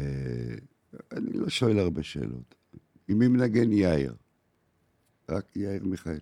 אני 1.13 1.33
לא 1.33 1.49
שואל 1.49 1.79
הרבה 1.79 2.03
שאלות. 2.03 2.62
עם 3.13 3.19
מי 3.19 3.29
מנגן 3.29 3.73
יאיר? 3.73 4.15
רק 5.29 5.57
יאיר 5.57 5.85
מיכאל. 5.85 6.19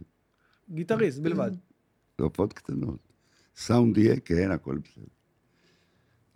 גיטריסט 0.71 1.19
בלבד. 1.19 1.51
זה 2.19 2.25
הופעות 2.25 2.53
קטנות. 2.53 3.13
סאונד 3.57 3.99
יהיה, 3.99 4.21
כן, 4.21 4.51
הכל 4.51 4.79
בסדר. 4.79 5.05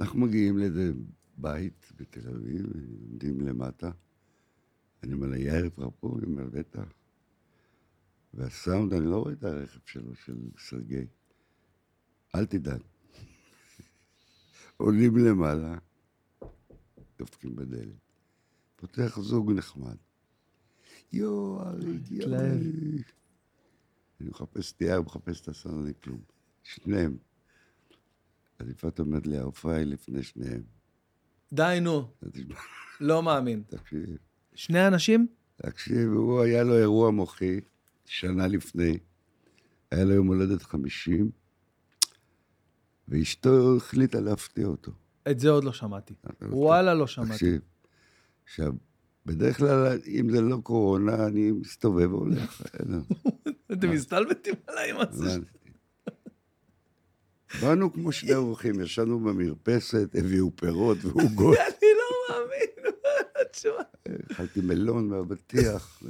אנחנו 0.01 0.19
מגיעים 0.19 0.59
לאיזה 0.59 0.93
בית 1.37 1.93
בתל 1.97 2.29
אביב, 2.29 2.67
עומדים 3.11 3.41
למטה. 3.41 3.91
אני 5.03 5.13
אומר 5.13 5.27
לה, 5.27 5.39
יאיר 5.39 5.71
כבר 5.71 5.89
פה? 6.01 6.17
היא 6.21 6.27
אומרת, 6.27 6.51
בטח. 6.51 6.93
והסאונד, 8.35 8.93
אני 8.93 9.07
לא 9.07 9.17
רואה 9.23 9.33
את 9.33 9.45
הרכב 9.45 9.81
שלו, 9.87 10.15
של 10.15 10.37
סרגי. 10.59 11.07
אל 12.35 12.47
תדאג. 12.47 12.81
עולים 14.77 15.17
למעלה, 15.17 15.79
דופקים 17.19 17.57
בדלת. 17.57 18.05
פותח 18.77 19.19
זוג 19.21 19.53
נחמד. 19.53 19.97
יואו, 21.15 21.63
אריק, 21.63 22.11
יואו. 22.11 22.35
אני 24.21 24.31
מחפש 24.31 24.73
את 24.73 24.81
יאיר, 24.81 25.03
מחפש 25.03 25.41
את 25.41 25.49
הסאונד, 25.49 25.85
אין 25.85 25.95
כלום. 26.03 26.21
שניהם. 26.63 27.17
אז 28.59 28.69
יפעת 28.69 29.01
אומרת 29.01 29.27
לי, 29.27 29.39
ההופעה 29.39 29.77
היא 29.77 29.87
לפני 29.87 30.23
שניהם. 30.23 30.63
די, 31.53 31.79
נו, 31.83 32.11
לא 33.01 33.23
מאמין. 33.23 33.63
תקשיב, 33.67 34.17
שני 34.55 34.87
אנשים? 34.87 35.27
תקשיב, 35.57 36.09
הוא 36.09 36.41
היה 36.41 36.63
לו 36.63 36.79
אירוע 36.79 37.11
מוחי 37.11 37.61
שנה 38.05 38.47
לפני. 38.47 38.99
היה 39.91 40.05
לו 40.05 40.15
יום 40.15 40.27
הולדת 40.27 40.63
50, 40.63 41.31
ואשתו 43.09 43.77
החליטה 43.77 44.21
להפתיע 44.21 44.67
אותו. 44.67 44.93
את 45.31 45.41
זה 45.41 45.51
עוד 45.51 45.65
לא 45.65 45.73
שמעתי. 45.73 46.15
וואלה, 46.43 46.95
לא 46.95 47.07
שמעתי. 47.07 47.33
תקשיב. 47.33 47.61
עכשיו, 48.45 48.73
בדרך 49.27 49.57
כלל, 49.57 49.99
אם 50.07 50.31
זה 50.31 50.41
לא 50.41 50.57
קורונה, 50.63 51.27
אני 51.27 51.51
מסתובב 51.51 52.13
והולך. 52.13 52.63
אתם 53.73 53.91
מסתלבטים 53.91 54.55
עליי 54.67 54.91
עם 54.91 54.97
הזה. 55.01 55.39
באנו 57.63 57.93
כמו 57.93 58.13
שני 58.13 58.35
אורחים, 58.35 58.81
ישנו 58.81 59.21
במרפסת, 59.21 60.09
הביאו 60.15 60.51
פירות 60.57 60.99
ועוגות, 61.05 61.57
אני 61.69 61.89
לא 61.99 62.37
מאמין. 62.37 62.95
תשמע, 63.53 63.73
אכלתי 64.33 64.61
מלון 64.61 65.09
מהבטיח, 65.09 66.03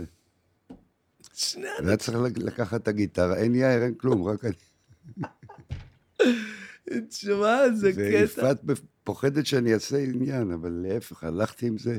שני 1.34 1.66
והיה 1.84 1.96
צריך 1.96 2.18
לק- 2.18 2.38
לקחת 2.38 2.82
את 2.82 2.88
הגיטרה, 2.88 3.36
אין 3.36 3.54
יאיר, 3.54 3.82
אין 3.82 3.94
כלום, 3.94 4.22
רק 4.24 4.44
אני. 4.44 4.52
אנשים. 5.22 7.06
תשמע, 7.08 7.56
זה 7.74 7.92
קטע. 7.92 8.00
ויפעת 8.02 8.60
פוחדת 9.04 9.46
שאני 9.46 9.74
אעשה 9.74 9.98
עניין, 9.98 10.50
אבל 10.52 10.70
להפך, 10.72 11.24
הלכתי 11.24 11.66
עם 11.66 11.78
זה. 11.78 11.98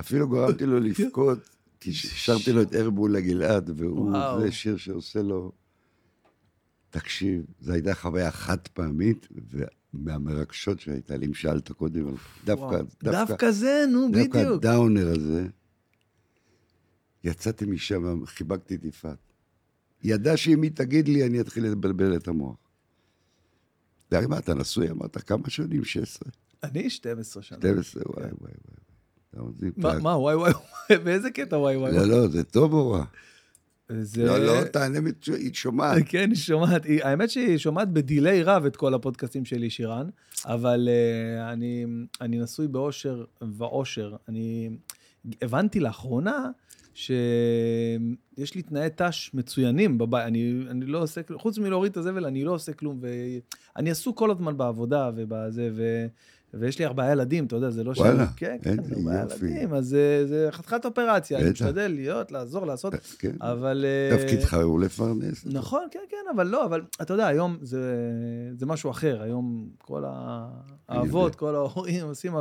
אפילו 0.00 0.28
גרמתי 0.28 0.66
לו 0.66 0.80
לבכות, 0.80 1.38
כי 1.80 1.92
שרתי 1.92 2.52
לו 2.52 2.62
את 2.62 2.74
ארבולה 2.74 3.20
גלעד, 3.20 3.70
והוא, 3.80 4.10
וואו. 4.10 4.40
זה 4.40 4.52
שיר 4.52 4.76
שעושה 4.76 5.22
לו... 5.22 5.52
תקשיב, 6.90 7.46
זו 7.60 7.72
הייתה 7.72 7.94
חוויה 7.94 8.30
חד 8.30 8.68
פעמית, 8.72 9.28
ומהמרגשות 9.94 10.80
שהייתה 10.80 11.16
לי, 11.16 11.26
אם 11.26 11.34
שאלת 11.34 11.72
קודם, 11.72 12.04
דווקא. 12.44 12.76
דווקא, 12.76 12.80
דווקא 13.02 13.50
זה, 13.50 13.84
נו, 13.88 14.08
דווקא 14.12 14.38
בדיוק. 14.38 14.64
הדאונר 14.64 15.08
הזה, 15.08 15.46
יצאתי 17.24 17.64
משם, 17.64 18.26
חיבקתי 18.26 18.74
את 18.74 18.84
יפעת. 18.84 19.18
ידעה 20.02 20.36
שאם 20.36 20.62
היא 20.62 20.70
תגיד 20.74 21.08
לי, 21.08 21.26
אני 21.26 21.40
אתחיל 21.40 21.66
לבלבל 21.66 22.16
את 22.16 22.28
המוח. 22.28 22.56
ואמרת, 24.10 24.28
מה, 24.28 24.38
אתה 24.38 24.54
נשוי? 24.54 24.90
אמרת, 24.90 25.16
כמה 25.16 25.50
שנים? 25.50 25.84
16? 25.84 26.30
אני 26.62 26.90
12 26.90 27.42
שנה. 27.42 27.58
12, 27.58 28.02
וואי, 28.06 28.24
וואי, 28.24 28.32
וואי. 28.40 28.85
מה, 29.76 30.16
וואי, 30.18 30.34
וואי, 30.36 30.52
באיזה 31.04 31.30
קטע 31.30 31.56
וואי, 31.58 31.76
וואי? 31.76 31.92
לא, 31.92 32.04
לא, 32.06 32.28
זה 32.28 32.44
טוב 32.44 32.72
או 32.72 32.90
רע? 32.90 33.04
זה... 34.00 34.24
לא, 34.24 34.38
לא, 34.38 34.64
תענה, 34.64 34.98
היא 35.26 35.50
שומעת. 35.54 36.02
כן, 36.08 36.28
היא 36.30 36.36
שומעת, 36.38 36.84
היא- 36.84 37.04
האמת 37.04 37.30
שהיא 37.30 37.58
שומעת 37.58 37.88
בדיליי 37.92 38.42
רב 38.42 38.64
את 38.64 38.76
כל 38.76 38.94
הפודקאסטים 38.94 39.44
שלי, 39.44 39.70
שירן, 39.70 40.08
אבל 40.44 40.88
uh, 40.88 41.52
אני, 41.52 41.84
אני 42.20 42.38
נשוי 42.38 42.68
באושר 42.68 43.24
ואושר. 43.56 44.16
אני 44.28 44.70
הבנתי 45.42 45.80
לאחרונה 45.80 46.50
שיש 46.94 48.54
לי 48.54 48.62
תנאי 48.62 48.88
ת"ש 48.96 49.30
מצוינים 49.34 49.98
בבית, 49.98 50.26
אני, 50.26 50.62
אני 50.70 50.86
לא 50.86 51.02
עושה, 51.02 51.22
כלום- 51.22 51.40
חוץ 51.40 51.58
מלהוריד 51.58 51.92
את 51.92 51.96
הזבל, 51.96 52.24
אני 52.26 52.44
לא 52.44 52.50
עושה 52.52 52.72
כלום, 52.72 53.00
ואני 53.76 53.90
עסוק 53.90 54.18
כל 54.18 54.30
הזמן 54.30 54.56
בעבודה 54.56 55.10
ובזה, 55.16 55.70
ו... 55.74 56.06
ויש 56.58 56.78
לי 56.78 56.86
ארבעה 56.86 57.12
ילדים, 57.12 57.46
אתה 57.46 57.56
יודע, 57.56 57.70
זה 57.70 57.84
לא 57.84 57.94
ש... 57.94 57.98
וואלה, 57.98 58.26
כן, 58.36 58.56
כן, 58.62 58.76
ארבעה. 58.96 59.22
ילדים, 59.22 59.74
אז 59.74 59.86
זה, 59.86 60.24
זה 60.26 60.48
חתיכת 60.50 60.84
אופרציה, 60.84 61.38
אני. 61.38 61.50
משתדל 61.50 61.86
להיות, 61.88 62.32
לעזור, 62.32 62.66
לעשות, 62.66 62.94
כן. 63.18 63.32
אבל... 63.40 63.84
אה, 63.88 64.18
תפקידך 64.18 64.54
הוא 64.54 64.80
לפרנס. 64.80 65.46
נכון, 65.46 65.86
כן, 65.90 66.00
כן, 66.10 66.16
אבל 66.34 66.46
לא, 66.46 66.64
אבל 66.64 66.82
אתה 67.02 67.14
יודע, 67.14 67.26
היום 67.26 67.56
זה, 67.62 67.94
זה 68.58 68.66
משהו 68.66 68.90
אחר. 68.90 69.22
היום 69.22 69.68
כל 69.78 70.04
האבות. 70.88 71.34
כל 71.34 71.54
ההורים 71.54 72.06
עושים 72.06 72.32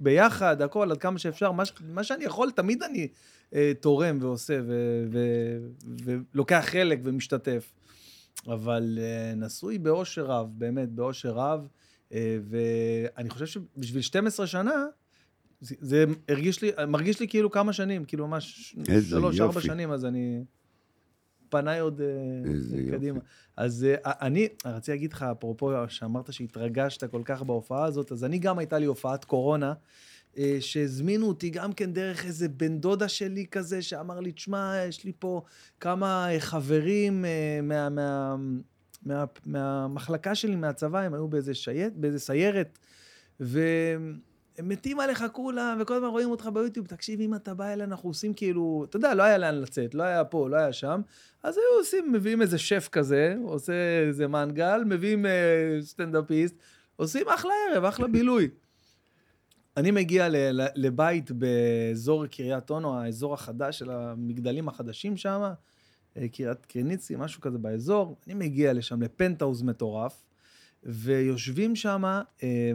ביחד, 0.00 0.62
הכל, 0.62 0.90
עד 0.90 0.98
כמה 0.98 1.18
שאפשר. 1.18 1.52
מה, 1.52 1.62
מה 1.88 2.04
שאני 2.04 2.24
יכול, 2.24 2.50
תמיד 2.50 2.82
אני 2.82 3.08
אה, 3.54 3.72
תורם 3.80 4.18
ועושה, 4.20 4.60
ו, 4.66 5.04
ו, 5.12 5.18
ולוקח 6.04 6.64
חלק 6.66 6.98
ומשתתף. 7.02 7.72
אבל 8.46 8.98
אה, 9.00 9.34
נשוי 9.34 9.78
באושר 9.78 10.24
רב, 10.26 10.48
באמת, 10.52 10.88
באושר 10.88 11.32
רב, 11.32 11.60
אה, 11.60 11.66
ואני 12.48 13.30
חושב 13.30 13.46
שבשביל 13.46 14.02
12 14.02 14.46
שנה, 14.46 14.84
זה, 15.60 15.74
זה 15.80 16.04
הרגיש 16.28 16.62
לי, 16.62 16.70
מרגיש 16.88 17.20
לי 17.20 17.28
כאילו 17.28 17.50
כמה 17.50 17.72
שנים, 17.72 18.04
כאילו 18.04 18.26
ממש 18.26 18.76
שלוש, 19.10 19.40
ארבע. 19.40 19.60
שנים, 19.60 19.90
אז 19.90 20.04
אני... 20.04 20.44
פניי 21.48 21.80
עוד 21.80 22.00
אה, 22.00 22.06
איזה 22.52 22.76
יופי. 22.76 22.90
קדימה. 22.90 23.20
אז 23.56 23.84
אה, 23.84 24.12
אני, 24.26 24.48
רציתי 24.64 24.90
להגיד 24.90 25.12
לך, 25.12 25.22
אפרופו 25.22 25.72
שאמרת 25.88 26.32
שהתרגשת 26.32 27.04
כל 27.04 27.22
כך 27.24 27.42
בהופעה 27.42 27.84
הזאת, 27.84 28.12
אז 28.12 28.24
אני 28.24 28.38
גם 28.38 28.58
הייתה 28.58 28.78
לי 28.78 28.86
הופעת 28.86 29.24
קורונה, 29.24 29.72
אה, 30.38 30.56
שהזמינו 30.60 31.28
אותי 31.28 31.50
גם 31.50 31.72
כן 31.72 31.92
דרך 31.92 32.24
איזה 32.24 32.48
בן 32.48 32.78
דודה 32.78 33.08
שלי 33.08 33.46
כזה, 33.50 33.82
שאמר 33.82 34.20
לי, 34.20 34.32
תשמע, 34.32 34.74
יש 34.88 35.04
לי 35.04 35.12
פה 35.18 35.42
כמה 35.80 36.32
אה, 36.32 36.40
חברים 36.40 37.24
אה, 37.24 37.60
מה, 37.62 37.88
מה, 37.88 38.36
מה, 39.04 39.24
מהמחלקה 39.46 40.34
שלי, 40.34 40.56
מהצבא, 40.56 41.00
הם 41.00 41.14
היו 41.14 41.28
באיזה, 41.28 41.54
שייט, 41.54 41.92
באיזה 41.96 42.18
סיירת, 42.18 42.78
והם 43.40 44.18
מתים 44.62 45.00
עליך 45.00 45.24
כולם, 45.32 45.78
וכל 45.80 45.94
הזמן 45.94 46.08
רואים 46.08 46.30
אותך 46.30 46.48
ביוטיוב, 46.54 46.86
תקשיב, 46.86 47.20
אם 47.20 47.34
אתה 47.34 47.54
בא 47.54 47.72
אלינו, 47.72 47.92
אנחנו 47.92 48.10
עושים 48.10 48.34
כאילו, 48.34 48.86
אתה 48.88 48.96
יודע, 48.96 49.14
לא 49.14 49.22
היה 49.22 49.38
לאן 49.38 49.54
לצאת, 49.54 49.94
לא 49.94 50.02
היה 50.02 50.24
פה, 50.24 50.48
לא 50.48 50.56
היה 50.56 50.72
שם, 50.72 51.00
אז 51.42 51.56
היו 51.56 51.78
עושים, 51.78 52.12
מביאים 52.12 52.42
איזה 52.42 52.58
שף 52.58 52.88
כזה, 52.92 53.34
עושה 53.44 53.72
איזה 54.06 54.28
מנגל, 54.28 54.82
מביאים 54.86 55.26
אה, 55.26 55.78
סטנדאפיסט, 55.80 56.54
עושים 56.96 57.28
אחלה 57.28 57.52
ערב, 57.70 57.84
אחלה 57.84 58.08
בילוי. 58.08 58.48
אני 59.76 59.90
מגיע 59.90 60.28
לבית 60.74 61.30
באזור 61.30 62.26
קריית 62.26 62.70
אונו, 62.70 63.00
האזור 63.00 63.34
החדש 63.34 63.78
של 63.78 63.90
המגדלים 63.90 64.68
החדשים 64.68 65.16
שם, 65.16 65.52
קריית 66.32 66.66
קריניצי, 66.66 67.14
משהו 67.18 67.40
כזה 67.40 67.58
באזור. 67.58 68.16
אני 68.26 68.34
מגיע 68.34 68.72
לשם, 68.72 69.02
לפנטהאוז 69.02 69.62
מטורף, 69.62 70.24
ויושבים 70.82 71.76
שם 71.76 72.04
אה, 72.42 72.72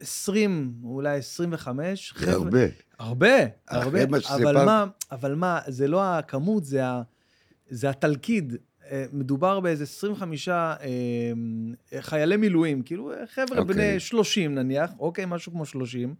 20, 0.00 0.74
אולי 0.84 1.18
25 1.18 2.14
זה 2.18 2.32
הרבה. 2.32 2.60
הרבה, 2.98 3.36
הרבה, 3.68 4.00
אבל. 4.34 4.64
מה, 4.64 4.86
אבל 5.10 5.34
מה, 5.34 5.60
זה 5.66 5.88
לא 5.88 6.04
הכמות, 6.04 6.64
זה, 6.64 6.86
ה, 6.86 7.02
זה 7.68 7.90
התלכיד. 7.90 8.56
אה, 8.90 9.04
מדובר 9.12 9.60
באיזה 9.60 9.84
25 9.84 10.48
אה, 10.48 10.76
חיילי 12.00 12.36
מילואים, 12.36 12.82
כאילו 12.82 13.12
אה, 13.12 13.26
חבר'ה 13.26 13.58
אוקיי. 13.58 13.74
בני 13.74 14.00
30 14.00 14.54
נניח, 14.54 14.90
אוקיי, 14.98 15.24
משהו 15.28 15.52
כמו 15.52 15.66
30. 15.66 16.14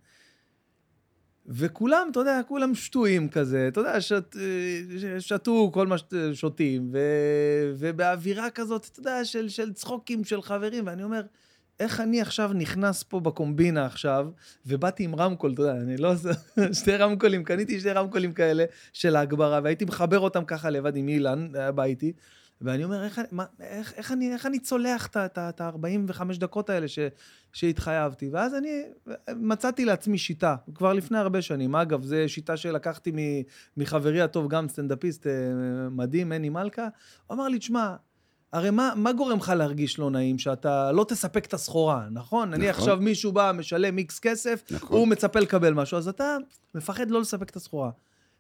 וכולם, 1.48 2.08
אתה 2.10 2.20
יודע, 2.20 2.40
כולם 2.48 2.74
שטויים 2.74 3.28
כזה, 3.28 3.68
אתה 3.68 3.80
יודע, 3.80 4.00
שת, 4.00 4.36
אה, 4.36 5.20
שתו 5.20 5.70
כל 5.74 5.86
מה 5.86 5.96
ששותים, 5.98 6.92
ובאווירה 7.78 8.50
כזאת, 8.50 8.88
אתה 8.92 9.00
יודע, 9.00 9.24
של, 9.24 9.48
של 9.48 9.72
צחוקים 9.72 10.24
של 10.24 10.42
חברים, 10.42 10.86
ואני 10.86 11.02
אומר, 11.02 11.22
איך 11.80 12.00
אני 12.00 12.20
עכשיו 12.20 12.50
נכנס 12.54 13.02
פה 13.02 13.20
בקומבינה 13.20 13.86
עכשיו, 13.86 14.28
ובאתי 14.66 15.04
עם 15.04 15.14
רמקול, 15.14 15.52
אתה 15.52 15.62
יודע, 15.62 15.72
אני 15.72 15.96
לא 15.96 16.12
עושה, 16.12 16.30
שתי 16.80 16.96
רמקולים, 16.96 17.44
קניתי 17.44 17.80
שתי 17.80 17.90
רמקולים 17.90 18.32
כאלה 18.32 18.64
של 18.92 19.16
ההגברה, 19.16 19.60
והייתי 19.64 19.84
מחבר 19.84 20.18
אותם 20.18 20.44
ככה 20.44 20.70
לבד 20.70 20.96
עם 20.96 21.08
אילן, 21.08 21.48
היה 21.54 21.72
בא 21.72 21.82
איתי, 21.82 22.12
ואני 22.60 22.84
אומר, 22.84 23.04
איך, 23.04 23.18
אני- 23.18 23.28
מה, 23.32 23.44
איך, 23.60 23.92
איך, 23.96 24.12
אני, 24.12 24.32
איך 24.32 24.46
אני 24.46 24.58
צולח 24.58 25.06
את 25.06 25.16
ה- 25.16 25.24
את 25.26 25.38
ה- 25.38 25.48
את 25.48 25.60
ה-45 25.60 26.38
דקות 26.38 26.70
האלה 26.70 26.88
ש, 26.88 26.98
שהתחייבתי? 27.52 28.28
ואז 28.32 28.54
אני 28.54 28.82
מצאתי 29.36 29.84
לעצמי 29.84 30.18
שיטה, 30.18 30.56
כבר 30.74 30.92
לפני 30.92 31.18
הרבה 31.18 31.42
שנים. 31.42 31.74
אגב, 31.76 32.02
זו 32.04 32.16
שיטה 32.26 32.56
שלקחתי 32.56 33.10
מ- 33.14 33.42
מחברי 33.80 34.20
הטוב, 34.20 34.48
גם 34.48 34.68
סטנדאפיסט 34.68 35.26
אה, 35.26 35.32
מדהים, 35.90 36.28
מני 36.28 36.48
מלכה. 36.48 36.88
הוא 37.26 37.34
אמר 37.34 37.48
לי, 37.48 37.58
תשמע, 37.58 37.94
הרי 38.52 38.70
מה, 38.70 38.92
מה 38.96 39.12
גורם 39.12 39.38
לך 39.38 39.52
להרגיש 39.56 39.98
לא 39.98 40.10
נעים? 40.10 40.38
שאתה 40.38 40.92
לא 40.92 41.04
תספק 41.08 41.44
את 41.46 41.54
הסחורה, 41.54 42.06
נכון? 42.10 42.48
נכון. 42.50 42.64
עכשיו 42.68 42.96
מישהו 43.00 43.32
בא, 43.32 43.52
משלם 43.54 43.98
איקס 43.98 44.18
כסף, 44.18 44.62
נכון. 44.70 44.98
הוא 44.98 45.08
מצפה 45.08 45.40
לקבל 45.40 45.72
משהו, 45.74 45.98
אז 45.98 46.08
אתה 46.08 46.36
מפחד 46.74 47.10
לא 47.10 47.20
לספק 47.20 47.50
את 47.50 47.56
הסחורה. 47.56 47.90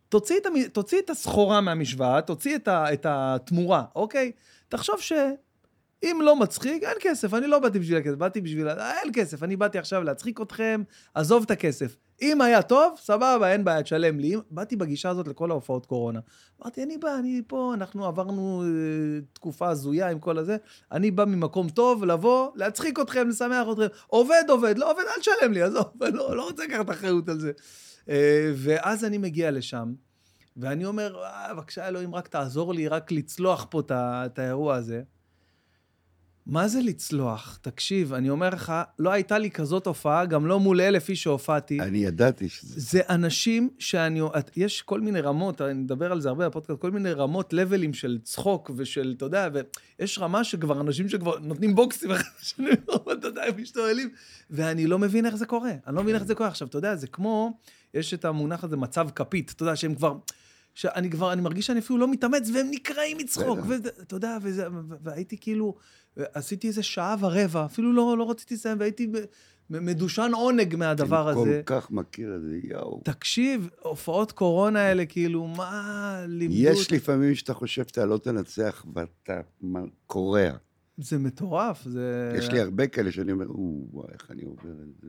תוציא 0.08 0.38
את, 0.38 0.46
המ... 0.46 0.54
תוציא 0.72 0.98
את 0.98 1.10
הסחורה 1.10 1.60
מהמשוואה, 1.60 2.20
תוציא 2.20 2.56
את, 2.56 2.68
ה... 2.68 2.92
את 2.92 3.06
התמורה, 3.08 3.84
אוקיי? 3.96 4.32
תחשוב 4.68 4.96
שאם 5.00 6.20
לא 6.22 6.36
מצחיק, 6.36 6.82
אין 6.82 6.96
כסף, 7.00 7.34
אני 7.34 7.46
לא 7.46 7.58
באתי 7.58 7.78
בשביל 7.78 7.98
הכסף, 7.98 8.14
באתי 8.14 8.40
בשביל... 8.40 8.68
אין 8.68 9.10
כסף, 9.12 9.42
אני 9.42 9.56
באתי 9.56 9.78
עכשיו 9.78 10.02
להצחיק 10.02 10.40
אתכם, 10.40 10.82
עזוב 11.14 11.42
את 11.42 11.50
הכסף. 11.50 11.96
אם 12.22 12.40
היה 12.40 12.62
טוב, 12.62 12.94
סבבה, 13.00 13.52
אין 13.52 13.64
בעיה, 13.64 13.82
תשלם 13.82 14.18
לי. 14.20 14.34
אם- 14.34 14.40
באתי 14.50 14.76
בגישה 14.76 15.10
הזאת 15.10 15.28
לכל 15.28 15.50
ההופעות 15.50 15.86
קורונה. 15.86 16.20
אמרתי, 16.62 16.82
אני 16.82 16.98
בא, 16.98 17.14
אני 17.18 17.42
פה, 17.46 17.74
אנחנו 17.74 18.06
עברנו 18.06 18.62
אה, 18.62 18.68
תקופה 19.32 19.68
הזויה 19.68 20.10
עם 20.10 20.18
כל 20.18 20.38
הזה, 20.38 20.56
אני 20.92 21.10
בא 21.10 21.24
ממקום 21.24 21.68
טוב, 21.68 22.04
לבוא, 22.04 22.50
להצחיק 22.54 23.00
אתכם, 23.00 23.28
לשמח 23.28 23.66
אתכם. 23.72 23.86
עובד, 24.06 24.42
עובד, 24.48 24.78
לא 24.78 24.90
עובד, 24.90 25.02
אל 25.16 25.20
תשלם 25.20 25.52
לי, 25.52 25.62
עזוב, 25.62 25.84
לא, 26.00 26.36
לא 26.36 26.42
רוצה 26.44 26.64
לקחת 26.64 26.90
אחריות 26.90 27.28
על 27.28 27.40
זה. 27.40 27.52
אה, 28.08 28.52
ואז 28.56 29.04
אני 29.04 29.18
מגיע 29.18 29.50
לשם, 29.50 29.94
ואני 30.56 30.84
אומר, 30.84 31.24
"אה, 31.24 31.54
בבקשה 31.54 31.88
אלוהים, 31.88 32.14
רק 32.14 32.28
תעזור 32.28 32.74
לי, 32.74 32.88
רק 32.88 33.12
לצלוח 33.12 33.66
פה 33.70 33.82
את 33.90 34.38
האירוע 34.38 34.74
הזה. 34.74 35.02
מה 36.48 36.68
זה 36.68 36.80
לצלוח? 36.82 37.58
תקשיב, 37.62 38.12
אני 38.12 38.30
אומר 38.30 38.48
לך, 38.48 38.72
לא 38.98 39.10
הייתה 39.10 39.38
לי 39.38 39.50
כזאת 39.50 39.86
הופעה, 39.86 40.26
גם 40.26 40.46
לא 40.46 40.60
מול 40.60 40.80
אלף 40.80 41.08
איש 41.08 41.22
שהופעתי. 41.22 41.80
אני 41.80 41.98
ידעתי 41.98 42.48
שזה... 42.48 42.80
זה 42.80 43.00
אנשים 43.08 43.70
שאני... 43.78 44.20
יש 44.56 44.82
כל 44.82 45.00
מיני 45.00 45.20
רמות, 45.20 45.60
אני 45.60 45.74
מדבר 45.74 46.12
על 46.12 46.20
זה 46.20 46.28
הרבה 46.28 46.48
בפודקאסט, 46.48 46.80
כל 46.80 46.90
מיני 46.90 47.12
רמות, 47.12 47.52
לבלים 47.52 47.94
של 47.94 48.18
צחוק 48.22 48.70
ושל, 48.76 49.14
אתה 49.16 49.24
יודע, 49.24 49.48
ויש 49.98 50.18
רמה 50.18 50.44
שכבר 50.44 50.80
אנשים 50.80 51.08
שכבר 51.08 51.38
נותנים 51.38 51.74
בוקסים 51.74 52.10
אחד 52.10 52.24
לשני, 52.40 52.70
אתה 53.12 53.26
יודע, 53.28 53.42
הם 53.44 53.62
משתוללים, 53.62 54.10
ואני 54.50 54.86
לא 54.86 54.98
מבין 54.98 55.26
איך 55.26 55.36
זה 55.36 55.46
קורה. 55.46 55.72
אני 55.86 55.96
לא 55.96 56.02
מבין 56.02 56.14
איך 56.14 56.24
זה 56.24 56.34
קורה. 56.34 56.48
עכשיו, 56.48 56.68
אתה 56.68 56.78
יודע, 56.78 56.96
זה 56.96 57.06
כמו, 57.06 57.58
יש 57.94 58.14
את 58.14 58.24
המונח 58.24 58.64
הזה, 58.64 58.76
מצב 58.76 59.08
כפית, 59.14 59.52
אתה 59.56 59.62
יודע, 59.62 59.76
שהם 59.76 59.94
כבר... 59.94 60.14
שאני 60.78 61.10
כבר, 61.10 61.32
אני 61.32 61.42
מרגיש 61.42 61.66
שאני 61.66 61.78
אפילו 61.80 61.98
לא 61.98 62.10
מתאמץ, 62.10 62.50
והם 62.54 62.66
נקרעים 62.70 63.18
מצחוק. 63.18 63.58
ואתה 63.68 64.16
יודע, 64.16 64.38
וזה, 64.42 64.66
והייתי 65.02 65.36
כאילו, 65.40 65.74
עשיתי 66.16 66.68
איזה 66.68 66.82
שעה 66.82 67.16
ורבע, 67.20 67.64
אפילו 67.64 67.92
לא, 67.92 68.18
לא 68.18 68.30
רציתי 68.30 68.54
לסיים, 68.54 68.80
והייתי 68.80 69.12
מדושן 69.70 70.30
עונג 70.34 70.76
מהדבר 70.76 71.30
אני 71.30 71.40
הזה. 71.40 71.62
כל 71.64 71.80
כך 71.80 71.90
מכיר 71.90 72.36
את 72.36 72.42
זה, 72.42 72.58
יואו. 72.62 73.00
תקשיב, 73.04 73.68
הופעות 73.82 74.32
קורונה 74.32 74.80
האלה, 74.80 75.06
כאילו, 75.06 75.46
מה 75.46 76.24
לימדו... 76.28 76.56
יש? 76.58 76.92
לפעמים 76.92 77.34
שאתה 77.34 77.54
חושב 77.54 77.86
שאתה 77.86 78.06
לא 78.06 78.18
תנצח 78.18 78.86
ואתה 78.94 79.40
קורע. 80.06 80.50
זה 80.98 81.18
מטורף, 81.18 81.84
זה... 81.84 82.32
יש 82.38 82.50
לי 82.50 82.60
הרבה 82.60 82.86
כאלה 82.86 83.12
שאני 83.12 83.32
אומר, 83.32 83.46
או, 83.48 83.86
וואי, 83.92 84.08
איך 84.12 84.30
אני 84.30 84.42
עובר 84.42 84.70
את 84.82 85.00
זה. 85.02 85.08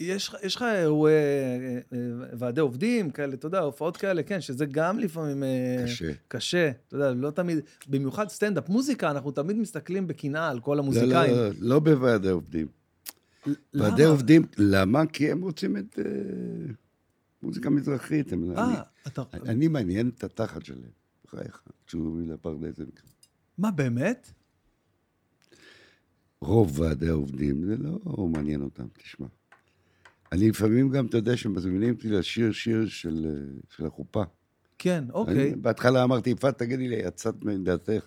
יש, 0.00 0.34
לך 0.56 0.62
אירועי 0.62 1.12
אה, 1.14 1.78
אה, 1.92 1.98
ועדי 2.38 2.60
עובדים 2.60 3.10
כאלה, 3.10 3.34
אתה 3.34 3.46
יודע, 3.46 3.60
הופעות 3.60 3.96
כאלה, 3.96 4.22
כן, 4.22 4.40
שזה 4.40 4.66
גם 4.66 4.98
לפעמים... 4.98 5.42
אה, 5.42 5.82
קשה. 5.84 6.12
קשה, 6.28 6.70
אתה 6.88 6.96
יודע, 6.96 7.10
לא 7.14 7.30
תמיד, 7.30 7.58
במיוחד 7.88 8.28
סטנדאפ, 8.28 8.68
מוזיקה, 8.68 9.10
אנחנו 9.10 9.30
תמיד 9.30 9.56
מסתכלים 9.56 10.06
בקנאה 10.06 10.48
על 10.48 10.60
כל 10.60 10.74
לא, 10.74 10.78
המוזיקאים. 10.82 11.34
לא, 11.36 11.48
לא 11.58 11.78
בוועדי 11.78 12.28
עובדים. 12.30 12.66
למה? 13.46 13.84
ועדי 13.84 14.04
עובדים, 14.04 14.46
למה? 14.58 15.06
כי 15.06 15.30
הם 15.30 15.42
רוצים 15.42 15.76
את 15.76 15.98
מוזיקה 17.42 17.70
מזרחית. 17.70 18.32
אני- 19.46 19.68
מעניין 19.68 20.10
את 20.18 20.24
התחת 20.24 20.64
שלהם, 20.64 20.90
בחייך, 21.26 21.62
כשהוא 21.86 22.20
לפרדס. 22.20 22.76
זה 22.76 22.84
נקרא. 22.84 23.08
מה, 23.58 23.70
באמת? 23.70 24.32
רוב 26.40 26.80
ועדי 26.80 27.08
העובדים, 27.08 27.64
זה 27.64 27.76
לא 27.76 28.26
מעניין 28.26 28.62
אותם, 28.62 28.84
תשמע. 28.92 29.26
אני 30.32 30.48
לפעמים 30.50 30.88
גם, 30.90 31.06
אתה 31.06 31.16
יודע, 31.16 31.36
שמזמינים 31.36 31.94
אותי 31.94 32.08
לשיר 32.10 32.52
שיר 32.52 32.86
של, 32.88 33.26
אה, 33.28 33.58
של 33.76 33.86
החופה. 33.86 34.22
כן, 34.78 35.04
אוקיי. 35.12 35.34
אני, 35.52 35.56
בהתחלה 35.56 36.04
אמרתי, 36.04 36.30
יפעת, 36.30 36.58
תגידי 36.58 36.88
לי, 36.88 36.96
יצאת 36.96 37.44
מדעתך. 37.44 38.06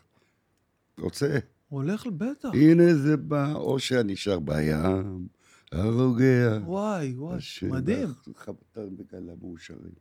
רוצה? 0.99 1.37
הולך, 1.69 2.07
בטח. 2.17 2.49
הנה 2.53 2.93
זה 2.95 3.17
בא, 3.17 3.53
או 3.53 3.79
שאני 3.79 4.15
שר 4.15 4.39
בים, 4.39 5.27
הרוגע. 5.71 6.59
וואי, 6.65 7.13
וואי, 7.17 7.39
מדהים. 7.63 8.07
חבטן 8.35 8.97
בכאלה 8.97 9.33
מאושרים. 9.41 9.91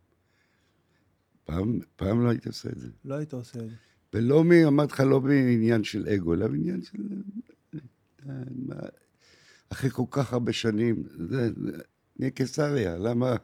פעם, 1.45 1.79
פעם 1.95 2.23
לא 2.23 2.29
הייתי 2.29 2.49
עושה 2.49 2.69
את 2.69 2.79
זה. 2.79 2.87
לא 3.05 3.15
היית 3.15 3.33
עושה 3.33 3.59
את 3.59 3.69
זה. 3.69 3.75
ולא, 4.13 4.43
מ- 4.43 4.67
אמרתי 4.67 4.93
לך, 4.93 4.99
לא 4.99 5.19
בעניין 5.19 5.83
של 5.83 6.07
אגו, 6.07 6.33
אלא 6.33 6.47
בעניין 6.47 6.81
של... 6.81 6.97
אה, 8.29 8.33
מה- 8.55 8.75
אחרי 9.69 9.89
כל 9.89 10.03
כך 10.11 10.33
הרבה 10.33 10.53
שנים, 10.53 11.03
זה, 11.29 11.49
זה- 11.53 11.81
נהיה 12.19 12.31
קיסריה, 12.31 12.97
למה... 12.97 13.35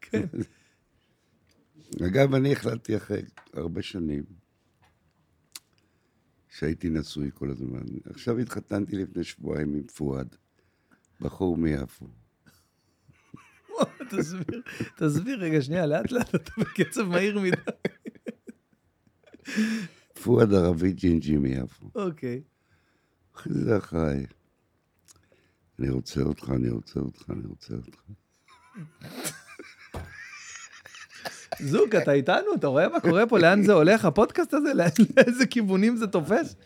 כן. 0.00 0.26
אגב, 2.06 2.34
אני 2.34 2.52
החלטתי 2.52 2.96
אחרי 2.96 3.22
הרבה 3.52 3.82
שנים, 3.82 4.24
שהייתי 6.48 6.90
נשוי 6.90 7.30
כל 7.34 7.50
הזמן. 7.50 7.82
עכשיו 8.04 8.38
התחתנתי 8.38 8.96
לפני 8.96 9.24
שבועיים 9.24 9.74
עם 9.74 9.86
פואד, 9.86 10.36
בחור 11.20 11.56
מיפו. 11.56 12.06
תסביר, 14.10 14.62
תסביר 14.96 15.38
רגע, 15.40 15.62
שנייה, 15.62 15.86
לאט 15.86 16.12
לאט, 16.12 16.34
אתה 16.34 16.52
בקצב 16.58 17.02
מהיר 17.02 17.40
מדי. 17.40 17.56
פואד 20.22 20.52
ערבי 20.52 20.92
ג'ינג'י 20.92 21.36
מיפו. 21.36 21.90
אוקיי. 21.94 22.42
אחרי 23.34 23.54
זה 23.54 23.78
אחריי. 23.78 24.26
אני 25.78 25.90
רוצה 25.90 26.22
אותך, 26.22 26.50
אני 26.50 26.68
רוצה 26.70 27.00
אותך, 27.00 27.30
אני 27.30 27.46
רוצה 27.46 27.74
אותך. 27.74 28.00
זוג, 31.60 31.96
אתה 31.96 32.12
איתנו? 32.12 32.54
אתה 32.54 32.66
רואה 32.66 32.88
מה 32.88 33.00
קורה 33.00 33.26
פה? 33.26 33.38
לאן 33.38 33.62
זה 33.62 33.72
הולך, 33.72 34.04
הפודקאסט 34.04 34.54
הזה? 34.54 34.72
לאיזה 35.16 35.46
כיוונים 35.46 35.96
זה 35.96 36.06
תופס? 36.06 36.56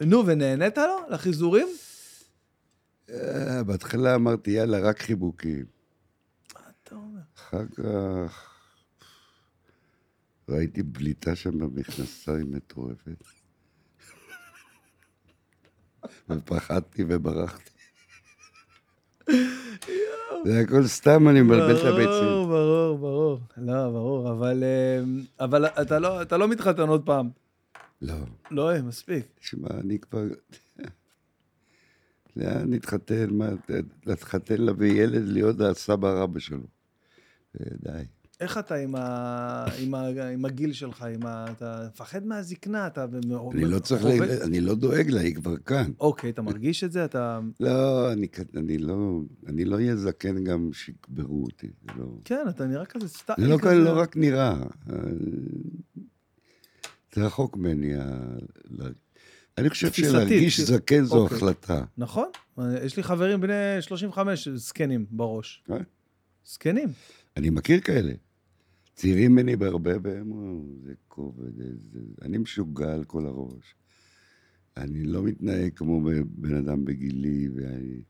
נו, 0.00 0.26
ונהנית 0.26 0.78
לו? 0.78 1.06
לחיזורים? 1.08 1.68
אה, 3.10 3.62
בהתחלה 3.62 4.14
אמרתי, 4.14 4.50
יאללה, 4.50 4.78
רק 4.78 4.98
חיבוקים. 4.98 5.64
מה 6.54 6.60
אתה 6.82 6.94
אומר? 6.94 7.20
אחר 7.36 7.66
כך 7.66 8.50
ראיתי 10.48 10.82
בליטה 10.82 11.36
שם 11.36 11.58
במכנסיים 11.58 12.52
מטורפת. 12.52 13.24
ופחדתי 16.30 17.04
וברחתי. 17.08 17.69
זה 20.44 20.60
הכל 20.60 20.86
סתם, 20.86 21.28
אני 21.28 21.42
מבלבל 21.42 21.76
את 21.76 21.82
ברור, 21.82 21.94
הביצים. 21.94 22.48
ברור, 22.48 22.98
ברור. 22.98 23.40
לא, 23.56 23.90
ברור, 23.90 24.30
אבל, 24.30 24.64
אה, 24.64 25.00
אבל 25.44 25.66
אתה, 25.66 25.98
לא, 25.98 26.22
אתה 26.22 26.36
לא 26.36 26.48
מתחתן 26.48 26.88
עוד 26.88 27.06
פעם. 27.06 27.30
לא, 28.02 28.14
לא, 28.50 28.72
אה, 28.72 28.82
מספיק. 28.82 29.24
תשמע, 29.40 29.68
אני 29.80 29.98
כבר... 29.98 30.22
לאן 32.36 32.74
נתחתן? 32.74 33.30
מה, 33.30 33.48
להתחתן 34.06 34.62
להביא 34.62 35.02
ילד 35.02 35.28
להיות 35.28 35.60
הסבא 35.60 36.22
רבא 36.22 36.38
שלו. 36.38 36.66
אה, 37.60 37.66
די. 37.82 38.04
איך 38.40 38.58
אתה 38.58 38.74
עם, 38.74 38.94
ה... 38.94 39.64
עם, 39.78 39.94
ה... 39.94 40.28
עם 40.28 40.44
הגיל 40.44 40.72
שלך? 40.72 41.02
עם 41.02 41.26
ה... 41.26 41.44
אתה 41.50 41.88
מפחד 41.92 42.26
מהזקנה? 42.26 42.86
אתה... 42.86 43.06
אני 43.52 43.64
לא 43.64 43.78
צריך, 43.78 44.02
חווה- 44.02 44.26
ל... 44.26 44.42
אני 44.42 44.60
לא 44.60 44.74
דואג 44.74 45.10
לה, 45.10 45.20
היא 45.20 45.34
כבר 45.34 45.56
כאן. 45.56 45.90
אוקיי, 46.00 46.30
אתה 46.30 46.42
מרגיש 46.42 46.84
את 46.84 46.92
זה? 46.92 47.04
אתה... 47.04 47.40
לא, 47.60 48.12
אני, 48.12 48.26
אני 48.56 48.78
לא, 48.78 49.20
אני 49.46 49.64
לא 49.64 49.76
אהיה 49.76 49.96
זקן 49.96 50.44
גם 50.44 50.70
שיקברו 50.72 51.42
אותי, 51.42 51.70
לא... 51.96 52.04
כן, 52.24 52.44
אתה 52.48 52.66
נראה 52.66 52.84
כזה 52.84 53.08
סטייל 53.08 53.36
זה 53.40 53.48
לא, 53.48 53.58
כזה. 53.58 53.74
לא 53.74 54.00
רק 54.00 54.16
נראה. 54.16 54.62
אה, 54.90 54.96
זה 57.14 57.26
רחוק 57.26 57.56
ממני. 57.56 57.92
אני 59.58 59.70
חושב 59.70 59.92
שלהרגיש 59.92 60.56
כאילו. 60.60 60.68
זקן 60.78 61.04
זו 61.04 61.16
אוקיי. 61.22 61.36
החלטה. 61.36 61.84
נכון. 61.98 62.28
יש 62.82 62.96
לי 62.96 63.02
חברים 63.02 63.40
בני 63.40 63.54
35 63.80 64.48
זקנים 64.48 65.06
בראש. 65.10 65.64
אה? 65.70 65.76
זקנים. 66.46 66.88
אני 67.36 67.50
מכיר 67.50 67.80
כאלה. 67.80 68.12
צעירים 69.00 69.32
ממני 69.32 69.56
בהרבה, 69.56 69.92
והם 70.02 70.32
זה 70.84 70.92
כובד, 71.08 71.56
זה... 71.56 71.98
אני 72.22 72.38
משוגע 72.38 72.92
על 72.92 73.04
כל 73.04 73.26
הראש. 73.26 73.74
אני 74.76 75.04
לא 75.04 75.22
מתנהג 75.22 75.72
כמו 75.76 76.00
בן 76.24 76.54
אדם 76.54 76.84
בגילי, 76.84 77.48
ואני... 77.54 78.02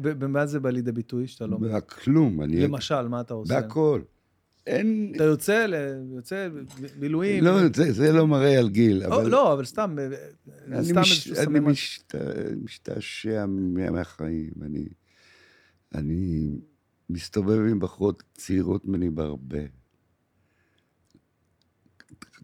במה 0.00 0.46
זה 0.46 0.60
בא 0.60 0.70
לידי 0.70 0.92
ביטוי 0.92 1.26
שאתה 1.26 1.46
לא... 1.46 1.58
כלום, 1.80 2.42
אני... 2.42 2.60
למשל, 2.60 3.08
מה 3.08 3.20
אתה 3.20 3.34
עושה? 3.34 3.60
בהכל. 3.60 4.00
אין... 4.66 5.12
אתה 5.16 5.24
יוצא, 5.24 5.66
ל... 5.66 5.74
יוצא 6.14 6.48
מילואים? 6.98 7.44
לא, 7.44 7.58
זה, 7.74 7.92
זה 7.92 8.12
לא 8.12 8.26
מראה 8.26 8.58
על 8.58 8.68
גיל, 8.68 9.02
אבל... 9.02 9.28
לא, 9.30 9.52
אבל 9.52 9.64
סתם, 9.64 9.96
אה, 9.98 10.06
אני, 10.66 10.84
סתם 10.84 11.00
מש, 11.00 11.30
אני. 11.32 11.60
משת, 11.60 12.14
משתעשע 12.64 13.46
מה- 13.48 13.90
מהחיים. 13.90 14.52
אני, 14.62 14.88
אני 15.94 16.50
מסתובב 17.10 17.58
עם 17.70 17.80
בחורות 17.80 18.22
צעירות 18.34 18.86
ממני 18.86 19.10
בהרבה. 19.10 19.79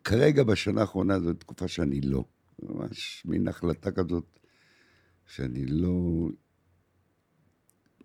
כרגע, 0.06 0.44
בשנה 0.44 0.80
האחרונה, 0.80 1.20
זו 1.20 1.32
תקופה 1.32 1.68
שאני 1.68 2.00
לא. 2.00 2.24
ממש 2.62 3.22
מין 3.26 3.48
החלטה 3.48 3.92
כזאת, 3.92 4.38
שאני 5.26 5.66
לא... 5.66 6.28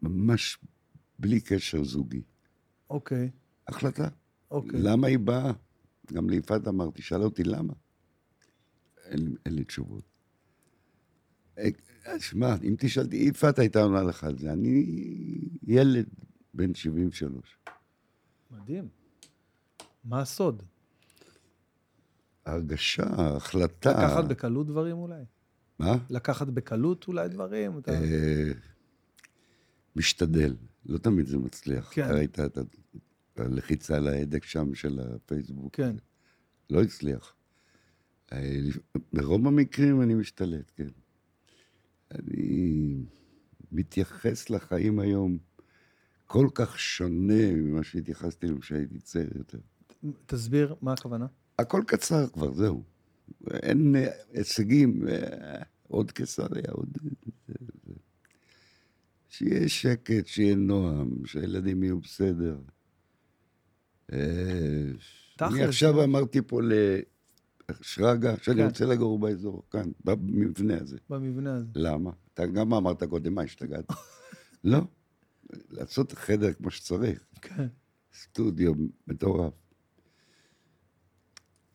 ממש 0.02 0.58
בלי 1.20 1.42
קשר 1.42 1.84
זוגי. 1.84 2.22
אוקיי, 2.90 3.30
החלטה. 3.68 4.08
אוקיי. 4.52 4.80
למה 4.84 5.08
היא 5.08 5.20
באה? 5.20 5.52
גם 6.14 6.30
ליפעת 6.30 6.68
אמרתי, 6.68 7.02
שאלה 7.02 7.24
אותי 7.24 7.44
למה. 7.44 7.74
אין, 9.06 9.36
אין 9.46 9.56
לי 9.56 9.64
תשובות. 9.64 10.04
אה, 11.58 11.70
שמע, 12.20 12.56
אם 12.64 12.76
תשאל 12.80 13.14
יפעת 13.14 13.60
הייתה 13.60 13.82
עונה 13.82 14.04
לך 14.04 14.24
על 14.24 14.38
זה. 14.38 14.54
אני 14.54 14.86
ילד 15.64 16.10
בן 16.54 16.74
73. 16.74 17.58
מדהים. 18.52 18.88
מה 20.04 20.22
הסוד? 20.22 20.64
הרגשה, 22.52 23.04
החלטה. 23.18 23.92
לקחת 23.92 24.26
בקלות 24.26 24.68
דברים 24.68 24.98
אולי? 24.98 25.24
מה? 25.80 25.98
לקחת 26.10 26.48
בקלות 26.48 27.08
אולי 27.08 27.30
דברים? 27.30 27.78
אתה... 27.78 27.92
אה, 27.92 28.52
משתדל. 29.96 30.56
לא 30.86 30.98
תמיד 30.98 31.26
זה 31.26 31.38
מצליח. 31.38 31.92
כן. 31.94 32.08
ראית 32.12 32.40
את 32.40 32.58
הלחיצה 33.38 33.98
על 33.98 34.08
ההדק 34.08 34.44
שם 34.44 34.76
של 34.76 35.00
הפייסבוק. 35.00 35.76
כן. 35.76 35.96
לא 36.70 36.82
הצליח. 36.82 37.36
אה, 38.34 38.60
ברוב 39.14 39.48
המקרים 39.48 40.02
אני 40.02 40.14
משתלט, 40.14 40.72
כן. 40.76 40.88
אני 42.12 43.06
מתייחס 43.72 44.50
לחיים 44.50 45.00
היום 45.00 45.38
כל 46.26 46.48
כך 46.56 46.80
שונה 46.80 47.52
ממה 47.54 47.84
שהתייחסתי 47.84 48.46
אליהם 48.46 48.60
כשהייתי 48.60 49.00
צעיר 49.00 49.30
יותר. 49.36 49.60
תסביר 50.26 50.76
מה 50.82 50.94
הכוונה. 50.94 51.26
הכל 51.62 51.84
קצר 51.88 52.28
כבר, 52.28 52.54
זהו. 52.54 52.84
אין 53.52 53.96
אה, 53.96 54.08
הישגים, 54.34 55.08
אה, 55.08 55.62
עוד 55.88 56.12
קיסריה, 56.12 56.72
עוד... 56.72 56.98
שיהיה 59.30 59.70
שקט, 59.70 60.28
שיהיה 60.28 60.56
נועם, 60.56 61.26
שהילדים 61.26 61.84
יהיו 61.84 62.00
בסדר. 62.00 62.58
אה, 64.14 64.18
אני 65.42 65.50
תכלס, 65.50 65.68
עכשיו. 65.68 66.04
אמרתי 66.04 66.40
פה 66.48 66.62
לשרגא, 67.70 68.36
שאני 68.42 68.58
כן. 68.58 68.66
רוצה 68.66 68.86
לגור 68.86 69.20
באזור, 69.20 69.64
כאן, 69.72 69.92
במבנה 70.04 70.78
הזה. 70.82 70.98
במבנה 71.10 71.56
הזה. 71.56 71.68
למה? 71.76 72.12
אתה 72.34 72.46
גם 72.46 72.74
אמרת 72.74 73.04
קודם, 73.04 73.36
מה, 73.36 73.42
השתגעת? 73.42 73.86
לא. 74.64 74.80
לעשות 75.70 76.12
חדר 76.12 76.54
כמו 76.54 76.72
שצריך. 76.72 77.26
כן. 77.42 77.68
סטודיו 78.14 78.74
מטורף. 79.08 79.54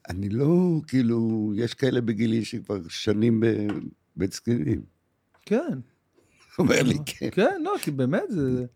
אני 0.09 0.29
לא, 0.29 0.81
כאילו, 0.89 1.53
יש 1.57 1.75
כאלה 1.75 2.01
בגילי 2.01 2.45
שכבר 2.45 2.89
שנים 2.89 3.43
בבית 4.17 4.33
זקנים. 4.33 4.83
כן. 5.43 5.79
אומר 6.59 6.83
לי, 6.83 6.95
כן. 7.07 7.29
כן, 7.33 7.63
לא, 7.63 7.75
כי 7.83 7.91
באמת 7.91 8.23
זה... 8.29 8.67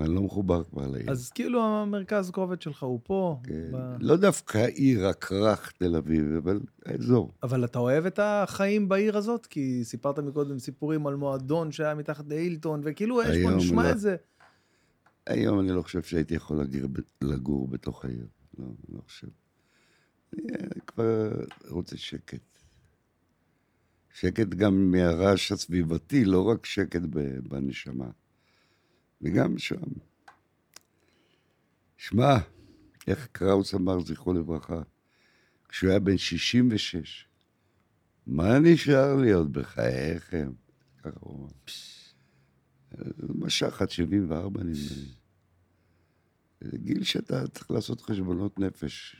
אני 0.00 0.14
לא 0.14 0.22
מחובר 0.22 0.64
כבר 0.64 0.86
לעיר. 0.88 1.10
אז 1.10 1.30
כאילו 1.30 1.62
המרכז 1.62 2.30
כובד 2.30 2.62
שלך 2.62 2.82
הוא 2.82 3.00
פה. 3.02 3.40
כן. 3.44 3.72
ב- 3.72 3.96
לא 4.00 4.16
דווקא 4.16 4.58
עיר 4.58 5.06
הכרך 5.06 5.72
תל 5.78 5.96
אביב, 5.96 6.24
אבל 6.42 6.60
האזור. 6.86 7.32
אבל 7.42 7.64
אתה 7.64 7.78
אוהב 7.78 8.06
את 8.06 8.18
החיים 8.22 8.88
בעיר 8.88 9.16
הזאת? 9.16 9.46
כי 9.46 9.80
סיפרת 9.84 10.18
מקודם 10.18 10.58
סיפורים 10.58 11.06
על 11.06 11.14
מועדון 11.14 11.72
שהיה 11.72 11.94
מתחת 11.94 12.24
להילטון, 12.28 12.80
וכאילו 12.84 13.22
יש 13.22 13.36
פה, 13.44 13.50
נשמע 13.50 13.82
לא. 13.82 13.90
את 13.90 13.98
זה. 13.98 14.16
היום 15.26 15.60
אני 15.60 15.72
לא 15.72 15.82
חושב 15.82 16.02
שהייתי 16.02 16.34
יכול 16.34 16.60
לגור, 16.60 16.90
לגור 17.20 17.68
בתוך 17.68 18.04
העיר. 18.04 18.26
לא, 18.58 18.66
לא 18.88 19.00
חושב. 19.00 19.28
אני 20.32 20.42
אה, 20.52 20.80
כבר 20.86 21.30
רוצה 21.68 21.96
שקט. 21.96 22.58
שקט 24.14 24.48
גם 24.48 24.90
מהרעש 24.90 25.52
הסביבתי, 25.52 26.24
לא 26.24 26.48
רק 26.48 26.66
שקט 26.66 27.02
בנשמה. 27.48 28.10
וגם 29.22 29.58
שם. 29.58 29.82
שמע, 31.96 32.36
איך 33.06 33.28
קראוס 33.32 33.74
אמר, 33.74 34.00
זכרו 34.00 34.32
לברכה, 34.32 34.82
כשהוא 35.68 35.90
היה 35.90 36.00
בן 36.00 36.18
66, 36.18 37.26
מה 38.26 38.58
נשאר 38.58 39.16
לי 39.16 39.32
עוד 39.32 39.52
בחייכם? 39.52 40.52
ככה 40.98 41.10
הוא 41.20 41.38
אמר. 41.38 41.48
משך 43.34 43.82
עד 43.82 43.90
74 43.90 44.60
נדמה 44.60 44.72
לי. 44.72 45.04
זה 46.60 46.78
גיל 46.78 47.04
שאתה 47.04 47.48
צריך 47.48 47.70
לעשות 47.70 48.00
חשבונות 48.00 48.58
נפש. 48.58 49.16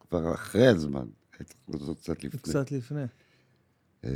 כבר 0.00 0.34
אחרי 0.34 0.66
הזמן, 0.66 1.06
היית 1.38 1.48
צריך 1.48 1.80
לעשות 1.80 1.98
קצת 1.98 2.24
לפני. 2.24 2.40
קצת 2.40 2.72
לפני. 2.72 3.04
אה, 4.04 4.10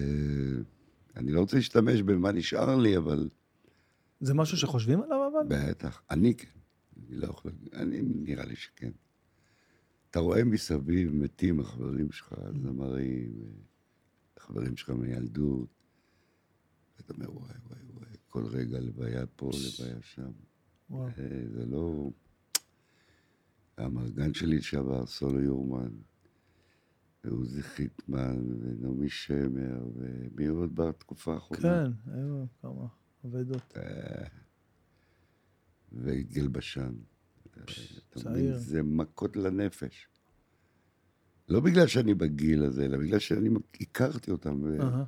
אני 1.16 1.32
לא 1.32 1.40
רוצה 1.40 1.56
להשתמש 1.56 2.02
במה 2.02 2.32
נשאר 2.32 2.76
לי, 2.76 2.96
אבל 2.96 3.28
זה 4.20 4.34
משהו 4.34 4.56
שחושבים 4.56 5.02
עליו 5.02 5.32
אבל? 5.32 5.56
בטח. 5.70 6.02
אני 6.10 6.34
כן. 6.34 6.48
אני 6.96 7.16
לא 7.16 7.26
יכול... 7.26 7.52
אני 7.72 8.00
נראה 8.02 8.44
לי 8.44 8.56
שכן. 8.56 8.90
אתה 10.10 10.18
רואה 10.18 10.44
מסביב 10.44 11.14
מתים 11.14 11.60
החברים 11.60 12.12
שלך, 12.12 12.34
זמרים, 12.62 13.32
חברים 14.38 14.76
שלך 14.76 14.90
מילדות, 14.90 15.68
ואתה 16.96 17.14
אומר, 17.14 17.36
וואי, 17.36 17.54
וואי, 17.68 17.80
וואי, 17.94 18.07
כל 18.38 18.46
רגע 18.46 18.80
לוויה 18.80 19.26
פה, 19.26 19.50
לוויה 19.50 19.96
שם. 20.02 20.30
וואו. 20.90 21.08
אה, 21.08 21.48
זה 21.54 21.66
לא... 21.66 22.10
המרגן 23.76 24.34
שלי 24.34 24.56
לשעבר, 24.56 25.06
סולו 25.06 25.40
יורמן, 25.40 25.90
ועוזי 27.24 27.62
חיטמן, 27.62 28.60
ונעמי 28.60 29.08
שמר, 29.08 29.86
ומי 29.94 30.46
עוד 30.46 30.74
בתקופה 30.74 31.34
האחרונה? 31.34 31.62
כן, 31.62 32.12
היו 32.12 32.44
כמה 32.62 32.86
אבדות. 33.24 33.76
אה, 33.76 34.26
ויגאל 35.92 36.48
בשן. 36.48 36.94
אה, 37.56 37.62
אתה 38.08 38.20
צעיר. 38.20 38.32
מבין? 38.32 38.54
זה 38.54 38.82
מכות 38.82 39.36
לנפש. 39.36 40.08
לא 41.48 41.60
בגלל 41.60 41.86
שאני 41.86 42.14
בגיל 42.14 42.64
הזה, 42.64 42.84
אלא 42.84 42.98
בגלל 42.98 43.18
שאני 43.18 43.48
הכרתי 43.80 44.30
אותם. 44.30 44.80
אהה. 44.80 45.04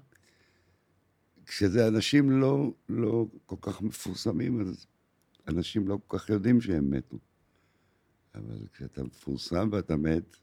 כשזה 1.51 1.89
אנשים 1.89 2.31
לא, 2.31 2.73
לא 2.89 3.27
כל 3.47 3.57
כך 3.61 3.83
מפורסמים, 3.83 4.61
אז 4.61 4.87
אנשים 5.49 5.89
לא 5.89 5.99
כל 6.07 6.19
כך 6.19 6.29
יודעים 6.29 6.61
שהם 6.61 6.91
מתו. 6.91 7.19
אבל 8.35 8.67
כשאתה 8.73 9.05
מפורסם 9.05 9.69
ואתה 9.73 9.97
מת, 9.97 10.37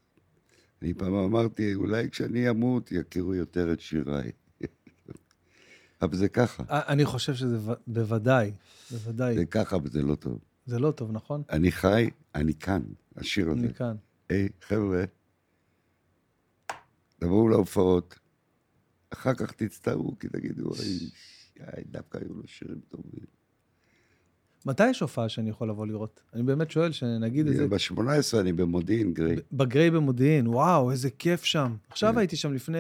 אני 0.82 0.94
פעם 0.94 1.14
אמרתי, 1.14 1.76
אולי 1.76 2.10
כשאני 2.10 2.50
אמות 2.50 2.92
יכירו 2.92 3.36
יותר 3.36 3.74
את 3.74 3.80
שיריי. 3.80 4.32
אבל 6.02 6.16
זה 6.18 6.30
ככה, 6.30 6.64
אה, 6.70 6.82
אני 6.88 7.06
חושב 7.06 7.34
שזה 7.34 7.74
בוודאי, 7.88 8.52
בוודאי. 8.92 9.36
זה 9.36 9.46
ככה 9.46 9.78
וזה 9.84 10.02
לא 10.02 10.16
טוב. 10.16 10.40
זה 10.66 10.80
לא 10.80 10.92
טוב, 10.92 11.12
נכון? 11.12 11.44
אני 11.50 11.72
חי, 11.72 12.10
אני 12.36 12.54
כאן, 12.54 12.82
השיר 13.16 13.50
הזה. 13.50 13.60
אני 13.60 13.74
כאן. 13.74 13.96
היי, 14.30 14.50
חבר'ה, 14.62 15.04
תבואו 17.20 17.48
להופעות, 17.50 18.20
אחר 19.10 19.34
כך 19.34 19.52
תצטערו, 19.52 20.20
כי 20.20 20.28
תגידו, 20.28 20.70
"אוי, 20.70 21.10
איי, 21.60 21.84
דווקא 21.92 22.18
היו 22.18 22.34
לו 22.34 22.44
שירים 22.46 22.80
טובים. 22.90 23.26
מתי 24.66 24.90
יש 24.90 25.00
הופעה 25.00 25.30
שאני 25.30 25.50
יכול 25.50 25.70
לבוא 25.70 25.88
לראות? 25.88 26.22
אני 26.34 26.44
באמת 26.44 26.72
שואל, 26.72 26.92
שנגיד 26.92 27.48
איזה... 27.48 27.68
ב-18 27.68 28.40
אני 28.40 28.54
במודיעין, 28.54 29.14
גריי. 29.14 29.36
בגריי 29.52 29.92
במודיעין, 29.92 30.48
וואו, 30.48 30.92
איזה 30.92 31.10
כיף 31.10 31.44
שם. 31.44 31.76
עכשיו 31.90 32.14
כן. 32.14 32.18
הייתי 32.18 32.36
שם 32.36 32.54
לפני 32.54 32.78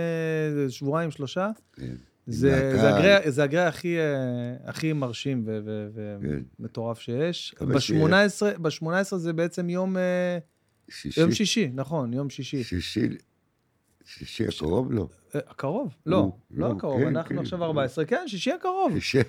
שבועיים, 0.69 1.11
שלושה. 1.11 1.49
כן. 1.73 1.95
זה, 2.27 3.43
הגריי 3.43 3.65
הכי, 3.65 3.97
אה, 3.97 4.69
הכי 4.69 4.93
מרשים 4.93 5.45
כן. 6.21 6.41
ומטורף 6.59 6.99
שיש. 6.99 7.55
שיהיה. 7.79 8.07
ב-18 8.07 8.59
ב-18 8.59 9.17
זה 9.17 9.33
בעצם 9.33 9.69
יום, 9.69 9.97
אה, 9.97 10.37
שישי, 10.89 11.21
יום 11.21 11.31
שישי, 11.31 11.69
נכון, 11.73 12.13
יום 12.13 12.29
שישי. 12.29 12.63
שישי, 12.63 13.07
שישי 14.07 14.47
הקרוב 14.47 14.91
לא. 14.91 15.07
אה, 15.35 15.39
הקרוב? 15.47 15.95
לא, 16.05 16.31
לא 16.51 16.71
הקרוב, 16.71 16.99
כן, 16.99 17.07
אנחנו 17.07 17.35
כן. 17.35 17.41
עכשיו 17.41 17.63
14, 17.63 18.05
כן, 18.05 18.27
שישי 18.27 18.51
הקרוב. 18.51 18.93
שישי, 18.93 19.19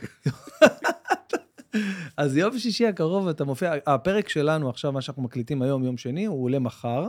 אז 2.16 2.36
יום 2.36 2.58
שישי 2.58 2.86
הקרוב 2.86 3.28
אתה 3.28 3.44
מופיע, 3.44 3.72
הפרק 3.86 4.28
שלנו 4.28 4.70
עכשיו, 4.70 4.92
מה 4.92 5.00
שאנחנו 5.00 5.22
מקליטים 5.22 5.62
היום, 5.62 5.84
יום 5.84 5.96
שני, 5.96 6.24
הוא 6.24 6.44
עולה 6.44 6.58
מחר, 6.58 7.06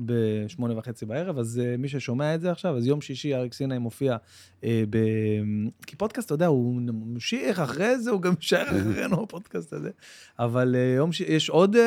בשמונה 0.00 0.78
וחצי 0.78 1.06
בערב, 1.06 1.38
אז 1.38 1.60
uh, 1.64 1.80
מי 1.80 1.88
ששומע 1.88 2.34
את 2.34 2.40
זה 2.40 2.50
עכשיו, 2.50 2.76
אז 2.76 2.86
יום 2.86 3.00
שישי 3.00 3.34
אריק 3.34 3.52
סיני 3.52 3.78
מופיע 3.78 4.16
uh, 4.60 4.64
ב... 4.90 4.98
כי 5.86 5.96
פודקאסט, 5.96 6.26
אתה 6.26 6.34
יודע, 6.34 6.46
הוא 6.46 6.74
ממשיך 6.82 7.60
אחרי 7.60 7.98
זה, 7.98 8.10
הוא 8.10 8.22
גם 8.22 8.32
יישאר 8.40 8.66
אחרינו, 8.68 9.22
הפודקאסט 9.22 9.72
הזה. 9.72 9.90
אבל 10.38 10.74
uh, 10.74 10.96
יום 10.96 11.12
ש... 11.12 11.20
יש 11.20 11.50
עוד 11.50 11.76
uh, 11.76 11.78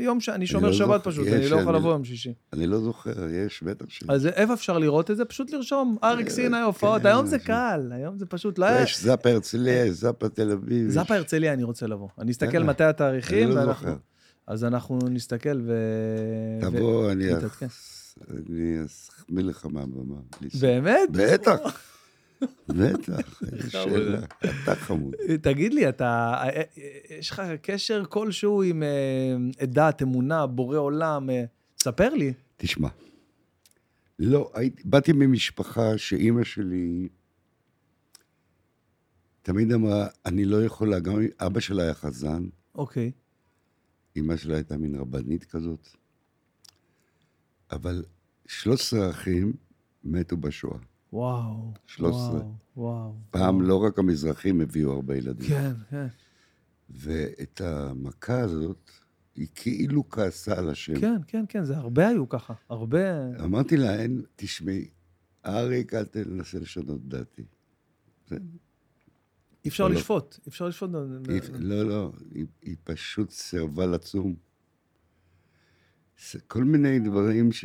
יום 0.00 0.20
שאני 0.20 0.46
שומר 0.46 0.66
לא 0.66 0.72
שבת 0.72 0.86
זוכר, 0.98 1.10
פשוט, 1.10 1.26
יש, 1.26 1.32
אני 1.32 1.48
לא 1.48 1.56
יכול 1.56 1.74
לבוא 1.76 1.92
יום 1.92 2.04
שישי. 2.04 2.32
אני 2.52 2.66
לא 2.66 2.80
זוכר, 2.80 3.28
יש, 3.28 3.62
בטח 3.62 3.84
ש... 3.88 4.04
אז 4.08 4.26
איפה 4.26 4.54
אפשר 4.54 4.78
לראות 4.78 5.10
את 5.10 5.16
זה? 5.16 5.24
פשוט 5.24 5.50
לרשום, 5.52 5.96
אריק 6.04 6.28
סיני 6.28 6.60
הופעות, 6.60 7.02
כן, 7.02 7.06
היום 7.08 7.26
זה 7.26 7.38
קל, 7.38 7.92
היום 7.94 8.18
זה 8.18 8.26
פשוט 8.26 8.58
לא. 8.58 8.66
יש 8.82 9.00
זאפה 9.00 9.30
הרצליה, 9.30 9.92
זאפה 9.92 10.28
תל 10.28 10.50
אביב. 10.50 10.88
זאפה 10.88 11.14
הרצליה 11.14 11.52
אני 11.52 11.62
רוצה 11.62 11.86
לבוא. 11.86 12.08
אני 12.18 12.30
אסתכל 12.32 12.62
מתי 12.62 12.84
התאריכים, 12.84 13.46
אני 13.46 13.54
לא 13.54 13.60
ואנחנו- 13.60 13.88
זוכר. 13.88 13.96
אז 14.46 14.64
אנחנו 14.64 14.98
נסתכל 15.10 15.60
ו... 15.64 15.72
תבוא, 16.60 17.12
נתעדכן. 17.12 17.66
אני 18.30 18.76
אחמיא 18.86 19.44
לך 19.44 19.66
מהבמה. 19.70 20.16
באמת? 20.60 21.08
בטח, 21.10 21.58
בטח, 22.68 23.42
איזה. 23.52 23.70
שאלה. 23.70 24.18
אתה 24.44 24.74
חמוד. 24.74 25.14
תגיד 25.42 25.74
לי, 25.74 25.88
אתה, 25.88 26.34
אה, 26.42 26.62
יש 27.18 27.30
לך 27.30 27.42
קשר 27.62 28.04
כלשהו 28.08 28.62
עם 28.62 28.82
אה, 28.82 29.66
דת, 29.66 30.02
אמונה, 30.02 30.46
בורא 30.46 30.78
עולם? 30.78 31.30
אה, 31.30 31.44
ספר 31.82 32.14
לי. 32.14 32.32
תשמע, 32.56 32.88
לא, 34.18 34.50
הייתי, 34.54 34.82
באתי 34.84 35.12
ממשפחה 35.12 35.98
שאימא 35.98 36.44
שלי 36.44 37.08
תמיד 39.42 39.72
אמרה, 39.72 40.06
אני 40.26 40.44
לא 40.44 40.64
יכולה, 40.64 41.00
גם 41.00 41.14
אבא 41.40 41.60
שלה 41.60 41.82
היה 41.82 41.94
חזן, 41.94 42.44
אוקיי. 42.74 43.12
אימא 44.16 44.36
שלה 44.36 44.54
הייתה 44.54 44.76
מין 44.76 44.94
רבנית 44.94 45.44
כזאת, 45.44 45.88
אבל 47.70 48.04
13 48.46 49.10
אחים 49.10 49.52
מתו 50.04 50.36
בשואה. 50.36 50.78
וואו. 51.12 51.72
13. 51.86 52.30
וואו, 52.30 52.54
וואו. 52.76 53.14
פעם 53.30 53.56
וואו. 53.56 53.66
לא 53.68 53.84
רק 53.84 53.98
המזרחים 53.98 54.60
הביאו 54.60 54.92
הרבה 54.92 55.16
ילדים. 55.16 55.48
כן, 55.48 55.72
כן. 55.90 56.06
ואת 56.90 57.60
המכה 57.60 58.40
הזאת, 58.40 58.90
היא 59.34 59.48
כאילו 59.54 60.10
כעסה 60.10 60.58
על 60.58 60.70
השם. 60.70 61.00
כן, 61.00 61.20
כן, 61.26 61.44
כן, 61.48 61.64
זה 61.64 61.76
הרבה 61.76 62.08
היו 62.08 62.28
ככה. 62.28 62.54
הרבה... 62.68 62.98
אמרתי 63.44 63.76
לה, 63.76 63.96
אין, 64.00 64.22
תשמעי, 64.36 64.88
אריק, 65.46 65.94
אל 65.94 66.04
תנסה 66.04 66.58
לשנות 66.58 67.08
דעתי. 67.08 67.44
זה, 68.28 68.36
אי 69.64 69.68
אפשר 69.68 69.88
לא. 69.88 69.94
לשפוט, 69.94 70.38
אי 70.46 70.48
אפשר 70.48 70.68
לשפוט. 70.68 70.90
לא, 71.58 71.82
לא, 71.82 72.12
היא, 72.62 72.76
פשוט 72.84 73.30
סירבה 73.30 73.86
לצום. 73.86 74.34
כל 76.46 76.64
מיני 76.64 76.98
דברים 76.98 77.52
ש... 77.52 77.64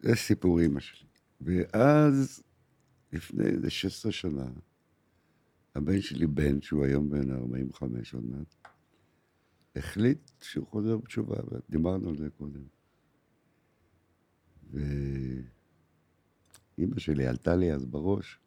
זה 0.00 0.14
סיפור 0.14 0.60
אימא 0.60 0.80
שלי. 0.80 1.08
ואז, 1.40 2.42
לפני 3.12 3.44
איזה 3.44 3.70
16 3.70 4.12
שנה, 4.12 4.46
הבן 5.74 6.00
שלי, 6.00 6.26
בן, 6.26 6.60
שהוא 6.60 6.84
היום 6.84 7.10
בן 7.10 7.30
45 7.30 8.14
עוד 8.14 8.24
מעט, 8.24 8.54
החליט 9.76 10.30
שהוא 10.42 10.66
חוזר 10.66 10.96
בתשובה, 10.96 11.36
ודיברנו 11.50 12.08
על 12.08 12.16
זה 12.16 12.30
קודם. 12.30 12.64
ואימא 14.70 15.48
שלי 16.98 17.26
עלתה 17.26 17.56
לי 17.56 17.72
אז 17.72 17.86
בראש, 17.86 18.41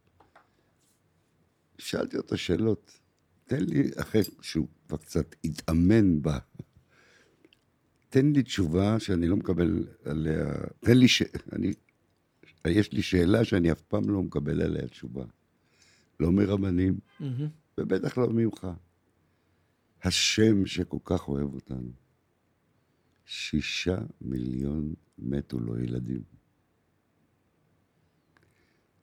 שאלתי 1.77 2.17
אותו 2.17 2.37
שאלות. 2.37 2.99
תן 3.45 3.63
לי, 3.63 3.89
אחרי 4.01 4.21
שהוא 4.41 4.67
כבר 4.87 4.97
קצת 4.97 5.35
התאמן 5.43 6.21
בה, 6.21 6.39
תן 8.09 8.31
לי 8.31 8.43
תשובה 8.43 8.99
שאני 8.99 9.27
לא 9.27 9.35
מקבל 9.35 9.87
עליה, 10.05 10.53
תן 10.79 10.97
לי 10.97 11.07
ש... 11.07 11.21
אני... 11.51 11.73
יש 12.67 12.91
לי 12.91 13.01
שאלה 13.01 13.45
שאני 13.45 13.71
אף 13.71 13.81
פעם 13.81 14.09
לא 14.09 14.23
מקבל 14.23 14.61
עליה 14.61 14.87
תשובה. 14.87 15.25
לא 16.19 16.31
מרבנים, 16.31 16.99
מהמם. 17.19 17.47
ובטח 17.77 18.17
לא 18.17 18.29
ממך. 18.29 18.67
השם 20.03 20.65
שכל 20.65 20.97
כך 21.03 21.27
אוהב 21.27 21.53
אותנו. 21.53 21.91
שישה 23.25 23.97
מיליון 24.21 24.93
מתו 25.17 25.59
לו 25.59 25.79
ילדים. 25.79 26.23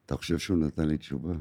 אתה 0.07 0.17
חושב 0.17 0.39
שהוא 0.39 0.59
נתן 0.59 0.89
לי 0.89 0.99
תשובה? 0.99 1.35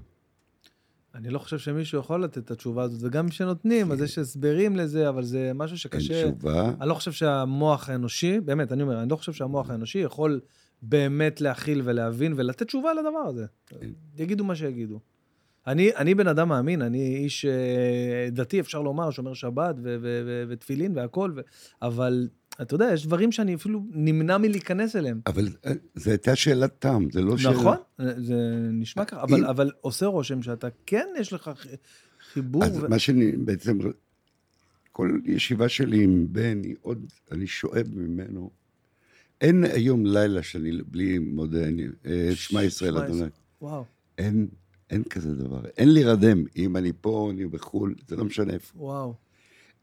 אני 1.15 1.29
לא 1.29 1.39
חושב 1.39 1.57
שמישהו 1.57 1.99
יכול 1.99 2.23
לתת 2.23 2.38
את 2.38 2.51
התשובה 2.51 2.83
הזאת, 2.83 2.99
וגם 3.03 3.29
כשנותנים, 3.29 3.91
אז 3.91 4.01
יש 4.01 4.17
הסברים 4.17 4.75
לזה, 4.75 5.09
אבל 5.09 5.23
זה 5.23 5.51
משהו 5.55 5.73
אין 5.73 5.77
שקשה. 5.77 6.31
תשובה. 6.31 6.71
אני 6.81 6.89
לא 6.89 6.93
חושב 6.93 7.11
שהמוח 7.11 7.89
האנושי, 7.89 8.39
באמת, 8.39 8.71
אני 8.71 8.83
אומר, 8.83 9.01
אני 9.01 9.09
לא 9.09 9.15
חושב 9.15 9.33
שהמוח 9.33 9.69
האנושי 9.69 9.99
יכול 9.99 10.39
באמת 10.81 11.41
להכיל 11.41 11.81
ולהבין 11.85 12.33
ולתת 12.35 12.67
תשובה 12.67 12.93
לדבר 12.93 13.19
הזה. 13.27 13.45
יגידו 14.17 14.43
מה 14.43 14.55
שיגידו. 14.55 14.99
אני, 15.67 15.95
אני 15.95 16.15
בן 16.15 16.27
אדם 16.27 16.49
מאמין, 16.49 16.81
אני 16.81 17.15
איש 17.15 17.45
אה, 17.45 18.29
דתי, 18.31 18.59
אפשר 18.59 18.81
לומר, 18.81 19.11
שומר 19.11 19.33
שבת 19.33 19.75
ותפילין 20.49 20.97
והכול, 20.97 21.41
אבל 21.81 22.27
אתה 22.61 22.75
יודע, 22.75 22.89
יש 22.93 23.05
דברים 23.05 23.31
שאני 23.31 23.55
אפילו 23.55 23.83
נמנע 23.91 24.38
מלהיכנס 24.38 24.95
אליהם. 24.95 25.19
אבל 25.27 25.47
אה, 25.65 25.71
זו 25.95 26.09
הייתה 26.09 26.35
שאלת 26.35 26.73
תם, 26.79 27.07
זה 27.11 27.21
לא 27.21 27.38
שאלה... 27.38 27.53
נכון, 27.53 27.75
זה 28.17 28.35
נשמע 28.71 29.05
ככה, 29.05 29.23
אבל, 29.23 29.38
אם- 29.38 29.43
אבל 29.45 29.71
עושה 29.81 30.05
רושם 30.05 30.41
שאתה 30.41 30.67
כן, 30.85 31.07
יש 31.19 31.33
לך 31.33 31.51
חיבור. 32.33 32.63
אז 32.63 32.83
ו... 32.83 32.89
מה 32.89 32.99
שאני 32.99 33.31
בעצם... 33.31 33.79
כל 34.91 35.19
ישיבה 35.25 35.69
שלי 35.69 36.03
עם 36.03 36.27
בן, 36.31 36.61
היא 36.63 36.75
עוד, 36.81 37.05
אני 37.31 37.47
שואב 37.47 37.88
ממנו. 37.95 38.49
אין 39.41 39.63
היום 39.63 40.05
לילה 40.05 40.43
שאני 40.43 40.71
בלי 40.91 41.19
מודה, 41.19 41.63
אני- 41.67 41.88
אה, 42.05 42.29
שמע 42.33 42.63
ישראל 42.63 42.97
אדוני. 42.97 43.25
וואו, 43.61 43.85
אין, 44.17 44.47
אין 44.89 45.03
כזה 45.03 45.35
דבר. 45.35 45.61
אין 45.77 45.93
להירדם. 45.93 46.43
אם 46.55 46.77
אני 46.77 46.91
פה, 47.01 47.31
אני 47.33 47.45
בחו"ל, 47.45 47.95
זה 48.07 48.15
לא 48.15 48.23
משנה 48.25 48.53
איפה. 48.53 48.73
וואו. 48.79 49.13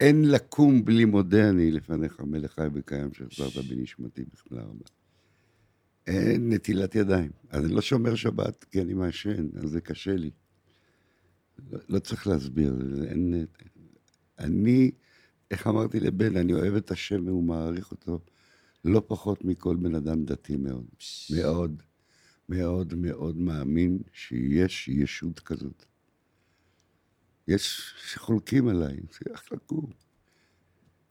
אין 0.00 0.24
לקום 0.30 0.84
בלי 0.84 1.04
מודה 1.04 1.48
אני 1.48 1.70
לפניך, 1.70 2.20
מלך 2.20 2.52
חי 2.52 2.66
וקיים, 2.72 3.12
שהחזרת 3.12 3.64
בנשמתי 3.64 4.24
בכלל 4.34 4.58
רבה. 4.58 4.84
אין 6.06 6.52
נטילת 6.52 6.94
ידיים. 6.94 7.30
אז 7.50 7.64
אני 7.64 7.74
לא 7.74 7.80
שומר 7.80 8.14
שבת 8.14 8.64
כי 8.64 8.82
אני 8.82 8.94
מעשן, 8.94 9.48
אז 9.62 9.70
זה 9.70 9.80
קשה 9.80 10.16
לי. 10.16 10.30
לא, 11.70 11.78
לא 11.88 11.98
צריך 11.98 12.26
להסביר, 12.26 12.74
אין... 13.10 13.46
אני, 14.38 14.90
איך 15.50 15.66
אמרתי 15.66 16.00
לבן, 16.00 16.36
אני 16.36 16.52
אוהב 16.52 16.74
את 16.74 16.90
השם 16.90 17.26
והוא 17.26 17.44
מעריך 17.44 17.90
אותו 17.90 18.20
לא 18.84 19.02
פחות 19.06 19.44
מכל 19.44 19.76
בן 19.76 19.94
אדם 19.94 20.24
דתי 20.24 20.56
מאוד. 20.56 20.86
מאוד, 21.36 21.82
מאוד 22.48 22.94
מאוד 22.94 23.36
מאמין 23.36 23.98
שיש 24.12 24.88
ישות 24.88 25.40
כזאת. 25.40 25.84
יש 27.48 27.94
שחולקים 28.06 28.68
עליי, 28.68 28.96
קור. 29.66 29.90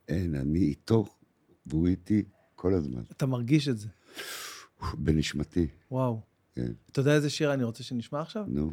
אין, 0.07 0.35
אני 0.35 0.59
איתו, 0.59 1.05
והוא 1.65 1.87
איתי 1.87 2.23
כל 2.55 2.73
הזמן, 2.73 3.01
אתה 3.11 3.25
מרגיש 3.25 3.67
את 3.67 3.77
זה. 3.77 3.87
בנשמתי, 4.93 5.67
וואו. 5.91 6.21
כן, 6.55 6.71
אתה 6.91 6.99
יודע 6.99 7.13
איזה 7.13 7.29
שיר 7.29 7.53
אני 7.53 7.63
רוצה 7.63 7.83
שנשמע 7.83 8.21
עכשיו? 8.21 8.43
נו. 8.47 8.71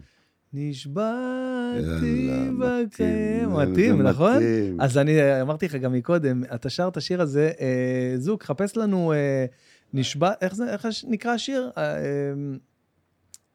נשבעתי 0.52 2.30
בקיים. 2.58 3.50
מתאים, 3.50 4.02
נכון? 4.02 4.36
מתאים. 4.36 4.80
אז 4.80 4.98
אני 4.98 5.42
אמרתי 5.42 5.66
לך 5.66 5.74
גם 5.74 5.92
מקודם, 5.92 6.44
אתה 6.54 6.70
שר 6.70 6.88
את 6.88 6.96
השיר 6.96 7.22
הזה, 7.22 7.52
אה, 7.60 8.14
זוג, 8.18 8.42
חפש 8.42 8.76
לנו 8.76 9.12
אה, 9.12 9.46
נשבע, 9.92 10.32
איך 10.40 10.54
זה, 10.54 10.72
איך 10.72 10.86
נקרא 11.08 11.32
השיר? 11.32 11.70
אה, 11.76 11.96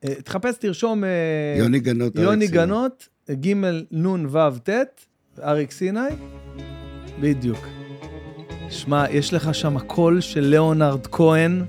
אה, 0.03 0.21
תחפש, 0.21 0.55
תרשום 0.59 1.03
אה, 1.03 1.55
יוני 1.57 1.79
גנות, 1.79 2.15
יוני. 2.15 2.47
גנות, 2.47 3.07
ג' 3.31 3.53
נ' 3.91 4.25
ו' 4.29 4.59
ט', 4.63 4.69
אריק 5.43 5.71
סיני, 5.71 5.99
בדיוק. 7.21 7.67
שמע, 8.69 9.05
יש 9.09 9.33
לך 9.33 9.55
שם 9.55 9.79
קול 9.79 10.21
של 10.21 10.39
ליאונרד 10.39 11.07
כהן, 11.07 11.63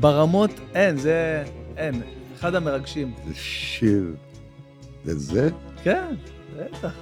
ברמות, 0.00 0.50
אין, 0.74 0.96
זה, 0.96 1.44
אין, 1.76 2.02
אחד 2.34 2.54
המרגשים. 2.54 3.14
זה 3.28 3.34
שיר. 3.34 4.14
זה 5.04 5.18
זה? 5.18 5.50
כן, 5.82 6.14
בטח. 6.56 6.92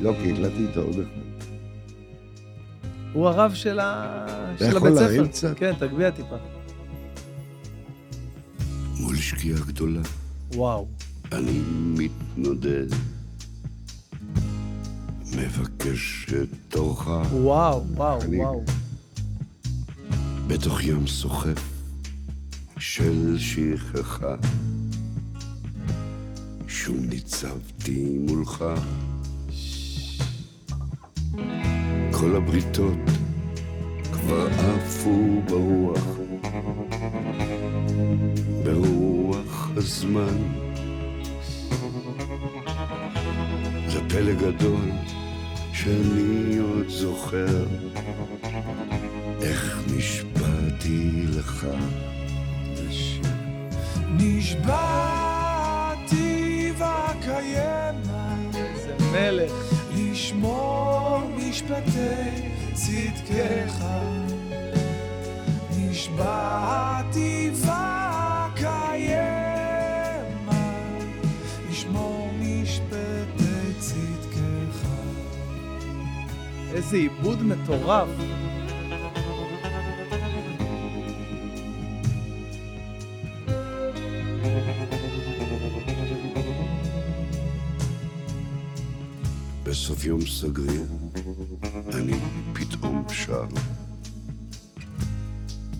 לא, 0.00 0.12
כי 0.22 0.32
הקלטתי 0.32 0.66
איתו 0.68 0.80
עוד 0.80 0.94
אחד. 0.94 1.46
הוא 3.12 3.28
הרב 3.28 3.54
של, 3.54 3.78
ה... 3.80 4.26
אתה 4.56 4.64
של 4.70 4.76
יכול 4.76 4.88
הבית 4.88 5.02
להרים 5.02 5.24
ספר. 5.24 5.32
קצת? 5.32 5.58
כן, 5.58 5.72
תגביה 5.78 6.10
טיפה. 6.10 6.36
מול 9.00 9.16
שקיעה 9.16 9.58
גדולה, 9.66 10.00
וואו. 10.54 10.86
אני 11.32 11.60
מתנודד. 11.98 12.86
מבקש 15.36 16.26
את 16.42 16.48
תורך 16.68 17.06
וואו, 17.32 17.84
וואו, 17.94 18.22
אני- 18.22 18.36
וואו. 18.44 18.62
בתוך 20.46 20.84
ים 20.84 21.06
סוחף 21.06 21.62
של 22.78 23.36
שכחה. 23.38 24.34
שוב 26.68 26.96
ניצבתי 27.08 28.18
מולך. 28.28 28.64
כל 32.12 32.36
הבריתות 32.36 32.98
כבר 34.12 34.48
עפו 34.48 35.42
ברוח, 35.48 36.04
ברוח 38.64 39.70
הזמן. 39.76 40.63
פלא 44.14 44.34
גדול 44.34 44.90
שאני 45.72 46.58
עוד 46.58 46.88
זוכר 46.88 47.64
איך 49.42 49.80
נשבעתי 49.96 51.24
לך. 51.36 51.66
נשבעתי 54.16 55.52
ואקיימה 56.78 58.36
איזה 58.54 58.94
מלך. 59.12 59.52
לשמור 59.96 61.20
משפטי 61.36 62.50
צדקך. 62.74 63.84
נשבעתי 65.78 67.33
איזה 76.84 76.96
עיבוד 76.96 77.42
מטורף. 77.42 78.08
בסוף 89.62 90.04
יום 90.04 90.20
סגריר, 90.26 90.82
אני 91.94 92.12
פתאום 92.52 93.04
שר 93.08 93.44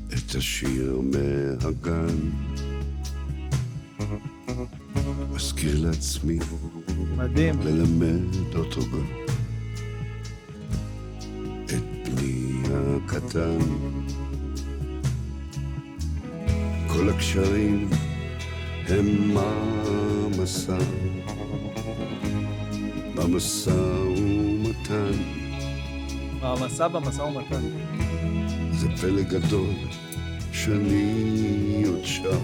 את 0.09 0.35
השיר 0.35 1.01
מהגן. 1.01 2.16
מזכיר 5.35 5.86
לעצמי 5.86 6.39
מדהים. 7.16 7.60
ללמד 7.60 8.56
אותו 8.56 8.81
גם 8.81 9.24
הקטן. 13.36 13.59
כל 16.86 17.09
הקשרים 17.09 17.90
הם 18.89 19.35
מעמסה, 19.35 20.78
במשא 23.15 23.70
ומתן. 23.70 25.12
מעמסה 26.40 26.89
במשא 26.89 27.23
ומתן. 27.23 27.62
זה 28.73 28.89
פלא 29.01 29.23
גדול 29.23 29.74
שאני 30.52 31.85
עוד 31.86 32.05
שר. 32.05 32.40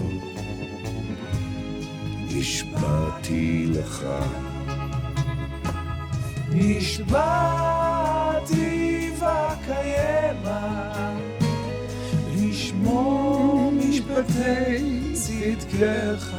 נשבעתי 2.33 3.65
לך, 3.69 4.05
נשבעתי 6.51 7.91
ואקיימה 9.19 10.20
משפטי 14.21 15.13
צדקך. 15.13 16.35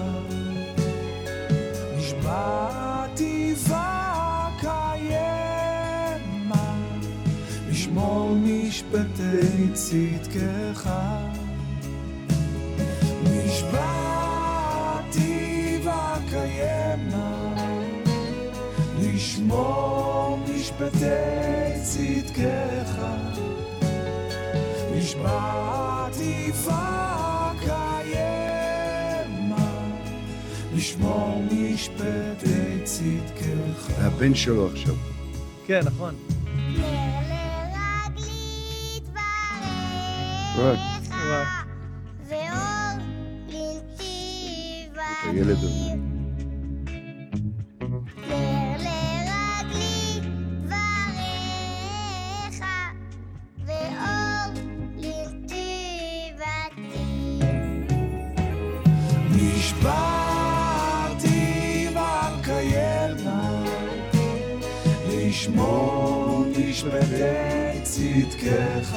נשבעתי 1.97 3.55
ואקיימה 3.69 5.07
לשמור 7.69 8.35
משפטי 8.35 9.69
צדקך. 9.73 10.91
נשבעתי 13.25 14.61
ואקיימה, 15.85 17.55
לשמור 18.99 20.39
משפטי 20.49 21.07
צדקך. 21.83 23.05
נשבעתי 24.95 26.53
ואקיימה, 26.65 27.12
משפטי 31.83 32.85
צדקך. 32.85 33.91
זה 33.97 34.07
הבן 34.07 34.35
שלו 34.35 34.69
עכשיו. 34.69 34.95
כן, 35.67 35.81
נכון. 35.85 36.15
לרגלי. 36.79 38.23
דבריך 40.55 41.15
ואור 42.29 42.99
לנתיבתי. 43.49 44.89
את 44.95 45.35
הילד 45.35 45.51
הזה. 45.51 46.12
צדקך. 67.93 68.97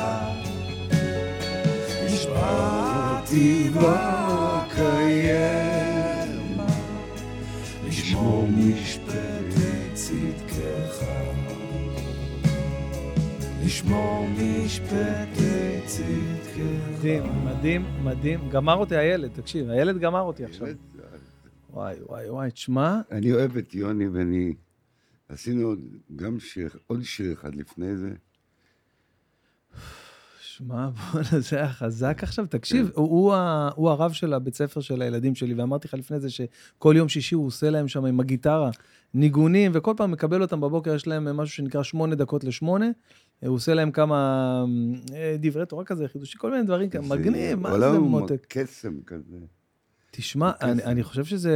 נשבעתי 2.06 3.70
ואקיימה, 3.74 5.08
לשמור 7.88 8.48
משפטי 8.48 9.94
צדקך. 9.94 11.06
לשמור 13.66 14.28
משפטי 14.28 15.82
צדקך. 15.86 16.58
מדהים, 16.98 17.24
מדהים, 17.46 17.86
מדהים. 18.04 18.50
גמר 18.50 18.76
אותי 18.76 18.96
הילד, 18.96 19.32
תקשיב, 19.34 19.70
הילד 19.70 20.00
גמר 20.00 20.22
אותי 20.22 20.46
עכשיו. 20.46 20.68
וואי, 21.74 21.96
וואי, 22.10 22.30
וואי, 22.30 22.52
תשמע, 22.52 23.02
אני 23.12 23.34
אוהב 23.34 23.58
את 23.58 23.76
יוני 23.76 24.08
ואני... 24.08 24.54
עשינו 25.30 25.76
גם 26.16 26.40
שיר, 26.40 26.70
עוד 26.88 27.04
שיר 27.04 27.34
אחד 27.34 27.56
לפני 27.56 27.98
זה. 27.98 28.10
שמע, 30.57 30.90
בוא'נה, 31.11 31.40
זה 31.40 31.56
היה 31.57 31.69
חזק 31.69 32.19
עכשיו. 32.23 32.45
תקשיב, 32.45 32.91
הוא, 32.95 33.10
הוא, 33.10 33.34
ה- 33.34 33.69
הוא 33.76 33.90
הרב 33.90 34.11
של 34.11 34.34
הבית 34.34 34.56
ספר 34.56 34.82
של 34.82 35.02
הילדים 35.02 35.36
שלי, 35.36 35.53
ואמרתי 35.53 35.88
לך 35.88 35.94
לפני 35.94 36.19
זה 36.19 36.30
שכל 36.30 36.94
יום 36.98 37.10
שישי 37.10 37.36
הוא 37.36 37.48
עושה 37.48 37.69
להם 37.69 37.88
שם 37.88 38.06
עם 38.06 38.19
הגיטרה 38.19 38.69
ניגונים, 39.14 39.72
וכל 39.73 39.94
פעם 39.98 40.11
מקבל 40.11 40.41
אותם 40.41 40.61
בבוקר, 40.61 40.95
יש 40.95 41.07
להם 41.07 41.38
משהו 41.38 41.56
שנקרא 41.56 41.84
שמונה 41.84 42.15
דקות 42.15 42.44
לשמונה. 42.44 42.90
הוא 43.45 43.56
עושה 43.56 43.73
להם 43.73 43.91
כמה 43.91 44.15
אה, 45.14 45.36
דברי 45.40 45.65
תורה 45.65 45.84
כזה, 45.84 46.07
חידושי, 46.07 46.38
כל 46.38 46.52
מיני 46.52 46.64
דברים 46.64 46.90
כאלה, 46.90 47.03
מגניב, 47.07 47.60
מה 47.60 47.69
עולם 47.69 47.94
זה 47.94 47.99
מותק. 47.99 48.45
קסם 48.49 48.94
כזה. 49.06 49.38
תשמע, 50.11 50.52
אני. 50.61 50.84
אני 50.84 51.03
חושב 51.03 51.26
שזה 51.26 51.56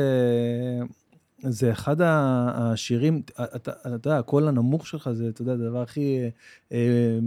זה 1.42 1.72
אחד 1.72 1.96
השירים, 2.02 3.22
אתה 3.56 3.72
אתה 3.72 3.90
יודע, 3.90 4.18
הקול 4.18 4.48
הנמוך 4.48 4.88
שלך 4.88 5.10
זה, 5.12 5.30
אתה 5.30 5.42
יודע, 5.42 5.54
הדבר 5.54 5.82
הכי 5.82 6.20
אה, 6.72 7.20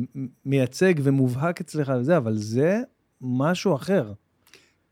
מייצג 0.45 0.95
ומובהק 1.03 1.61
אצלך 1.61 1.93
וזה, 2.01 2.17
אבל 2.17 2.37
זה 2.37 2.81
משהו 3.21 3.77
אחר. 3.77 4.13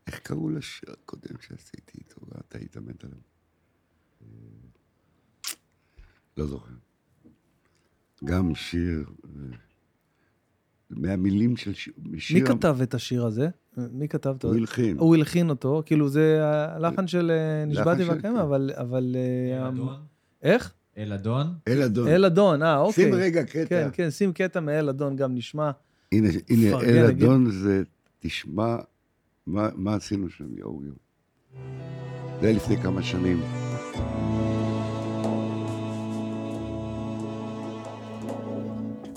איך 0.07 0.19
קראו 0.19 0.49
לשיר 0.49 0.91
הקודם 0.91 1.35
שעשיתי 1.41 1.97
איתו, 1.97 2.21
ואתה 2.27 2.57
היית 2.57 2.77
מת 2.77 3.03
עליו? 3.03 3.17
אה, 4.21 4.27
לא 6.37 6.47
זוכר. 6.47 6.73
גם 8.23 8.55
שיר, 8.55 9.05
אה, 9.25 9.57
מהמילים 10.95 11.57
של 11.57 11.73
שיר. 11.73 11.93
מי 12.33 12.41
כתב 12.41 12.77
את 12.83 12.93
השיר 12.93 13.25
הזה? 13.25 13.49
מי 13.77 14.07
כתב 14.07 14.29
אותו? 14.29 14.47
הוא 14.47 14.57
הלחין. 14.57 14.97
הוא 14.97 15.15
הלחין 15.15 15.49
אותו, 15.49 15.83
כאילו 15.85 16.09
זה 16.09 16.39
הלחן 16.43 17.07
של 17.07 17.31
אה, 17.31 17.65
נשבעתי 17.65 18.03
והקיימה, 18.03 18.37
כן. 18.37 18.43
אבל... 18.43 18.71
אבל 18.77 19.15
אה, 19.15 19.67
אלאדון? 19.67 19.95
איך? 20.43 20.73
אלאדון? 20.97 21.47
אלאדון. 21.67 22.07
אלאדון, 22.07 22.63
אה, 22.63 22.77
אוקיי. 22.77 23.03
שים 23.03 23.13
רגע 23.13 23.43
קטע. 23.43 23.65
כן, 23.65 23.89
כן, 23.93 24.11
שים 24.11 24.33
קטע 24.33 24.59
מאלאדון 24.59 25.15
גם 25.15 25.35
נשמע. 25.35 25.71
הנה, 26.11 26.29
הנה, 26.49 26.71
פרגן, 26.71 26.89
אלאדון 26.89 27.51
זה, 27.51 27.83
תשמע 28.19 28.75
מה, 29.47 29.69
מה 29.75 29.95
עשינו 29.95 30.29
שם, 30.29 30.57
יואו 30.57 30.81
יואו. 30.83 30.95
זה 32.41 32.47
היה 32.47 32.55
לפני 32.55 32.77
כמה 32.77 33.03
שנים. 33.03 33.41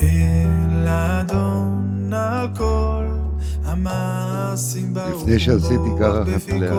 אל 0.03 0.89
אדון 0.89 1.64
על 2.45 2.51
כל 2.57 3.05
המעשים 3.65 4.95
ברוך 4.95 5.23
לפני 5.23 5.39
שעשיתי 5.39 5.91
ככה 6.01 6.25
חתליה. 6.37 6.73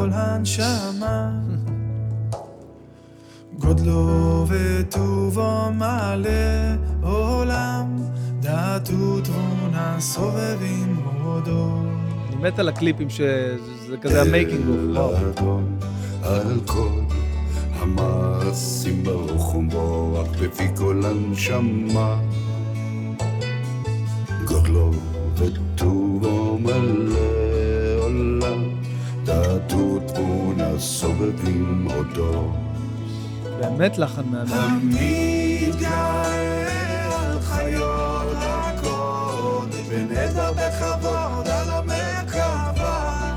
גודלו 3.59 4.45
וטובו 4.47 5.71
מלא 5.71 6.29
עולם 7.01 7.97
דעת 8.39 8.89
ותבונה 8.89 9.95
סובבים 9.99 10.99
הודו 11.23 11.69
אני 12.27 12.35
מת 12.35 12.59
על 12.59 12.69
הקליפים 12.69 13.09
שזה 13.09 13.97
כזה 14.01 14.21
ה 14.21 14.32
making 14.32 14.97
of. 14.97 15.19
על 16.23 16.59
כל 16.65 16.99
המעשים 17.79 19.03
ברוך 19.03 19.55
ומבורך 19.55 20.27
בפי 20.41 20.67
כל 20.77 21.01
הנשמה. 21.05 22.17
גודלו 24.45 24.91
וטובו 25.37 26.57
מלא 26.59 27.19
עולם, 27.99 28.63
דעת 29.23 29.73
ותבונה 29.73 30.79
סובבים 30.79 31.87
אותו. 31.97 32.53
באמת 33.59 33.97
לחן 33.97 34.21
מהמם. 34.25 34.51
המתגאה 34.51 36.23
על 37.15 37.39
חיות 37.41 38.27
הקודש, 38.37 39.79
בנדר 39.89 40.51
בכבוד 40.51 41.47
על 41.47 41.69
המרכבה. 41.69 43.31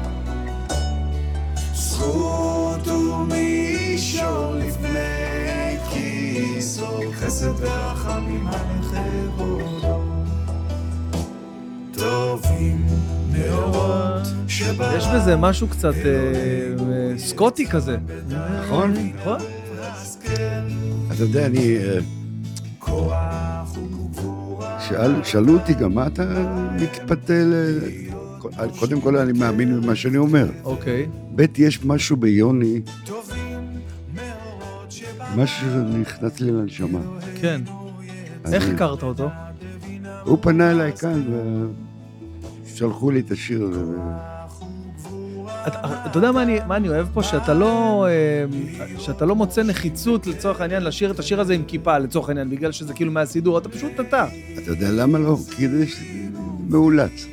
זכות 1.74 2.86
ומישור 2.88 4.54
לפני 4.54 5.76
כיסו, 5.90 7.00
חסד 7.12 7.52
ורחמים 7.60 8.48
לכבודו. 8.48 9.77
טובים 11.98 12.86
מאורות 13.32 14.22
שבא... 14.48 14.96
יש 14.96 15.04
בזה 15.14 15.36
משהו 15.36 15.68
קצת 15.68 15.94
אה, 15.94 16.10
אה, 16.90 17.18
סקוטי 17.18 17.66
כזה. 17.66 17.96
נכון? 18.62 18.94
נכון? 19.20 19.38
אתה 21.12 21.22
יודע, 21.22 21.46
אני... 21.46 21.76
אה, 21.76 21.98
שאלו 25.24 25.52
אותי 25.54 25.74
גם, 25.74 25.94
מה 25.94 26.06
אתה 26.06 26.24
מתפתה 26.80 27.32
ל... 27.32 27.78
קודם 28.78 29.00
כל, 29.00 29.16
אני 29.16 29.32
מאמין 29.32 29.80
במה 29.80 29.94
שאני 29.94 30.16
אומר. 30.16 30.46
אוקיי. 30.64 31.06
ב', 31.34 31.44
יש 31.58 31.84
משהו 31.84 32.16
ביוני, 32.16 32.80
משהו 35.36 35.68
שנכנס 35.72 36.40
לי 36.40 36.52
לנשמה. 36.52 37.00
כן. 37.40 37.60
איך 38.52 38.68
הכרת 38.68 39.02
אותו? 39.02 39.28
הוא 40.24 40.38
פנה 40.40 40.70
אליי 40.70 40.92
כאן, 40.92 41.22
ושלחו 42.78 43.10
לי 43.10 43.20
את 43.20 43.30
השיר 43.30 43.62
הזה. 43.64 43.80
אתה 45.66 45.78
אתה 46.06 46.18
יודע 46.18 46.32
מה 46.32 46.42
אני, 46.42 46.58
מה 46.66 46.76
אני 46.76 46.88
אוהב 46.88 47.06
פה? 47.14 47.22
שאתה 47.22 47.54
לא, 47.54 48.06
אה, 48.08 48.44
שאתה 48.98 49.26
לא 49.26 49.34
מוצא 49.34 49.62
נחיצות 49.62 50.26
לצורך 50.26 50.60
העניין 50.60 50.82
לשיר 50.84 51.10
את 51.10 51.18
השיר 51.18 51.40
הזה 51.40 51.54
עם 51.54 51.62
כיפה 51.66 51.98
לצורך 51.98 52.28
העניין, 52.28 52.50
בגלל 52.50 52.72
שזה 52.72 52.94
כאילו 52.94 53.12
מהסידור, 53.12 53.58
אתה 53.58 53.68
פשוט 53.68 53.92
אתה. 54.00 54.26
אתה 54.58 54.70
יודע 54.70 54.90
למה 54.90 55.18
לא? 55.18 55.36
כי 55.56 55.68
זה 55.68 55.86
ש- 55.86 56.02
מאולץ. 56.68 57.26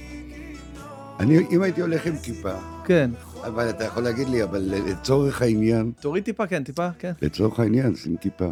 אני, 1.20 1.38
אם 1.52 1.62
הייתי 1.62 1.82
הולך 1.82 2.06
עם 2.06 2.16
כיפה, 2.24 2.52
כן. 2.86 3.12
אבל 3.44 3.70
אתה 3.70 3.84
יכול 3.84 4.04
להגיד 4.04 4.28
לי, 4.30 4.44
אבל 4.44 4.62
לצורך 4.88 5.42
העניין, 5.42 5.92
תוריד 6.00 6.24
טיפה, 6.24 6.48
כן, 6.48 6.64
טיפה, 6.64 6.88
כן. 7.00 7.12
לצורך 7.22 7.60
העניין, 7.60 7.96
שים 7.96 8.16
כיפה. 8.18 8.50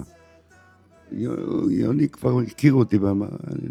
יו- 1.14 1.70
יוני 1.72 2.10
כבר 2.10 2.40
הכיר 2.40 2.74
אותי 2.74 2.98
ואמר, 2.98 3.28
אני 3.28 3.68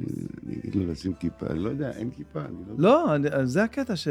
אגיד 0.58 0.74
לו 0.74 0.92
לשים 0.92 1.12
כיפה, 1.14 1.46
אני 1.50 1.58
לא 1.58 1.70
יודע, 1.70 1.90
אין 1.90 2.10
כיפה, 2.10 2.40
אני 2.40 2.48
לא 2.66 2.72
יודע. 2.72 2.82
לא, 2.82 3.14
אני- 3.14 3.46
זה 3.46 3.62
הקטע 3.64 3.96
ש... 3.96 4.08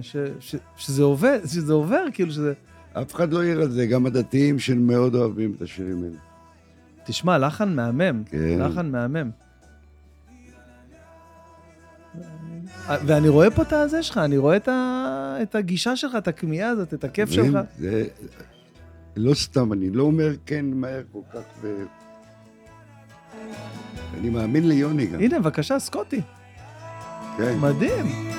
ש... 0.00 0.16
ש... 0.40 0.54
שזה 0.76 1.02
עובד, 1.02 1.38
שזה 1.46 1.72
עובר, 1.72 2.04
כאילו 2.12 2.30
שזה... 2.32 2.52
אף 2.92 3.14
אחד 3.14 3.32
לא 3.32 3.42
העיר 3.42 3.60
על 3.60 3.70
זה, 3.70 3.86
גם 3.86 4.06
הדתיים 4.06 4.58
שמאוד 4.58 5.14
אוהבים 5.14 5.52
את 5.56 5.62
השירים 5.62 6.02
האלה. 6.04 6.16
תשמע, 7.06 7.38
לחן 7.38 7.76
מהמם. 7.76 8.22
כן. 8.26 8.58
לחן 8.60 8.90
מהמם. 8.90 9.30
ואני 13.06 13.28
רואה 13.28 13.50
פה 13.50 13.62
את 13.62 13.72
הזה 13.72 14.02
שלך, 14.02 14.18
אני 14.18 14.36
רואה 14.36 14.56
את, 14.56 14.68
ה... 14.68 15.36
את 15.42 15.54
הגישה 15.54 15.96
שלך, 15.96 16.14
את 16.18 16.28
הכמיהה 16.28 16.68
הזאת, 16.70 16.94
את 16.94 17.04
הכיף? 17.04 17.30
שלך. 17.30 17.58
זה 17.78 18.04
לא 19.16 19.34
סתם, 19.34 19.72
אני 19.72 19.90
לא 19.90 20.02
אומר 20.02 20.30
כן 20.46 20.66
מהר 20.66 21.02
כל 21.12 21.18
כך 21.32 21.40
ו... 21.62 21.84
אני 24.18 24.30
מאמין 24.30 24.68
ליוני 24.68 25.06
גם, 25.06 25.20
הנה, 25.20 25.38
בבקשה, 25.38 25.78
סקוטי. 25.78 26.20
כן. 27.38 27.58
מדהים. 27.60 28.32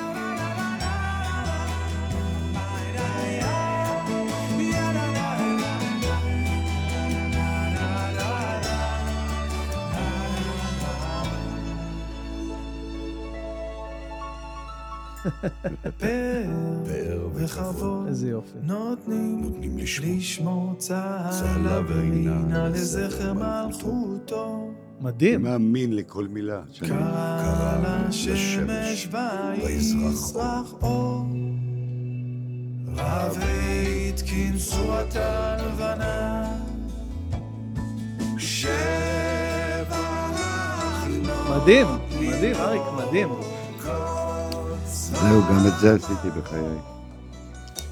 פאר 15.98 17.28
וכבוד 17.34 18.06
איזה 18.06 18.28
יופי. 18.28 18.58
נותנים 18.62 19.40
נותנים. 19.42 19.78
לשמור 20.18 20.74
צהלה 20.78 21.80
לזכר 21.82 22.68
לזכר 22.68 23.32
מלכותו. 23.32 24.70
מדהים. 25.04 25.42
מאמין 25.42 25.96
לכל 25.96 26.26
מילה. 26.30 26.60
קרא 26.80 28.08
לשמש 28.08 29.08
ויזרח 29.12 30.74
אור. 30.82 31.26
רבי 32.96 34.08
התקין 34.08 34.56
צורתה 34.56 35.56
לבנה. 35.56 36.44
שבח 38.38 38.74
מדהים, 41.50 41.86
מדהים, 42.20 42.56
אריק, 42.56 42.82
מדהים. 42.96 43.28
זהו, 44.86 45.42
גם 45.50 45.66
את 45.66 45.80
זה 45.80 45.94
עשיתי 45.94 46.30
בחיי. 46.40 46.60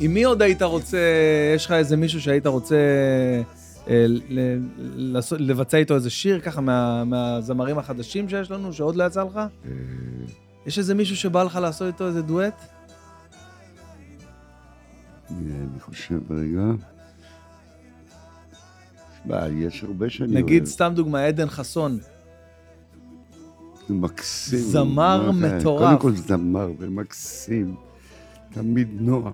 עם 0.01 0.15
מי 0.15 0.25
עוד 0.25 0.43
היית 0.43 0.63
רוצה, 0.63 0.99
יש 1.55 1.67
לך 1.67 1.73
איזה 1.73 1.97
מישהו 1.97 2.21
שהיית 2.21 2.47
רוצה 2.47 2.77
לבצע 5.39 5.77
איתו 5.79 5.95
איזה 5.95 6.11
שיר 6.11 6.41
ככה 6.41 6.61
מה- 6.61 7.05
מהזמרים 7.05 7.79
החדשים 7.79 8.29
שיש 8.29 8.51
לנו, 8.51 8.73
שעוד 8.73 8.97
לא 8.97 9.05
יצא 9.05 9.25
לך? 9.25 9.37
אה, 9.37 9.71
יש 10.67 10.79
איזה 10.79 10.95
מישהו 10.95 11.17
שבא 11.17 11.43
לך 11.43 11.57
לעשות 11.63 11.87
איתו 11.95 12.07
איזה 12.07 12.23
דואט? 12.23 12.61
אני 15.31 15.81
חושב 15.81 16.33
רגע. 16.33 16.63
יש 19.53 19.85
הרבה 19.85 20.11
שאני 20.11 20.33
נגיד, 20.33 20.63
אוהב. 20.63 20.65
סתם 20.73 20.93
דוגמה, 20.97 21.21
עדן 21.25 21.49
חסון. 21.49 21.99
מקסים. 23.91 24.59
זמר? 24.59 25.31
מטורף. 25.31 25.87
קודם 25.89 25.99
כל 25.99 26.13
זמר 26.17 26.71
ומקסים. 26.79 27.75
תמיד 28.53 28.89
נועם. 29.01 29.33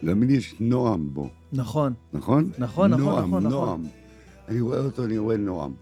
תמיד 0.00 0.30
יש 0.30 0.54
נועם 0.60 1.14
בו, 1.14 1.30
נכון. 1.52 1.94
נכון? 2.12 2.50
נכון, 2.58 2.90
נכון, 2.90 2.90
נועם, 2.90 3.28
נכון, 3.28 3.46
נכון. 3.46 3.50
נועם. 3.50 3.82
אני 4.48 4.60
רואה 4.60 4.78
אותו, 4.78 5.04
אני 5.04 5.18
רואה 5.18 5.36
נועם. 5.36 5.72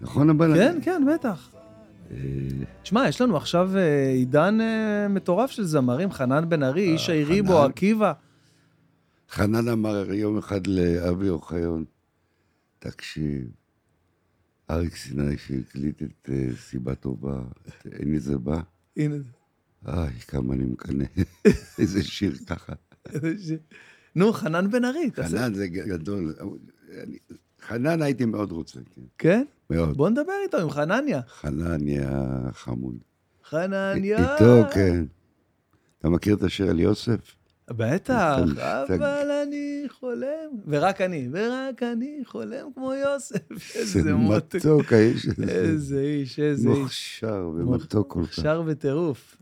נכון 0.00 0.30
אבל... 0.30 0.54
כן, 0.54 0.78
כן, 0.82 1.02
בטח. 1.14 1.50
אה, 2.10 2.16
תשמע, 2.82 3.08
יש 3.08 3.20
לנו 3.20 3.36
עכשיו 3.36 3.76
אה, 3.76 4.08
עידן 4.08 4.60
אה, 4.60 5.08
מטורף 5.08 5.50
של 5.50 5.64
זמרים, 5.64 6.12
חנן 6.12 6.48
בן 6.48 6.62
ארי, 6.62 6.92
איש 6.92 7.10
העיריבו, 7.10 7.52
חנן. 7.52 7.70
עקיבא. 7.70 8.12
חנן 9.30 9.68
אמר 9.68 10.12
יום 10.12 10.38
אחד 10.38 10.66
לאבי 10.66 11.28
אוחיון, 11.28 11.84
תקשיב, 12.78 13.48
אריק 14.70 14.96
סיני 14.96 15.38
שהקליט 15.38 16.02
את 16.02 16.30
אה, 16.32 16.48
סיבה 16.56 16.94
טובה, 16.94 17.40
את 17.68 17.86
לי 18.00 18.20
זה 18.20 18.38
בא, 18.38 18.60
הנה, 18.96 19.16
איי, 19.88 20.10
כמה 20.28 20.54
אני 20.54 20.64
מקנא. 20.64 21.04
איזה 21.78 22.02
שיר 22.04 22.34
ככה. 22.46 22.72
נו, 24.16 24.32
חנן 24.32 24.70
בן 24.70 24.84
ארי. 24.84 25.10
חנן 25.16 25.54
זה 25.54 25.68
גדול. 25.68 26.34
אני- 27.02 27.18
חנן 27.62 28.02
הייתי 28.02 28.24
מאוד 28.24 28.52
רוצה, 28.52 28.80
כן. 28.94 29.00
כן? 29.18 29.44
מאוד. 29.70 29.96
בוא 29.96 30.10
נדבר 30.10 30.32
איתו, 30.44 30.56
עם 30.58 30.70
חנניה. 30.70 31.20
חנניה 31.28 32.30
חמוד. 32.52 32.96
חנניה. 33.48 34.34
איתו, 34.34 34.70
כן. 34.74 35.04
אתה 35.98 36.08
מכיר 36.08 36.34
את 36.34 36.42
השיר 36.42 36.70
על 36.70 36.80
יוסף? 36.80 37.34
בטח. 37.70 38.36
אבל 38.88 39.30
אני 39.46 39.84
חולם, 39.88 40.50
ורק 40.66 41.00
אני, 41.00 41.28
ורק 41.32 41.82
אני 41.82 42.20
חולם 42.24 42.66
כמו 42.74 42.92
יוסף. 42.94 43.76
איזה. 43.76 44.14
מתוק 44.14 44.92
האיש 44.92 45.26
הזה. 45.26 45.52
איזה 45.52 46.00
איש, 46.00 46.38
איזה 46.40 46.68
איש. 46.68 46.78
מוכשר 46.78 47.50
ומתוק 47.56 48.12
כל 48.12 48.26
כך. 48.26 48.32
שר 48.34 48.62
בטירוף. 48.62 49.36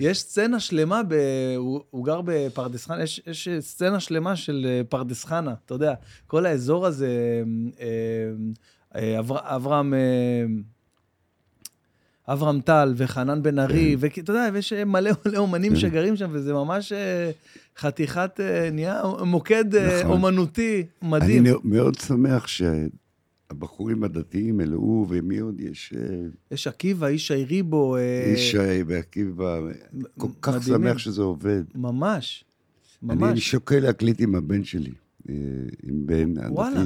יש 0.00 0.20
סצנה 0.20 0.60
שלמה, 0.60 1.02
ב... 1.08 1.14
הוא, 1.56 1.80
הוא 1.90 2.04
גר 2.04 2.20
בפרדס 2.24 2.86
חנה, 2.86 3.02
יש, 3.02 3.20
יש 3.26 3.48
סצנה 3.60 4.00
שלמה 4.00 4.36
של 4.36 4.66
אה, 4.68 4.80
פרדס 4.88 5.24
חנה, 5.24 5.54
אתה 5.64 5.74
יודע, 5.74 5.94
כל 6.26 6.46
האזור 6.46 6.86
הזה, 6.86 7.42
אה, 7.80 7.86
אה, 8.96 9.18
אבר, 9.18 9.38
אברהם, 9.42 9.94
אברהם 12.28 12.60
טל 12.60 12.94
וחנן 12.96 13.42
בן 13.42 13.58
ארי, 13.58 13.96
כן. 14.00 14.06
ואתה 14.18 14.32
יודע, 14.32 14.48
ויש 14.52 14.72
מלא 14.72 15.10
מלא 15.26 15.38
אומנים 15.38 15.76
שגרים 15.76 16.16
שם, 16.16 16.30
וזה 16.32 16.52
ממש 16.52 16.92
חתיכת, 17.78 18.40
נהיה 18.72 19.02
מוקד 19.24 19.76
נכון. 19.76 20.10
אומנותי 20.10 20.86
אני 21.02 21.10
מדהים. 21.10 21.44
מאוד 21.64 21.94
שמח 21.94 22.46
שהבחורים 23.52 24.04
הדתיים 24.04 24.56
מלאו, 24.56 25.06
ומי 25.08 25.38
עוד 25.38 25.60
יש? 25.60 25.94
אה, 25.96 26.26
יש 26.50 26.66
עקיבא, 26.66 27.06
איש 27.06 27.30
העיריבו, 27.30 27.96
אה, 27.96 28.32
ישי 28.34 28.82
ועקיבא, 28.86 29.60
כל 30.18 30.28
כך. 30.42 30.62
שמח 30.62 30.98
שזה 30.98 31.22
עובד. 31.22 31.62
ממש, 31.74 32.44
אני 33.02 33.14
ממש. 33.14 33.50
שוקל 33.50 33.78
להקליט 33.78 34.20
עם 34.20 34.34
הבן 34.34 34.64
שלי, 34.64 34.92
אה, 35.28 35.34
עם 35.82 36.06
בן 36.06 36.38
הדתי. 36.38 36.52
וואלה. 36.52 36.84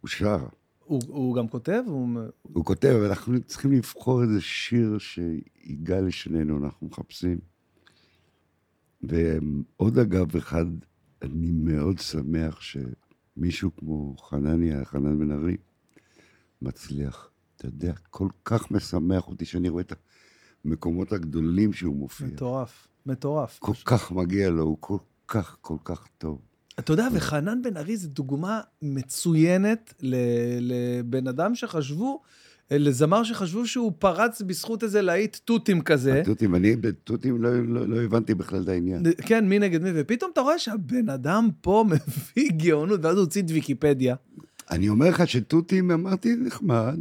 הוא 0.00 0.08
שר. 0.08 0.46
הוא, 0.84 1.02
הוא 1.06 1.36
גם 1.36 1.48
כותב? 1.48 1.82
הוא... 1.86 2.08
הוא 2.42 2.64
כותב, 2.64 2.88
אבל 2.88 3.06
אנחנו 3.06 3.40
צריכים 3.40 3.72
לבחור 3.72 4.22
איזה 4.22 4.40
שיר 4.40 4.98
שיגע 4.98 6.00
לשנינו, 6.00 6.64
אנחנו 6.64 6.86
מחפשים. 6.86 7.38
ועוד 9.02 9.98
אגב, 9.98 10.36
אחד, 10.36 10.66
אני 11.22 11.50
מאוד 11.52 11.98
שמח 11.98 12.60
שמישהו 13.36 13.70
כמו 13.76 14.16
חנניה, 14.16 14.84
חנן 14.84 15.18
בן 15.18 15.30
ארי, 15.30 15.56
מצליח. 16.62 17.30
אתה 17.56 17.66
יודע, 17.66 17.92
כל 18.10 18.28
כך 18.44 18.70
משמח 18.70 19.28
אותי 19.28 19.44
שאני 19.44 19.68
רואה 19.68 19.82
את 19.82 19.92
המקומות 20.64 21.12
הגדולים 21.12 21.72
שהוא 21.72 21.96
מופיע. 21.96 22.26
מטורף, 22.26 22.88
מטורף. 23.06 23.58
כל 23.58 23.74
כך 23.84 24.12
מגיע 24.12 24.50
לו, 24.50 24.62
הוא 24.62 24.76
כל 24.80 24.98
כך, 25.28 25.56
כל 25.60 25.76
כך 25.84 26.06
טוב. 26.18 26.40
אתה 26.78 26.92
יודע, 26.92 27.08
וחנן 27.12 27.62
בן 27.62 27.76
ארי 27.76 27.96
זו 27.96 28.08
דוגמה 28.08 28.60
מצוינת 28.82 29.94
לבן 30.60 31.26
אדם 31.26 31.54
שחשבו, 31.54 32.22
לזמר 32.70 33.24
שחשבו 33.24 33.66
שהוא 33.66 33.92
פרץ 33.98 34.42
בזכות 34.42 34.82
איזה 34.82 35.02
להיט 35.02 35.36
תותים 35.44 35.80
כזה. 35.80 36.20
התותים, 36.20 36.54
אני 36.54 36.76
בתותים 36.76 37.42
לא, 37.42 37.64
לא, 37.64 37.88
לא 37.88 38.02
הבנתי 38.02 38.34
בכלל 38.34 38.62
את 38.62 38.68
העניין. 38.68 39.02
כן, 39.26 39.48
מי 39.48 39.58
נגד 39.58 39.82
מי, 39.82 39.90
ופתאום 39.94 40.30
אתה 40.32 40.40
רואה 40.40 40.58
שהבן 40.58 41.08
אדם 41.08 41.48
פה 41.60 41.84
מביא 41.90 42.50
גאונות, 42.50 43.00
ואז 43.02 43.14
הוא 43.16 43.24
הוציא 43.24 43.42
את 43.42 43.50
ויקיפדיה. 43.50 44.14
אני 44.70 44.88
אומר 44.88 45.08
לך 45.08 45.28
שתותים, 45.28 45.90
אמרתי, 45.90 46.36
נחמד, 46.36 46.98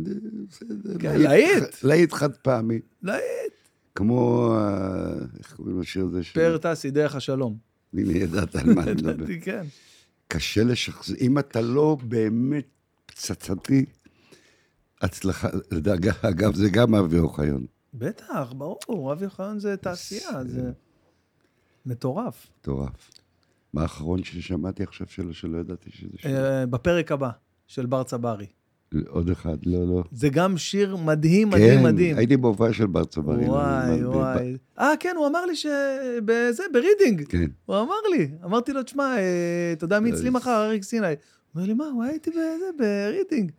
בסדר. 0.49 0.97
כן, 0.99 1.21
להיט. 1.21 1.63
להיט 1.83 2.13
חד 2.13 2.35
פעמי. 2.35 2.79
להיט. 3.03 3.23
כמו, 3.95 4.51
אה, 4.57 5.13
איך 5.39 5.53
קוראים 5.55 5.81
לשיר 5.81 6.05
הזה? 6.05 6.21
פאר 6.33 6.57
טסי, 6.57 6.91
דרך 6.91 7.15
השלום. 7.15 7.57
הנה, 7.93 8.17
ידעת 8.17 8.55
על 8.55 8.73
מה 8.73 8.83
אני 8.83 8.91
מדבר. 9.01 9.11
ידעתי, 9.11 9.41
כן. 9.41 9.63
קשה 10.27 10.63
לשחזר, 10.63 11.15
אם 11.21 11.39
אתה 11.39 11.61
לא 11.61 11.97
באמת 12.03 12.65
פצצתי, 13.05 13.85
הצלחה, 15.01 15.49
אגב, 15.93 16.13
אגב, 16.21 16.55
זה 16.55 16.69
גם 16.69 16.95
אבי 16.95 17.19
אוחיון, 17.19 17.65
בטח, 17.93 18.53
ברור, 18.57 19.13
אבי 19.13 19.25
אוחיון 19.25 19.59
זה 19.59 19.77
תעשייה, 19.77 20.43
זה 20.45 20.71
מטורף. 21.85 22.47
מטורף. 22.61 23.11
מה 23.73 23.81
האחרון 23.81 24.23
ששמעתי 24.23 24.83
עכשיו 24.83 25.07
שלו, 25.09 25.33
שלא 25.33 25.57
ידעתי 25.57 25.89
שזה 25.91 26.17
שיר? 26.17 26.45
אה, 26.45 26.65
בפרק 26.65 27.11
הבא 27.11 27.29
של 27.67 27.85
בר 27.85 28.03
צברי. 28.03 28.45
עוד 29.07 29.29
אחד, 29.29 29.57
לא, 29.65 29.87
לא. 29.87 30.03
זה 30.11 30.29
גם 30.29 30.57
שיר 30.57 30.95
מדהים, 30.95 31.49
מדהים, 31.49 31.83
מדהים. 31.83 32.13
כן, 32.13 32.17
הייתי 32.17 32.37
בהופעה 32.37 32.73
של 32.73 32.85
בר 32.87 33.05
צברי. 33.05 33.45
וואי, 33.49 34.01
לא, 34.01 34.11
ב- 34.11 34.15
וואי. 34.15 34.57
אה, 34.79 34.91
כן, 34.99 35.13
הוא 35.17 35.27
אמר 35.27 35.45
לי 35.45 35.55
שבזה, 35.55 36.63
ברידינג. 36.73 37.27
כן. 37.27 37.45
הוא 37.65 37.75
אמר 37.75 37.95
לי. 38.11 38.31
אמרתי 38.43 38.73
לו, 38.73 38.83
תשמע, 38.83 39.17
אה, 39.17 39.73
אתה 39.73 39.85
יודע 39.85 39.99
מי 39.99 40.11
אצלי 40.13 40.29
מחר? 40.29 40.65
אריק 40.65 40.83
סיני. 40.83 41.07
הוא 41.07 41.15
אומר 41.55 41.65
לי, 41.67 41.73
מה, 41.73 41.85
הוא 41.85 42.03
היה 42.03 42.13
איתי 42.13 42.29
בזה, 42.29 42.65
ברידינג. 42.77 43.51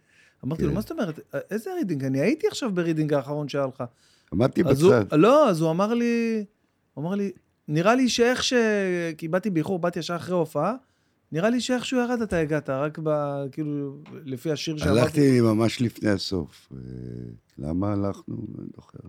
אמרתי 0.46 0.62
לו, 0.62 0.68
כן. 0.68 0.74
מה 0.74 0.80
זאת 0.80 0.90
אומרת? 0.90 1.20
איזה 1.50 1.74
רידינג? 1.74 2.04
אני 2.04 2.20
הייתי 2.20 2.46
עכשיו 2.46 2.70
ברידינג 2.74 3.12
האחרון 3.14 3.48
שהיה 3.48 3.66
לך. 3.66 3.84
עמדתי 4.32 4.62
אז 4.64 4.82
הוא, 4.82 4.94
בצד. 5.00 5.16
לא, 5.18 5.50
אז 5.50 5.60
הוא 5.60 5.70
אמר 5.70 5.94
לי, 5.94 6.44
הוא 6.94 7.04
אמר 7.04 7.14
לי, 7.14 7.32
נראה 7.68 7.94
לי 7.94 8.08
שאיך 8.08 8.42
ש... 8.42 8.52
כי 9.16 9.28
באתי 9.28 9.50
באיחור, 9.50 9.78
באתי 9.78 9.98
ישר 9.98 10.16
אחרי 10.16 10.34
הופעה, 10.34 10.74
נראה 11.32 11.50
לי 11.50 11.60
שאיכשהו 11.60 11.98
ירד 11.98 12.22
אתה 12.22 12.38
הגעת, 12.38 12.70
רק 12.70 12.98
ב... 13.02 13.10
כאילו, 13.52 13.98
לפי 14.24 14.52
השיר 14.52 14.76
שאמרתי. 14.76 15.00
הלכתי 15.00 15.40
ממש 15.40 15.82
לפני 15.82 16.10
הסוף. 16.10 16.72
אה, 16.72 16.78
למה 17.58 17.92
הלכנו? 17.92 18.36
אני 18.36 18.56
לא 18.58 18.64
זוכר. 18.76 19.08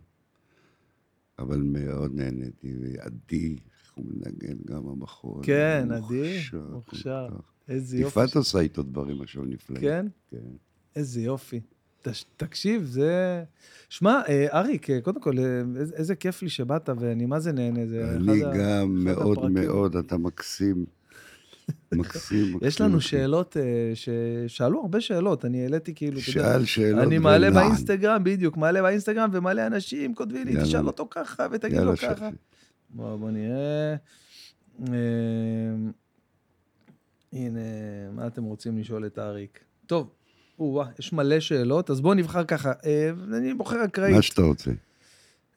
אבל 1.40 1.58
מאוד 1.58 2.16
נהניתי, 2.16 2.74
ועדי, 2.82 3.56
איך 3.84 3.94
הוא 3.96 4.06
מנגן 4.10 4.58
גם 4.66 4.88
המחול. 4.88 5.44
כן, 5.44 5.88
עדי, 5.92 6.40
מוכשר. 6.72 7.28
איזה 7.68 7.98
יופי. 7.98 8.08
יפעת 8.08 8.36
עושה 8.36 8.60
איתו 8.60 8.84
דברים 8.84 9.22
עכשיו 9.22 9.44
נפלאים. 9.46 9.82
כן? 9.82 10.08
כן. 10.32 10.67
איזה 10.98 11.22
יופי. 11.22 11.60
תקשיב, 12.38 12.84
זה... 12.84 13.44
שמע, 13.90 14.22
אה, 14.30 14.48
אריק, 14.60 14.90
אה, 14.90 15.02
קודם 15.02 15.22
כל, 15.22 15.40
אה, 15.40 15.62
איזה- 15.98 16.16
כיף 16.16 16.42
לי 16.42 16.50
שבאת, 16.50 16.90
ואני 17.00 17.26
מה 17.26 17.40
זה 17.40 17.52
נהנה. 17.52 17.86
זה 17.86 18.12
אני 18.16 18.42
אחד 18.44 18.48
ה- 18.50 18.54
גם 18.58 18.62
אחד 19.08 19.16
מאוד 19.16 19.38
הפרקים. 19.38 19.54
מאוד, 19.54 19.96
אתה 19.96 20.18
מקסים. 20.18 20.86
מקסים, 21.94 22.00
מקסים. 22.00 22.58
יש 22.68 22.82
לנו. 22.82 23.02
שאלות, 23.02 23.58
ששאלו 23.94 24.82
הרבה 24.82 25.02
שאלות, 25.02 25.46
אני 25.46 25.62
העליתי 25.64 25.94
כאילו, 25.96 26.20
אתה 26.20 26.40
יודע, 26.40 26.54
שאל 26.54 26.66
שאלות 26.66 27.04
אני 27.08 27.18
מעלה 27.18 27.48
ולען. 27.48 27.54
באינסטגרם, 27.54 28.24
בדיוק, 28.24 28.58
מעלה 28.58 28.82
באינסטגרם, 28.82 29.30
ומלא 29.34 29.68
אנשים 29.68 30.16
כותבים 30.16 30.46
לי, 30.46 30.52
יאללה. 30.52 30.66
תשאל 30.66 30.88
אותו 30.88 31.08
ככה 31.12 31.48
ותגיד 31.52 31.78
לו 31.80 31.98
ככה. 31.98 32.30
בוא, 32.90 33.16
בוא 33.16 33.32
נראה. 33.32 33.96
אה, 34.88 34.96
הנה, 37.34 37.60
מה 38.16 38.28
אתם 38.28 38.44
רוצים 38.44 38.78
לשאול 38.78 39.06
את 39.06 39.20
אריק? 39.20 39.60
טוב, 39.86 40.10
או-אה, 40.60 40.88
יש 41.00 41.14
מלא 41.14 41.40
שאלות, 41.40 41.90
אז 41.90 42.02
בואו 42.02 42.14
נבחר 42.14 42.44
ככה. 42.44 42.72
אה, 42.86 43.10
אני 43.38 43.54
בוחר 43.54 43.86
אקראית. 43.86 44.16
מה 44.16 44.22
שאתה 44.22 44.42
רוצה. 44.42 44.72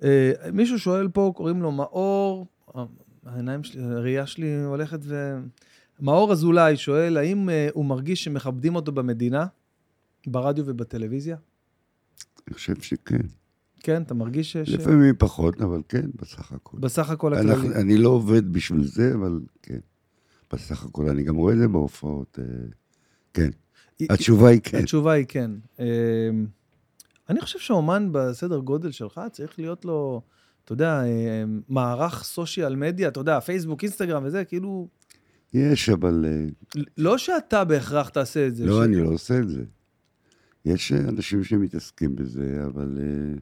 אה, 0.02 0.32
מישהו 0.52 0.78
שואל 0.78 1.08
פה, 1.08 1.32
קוראים 1.36 1.62
לו 1.62 1.72
מאור, 1.72 2.46
העיניים 3.26 3.64
שלי, 3.64 3.82
הראייה 3.82 4.26
שלי 4.26 4.64
הולכת 4.64 4.98
ו... 5.02 5.38
מאור 6.00 6.32
אזולאי 6.32 6.76
שואל, 6.76 7.16
האם 7.16 7.50
אה, 7.50 7.68
הוא 7.74 7.84
מרגיש 7.84 8.24
שמכבדים 8.24 8.74
אותו 8.74 8.92
במדינה, 8.92 9.46
ברדיו 10.26 10.64
ובטלוויזיה? 10.66 11.36
אני 12.46 12.54
חושב 12.54 12.80
שכן. 12.80 13.20
כן, 13.80 14.02
אתה 14.02 14.14
מרגיש 14.14 14.52
ש... 14.52 14.56
לפעמים 14.56 15.14
פחות, 15.18 15.60
אבל 15.60 15.82
כן, 15.88 16.10
בסך 16.14 16.52
הכל. 16.52 16.78
בסך 16.78 17.10
הכל 17.10 17.34
הכללי. 17.34 17.74
אני 17.74 17.98
לא 17.98 18.08
עובד 18.08 18.52
בשביל 18.52 18.84
זה, 18.84 19.14
אבל 19.14 19.40
כן. 19.62 19.78
בסך 20.52 20.84
הכל, 20.84 21.08
אני 21.08 21.22
גם 21.22 21.36
רואה 21.36 21.54
את 21.54 21.58
זה 21.58 21.68
בהופעות. 21.68 22.38
כן. 23.34 23.50
התשובה 24.10 24.48
היא 24.48 24.60
כן. 24.62 24.78
התשובה 24.78 25.12
היא 25.12 25.24
כן. 25.28 25.50
אה, 25.80 25.86
אני 27.28 27.40
חושב 27.40 27.58
שאומן 27.58 28.08
בסדר 28.12 28.58
גודל 28.58 28.90
שלך, 28.90 29.20
צריך 29.32 29.58
להיות 29.58 29.84
לו, 29.84 30.22
אתה 30.64 30.72
יודע, 30.72 31.02
אה, 31.04 31.44
מערך 31.68 32.24
סושיאל 32.24 32.76
מדיה, 32.76 33.08
אתה 33.08 33.20
יודע, 33.20 33.40
פייסבוק, 33.40 33.82
אינסטגרם 33.82 34.22
וזה, 34.24 34.44
כאילו, 34.44 34.88
יש, 35.54 35.88
אבל... 35.88 36.26
אה, 36.28 36.46
לא 36.98 37.18
שאתה 37.18 37.64
בהכרח 37.64 38.08
תעשה 38.08 38.46
את 38.46 38.56
זה. 38.56 38.66
לא, 38.66 38.80
ש- 38.82 38.84
אני 38.86 38.96
לא 38.96 39.08
עושה 39.08 39.38
את 39.38 39.48
זה. 39.48 39.62
יש 40.64 40.92
אה, 40.92 40.98
אנשים 40.98 41.44
שמתעסקים 41.44 42.16
בזה, 42.16 42.62
אבל 42.66 42.98
אה, 43.00 43.38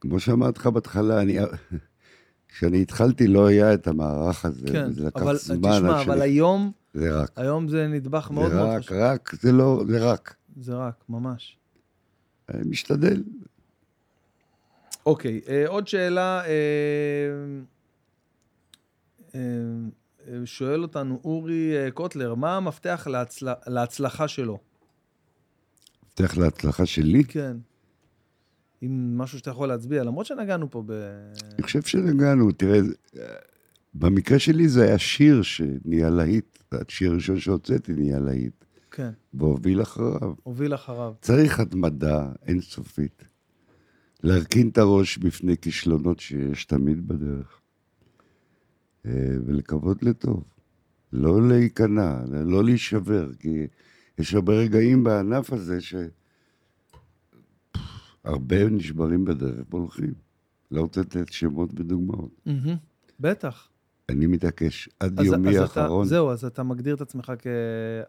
כמו 0.00 0.20
שאמרתי 0.20 0.58
לך 0.58 0.66
בהתחלה, 0.66 1.20
אני... 1.22 1.38
כשאני 2.48 2.82
התחלתי 2.82 3.26
לא 3.26 3.46
היה 3.46 3.74
את 3.74 3.86
המערך 3.86 4.44
הזה, 4.44 4.66
כן, 4.72 4.86
וזה 4.88 5.06
לקח 5.06 5.22
אבל 5.22 5.36
זמן 5.36 5.56
תשמע, 5.76 5.78
אבל 6.02 6.04
שאני- 6.04 6.20
היום, 6.20 6.72
זה 6.98 7.20
רק. 7.20 7.30
היום 7.36 7.68
זה 7.68 7.86
נדבך 7.86 8.30
מאוד 8.30 8.50
זה 8.50 8.56
מאוד 8.56 8.68
רק, 8.68 8.78
חשוב. 8.82 8.96
רק, 9.00 9.34
זה 9.40 9.52
לא, 9.52 9.82
זה 9.88 10.10
רק. 10.12 10.34
זה 10.60 10.74
רק, 10.74 11.04
ממש. 11.08 11.56
אני 12.54 12.68
משתדל. 12.68 13.22
אוקיי, 15.06 15.40
אה, 15.48 15.64
עוד 15.68 15.88
שאלה. 15.88 16.44
אה, 16.44 16.50
אה, 19.34 19.40
אה, 20.28 20.46
שואל 20.46 20.82
אותנו 20.82 21.20
אורי 21.24 21.76
אה, 21.76 21.90
קוטלר, 21.90 22.34
מה 22.34 22.56
המפתח 22.56 23.06
להצל... 23.10 23.48
להצלחה 23.66 24.28
שלו? 24.28 24.58
מפתח 26.06 26.36
להצלחה 26.38 26.86
שלי, 26.86 27.24
כן. 27.24 27.56
אם 28.82 29.18
משהו 29.18 29.38
שאתה 29.38 29.50
יכול 29.50 29.68
להצביע, 29.68 30.04
למרות 30.04 30.26
שנגענו 30.26 30.70
פה 30.70 30.82
ב... 30.86 30.92
אני 31.54 31.62
חושב 31.62 31.82
שנגענו, 31.82 32.52
תראה, 32.52 32.82
זה- 32.82 32.94
במקרה 33.94 34.38
שלי 34.38 34.68
זה 34.68 34.84
היה 34.84 34.98
שיר 34.98 35.42
שנהיה 35.42 36.10
להיט, 36.10 36.58
השיר 36.72 37.10
הראשון 37.10 37.40
שהוצאתי 37.40 37.92
נהיה 37.92 38.18
להיט, 38.18 38.64
כן, 38.90 39.10
והוביל 39.34 39.82
אחריו. 39.82 40.34
הוביל 40.42 40.74
אחריו. 40.74 41.14
צריך 41.20 41.60
התמדה 41.60 42.32
אינסופית. 42.46 43.24
להרכין 44.22 44.68
את 44.68 44.78
הראש 44.78 45.18
בפני 45.18 45.56
כישלונות 45.56 46.20
שיש 46.20 46.64
תמיד 46.64 47.08
בדרך. 47.08 47.60
אה, 49.06 49.12
ולקוות 49.46 50.02
לטוב. 50.02 50.44
לא 51.12 51.48
להיכנע, 51.48 52.20
לא 52.44 52.64
להישבר, 52.64 53.30
כי 53.34 53.66
יש 54.18 54.34
הרבה 54.34 54.52
רגעים 54.52 55.04
בענף 55.04 55.52
הזה 55.52 55.80
ש... 55.80 55.94
הרבה 58.24 58.68
נשברים 58.68 59.24
בדרך 59.24 59.66
והולכים. 59.70 60.14
לא 60.70 60.80
רוצה 60.80 61.00
לתת 61.00 61.32
שמות 61.32 61.70
ודוגמאות. 61.80 62.40
בטח. 63.20 63.68
אני 64.08 64.26
מתעקש 64.26 64.88
עד 65.00 65.20
אז- 65.20 65.26
יומי 65.26 65.48
אז 65.58 65.70
אתה- 65.70 65.80
האחרון. 65.82 66.06
זהו, 66.06 66.30
אז 66.30 66.44
אתה 66.44 66.62
מגדיר 66.62 66.94
את 66.94 67.00
עצמך 67.00 67.32
כ... 67.38 67.46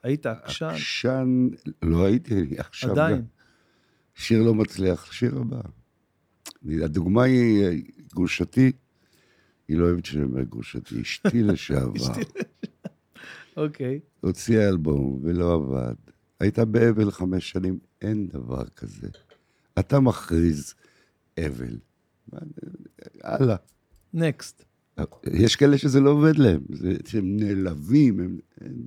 היית 0.04 0.26
עקשן, 0.26 0.66
עקשן, 0.66 1.48
לא 1.82 2.06
הייתי, 2.06 2.46
עכשיו 2.58 2.92
עדיין. 2.92 3.16
גם. 3.18 3.22
שיר 4.16 4.44
לא 4.44 4.54
מצליח, 4.56 5.12
שיר 5.12 5.38
הבא. 5.38 5.62
הדוגמה 6.84 7.24
היא 7.24 7.84
גרושתי, 8.16 8.72
היא 9.68 9.78
לא 9.78 9.86
אוהבת 9.86 10.06
שאני 10.06 10.24
אומר 10.24 10.44
גרושתי, 10.44 11.02
אשתי 11.02 11.44
לשעבר. 11.44 12.14
אוקיי. 13.58 14.00
הוציאה 14.22 14.70
אלבום 14.70 15.20
ולא 15.24 15.54
עבד. 15.54 15.94
הייתה 16.40 16.66
באבל 16.66 17.12
חמש 17.12 17.50
שנים, 17.52 17.80
אין 18.02 18.28
דבר 18.28 18.64
כזה. 18.76 19.08
אתה 19.80 20.00
מכריז 20.00 20.74
אבל. 21.48 21.78
הלאה. 23.24 23.56
נקסט. 24.14 24.66
יש 25.34 25.56
כאלה 25.56 25.78
שזה 25.78 26.00
לא 26.00 26.10
עובד 26.10 26.38
להם, 26.38 26.62
זה, 26.70 26.94
שהם 27.08 27.38
נעלבים, 27.38 28.20
הם, 28.20 28.40
הם... 28.62 28.86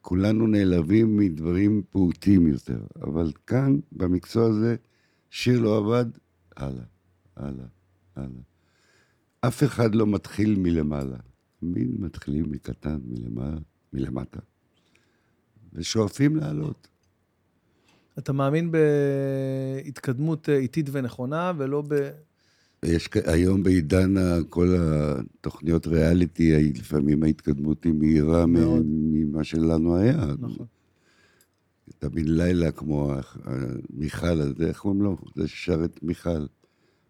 כולנו 0.00 0.46
נעלבים 0.46 1.16
מדברים 1.16 1.82
פעוטים 1.90 2.46
יותר, 2.46 2.78
אבל 3.02 3.32
כאן, 3.46 3.78
במקצוע 3.92 4.46
הזה, 4.46 4.76
שיר 5.30 5.60
לא 5.60 5.76
עבד, 5.76 6.06
הלאה, 6.56 6.84
הלאה, 7.36 7.66
הלאה. 8.16 8.42
אף 9.40 9.62
אחד 9.62 9.94
לא 9.94 10.06
מתחיל 10.06 10.54
מלמעלה, 10.58 11.16
תמיד 11.60 12.00
מתחילים 12.00 12.50
מקטן, 12.50 12.98
מלמעלה, 13.04 13.58
מלמטה, 13.92 14.40
ושואפים 15.72 16.36
לעלות. 16.36 16.88
אתה 18.18 18.32
מאמין 18.32 18.70
בהתקדמות 18.70 20.48
אה, 20.48 20.56
איטית 20.56 20.88
ונכונה, 20.92 21.52
ולא 21.56 21.82
ב... 21.88 22.10
יש 22.84 23.08
היום 23.26 23.62
בעידן 23.62 24.14
כל 24.48 24.76
התוכניות 24.78 25.86
ריאליטי, 25.86 26.72
לפעמים 26.72 27.22
ההתקדמות 27.22 27.84
היא 27.84 27.92
מהירה 27.92 28.46
מאוד. 28.46 28.82
ממה 28.86 29.44
שלנו 29.44 29.96
היה. 29.96 30.26
נכון. 30.38 30.66
תמיד 31.98 32.28
לילה 32.28 32.70
כמו 32.70 33.14
מיכל, 33.90 34.40
הזה, 34.40 34.66
איך 34.68 34.78
קוראים 34.78 35.02
לו? 35.02 35.16
זה 35.34 35.48
ששר 35.48 35.84
את 35.84 36.02
מיכל. 36.02 36.46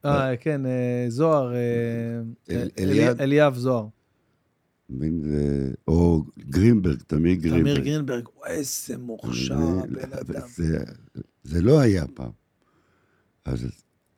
אה, 0.05 0.37
כן, 0.37 0.67
אה, 0.67 1.07
זוהר, 1.09 1.55
אה, 1.55 2.21
אה, 2.51 3.13
אליאב 3.21 3.55
זוהר. 3.55 3.87
או 5.89 6.25
גרינברג, 6.39 6.99
תמיר 7.07 7.35
גרינברג. 7.35 7.63
תמיר 7.63 7.79
גרינברג, 7.79 8.29
וואי, 8.37 8.51
איזה 8.51 8.99
מוכשר 8.99 9.59
הבן 9.59 10.13
אדם. 10.13 10.47
זה 11.45 11.63
לא 11.63 11.81
היה 11.81 12.07
פעם. 12.15 12.31
אז 13.45 13.67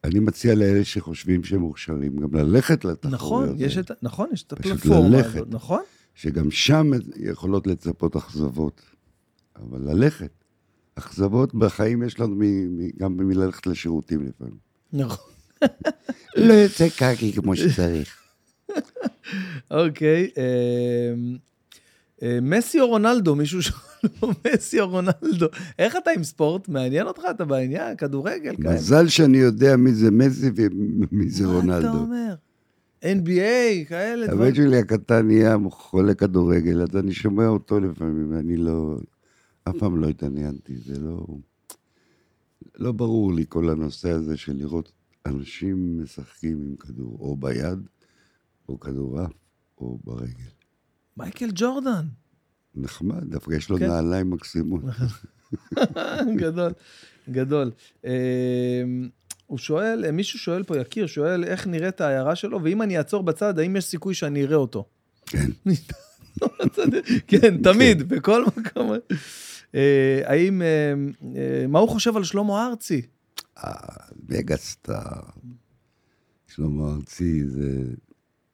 אני 0.04 0.20
מציע 0.20 0.54
לאלה 0.54 0.84
שחושבים 0.84 1.44
שהם 1.44 1.60
מוכשרים, 1.60 2.16
גם 2.16 2.34
ללכת 2.34 2.84
לתחרויות. 2.84 3.04
נכון. 3.50 3.54
יש 3.58 3.78
את, 3.78 3.90
נכון, 4.02 4.28
יש 4.32 4.42
את 4.42 4.52
הפלטפורמה. 4.52 5.18
הזאת, 5.18 5.48
נכון? 5.50 5.82
שגם 6.14 6.50
שם 6.50 6.90
יכולות 7.16 7.66
לצפות 7.66 8.16
אכזבות. 8.16 8.82
אבל 9.56 9.80
ללכת. 9.92 10.30
אכזבות 10.94 11.54
בחיים 11.54 12.02
יש 12.02 12.20
לנו 12.20 12.36
מ- 12.36 12.78
מ- 12.78 12.90
גם 12.98 13.16
מללכת 13.16 13.66
לשירותים 13.66 14.26
לפעמים. 14.26 14.56
נכון. 14.92 15.30
לא 16.36 16.52
יוצא 16.52 16.88
קקי 16.88 17.32
כמו 17.32 17.56
שצריך. 17.56 18.16
אוקיי. 19.70 20.30
אה, 22.22 22.38
מסי 22.42 22.80
או 22.80 22.88
רונלדו, 22.88 23.34
מישהו 23.36 23.62
שואל 23.66 24.12
פה, 24.20 24.32
מסי 24.46 24.80
או 24.80 24.88
רונלדו. 24.88 25.46
איך 25.78 25.96
אתה 25.96 26.10
עם 26.10 26.24
ספורט? 26.24 26.68
מעניין 26.68 27.06
אותך? 27.06 27.22
אתה 27.30 27.44
בעניין? 27.44 27.96
כדורגל? 27.96 28.56
כאלה? 28.56 28.74
מזל 28.74 29.08
שאני 29.08 29.38
יודע 29.38 29.76
מי 29.76 29.92
זה 29.92 30.10
מסי 30.10 30.50
ומי 30.56 31.30
זה 31.30 31.46
מה 31.46 31.50
אתה 31.50 31.56
רונלדו. 31.56 31.98
אומר? 31.98 32.34
NBA, 33.02 33.88
כאלה 33.88 34.26
דברים. 34.26 34.42
הבן 34.42 34.54
שלי 34.54 34.78
הקטן 34.78 35.26
נהיה 35.26 35.56
חולה 35.70 36.14
כדורגל, 36.14 36.82
אז 36.82 36.96
אני 36.96 37.12
שומע 37.12 37.46
אותו 37.48 37.80
לפעמים, 37.80 38.34
ואני 38.34 38.56
לא... 38.56 38.98
אף 39.64 39.76
פעם 39.78 40.00
לא 40.00 40.08
התעניינתי, 40.08 40.76
זה 40.76 41.00
לא... 41.00 41.26
לא 42.78 42.92
ברור 42.92 43.32
לי 43.32 43.44
כל 43.48 43.70
הנושא 43.70 44.10
הזה 44.10 44.36
של 44.36 44.56
לראות 44.56 44.92
אנשים 45.26 46.02
משחקים 46.02 46.58
עם 46.60 46.76
כדור, 46.76 47.16
או 47.20 47.36
ביד, 47.36 47.78
או 48.68 48.80
כדורעף, 48.80 49.32
או 49.78 49.98
ברגל. 50.04 50.59
מייקל 51.16 51.50
ג'ורדן. 51.54 52.06
נחמד, 52.74 53.24
דווקא 53.30 53.54
יש 53.54 53.70
לו 53.70 53.78
כן. 53.78 53.86
נעליים 53.86 54.30
מקסימות. 54.30 54.82
גדול, 56.42 56.72
גדול. 57.30 57.70
אה, 58.04 58.82
הוא 59.46 59.58
שואל, 59.58 60.04
אה, 60.04 60.12
מישהו 60.12 60.38
שואל 60.38 60.62
פה, 60.62 60.78
יקיר, 60.78 61.06
שואל 61.06 61.44
איך 61.44 61.66
נראית 61.66 62.00
העיירה 62.00 62.36
שלו, 62.36 62.62
ואם 62.62 62.82
אני 62.82 62.98
אעצור 62.98 63.22
בצד, 63.22 63.58
האם 63.58 63.76
יש 63.76 63.84
סיכוי 63.84 64.14
שאני 64.14 64.44
אראה 64.44 64.56
אותו? 64.56 64.88
כן. 65.26 65.50
כן, 67.28 67.62
תמיד, 67.62 68.08
בכל 68.08 68.44
מקום. 68.56 68.92
אה, 69.74 70.20
האם, 70.24 70.62
אה, 70.62 70.94
מה 71.68 71.78
הוא 71.78 71.88
חושב 71.88 72.16
על 72.16 72.24
שלמה 72.24 72.66
ארצי? 72.66 73.02
מגה 74.28 74.56
סטאר. 74.56 75.20
שלמה 76.48 76.92
ארצי 76.92 77.48
זה 77.48 77.82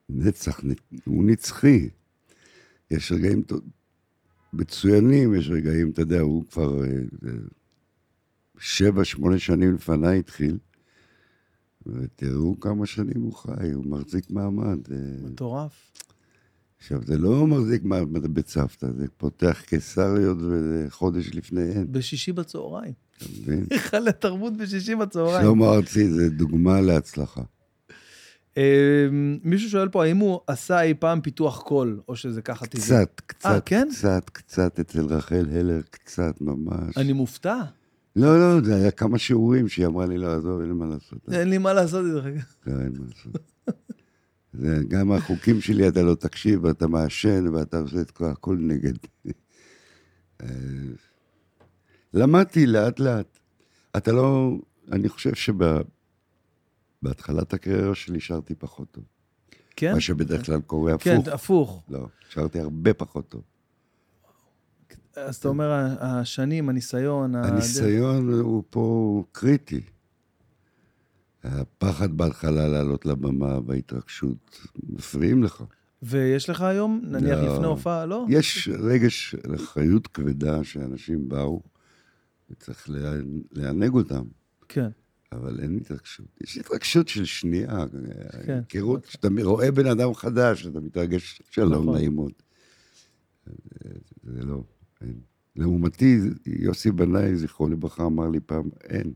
נצח, 0.09 0.61
הוא 1.05 1.25
נצחי. 1.25 1.89
יש 2.91 3.13
רגעים 3.13 3.43
מצוינים, 4.53 5.35
יש 5.35 5.51
רגעים, 5.51 5.91
אתה 5.91 6.03
יודע, 6.03 6.21
הוא 6.21 6.45
כבר 6.51 6.85
אה, 6.85 6.89
אה, 7.27 7.31
שבע, 8.59 9.05
שמונה 9.05 9.39
שנים 9.39 9.75
לפניי 9.75 10.19
התחיל, 10.19 10.59
ותראו 11.87 12.61
כמה 12.61 12.87
שנים 12.87 13.23
הוא 13.23 13.35
חי, 13.35 13.73
הוא 13.75 13.87
מחזיק 13.87 14.31
מעמד. 14.31 14.79
אה, 14.93 14.97
מטורף. 15.23 15.93
עכשיו, 16.79 17.01
זה 17.03 17.19
לא 17.19 17.47
מחזיק 17.47 17.85
מעמד 17.85 18.27
בצוותא, 18.35 18.87
זה 18.93 19.07
פותח 19.17 19.63
קיסריות 19.67 20.39
וחודש 20.41 21.31
לפניהן, 21.35 21.87
בשישי 21.91 22.33
בצהריים. 22.33 22.93
אתה 23.17 23.25
מבין? 23.41 23.67
היכל 23.71 24.09
התרבות 24.09 24.57
בשישי 24.57 24.95
בצהריים. 24.95 25.47
שלמה 25.47 25.67
ארצי 25.75 26.09
זה 26.09 26.31
דוגמה 26.31 26.81
להצלחה. 26.81 27.43
אה, 28.57 29.07
מישהו 29.45 29.71
שואל 29.71 29.89
פה, 29.89 30.05
האם 30.05 30.17
הוא 30.17 30.41
עשה 30.47 30.83
אי 30.83 30.95
פעם 30.95 31.21
פיתוח 31.21 31.63
קול, 31.63 32.01
או 32.09 32.17
שזה 32.17 32.43
ככה 32.43 32.67
טבעי? 32.67 32.85
קצת, 32.85 33.21
קצת, 33.27 33.63
כן? 33.67 33.89
קצת, 33.93 34.31
קצת, 34.31 34.81
אצל 34.81 35.05
רחל 35.05 35.47
הלר, 35.53 35.81
קצת 35.91 36.41
ממש. 36.41 36.97
אני 36.97 37.13
מופתע. 37.13 37.57
לא, 38.17 38.39
לא, 38.41 38.61
זה 38.65 38.75
היה 38.77 38.91
כמה 38.91 39.19
שיעורים 39.19 39.69
שהיא 39.69 39.87
אמרה 39.87 40.07
לי, 40.07 40.19
לא, 40.19 40.35
עזוב, 40.37 40.61
אין 40.61 40.69
לי 40.69 40.75
מה 40.75 40.87
לעשות. 40.87 41.19
אין 41.33 41.49
לי 41.51 41.59
מה 41.59 41.73
לעשות 41.73 42.05
איתך. 42.17 42.27
לא, 42.67 42.73
אין 42.81 42.93
מה 42.99 43.05
לעשות. 43.09 43.43
זה 44.53 44.79
גם 44.89 45.13
החוקים 45.13 45.61
שלי, 45.61 45.89
אתה 45.89 46.03
לא 46.03 46.15
תקשיב, 46.15 46.65
ואתה 46.65 46.87
מעשן, 46.87 47.55
ואתה 47.55 47.79
עושה 47.79 48.01
את 48.01 48.11
כל- 48.11 48.25
הכל 48.25 48.57
נגד. 48.61 48.93
אה, 50.43 50.47
למדתי 52.15 52.67
לאט-לאט. 52.67 53.39
אתה 53.97 54.13
לא... 54.13 54.57
אני 54.93 55.09
חושב 55.09 55.35
שבהתחלת 57.07 57.55
הקריירה 57.55 57.95
שלי 57.95 58.21
שרתי 58.21 58.55
פחות 58.55 58.91
טוב. 58.91 59.05
כן? 59.77 59.95
מה 59.95 60.01
שבדרך 60.01 60.47
כלל 60.47 60.61
קורה 60.61 60.99
כן, 60.99 61.17
הפוך. 61.17 61.29
הפוך. 61.35 61.83
לא, 61.89 62.07
שרתי 62.29 62.61
הרבה 62.61 62.95
פחות 62.95 63.29
טוב. 63.29 63.43
אז 65.17 65.37
אתה 65.37 65.49
אומר, 65.49 65.73
השנים, 66.01 66.69
הניסיון, 66.69 67.35
הניסיון 67.35 68.33
הוא 68.33 68.63
פה 68.71 69.25
קריטי. 69.33 69.81
הפחד 71.45 72.17
בהתחלה 72.17 72.69
לעלות 72.69 73.07
לבמה 73.07 73.59
וההתרגשות 73.67 74.61
מפריעים 74.89 75.43
לך. 75.43 75.65
ויש 76.03 76.51
לך 76.51 76.61
היום, 76.61 77.01
נניח 77.05 77.39
לא. 77.39 77.55
לפני 77.55 77.67
הופעה, 77.67 78.07
לא? 78.07 78.27
יש 78.29 78.69
רגש 78.69 79.35
אחריות 79.55 80.07
כבדה 80.07 80.65
שאנשים 80.65 81.29
באו, 81.29 81.63
וצריך 82.51 82.91
לענג 83.53 83.95
אותם, 83.95 84.25
כן. 84.69 84.89
אבל 85.37 85.61
אין 85.61 85.77
התרגשות. 85.77 86.27
יש 86.41 86.59
התרגשות 86.59 87.09
של 87.09 87.25
שנייה, 87.25 87.85
כן. 88.47 88.61
היכרות, 88.71 89.07
כשאתה 89.07 89.29
רואה 89.43 89.71
בן 89.71 89.87
אדם 89.87 90.15
חדש, 90.15 90.67
אתה 90.67 90.81
מתרגש, 90.81 91.43
שלום, 91.51 91.83
נכון. 91.83 91.95
נעים 91.97 92.15
מאוד. 92.15 92.33
זה 94.23 94.45
לא, 94.45 94.63
אין. 95.01 95.21
לעומתי, 95.57 96.19
יוסי 96.47 96.91
בנאי, 96.91 97.37
זכרו 97.37 97.69
לברכה, 97.69 98.05
אמר 98.07 98.29
לי 98.29 98.41
פעם, 98.41 98.69
אין. 98.85 99.13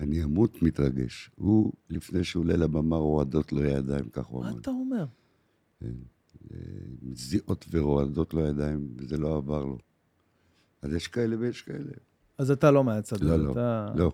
אני 0.00 0.24
אמות 0.24 0.62
מתרגש. 0.62 1.30
הוא, 1.34 1.72
לפני 1.90 2.24
שהוא 2.24 2.44
עולה 2.44 2.56
לבמה, 2.56 2.96
רועדות 2.96 3.52
לו 3.52 3.64
ידיים, 3.64 4.08
כך 4.12 4.26
הוא 4.26 4.42
מה 4.42 4.50
אמר. 4.50 4.58
אתה 4.60 4.70
אומר? 4.70 5.04
מזיעות 7.02 7.66
ורועדות 7.70 8.34
לו 8.34 8.40
ידיים, 8.40 8.88
וזה 8.96 9.16
לא 9.16 9.36
עבר 9.36 9.64
לו. 9.64 9.78
אז 10.82 10.92
יש 10.92 11.08
כאלה 11.08 11.36
ויש 11.38 11.62
כאלה. 11.62 11.90
אז 12.38 12.50
אתה 12.50 12.70
לא 12.70 12.84
מהצד 12.84 13.20
לא, 13.20 13.34
הזה, 13.34 13.42
לא, 13.44 13.52
אתה- 13.52 13.92
לא. 13.96 14.12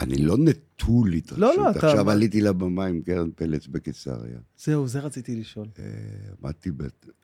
אני 0.00 0.16
לא 0.16 0.36
נטול 0.38 1.12
התרגשות. 1.12 1.38
לא, 1.38 1.56
לא, 1.56 1.70
אתה- 1.70 1.78
עכשיו 1.90 2.10
עליתי 2.10 2.40
לבמה 2.40 2.86
עם 2.86 3.02
קרן 3.02 3.30
פלץ 3.36 3.66
בקיסריה. 3.66 4.38
זהו, 4.58 4.88
זה 4.88 5.00
רציתי 5.00 5.36
לשאול. 5.36 5.66
אה, 5.78 5.84
עמדתי 6.42 6.70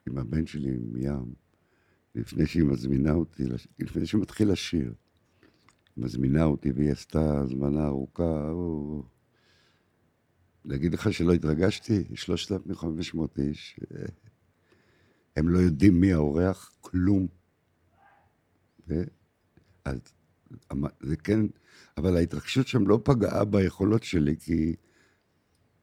עם 0.07 0.17
הבן 0.17 0.45
שלי, 0.45 0.69
עם 0.73 0.97
ים, 0.97 1.33
לפני 2.15 2.45
שהיא 2.45 2.63
מזמינה 2.63 3.11
אותי, 3.11 3.43
לפני 3.79 4.05
שהיא 4.05 4.21
מתחיל 4.21 4.51
לשיר. 4.51 4.93
היא 5.95 6.03
מזמינה 6.03 6.43
אותי, 6.43 6.71
והיא 6.71 6.91
עשתה 6.91 7.39
הזמנה 7.39 7.85
ארוכה. 7.85 8.49
או... 8.51 9.03
להגיד 10.65 10.93
לך 10.93 11.13
שלא 11.13 11.33
התרגשתי? 11.33 12.03
3,500 12.15 13.39
איש. 13.39 13.79
אה, 13.95 14.05
הם 15.37 15.49
לא 15.49 15.59
יודעים 15.59 16.01
מי 16.01 16.13
האורח, 16.13 16.71
כלום. 16.81 17.27
ו... 18.87 19.03
אז 19.85 19.99
זה 21.01 21.15
כן, 21.15 21.39
אבל 21.97 22.15
ההתרגשות 22.17 22.67
שם 22.67 22.87
לא 22.87 22.99
פגעה 23.03 23.45
ביכולות 23.45 24.03
שלי, 24.03 24.35
כי 24.39 24.75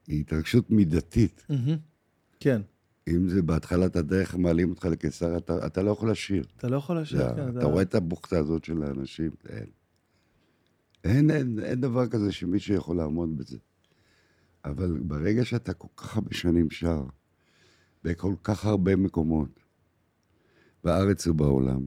היא 0.06 0.20
התרגשות 0.20 0.70
מידתית. 0.70 1.46
כן, 2.40 2.62
אם 3.08 3.28
זה 3.28 3.42
בהתחלת 3.42 3.96
הדרך, 3.96 4.34
מעלים 4.34 4.70
אותך 4.70 4.84
לקיסר, 4.84 5.36
אתה, 5.36 5.66
אתה 5.66 5.82
לא 5.82 5.90
יכול 5.90 6.10
לשיר. 6.10 6.44
אתה 6.56 6.68
לא 6.68 6.76
יכול 6.76 7.00
לשיר, 7.00 7.18
זה- 7.18 7.34
כן. 7.36 7.58
אתה 7.58 7.66
רואה 7.66 7.82
את 7.82 7.94
הבוכתה 7.94 8.38
הזאת 8.38 8.64
של 8.64 8.82
האנשים, 8.82 9.30
אין. 9.48 9.66
אין, 11.04 11.30
אין, 11.30 11.58
אין 11.62 11.80
דבר 11.80 12.06
כזה 12.06 12.32
שמישהו 12.32 12.74
יכול 12.74 12.96
לעמוד 12.96 13.36
בזה. 13.38 13.58
אבל 14.64 14.98
ברגע 15.00 15.44
שאתה 15.44 15.72
כל 15.74 15.88
כך 15.96 16.16
הרבה 16.16 16.34
שנים 16.34 16.70
שר, 16.70 17.04
בכל 18.04 18.34
כך 18.44 18.64
הרבה 18.64 18.96
מקומות, 18.96 19.60
בארץ 20.84 21.26
ובעולם, 21.26 21.86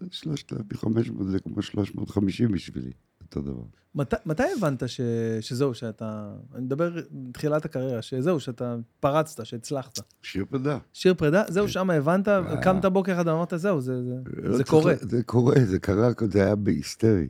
ו-3,500 0.00 0.88
זה 1.24 1.38
כמו 1.38 1.62
350 1.62 2.52
בשבילי, 2.52 2.90
אותו 3.22 3.42
דבר. 3.42 3.62
מת, 3.94 4.26
מתי 4.26 4.42
הבנת 4.58 4.88
ש, 4.88 5.00
שזהו, 5.40 5.74
שאתה... 5.74 6.34
אני 6.54 6.64
מדבר 6.64 6.92
בתחילת 7.12 7.64
הקריירה, 7.64 8.02
שזהו, 8.02 8.40
שאתה 8.40 8.76
פרצת, 9.00 9.46
שהצלחת. 9.46 9.98
שיר 10.22 10.44
פדה. 10.50 10.78
שיר 10.92 11.14
פרידה, 11.14 11.42
זהו, 11.48 11.68
שם 11.68 11.90
הבנת, 11.90 12.28
קמת 12.62 12.84
בוקר 12.84 13.14
אחד 13.14 13.28
ואמרת, 13.28 13.52
זהו, 13.56 13.80
זה, 13.80 14.02
זה, 14.04 14.14
לא 14.42 14.56
זה 14.56 14.64
קורה. 14.64 14.94
זה 15.00 15.22
קורה, 15.22 15.54
זה 15.64 15.78
קרה, 15.78 16.10
זה 16.32 16.44
היה 16.44 16.54
בהיסטרי. 16.56 17.28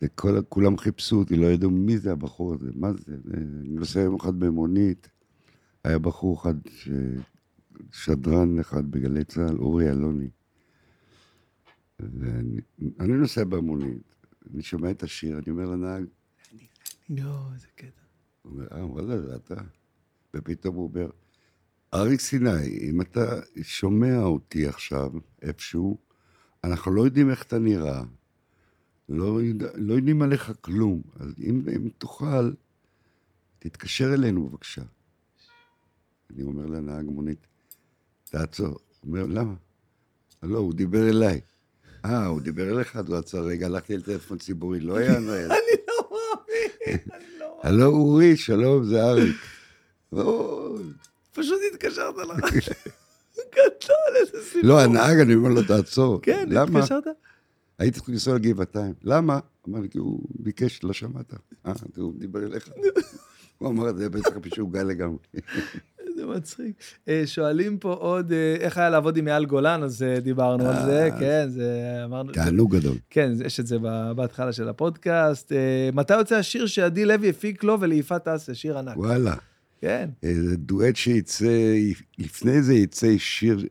זה 0.00 0.08
כל, 0.08 0.38
כולם 0.48 0.78
חיפשו 0.78 1.18
אותי, 1.18 1.36
לא 1.36 1.46
ידעו 1.46 1.70
מי 1.70 1.98
זה 1.98 2.12
הבחור 2.12 2.54
הזה, 2.54 2.70
מה 2.74 2.92
זה. 2.92 2.98
זה- 3.24 3.34
אני 3.34 3.68
נוסע 3.68 4.00
יום 4.00 4.14
אחד 4.20 4.38
במונית, 4.40 5.08
היה 5.84 5.98
בחור 5.98 6.36
אחד, 6.40 6.54
ש... 6.70 6.88
שדרן 7.92 8.58
אחד 8.58 8.90
בגלי 8.90 9.24
צה"ל, 9.24 9.56
אורי 9.58 9.90
אלוני. 9.90 10.28
ואני 12.00 12.60
אני 13.00 13.12
נוסע 13.12 13.44
במונית, 13.44 14.14
אני 14.54 14.62
שומע 14.62 14.90
את 14.90 15.02
השיר, 15.02 15.38
אני 15.38 15.50
אומר 15.50 15.64
לנהג, 15.64 16.04
יואו, 17.08 17.52
איזה 17.54 17.66
קטע. 17.74 18.00
הוא 18.42 18.52
אומר, 18.52 18.66
אה, 18.72 18.86
וואלה, 18.86 19.20
זה 19.20 19.36
אתה. 19.36 19.54
ופתאום 20.34 20.76
הוא 20.76 20.90
אומר, 20.94 21.10
אריק 21.94 22.20
סיני, 22.20 22.88
אם 22.90 23.00
אתה 23.00 23.40
שומע 23.62 24.22
אותי 24.22 24.66
עכשיו 24.66 25.10
איפשהו, 25.42 25.98
אנחנו 26.64 26.92
לא 26.92 27.02
יודעים 27.02 27.30
איך 27.30 27.42
אתה 27.42 27.58
נראה, 27.58 28.02
לא, 29.08 29.42
יודע, 29.42 29.68
לא 29.74 29.94
יודעים 29.94 30.22
עליך 30.22 30.52
כלום, 30.60 31.02
אז 31.20 31.34
אם, 31.38 31.62
אם 31.76 31.88
תוכל, 31.98 32.52
תתקשר 33.58 34.14
אלינו 34.14 34.48
בבקשה. 34.48 34.82
אני 36.30 36.42
אומר 36.42 36.66
לנהג 36.66 37.04
מונית, 37.04 37.46
תעצור. 38.24 38.68
הוא 38.68 38.78
אומר, 39.02 39.26
למה? 39.26 39.54
לא, 40.42 40.58
הוא 40.58 40.74
דיבר 40.74 41.08
אליי. 41.08 41.40
אה, 42.04 42.26
הוא 42.26 42.40
דיבר 42.40 42.76
אליך, 42.76 42.98
הוא 43.08 43.16
עצר 43.16 43.42
רגע, 43.42 43.66
הלכתי 43.66 43.96
לטלפון 43.96 44.38
ציבורי, 44.38 44.80
לא 44.80 44.96
היה 44.96 45.20
נהל. 45.20 45.52
אני 45.52 45.76
לא 45.88 46.10
מאמין, 46.10 46.98
אני 47.12 47.24
לא 47.38 47.46
מאמין. 47.46 47.80
הלו 47.80 47.86
אורי, 47.86 48.36
שלום, 48.36 48.84
זה 48.84 49.02
אריק. 49.02 49.36
פשוט 51.32 51.60
התקשרת 51.72 52.14
לך. 52.16 52.54
גדול, 53.52 54.16
איזה 54.20 54.44
סיפור. 54.44 54.60
לא, 54.62 54.80
הנהג, 54.80 55.18
אני 55.18 55.34
אומר 55.34 55.48
לו, 55.48 55.62
תעצור. 55.62 56.22
כן? 56.22 56.48
התקשרת? 56.56 57.04
הייתי 57.78 57.98
צריך 57.98 58.08
לנסוע 58.08 58.34
לגבעתיים. 58.34 58.94
למה? 59.02 59.38
אמר 59.68 59.80
לי, 59.80 59.88
כי 59.88 59.98
הוא 59.98 60.20
ביקש, 60.38 60.80
לא 60.84 60.92
שמעת. 60.92 61.34
אה, 61.66 61.72
הוא 61.96 62.14
דיבר 62.18 62.44
אליך. 62.44 62.68
הוא 63.58 63.68
אמר 63.68 63.96
זה 63.96 64.10
בטח 64.10 64.30
משוגע 64.46 64.84
לגמרי. 64.84 65.18
איזה 66.22 66.36
מצחיק. 66.36 66.76
אה, 67.08 67.22
שואלים 67.26 67.78
פה 67.78 67.92
עוד, 67.92 68.32
אה, 68.32 68.56
איך 68.60 68.78
היה 68.78 68.90
לעבוד 68.90 69.16
עם 69.16 69.28
אייל 69.28 69.44
גולן, 69.44 69.82
אז 69.82 70.02
אה, 70.02 70.20
דיברנו 70.20 70.68
על 70.68 70.84
זה, 70.84 71.08
כן, 71.18 71.48
זה 71.48 72.02
אמרנו... 72.04 72.32
תענוג 72.32 72.76
גדול. 72.76 72.96
כן, 73.10 73.32
יש 73.44 73.60
את 73.60 73.66
זה 73.66 73.78
בהתחלה 74.16 74.52
של 74.52 74.68
הפודקאסט. 74.68 75.52
מתי 75.92 76.14
יוצא 76.14 76.36
השיר 76.36 76.66
שעדי 76.66 77.04
לוי 77.04 77.28
הפיק 77.28 77.64
לו 77.64 77.80
וליפעת 77.80 78.28
אסה, 78.28 78.54
שיר 78.54 78.78
ענק? 78.78 78.96
וואלה. 78.96 79.34
כן. 79.80 80.10
זה 80.22 80.56
דואט 80.56 80.96
שיצא, 80.96 81.74
לפני 82.18 82.62
זה 82.62 82.74
יצא 82.74 83.14
שיר 83.18 83.66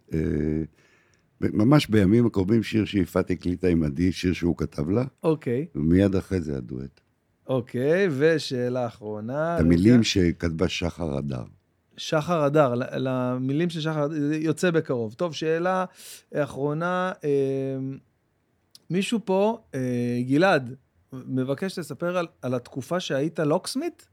ממש 1.41 1.87
בימים 1.87 2.25
הקרובים 2.25 2.63
שיר 2.63 2.85
שיפעת 2.85 3.31
הקליטה 3.31 3.67
עם 3.67 3.83
עדי, 3.83 4.11
שיר 4.11 4.33
שהוא 4.33 4.57
כתב 4.57 4.89
לה, 4.89 5.03
אוקיי, 5.23 5.65
ומיד 5.75 6.15
אחרי 6.15 6.41
זה 6.41 6.57
הדואט. 6.57 7.01
אוקיי, 7.47 8.07
ושאלה 8.17 8.87
אחרונה. 8.87 9.55
את 9.55 9.61
המילים. 9.61 10.03
שכתבה 10.03 10.69
שחר 10.69 11.17
הדר. 11.17 11.43
שחר 12.01 12.43
הדר, 12.43 12.73
למילים 12.97 13.69
של 13.69 13.81
שחר 13.81 14.07
יוצא 14.39 14.71
בקרוב. 14.71 15.13
טוב, 15.13 15.33
שאלה 15.33 15.85
אחרונה, 16.35 17.11
אה, 17.23 17.29
מישהו 18.89 19.19
פה, 19.25 19.59
אה, 19.75 19.79
גלעד, 20.27 20.75
מבקש 21.13 21.79
לספר 21.79 22.17
על, 22.17 22.27
על 22.41 22.53
התקופה 22.53 22.99
שהיית 22.99 23.39
לוקסמית? 23.39 24.07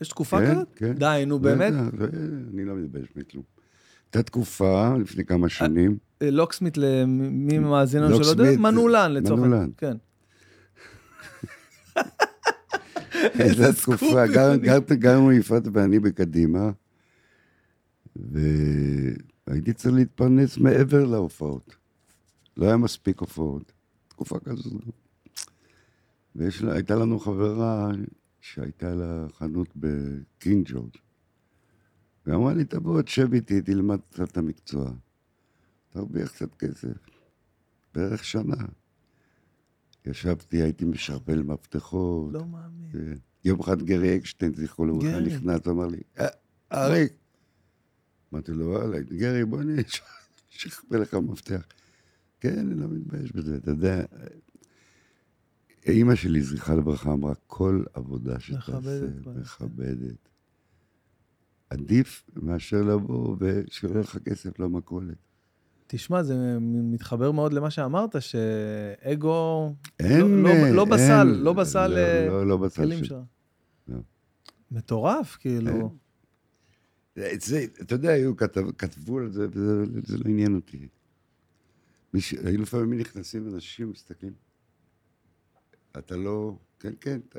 יש 0.00 0.08
תקופה 0.08 0.38
כן, 0.38 0.52
כזאת? 0.54 0.68
כן. 0.76 0.92
די, 0.92 1.24
נו 1.26 1.38
באמת? 1.38 1.72
זה- 1.72 2.06
אני 2.54 2.64
לא 2.64 2.74
מתבייש 2.74 3.08
מכלום. 3.16 3.44
הייתה 4.06 4.22
תקופה, 4.22 4.94
לפני 5.00 5.24
כמה 5.24 5.48
שנים, 5.48 5.98
אה, 6.22 6.30
לוקסמית 6.30 6.78
למי 6.78 7.58
מאזין 7.58 8.02
לנו 8.02 8.24
שלא 8.24 8.42
יודע? 8.44 8.58
מנעולן 8.58 9.12
לצורך 9.12 9.42
העניין. 9.42 9.50
מנעולן. 9.50 9.70
כן. 9.78 9.96
הייתה 13.44 13.72
תקופה, 13.72 14.26
גרנו 14.94 15.32
יפעת 15.32 15.62
ואני 15.72 15.98
בקדימה, 15.98 16.70
והייתי 18.16 19.72
צריך 19.72 19.94
להתפרנס 19.94 20.58
מעבר 20.58 21.04
להופעות. 21.04 21.76
לא 22.56 22.66
היה 22.66 22.76
מספיק 22.76 23.20
הופעות. 23.20 23.72
תקופה 24.08 24.38
כזו. 24.38 24.78
והייתה 26.34 26.94
לנו 26.94 27.18
חברה 27.18 27.90
שהייתה 28.40 28.94
לה 28.94 29.26
חנות 29.32 29.68
בקינג 29.76 30.68
ג'ורג', 30.72 30.96
ואמרה 32.26 32.54
לי, 32.54 32.64
תבוא, 32.64 33.02
תשב 33.02 33.32
איתי, 33.32 33.60
תלמד 33.62 33.98
קצת 34.10 34.30
את 34.30 34.36
המקצוע. 34.36 34.92
תרוויח 35.90 36.30
קצת 36.30 36.54
כסף. 36.54 36.96
בערך 37.94 38.24
שנה. 38.24 38.56
ישבתי, 40.06 40.62
הייתי 40.62 40.84
משרבל 40.84 41.42
מפתחות. 41.42 42.32
לא 42.32 42.44
מאמין. 42.46 42.90
כן. 42.92 43.14
יום 43.44 43.60
אחד 43.60 43.82
גרי 43.82 44.16
אקשטיין, 44.16 44.54
זכרו 44.54 44.86
לברכה. 44.86 45.20
נכנס, 45.20 45.68
אמר 45.68 45.86
לי, 45.86 46.00
"אה, 46.18 46.26
אריק. 46.72 47.12
אמרתי 48.32 48.52
לו, 48.52 48.66
וואלה, 48.66 49.00
גרי, 49.00 49.44
בוא 49.44 49.60
אני 49.60 49.82
אשכפל 50.56 50.96
לך 50.98 51.14
מפתח. 51.14 51.66
כן, 52.40 52.58
אני 52.58 52.74
לא 52.74 52.88
מתבייש 52.88 53.32
בזה, 53.32 53.56
אתה 53.56 53.70
יודע. 53.70 54.02
אימא 55.86 56.14
שלי, 56.14 56.42
זכרה 56.42 56.74
לברכה, 56.76 57.12
אמרה, 57.12 57.34
כל 57.46 57.82
עבודה 57.94 58.40
שתעשה, 58.40 58.58
מכבדת 58.72 59.24
בה." 59.24 59.32
מכבדת. 59.40 60.28
עדיף 61.70 62.24
מאשר 62.36 62.82
לבוא 62.82 63.36
ושלא 63.40 64.00
לך 64.00 64.18
כסף 64.24 64.58
למכולת. 64.58 65.16
תשמע, 65.86 66.22
זה 66.22 66.34
מתחבר 66.60 67.30
מאוד 67.32 67.52
למה 67.52 67.70
שאמרת, 67.70 68.16
שאגו 68.22 69.74
אין... 70.00 70.42
לא- 70.42 70.48
אה, 70.48 70.72
לא 70.72 70.84
בסל, 70.84 71.02
אין, 71.28 71.42
לא 71.42 71.52
בסל, 71.52 71.86
לא, 71.86 71.96
אה, 71.96 72.26
לא, 72.28 72.46
לא 72.46 72.56
בסל 72.56 72.82
כלים 72.82 72.98
של- 72.98 73.04
שלך. 73.04 73.18
לא. 73.88 73.98
מטורף, 74.70 75.36
כאילו. 75.40 75.94
זה, 77.40 77.66
אתה 77.80 77.94
יודע, 77.94 78.10
היו 78.10 78.36
כתב, 78.36 78.70
כתבו 78.78 79.18
על 79.18 79.32
זה, 79.32 79.46
וזה 79.52 79.84
זה 80.06 80.18
לא 80.18 80.24
עניין 80.26 80.54
אותי. 80.54 80.88
מי 82.14 82.20
ש... 82.20 82.32
היו 82.32 82.62
לפעמים 82.62 82.98
נכנסים 82.98 83.48
אנשים, 83.54 83.90
מסתכלים. 83.90 84.32
אתה 85.98 86.16
לא... 86.16 86.58
כן, 86.80 86.92
כן, 87.00 87.20
ת- 87.28 87.36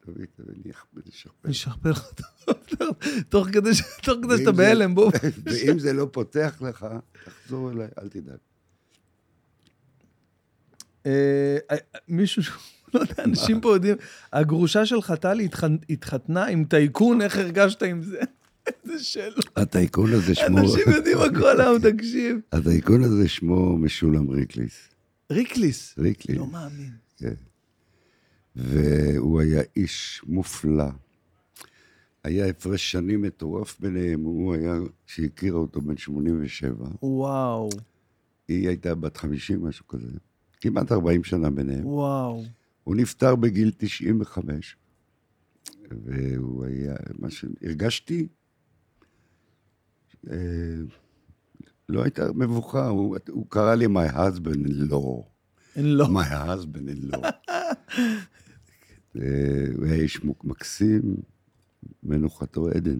תביא, 0.00 0.26
תביא, 0.36 0.54
אני 0.54 0.72
אשכפל. 1.10 1.36
אני 1.44 1.52
אשכפל 1.52 1.90
לך 1.90 2.12
את 2.12 2.20
תוך 3.28 3.46
כדי 3.48 3.74
שאתה 3.74 4.52
בהלם, 4.52 4.94
בוא. 4.94 5.12
ואם 5.44 5.78
זה 5.78 5.92
לא 5.92 6.08
פותח 6.12 6.62
לך, 6.62 6.86
תחזור 7.24 7.70
אליי, 7.70 7.88
אל 7.98 8.08
תדאג. 8.08 8.36
אה, 11.06 11.58
אה, 11.70 11.76
מישהו, 12.08 12.42
לא 12.94 13.00
יודע, 13.00 13.24
אנשים 13.24 13.60
פה 13.60 13.74
יודעים, 13.74 13.96
הגרושה 14.32 14.86
שלך, 14.86 15.12
טלי, 15.12 15.48
התחתנה 15.90 16.46
עם 16.46 16.64
טייקון, 16.64 17.20
איך 17.20 17.36
הרגשת 17.36 17.82
עם 17.82 18.02
זה? 18.02 18.20
איזה 18.66 19.04
שאלות. 19.04 19.44
הטייקון 19.56 20.12
הזה 20.12 20.34
שמו... 20.34 20.58
אנשים 20.58 20.84
יודעים 20.94 21.18
הכל 21.18 21.60
היום, 21.60 21.78
תקשיב. 21.78 22.36
הטייקון 22.52 23.02
הזה 23.02 23.28
שמו 23.28 23.78
משולם 23.78 24.30
ריקליס. 24.30 24.88
ריקליס. 25.30 25.94
ריקליס. 25.98 26.38
לא 26.38 26.46
מאמין. 26.46 26.90
כן. 27.16 27.34
והוא 28.56 29.40
היה 29.40 29.62
איש 29.76 30.22
מופלא. 30.26 30.88
היה 32.24 32.46
הפרש 32.46 32.92
שנים 32.92 33.22
מטורף 33.22 33.80
ביניהם, 33.80 34.20
הוא 34.20 34.54
היה, 34.54 34.74
שהכירה 35.06 35.58
אותו 35.58 35.80
בן 35.80 35.96
87, 35.96 36.88
וואו, 37.02 37.68
היא 38.48 38.68
הייתה 38.68 38.94
בת 38.94 39.16
50, 39.16 39.64
משהו 39.64 39.86
כזה. 39.86 40.18
כמעט 40.60 40.92
40 40.92 41.24
שנה 41.24 41.50
ביניהם. 41.50 41.86
וואו. 41.86 42.44
הוא 42.84 42.96
נפטר 42.96 43.36
בגיל 43.36 43.72
95, 43.76 44.76
והוא 46.04 46.64
היה, 46.64 46.94
מה 47.18 47.28
שהרגשתי, 47.30 48.26
אה, 50.30 50.36
לא 51.88 52.02
הייתה 52.02 52.32
מבוכה, 52.34 52.88
הוא, 52.88 53.16
הוא 53.30 53.46
קרא 53.48 53.74
לי 53.74 53.86
my 53.86 54.12
husband 54.14 54.66
in 54.68 54.90
law. 54.92 55.22
אין 55.76 55.86
לו. 55.94 56.04
my 56.06 56.26
husband 56.32 56.88
in 56.88 57.14
law. 57.16 57.28
אה, 59.16 59.22
הוא 59.76 59.84
היה 59.86 59.94
איש 59.94 60.20
מקסים, 60.44 61.02
מנוחתו 62.02 62.68
עדן. 62.68 62.98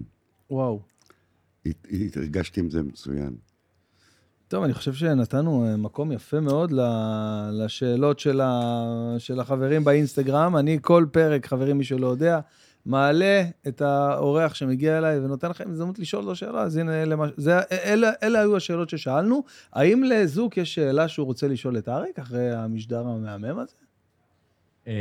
וואו. 0.51 0.81
הת- 1.65 1.87
הרגשתי 2.15 2.59
עם 2.59 2.69
זה 2.69 2.83
מצוין. 2.83 3.35
טוב, 4.47 4.63
אני 4.63 4.73
חושב 4.73 4.93
שנתנו 4.93 5.65
אה, 5.65 5.77
מקום 5.77 6.11
יפה 6.11 6.39
מאוד 6.39 6.73
לשאלות 7.51 8.19
של, 8.19 8.41
ה... 8.41 8.81
של 9.17 9.39
החברים 9.39 9.83
באינסטגרם. 9.83 10.55
אני 10.57 10.77
כל 10.81 11.05
פרק, 11.11 11.45
חברים, 11.47 11.77
מי 11.77 11.83
שלא 11.83 12.07
יודע, 12.07 12.39
מעלה 12.85 13.43
את 13.67 13.81
האורח 13.81 14.53
שמגיע 14.53 14.97
אליי 14.97 15.19
ונותן 15.19 15.49
לכם 15.49 15.71
הזדמנות 15.71 15.99
לשאול 15.99 16.23
לו 16.23 16.35
שאלה. 16.35 16.61
אז 16.61 16.77
הנה, 16.77 17.03
אלה, 17.03 17.15
זה, 17.37 17.59
אלה, 17.71 18.11
אלה 18.23 18.39
היו 18.39 18.57
השאלות 18.57 18.89
ששאלנו. 18.89 19.43
האם 19.73 20.03
לזוק 20.03 20.57
יש 20.57 20.75
שאלה 20.75 21.07
שהוא 21.07 21.25
רוצה 21.25 21.47
לשאול 21.47 21.77
את 21.77 21.89
אריק 21.89 22.19
אחרי 22.19 22.51
המשדר 22.51 23.07
המהמם 23.07 23.59
הזה? 23.59 23.75
אה, 24.87 24.93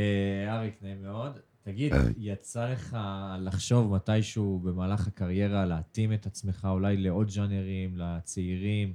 אריק, 0.49 0.75
נעים 0.83 1.03
מאוד. 1.03 1.33
תגיד. 1.65 1.93
יצא 2.19 2.69
לך 2.69 2.97
לחשוב 3.41 3.95
מתישהו 3.95 4.61
במהלך 4.65 5.07
הקריירה 5.07 5.65
להתאים 5.65 6.13
את 6.13 6.27
עצמך 6.27 6.69
אולי 6.71 6.97
לעוד 6.97 7.31
ז'אנרים, 7.31 7.97
לצעירים, 7.97 8.93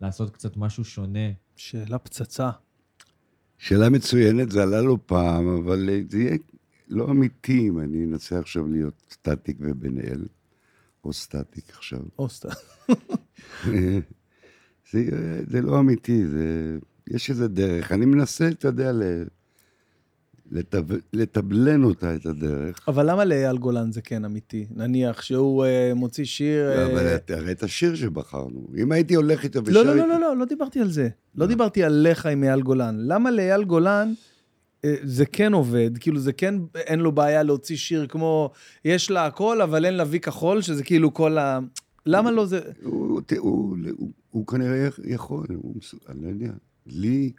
לעשות 0.00 0.30
קצת 0.30 0.56
משהו 0.56 0.84
שונה? 0.84 1.30
שאלה 1.56 1.98
פצצה. 1.98 2.50
שאלה 3.58 3.90
מצוינת, 3.90 4.50
זה 4.50 4.62
עלה 4.62 4.80
לו 4.80 5.06
פעם, 5.06 5.48
אבל 5.48 5.88
זה 6.08 6.18
יהיה 6.18 6.38
לא 6.90 7.10
אמיתי 7.10 7.68
אם 7.68 7.78
אני 7.78 8.04
אנסה 8.04 8.38
עכשיו 8.38 8.66
להיות 8.66 8.94
סטטיק 9.12 9.56
ובן 9.60 9.98
אל, 10.00 10.24
או 11.04 11.12
סטטיק 11.12 11.70
עכשיו. 11.70 12.00
או 12.18 12.28
סתם. 12.28 12.48
זה, 14.92 15.04
זה 15.46 15.62
לא 15.62 15.80
אמיתי, 15.80 16.26
זה, 16.26 16.78
יש 17.10 17.30
איזה 17.30 17.48
דרך. 17.48 17.92
אני 17.92 18.06
מנסה, 18.06 18.48
אתה 18.48 18.68
יודע, 18.68 18.92
ל, 18.92 19.02
לטב, 20.50 20.84
לטבלן 21.12 21.84
אותה, 21.84 22.14
את 22.14 22.26
הדרך. 22.26 22.88
אבל 22.88 23.10
למה 23.10 23.24
לאייל 23.24 23.58
גולן 23.58 23.92
זה 23.92 24.02
כן 24.02 24.24
אמיתי? 24.24 24.66
נניח 24.70 25.22
שהוא 25.22 25.64
אה, 25.64 25.92
מוציא 25.94 26.24
שיר... 26.24 26.70
אה, 26.70 26.86
אבל 26.86 27.16
הרי 27.28 27.52
את 27.52 27.62
השיר 27.62 27.94
שבחרנו, 27.94 28.66
אם 28.78 28.92
הייתי 28.92 29.14
הולך 29.14 29.44
איתו 29.44 29.64
ושר 29.64 29.72
לא, 29.72 29.84
לא, 29.84 29.92
איתו... 29.92 30.06
לא, 30.06 30.14
לא, 30.14 30.20
לא, 30.20 30.36
לא 30.36 30.44
דיברתי 30.44 30.80
על 30.80 30.90
זה. 30.90 31.08
לא 31.34 31.46
דיברתי 31.46 31.84
עליך 31.84 32.26
עם 32.26 32.44
אייל 32.44 32.62
גולן. 32.62 32.96
למה 32.98 33.30
לאייל 33.30 33.64
גולן 33.64 34.08
אה, 34.08 34.29
זה 35.02 35.26
כן 35.26 35.52
עובד? 35.52 35.90
כאילו, 35.98 36.20
זה 36.20 36.32
כן, 36.32 36.54
אין 36.74 37.00
לו 37.00 37.12
בעיה 37.12 37.42
להוציא 37.42 37.76
שיר 37.76 38.06
כמו, 38.06 38.50
יש 38.84 39.10
לה 39.10 39.26
הכל, 39.26 39.62
אבל 39.62 39.84
אין 39.84 39.94
לה 39.94 40.04
וי 40.08 40.20
כחול, 40.20 40.62
שזה 40.62 40.84
כאילו 40.84 41.14
כל 41.14 41.38
ה... 41.38 41.58
למה 42.06 42.30
לא 42.30 42.46
זה... 42.46 42.60
הוא, 42.82 42.92
הוא, 42.92 43.20
הוא, 43.38 43.76
הוא, 43.96 44.10
הוא 44.30 44.46
כנראה 44.46 44.88
יכול, 45.04 45.46
הוא, 45.54 45.76
מס- 45.76 45.94
אני 46.08 46.22
לא 46.22 46.28
יודע. 46.28 46.52
לי, 46.86 47.32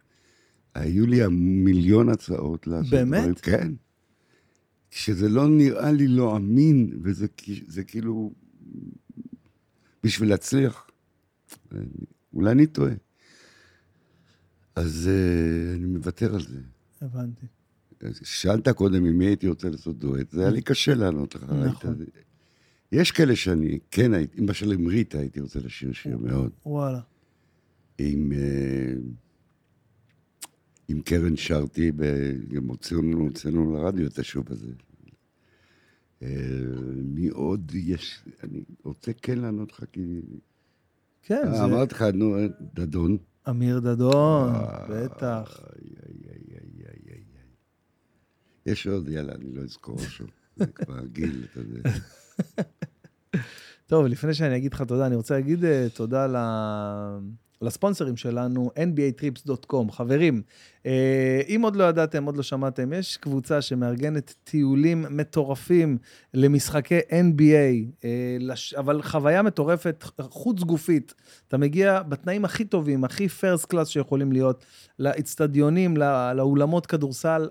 היו 0.76 1.08
לי 1.08 1.28
מיליון 1.30 2.10
הצעות 2.10 2.68
לעשות 2.68 2.90
באמת? 2.92 3.20
דברים. 3.20 3.34
כן. 3.34 3.72
שזה 4.92 5.30
לא 5.30 5.48
נראה 5.48 5.92
לי 5.92 6.08
לא 6.08 6.38
אמין, 6.38 7.00
וזה 7.04 7.84
כאילו, 7.88 8.32
בשביל 10.04 10.30
להצליח. 10.30 10.88
אולי 12.34 12.52
אני 12.52 12.68
טועה. 12.68 12.94
אז 14.76 15.10
uh, 15.10 15.78
אני 15.78 15.86
מוותר 15.86 16.36
על 16.36 16.42
זה. 16.42 16.60
הבנתי. 17.02 17.46
שאלת 18.24 18.70
קודם 18.70 19.06
עם 19.06 19.18
מי 19.18 19.26
הייתי 19.26 19.48
רוצה 19.48 19.70
לעשות 19.70 20.00
דואט, 20.00 20.32
זה 20.32 20.42
היה 20.42 20.50
לי 20.50 20.62
קשה 20.62 20.94
לענות 20.94 21.36
לך. 21.36 21.44
נכון. 21.44 21.96
יש 22.92 23.12
כאלה 23.12 23.36
שאני 23.36 23.80
כן 23.92 24.14
הייתי, 24.14 24.42
למשל 24.42 24.72
עם 24.72 24.88
ריטה 24.88 25.20
הייתי 25.20 25.40
רוצה 25.40 25.60
לשיר 25.60 25.94
שיר 25.94 26.18
מאוד. 26.18 26.52
וואלה. 26.66 27.00
עם, 27.98 28.32
אה, 28.32 28.94
עם 30.88 31.02
קרן 31.02 31.36
שרתי, 31.36 31.92
גם 32.48 32.68
הוצאנו 32.68 33.20
הוצאנו 33.20 33.74
לרדיו 33.76 34.08
את 34.08 34.20
השוב 34.20 34.46
הזה. 34.50 34.72
אה, 36.22 36.28
מי 37.04 37.28
עוד 37.28 37.72
יש? 37.76 38.24
אני 38.44 38.64
רוצה 38.84 39.12
כן 39.14 39.38
לענות 39.38 39.72
לך, 39.72 39.84
כי... 39.92 40.22
כן, 41.22 41.42
אה, 41.48 41.56
זה... 41.56 41.64
אמרתי 41.64 41.96
לך, 41.96 42.02
נו, 42.02 42.36
דדון, 42.74 43.18
אמיר 43.50 43.80
דדון, 43.80 44.54
בטח. 44.90 45.60
יש 48.66 48.88
עוד, 48.88 49.10
יאללה, 49.10 49.34
אני 49.34 49.54
לא 49.54 49.62
אזכור 49.62 49.96
אותו. 49.96 50.32
זה 50.56 50.66
כבר 50.66 51.06
גיל, 51.06 51.46
אתה 51.52 51.60
יודע. 51.60 51.90
טוב, 53.88 54.06
לפני 54.06 54.34
שאני 54.34 54.58
אגיד 54.58 54.74
לך 54.74 54.82
תודה, 54.82 55.06
אני 55.08 55.16
רוצה 55.16 55.36
להגיד 55.36 55.66
אה, 55.66 55.88
תודה 55.94 56.28
ל... 56.28 56.36
לספונסרים 57.62 58.18
שלנו, 58.18 58.72
nbatrips.com. 58.78 59.92
חברים, 59.92 60.42
אה, 60.86 61.42
אם 61.48 61.62
עוד 61.64 61.76
לא 61.76 61.84
ידעתם, 61.84 62.26
עוד 62.26 62.38
לא 62.38 62.44
שמעתם, 62.44 62.94
יש 62.94 63.18
קבוצה 63.18 63.62
שמארגנת 63.62 64.36
טיולים 64.44 65.06
מטורפים 65.10 65.98
למשחקי 66.34 67.00
NBA, 67.10 68.06
אה. 68.06 68.38
אבל 68.78 69.02
חוויה 69.02 69.42
מטורפת, 69.42 70.04
חוץ 70.22 70.64
גופית. 70.64 71.14
אתה 71.48 71.58
מגיע 71.58 72.02
בתנאים 72.02 72.46
הכי 72.46 72.66
טובים, 72.66 73.04
הכי 73.04 73.30
first 73.30 73.66
class 73.66 73.88
שיכולים 73.88 74.32
להיות, 74.32 74.66
לאצטדיונים, 75.00 75.98
לא- 75.98 76.34
לאולמות 76.34 76.86
כדורסל. 76.86 77.48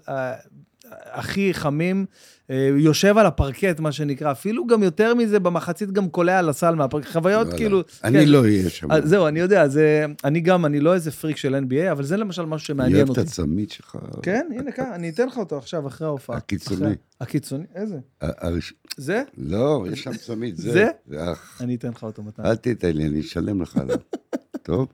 אה, 0.93 0.97
הכי 1.19 1.55
חמים, 1.55 2.07
אה, 2.51 2.71
יושב 2.77 3.19
על 3.19 3.27
הפרקט, 3.27 3.81
מה 3.81 3.93
שנקרא, 3.93 4.31
אפילו 4.33 4.67
גם 4.67 4.83
יותר 4.83 5.15
מזה, 5.15 5.39
במחצית 5.41 5.91
גם 5.93 6.09
קולע 6.09 6.39
על 6.39 6.49
הסל 6.49 6.75
מהפרקט, 6.75 7.09
חוויות 7.13 7.43
וואלה. 7.47 7.59
כאילו... 7.59 7.83
אני 8.05 8.19
כן. 8.25 8.29
לא 8.29 8.43
אהיה 8.43 8.71
שם. 8.71 8.93
אז 8.93 9.09
זהו, 9.09 9.27
אני 9.27 9.41
יודע, 9.41 9.69
זה... 9.69 10.05
אני 10.25 10.41
גם, 10.41 10.67
אני 10.67 10.81
לא 10.81 10.95
איזה 10.95 11.11
פריק 11.11 11.37
של 11.37 11.55
NBA, 11.55 11.93
אבל 11.93 12.03
זה 12.05 12.17
למשל 12.17 12.43
משהו 12.43 12.55
אני 12.73 12.77
שמעניין 12.79 12.97
אוהב 12.97 13.09
אותי. 13.09 13.21
את 13.21 13.27
הצמיד 13.27 13.71
שלך. 13.71 13.97
כן, 14.23 14.47
הנה 14.59 14.73
כאן, 14.73 14.93
אני 14.95 15.09
אתן 15.11 15.27
לך 15.27 15.37
אותו 15.39 15.59
עכשיו, 15.59 15.87
אחרי 15.87 16.07
ההופעה. 16.07 16.37
הקיצוני. 16.37 16.77
אחרי- 16.81 16.95
הקיצוני, 17.21 17.65
איזה? 17.75 17.97
הראש- 18.21 18.75
זה? 18.97 19.23
לא, 19.39 19.85
יש 19.93 20.03
שם 20.03 20.17
צמיד. 20.17 20.57
זה? 20.57 20.89
אך, 21.17 21.59
אני 21.63 21.75
אתן 21.75 21.89
לך 21.89 22.03
אותו 22.03 22.23
מתי. 22.23 22.43
אל 22.45 22.57
תיתן 22.57 22.93
לי, 22.97 23.07
אני 23.07 23.21
אשלם 23.21 23.63
לך 23.63 23.77
עליו. 23.77 23.97
טוב? 24.63 24.87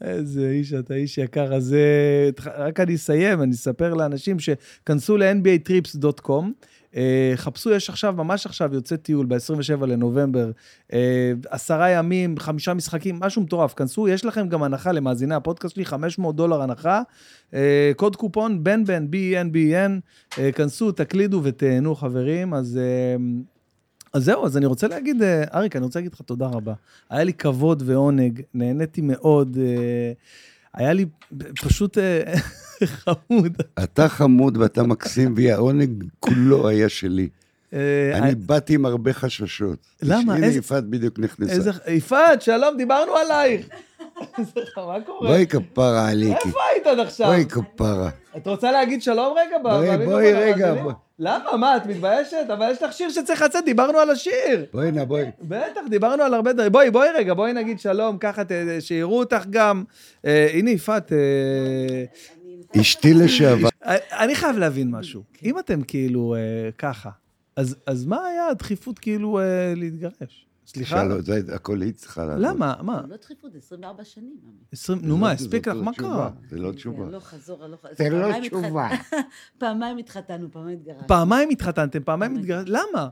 איזה 0.00 0.50
איש 0.50 0.72
אתה, 0.72 0.94
איש 0.94 1.18
יקר. 1.18 1.54
אז 1.54 1.74
אה, 1.74 2.30
רק 2.56 2.80
אני 2.80 2.94
אסיים, 2.94 3.42
אני 3.42 3.52
אספר 3.52 3.94
לאנשים 3.94 4.36
שכנסו 4.38 5.16
ל-nbatrips.com. 5.16 6.44
אה, 6.96 7.32
חפשו, 7.36 7.70
יש 7.70 7.90
עכשיו, 7.90 8.14
ממש 8.16 8.46
עכשיו, 8.46 8.74
יוצא 8.74 8.96
טיול 8.96 9.26
ב-27 9.26 9.86
לנובמבר, 9.86 10.50
אה, 10.92 11.32
עשרה 11.50 11.90
ימים, 11.90 12.38
חמישה 12.38 12.74
משחקים, 12.74 13.20
משהו 13.20 13.42
מטורף. 13.42 13.74
כנסו, 13.74 14.08
יש 14.08 14.24
לכם 14.24 14.48
גם 14.48 14.62
הנחה 14.62 14.92
למאזיני 14.92 15.34
הפודקאסט 15.34 15.74
שלי, 15.74 15.84
500 15.84 16.36
דולר 16.36 16.62
הנחה. 16.62 17.02
קוד 17.96 18.16
קופון 18.16 18.64
בן 18.64 18.84
בן, 18.84 19.06
B-E-N-B-E-N, 19.12 20.00
אה, 20.38 20.52
כנסו, 20.52 20.92
תקלידו 20.92 21.40
ותהנו, 21.42 21.94
חברים. 21.94 22.54
אז... 22.54 22.78
אז 24.12 24.24
זהו, 24.24 24.46
אז 24.46 24.56
אני 24.56 24.66
רוצה 24.66 24.88
להגיד, 24.88 25.22
אה, 25.22 25.44
אריק, 25.54 25.76
אני 25.76 25.84
רוצה 25.84 25.98
להגיד 25.98 26.12
לך 26.12 26.20
תודה 26.20 26.46
רבה. 26.46 26.72
היה 27.10 27.24
לי 27.24 27.32
כבוד 27.32 27.82
ועונג, 27.86 28.42
נהניתי 28.54 29.00
מאוד. 29.00 29.58
אה, 29.60 30.12
היה 30.74 30.92
לי 30.92 31.06
פשוט 31.62 31.98
אה, 31.98 32.22
חמוד. 32.84 33.56
אתה 33.84 34.08
חמוד 34.08 34.56
ואתה 34.56 34.82
מקסים, 34.82 35.34
והעונג 35.36 36.04
כולו 36.20 36.68
היה 36.68 36.88
שלי. 36.88 37.28
אני 38.14 38.34
באתי 38.34 38.74
עם 38.74 38.86
הרבה 38.86 39.12
חששות. 39.12 39.78
למה? 40.02 40.34
הנה 40.34 40.46
יפעת 40.46 40.84
בדיוק 40.84 41.18
נכנסה. 41.18 41.70
יפעת, 41.86 42.42
שלום, 42.42 42.76
דיברנו 42.76 43.12
עלייך. 43.16 43.66
מה 44.76 45.00
קורה? 45.06 45.28
בואי 45.28 45.46
כפרה 45.46 46.08
עליקי. 46.08 46.48
איפה 46.48 46.58
היית 46.72 46.86
עד 46.86 46.98
עכשיו? 46.98 47.26
בואי 47.26 47.44
כפרה. 47.44 48.10
את 48.36 48.46
רוצה 48.46 48.72
להגיד 48.72 49.02
שלום 49.02 49.36
רגע? 49.38 49.58
בואי, 49.62 50.06
בואי 50.06 50.32
רגע. 50.32 50.74
למה? 51.18 51.56
מה, 51.56 51.76
את 51.76 51.86
מתביישת? 51.86 52.50
אבל 52.52 52.70
יש 52.72 52.82
לך 52.82 52.92
שיר 52.92 53.10
שצריך 53.10 53.42
לצאת, 53.42 53.64
דיברנו 53.64 53.98
על 53.98 54.10
השיר. 54.10 54.66
בואי 54.72 54.92
נא, 54.92 55.04
בואי. 55.04 55.24
בטח, 55.40 55.80
דיברנו 55.90 56.22
על 56.22 56.34
הרבה 56.34 56.52
דברים. 56.52 56.72
בואי, 56.72 56.90
בואי 56.90 57.08
רגע, 57.14 57.34
בואי 57.34 57.52
נגיד 57.52 57.80
שלום, 57.80 58.18
ככה 58.18 58.42
שיראו 58.80 59.18
אותך 59.18 59.44
גם. 59.50 59.84
אה, 60.26 60.48
הנה, 60.52 60.70
יפעת, 60.70 61.12
אה, 61.12 62.80
אשתי 62.80 63.14
לשעבר. 63.14 63.68
אני 64.12 64.34
חייב 64.34 64.58
להבין 64.58 64.90
משהו. 64.90 65.22
אם 65.44 65.58
אתם 65.58 65.82
כאילו 65.82 66.34
אה, 66.34 66.70
ככה, 66.78 67.10
אז 67.86 68.04
מה 68.06 68.26
היה 68.26 68.46
הדחיפות 68.46 68.98
כאילו 68.98 69.38
אה, 69.38 69.72
להתגרש? 69.76 70.46
סליחה? 70.76 71.20
זה 71.20 71.54
הכל 71.54 71.80
היא 71.82 71.92
צריכה 71.92 72.24
לעשות. 72.24 72.40
למה? 72.42 72.74
מה? 72.82 73.02
לא 73.08 73.16
דחיפות, 73.16 73.54
24 73.54 74.04
שנים. 74.04 74.36
עמי. 74.44 74.52
20, 74.72 74.98
נו 75.02 75.16
מה, 75.16 75.34
זאת- 75.34 75.40
הספיק 75.46 75.68
לך, 75.68 75.74
לא 75.76 75.82
מה 75.82 75.92
קרה? 75.94 76.30
זה 76.50 76.58
לא 76.58 76.72
תשובה. 76.72 77.04
לא 77.10 77.20
חזור, 77.20 77.66
לא 77.66 77.76
חזור. 77.76 77.94
זה 77.96 78.08
לא 78.10 78.28
תשובה. 78.42 78.88
פעמיים 79.58 79.98
התחתנו, 79.98 80.52
פעמיים 80.52 80.78
התגרשנו. 80.78 81.06
פעמיים 81.08 81.50
התחתנתם, 81.50 82.02
פעמיים. 82.04 82.36
התגרשתם, 82.36 82.70
למה? 82.72 82.82
מה? 82.94 83.08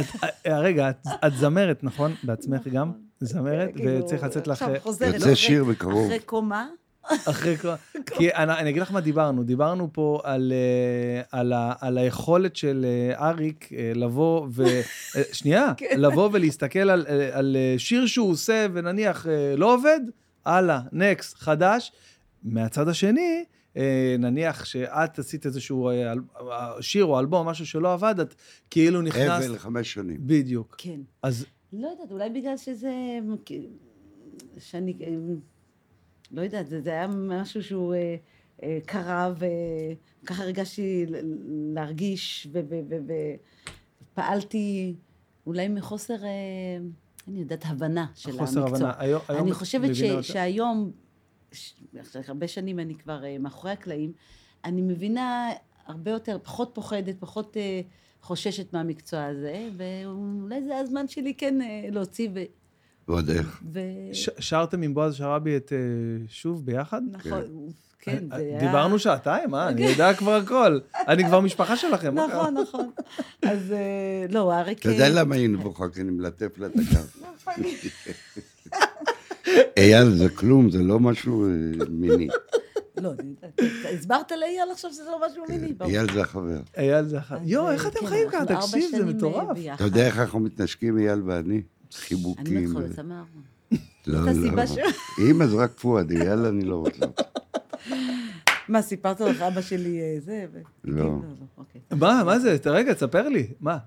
את- 0.00 0.06
אה, 0.46 0.58
רגע, 0.60 0.90
את- 0.90 1.32
זמרת, 1.38 1.84
נכון? 1.84 2.12
בעצמך 2.24 2.68
גם? 2.68 2.92
זמרת, 3.20 3.70
וצריך 3.86 4.22
לצאת 4.22 4.46
לך... 4.46 4.62
עכשיו 4.62 4.80
חוזרת, 4.82 5.14
יוצא 5.14 5.24
אחרי- 5.24 5.36
שיר 5.36 5.64
בקרוב. 5.64 6.06
אחרי 6.06 6.20
קומה. 6.20 6.68
אחרי 7.08 7.56
כל... 7.62 7.68
כי 8.06 8.34
אני, 8.34 8.52
אני 8.52 8.70
אגיד 8.70 8.82
לך 8.82 8.92
מה 8.92 9.00
דיברנו, 9.00 9.44
דיברנו 9.44 9.88
פה 9.92 10.20
על, 10.24 10.52
אה, 10.52 11.38
על, 11.40 11.52
ה, 11.52 11.72
על 11.80 11.98
היכולת 11.98 12.56
של 12.56 12.86
אה, 12.88 13.28
אריק 13.28 13.72
אה, 13.72 13.92
לבוא 13.94 14.46
ו... 14.50 14.64
שנייה, 15.32 15.72
לבוא 15.96 16.30
ולהסתכל 16.32 16.90
על, 16.90 17.06
על 17.32 17.56
שיר 17.78 18.06
שהוא 18.06 18.30
עושה 18.30 18.66
ונניח 18.72 19.26
לא 19.56 19.74
עובד, 19.74 20.00
הלאה, 20.44 20.80
נקסט, 20.92 21.36
חדש. 21.38 21.92
מהצד 22.42 22.88
השני, 22.88 23.44
נניח 24.18 24.64
שאת 24.64 25.18
עשית 25.18 25.46
איזשהו 25.46 25.90
שיר 26.80 27.04
או 27.04 27.20
אלבום, 27.20 27.48
משהו 27.48 27.66
שלא 27.66 27.92
עבד, 27.92 28.20
את 28.20 28.34
כאילו 28.70 29.02
נכנסת... 29.02 29.44
אבל 29.48 29.58
חמש 29.58 29.92
שנים. 29.92 30.16
בדיוק. 30.20 30.74
כן. 30.78 31.00
אז 31.22 31.46
לא 31.72 31.88
יודעת, 31.88 32.10
אולי 32.10 32.30
בגלל 32.30 32.56
שזה... 32.56 32.92
שאני... 34.58 34.94
לא 36.34 36.42
יודעת, 36.42 36.68
זה, 36.68 36.80
זה 36.80 36.90
היה 36.90 37.06
משהו 37.06 37.62
שהוא 37.62 37.94
אה, 37.94 38.16
אה, 38.62 38.78
קרה, 38.86 39.32
וככה 40.22 40.42
הרגשתי 40.42 41.06
להרגיש, 41.74 42.48
ופעלתי 44.12 44.94
אולי 45.46 45.68
מחוסר, 45.68 46.24
אה, 46.24 46.28
אני 47.28 47.40
יודעת, 47.40 47.64
הבנה 47.66 48.06
של 48.14 48.32
חוסר 48.32 48.60
המקצוע. 48.62 48.88
הבנה. 48.88 48.92
היום, 48.98 49.22
היום 49.28 49.42
אני 49.42 49.52
חושבת 49.52 49.94
ש, 49.94 50.00
יותר? 50.00 50.22
שהיום, 50.22 50.90
ש, 51.52 51.74
אחרי 52.00 52.22
הרבה 52.28 52.48
שנים 52.48 52.78
אני 52.78 52.94
כבר 52.94 53.24
אה, 53.24 53.38
מאחורי 53.38 53.72
הקלעים, 53.72 54.12
אני 54.64 54.82
מבינה 54.82 55.50
הרבה 55.86 56.10
יותר, 56.10 56.38
פחות 56.42 56.70
פוחדת, 56.74 57.16
פחות 57.18 57.56
אה, 57.56 57.80
חוששת 58.22 58.72
מהמקצוע 58.72 59.24
הזה, 59.24 59.68
ואולי 59.76 60.64
זה 60.64 60.78
הזמן 60.78 61.08
שלי 61.08 61.34
כן 61.34 61.62
אה, 61.62 61.88
להוציא. 61.90 62.28
ועוד 63.08 63.30
איך. 63.30 63.62
ו... 63.72 63.80
ש- 64.12 64.30
שרתם 64.38 64.82
עם 64.82 64.94
בועז 64.94 65.14
שראבי 65.14 65.56
את 65.56 65.72
אה, 65.72 65.78
שוב 66.28 66.66
ביחד? 66.66 67.00
נכון, 67.10 67.42
כן, 68.00 68.24
זה 68.30 68.36
היה... 68.36 68.60
דיברנו 68.60 68.98
שעתיים, 68.98 69.54
אה? 69.54 69.68
אני 69.68 69.86
יודע 69.86 70.14
כבר 70.14 70.34
הכל. 70.34 70.78
אני 71.08 71.24
כבר 71.24 71.40
משפחה 71.40 71.76
שלכם. 71.76 72.14
נכון, 72.14 72.54
נכון. 72.62 72.90
אז 73.42 73.72
אה, 73.72 74.26
לא, 74.30 74.54
אריק... 74.54 74.78
אתה 74.78 74.90
יודע 74.90 75.04
אה, 75.04 75.08
למה 75.08 75.34
היינו 75.34 75.58
בוכה? 75.58 75.84
כי 75.94 76.00
אני 76.00 76.10
מלטף 76.10 76.58
לה 76.58 76.66
את 76.66 76.72
הגב. 76.76 77.10
אייל, 79.76 80.10
זה 80.10 80.28
כלום, 80.28 80.70
זה 80.70 80.82
לא 80.82 81.00
משהו 81.00 81.44
אה, 81.46 81.50
מיני. 81.90 82.28
לא, 83.00 83.10
הסברת 83.94 84.32
לאייל 84.32 84.70
עכשיו 84.72 84.90
שזה 84.92 85.04
לא 85.04 85.20
משהו 85.26 85.44
מיני. 85.48 85.72
ברור. 85.72 85.90
אייל 85.90 86.12
זה 86.12 86.20
החבר. 86.20 86.60
אייל 86.76 87.04
זה. 87.04 87.18
אז, 87.30 87.38
יואו, 87.44 87.66
אה, 87.66 87.72
איך 87.72 87.86
אתם 87.86 88.00
כן, 88.00 88.06
חיים 88.06 88.28
ככה? 88.30 88.44
תקשיב, 88.46 88.90
זה 88.90 88.96
אה, 88.96 89.04
מטורף. 89.04 89.58
אתה 89.74 89.84
יודע 89.84 90.06
איך 90.06 90.18
אנחנו 90.18 90.40
מתנשקים, 90.40 90.98
אייל 90.98 91.22
ואני? 91.26 91.62
אני 91.98 92.02
חיבוקים. 92.02 92.44
מתחילה 92.64 92.78
ו- 92.86 92.88
לצמא 92.88 93.14
ארבע. 93.14 93.40
לא, 94.06 94.18
זאת 94.18 94.26
לא. 94.26 94.30
הסיבה 94.30 94.66
ש- 94.66 94.78
אם 95.30 95.42
אז 95.42 95.54
רק 95.54 95.70
פואד, 95.80 96.10
אייל 96.10 96.38
אני 96.38 96.64
לא 96.64 96.76
רוצה. 96.76 97.06
מה, 98.68 98.82
סיפרת 98.82 99.20
לך 99.20 99.40
אבא 99.42 99.60
שלי 99.60 100.00
אה, 100.00 100.16
זה? 100.20 100.46
לא. 100.84 101.02
כן, 101.04 101.44
אוקיי. 101.58 101.80
מה, 101.90 102.22
מה 102.26 102.38
זה? 102.38 102.56
רגע, 102.66 102.94
תספר 102.94 103.28
לי. 103.28 103.46
מה? 103.60 103.78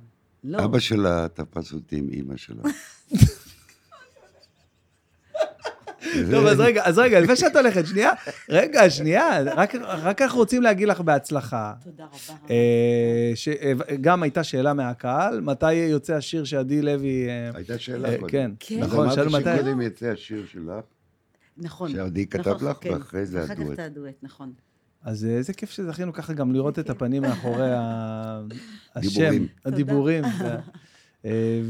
לא. 0.43 0.65
אבא 0.65 0.79
שלה 0.79 1.27
תפס 1.33 1.73
אותי 1.73 1.95
עם 1.95 2.09
אימא 2.09 2.37
שלה. 2.37 2.63
טוב, 6.31 6.45
אז 6.45 6.59
רגע, 6.59 6.81
אז 6.85 6.97
רגע, 6.99 7.19
לפני 7.19 7.35
שאת 7.35 7.55
הולכת, 7.55 7.85
שנייה, 7.87 8.11
רגע, 8.49 8.89
שנייה, 8.89 9.41
רק- 9.55 9.75
רק 9.75 10.21
אנחנו 10.21 10.39
רוצים 10.39 10.61
להגיד 10.61 10.87
לך 10.87 11.01
בהצלחה. 11.01 11.73
תודה 11.83 12.03
רבה. 12.03 12.39
אה, 12.49 13.33
אה, 13.63 13.95
גם 14.01 14.23
הייתה 14.23 14.43
שאלה 14.43 14.73
מהקהל, 14.73 15.41
מתי 15.41 15.73
יוצא 15.73 16.13
השיר 16.15 16.43
שעדי 16.43 16.81
לוי... 16.81 17.27
אה, 17.29 17.49
הייתה 17.53 17.79
שאלה 17.79 18.09
קודם. 18.17 18.27
כן, 18.29 18.51
כן. 18.59 18.79
נכון, 18.79 19.11
שאלו 19.11 19.29
אמרתי 19.29 19.43
מתי... 19.49 19.57
שקודם 19.57 19.81
יצא 19.81 20.05
השיר 20.05 20.45
שלך, 20.51 20.73
נכון. 21.57 21.91
שעדי 21.91 22.27
כתב 22.27 22.49
נכון, 22.49 22.69
לך, 22.69 22.77
כן. 22.81 22.93
ואחרי 22.93 23.25
זה 23.25 23.43
אחר 23.45 23.55
כך 23.55 23.61
הדואט. 23.61 23.73
את 23.73 23.79
הדואט, 23.79 24.13
נכון. 24.23 24.51
אז 25.03 25.25
איזה 25.25 25.53
כיף 25.53 25.69
שזכינו 25.71 26.13
ככה 26.13 26.33
גם 26.33 26.53
לראות 26.53 26.79
את 26.79 26.89
הפנים 26.89 27.21
מאחורי 27.21 27.67
השם, 28.95 29.09
דיבורים. 29.19 29.47
הדיבורים. 29.65 30.23
אה, 31.27 31.61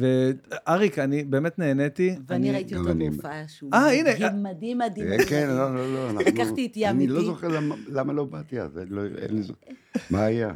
ואריק, 0.68 1.00
אני 1.00 1.24
באמת 1.24 1.60
נהניתי. 1.60 2.16
ואני 2.28 2.50
אני- 2.50 2.56
ראיתי 2.58 2.76
אותו 2.76 2.90
בהופעה 2.96 3.48
שהוא 3.48 3.70
אה, 3.74 3.92
הנה, 3.94 4.10
מדהים, 4.14 4.44
מדהים, 4.44 4.78
מדהים. 4.78 5.12
אה, 5.12 5.26
כן, 5.26 5.48
לא, 5.50 5.76
לא, 5.76 6.14
לא. 6.14 6.20
לקחתי 6.22 6.66
את 6.66 6.72
ים 6.76 6.96
אני 6.96 7.08
לא 7.08 7.16
איתי. 7.16 7.26
זוכר 7.26 7.48
למה- 7.48 7.76
למה 7.88 8.14
לא 8.14 8.24
באתי 8.26 8.62
אז, 8.62 8.78
אין 8.78 8.88
לי 9.36 9.42
זוכר. 9.44 9.68
מה 10.10 10.24
היה? 10.24 10.54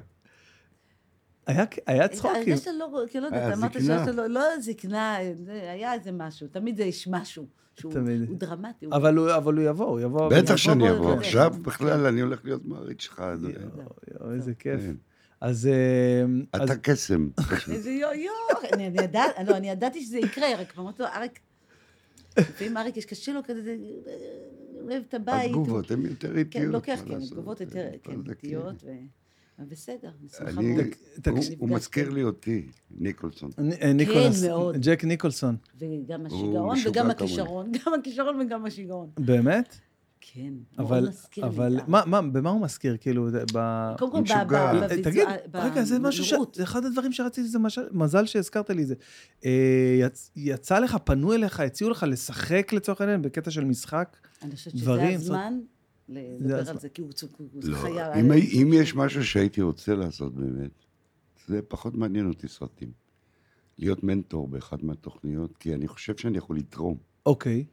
היה, 1.48 1.66
היה 1.88 2.08
צחוקים. 2.08 2.36
הרגשת 2.38 2.72
לא, 2.80 3.06
כאילו, 3.10 3.22
לא 3.22 3.36
יודעת, 3.36 3.44
היה 3.46 3.54
אמרת 3.54 3.76
לו, 4.16 4.28
לא 4.28 4.42
זקנה, 4.60 5.18
זה- 5.34 5.72
היה 5.72 5.94
איזה 5.94 6.12
משהו, 6.12 6.48
תמיד 6.48 6.78
זה 6.78 6.84
יש 6.84 7.08
משהו, 7.12 7.46
שהוא 7.76 7.94
תמיד. 7.94 8.30
הוא 8.30 8.38
דרמטי. 8.38 8.86
אבל 8.92 9.18
הוא, 9.18 9.30
יבוא, 9.62 9.86
הוא 9.86 10.00
יבוא. 10.00 10.30
בטח 10.30 10.56
שאני 10.56 10.80
בוא, 10.84 10.90
אבוא. 10.92 11.06
בוא, 11.06 11.14
עכשיו 11.20 11.52
כן. 11.56 11.64
בכלל 11.64 12.06
אני 12.06 12.22
הולך 12.22 12.40
להיות 12.46 12.66
מעריץ 12.66 13.02
שלך, 13.02 13.20
אדוני. 13.20 13.54
איזה 14.34 14.54
כיף. 14.54 14.82
כן. 15.42 15.48
אז... 15.48 15.68
אה, 15.68 16.64
אתה 16.64 16.76
קסם. 16.76 17.30
איזה 17.72 17.92
יו 17.92 18.08
יו, 18.14 18.32
אני 18.74 18.88
אני 18.88 19.02
ידעת, 19.04 19.32
לא, 19.48 19.58
אני 19.58 19.70
ידעתי 19.70 20.02
שזה 20.04 20.18
יקרה, 20.20 20.48
רק 20.60 20.78
אמרתי 20.80 21.04
לו, 21.04 21.08
אריק, 21.16 21.40
לפעמים 22.38 22.78
אריק 22.78 22.98
יש 22.98 23.06
קשה 23.06 23.34
לו 23.34 23.40
כזה, 23.46 23.78
אוהב 24.82 25.04
את 25.10 25.14
הבית. 25.14 25.46
התגובות 25.50 25.92
הן 25.92 26.02
יותר 26.06 26.32
כן, 26.34 26.38
איטיות. 26.38 26.74
לוקח, 26.74 27.00
מה 27.00 27.06
כן, 27.06 27.14
לעשות? 27.14 27.32
תגובות 27.32 27.62
יותר, 27.62 27.88
אבל 27.88 27.98
כן, 28.04 28.32
איטיות, 28.32 28.84
בסדר, 29.60 30.10
אני 30.22 30.30
שמחה 30.30 30.62
מאוד. 30.62 30.86
הוא- 31.28 31.44
הוא 31.60 31.70
מזכיר 31.70 32.10
לי 32.10 32.24
אותי, 32.24 32.68
ניקולסון. 33.00 33.50
אה, 33.82 33.94
ניקולס, 33.94 34.44
מאוד. 34.44 34.78
ג'ק 34.82 35.04
ניקולסון. 35.04 35.56
וגם 35.80 36.26
השיגעון 36.26 36.78
וגם. 36.88 37.10
הכישרון, 37.10 37.72
גם 37.86 37.94
הכישרון 37.94 38.42
וגם 38.42 38.66
השיגעון. 38.66 39.10
באמת? 39.20 39.76
כן, 40.22 40.54
אבל, 40.78 41.08
מזכיר. 41.08 41.46
אבל, 41.46 41.80
מה, 41.88 42.02
מה, 42.06 42.22
במה 42.22 42.50
הוא 42.50 42.62
מזכיר? 42.62 42.98
כאילו, 42.98 43.28
ב... 43.54 43.58
קודם 44.00 44.12
כל, 44.12 44.18
הוא 44.18 44.20
ב- 44.20 44.24
משוגע. 44.24 44.44
ב- 44.46 44.76
אה, 44.76 44.88
בביצוע- 44.88 45.12
תגיד, 45.12 45.28
רגע, 45.54 45.84
זה 45.84 46.00
משהו 46.00 46.26
ש... 46.26 46.34
זה 46.54 46.64
אחד 46.64 46.86
הדברים 46.86 47.12
שרציתי, 47.12 47.48
זה 47.48 47.60
משל... 47.60 47.82
מזל 47.92 48.26
שהזכרת 48.26 48.70
לי 48.70 48.82
את 48.82 48.88
זה. 48.88 48.96
אה, 49.46 49.98
יצ... 50.00 50.32
יצא 50.36 50.80
לך, 50.80 50.98
פנו 51.04 51.34
אליך, 51.34 51.60
הציעו 51.60 51.90
לך 51.90 52.06
לשחק 52.08 52.74
לצורך 52.74 53.02
העניין 53.02 53.22
בקטע 53.22 53.52
של 53.52 53.64
משחק? 53.66 54.18
אני 54.42 54.56
חושבת 54.56 54.74
שזה 54.74 54.86
דברים, 54.86 55.16
הזמן 55.16 55.60
זה 56.10 56.22
לדבר. 56.40 56.70
על 56.70 56.80
זה, 56.80 56.90
כי 56.90 57.02
הוא 57.02 57.10
הוא 57.38 57.62
לא, 57.64 57.78
חיה... 57.78 58.14
אם 58.62 58.72
יש 58.74 58.96
משהו 58.96 59.24
שהייתי 59.26 59.62
רוצה 59.62 59.96
לעשות 59.96 60.36
באמת, 60.36 60.72
זה 61.48 61.62
פחות 61.68 61.96
מעניין 61.96 62.28
אותי 62.28 62.48
סרטים. 62.48 62.92
להיות 63.78 64.04
מנטור 64.04 64.48
באחת 64.48 64.84
מהתוכניות, 64.84 65.58
כי 65.58 65.74
אני 65.74 65.88
חושב 65.88 66.18
שאני 66.18 66.38
יכול 66.38 66.58
לתרום. 66.58 66.98
אוקיי. 67.26 67.66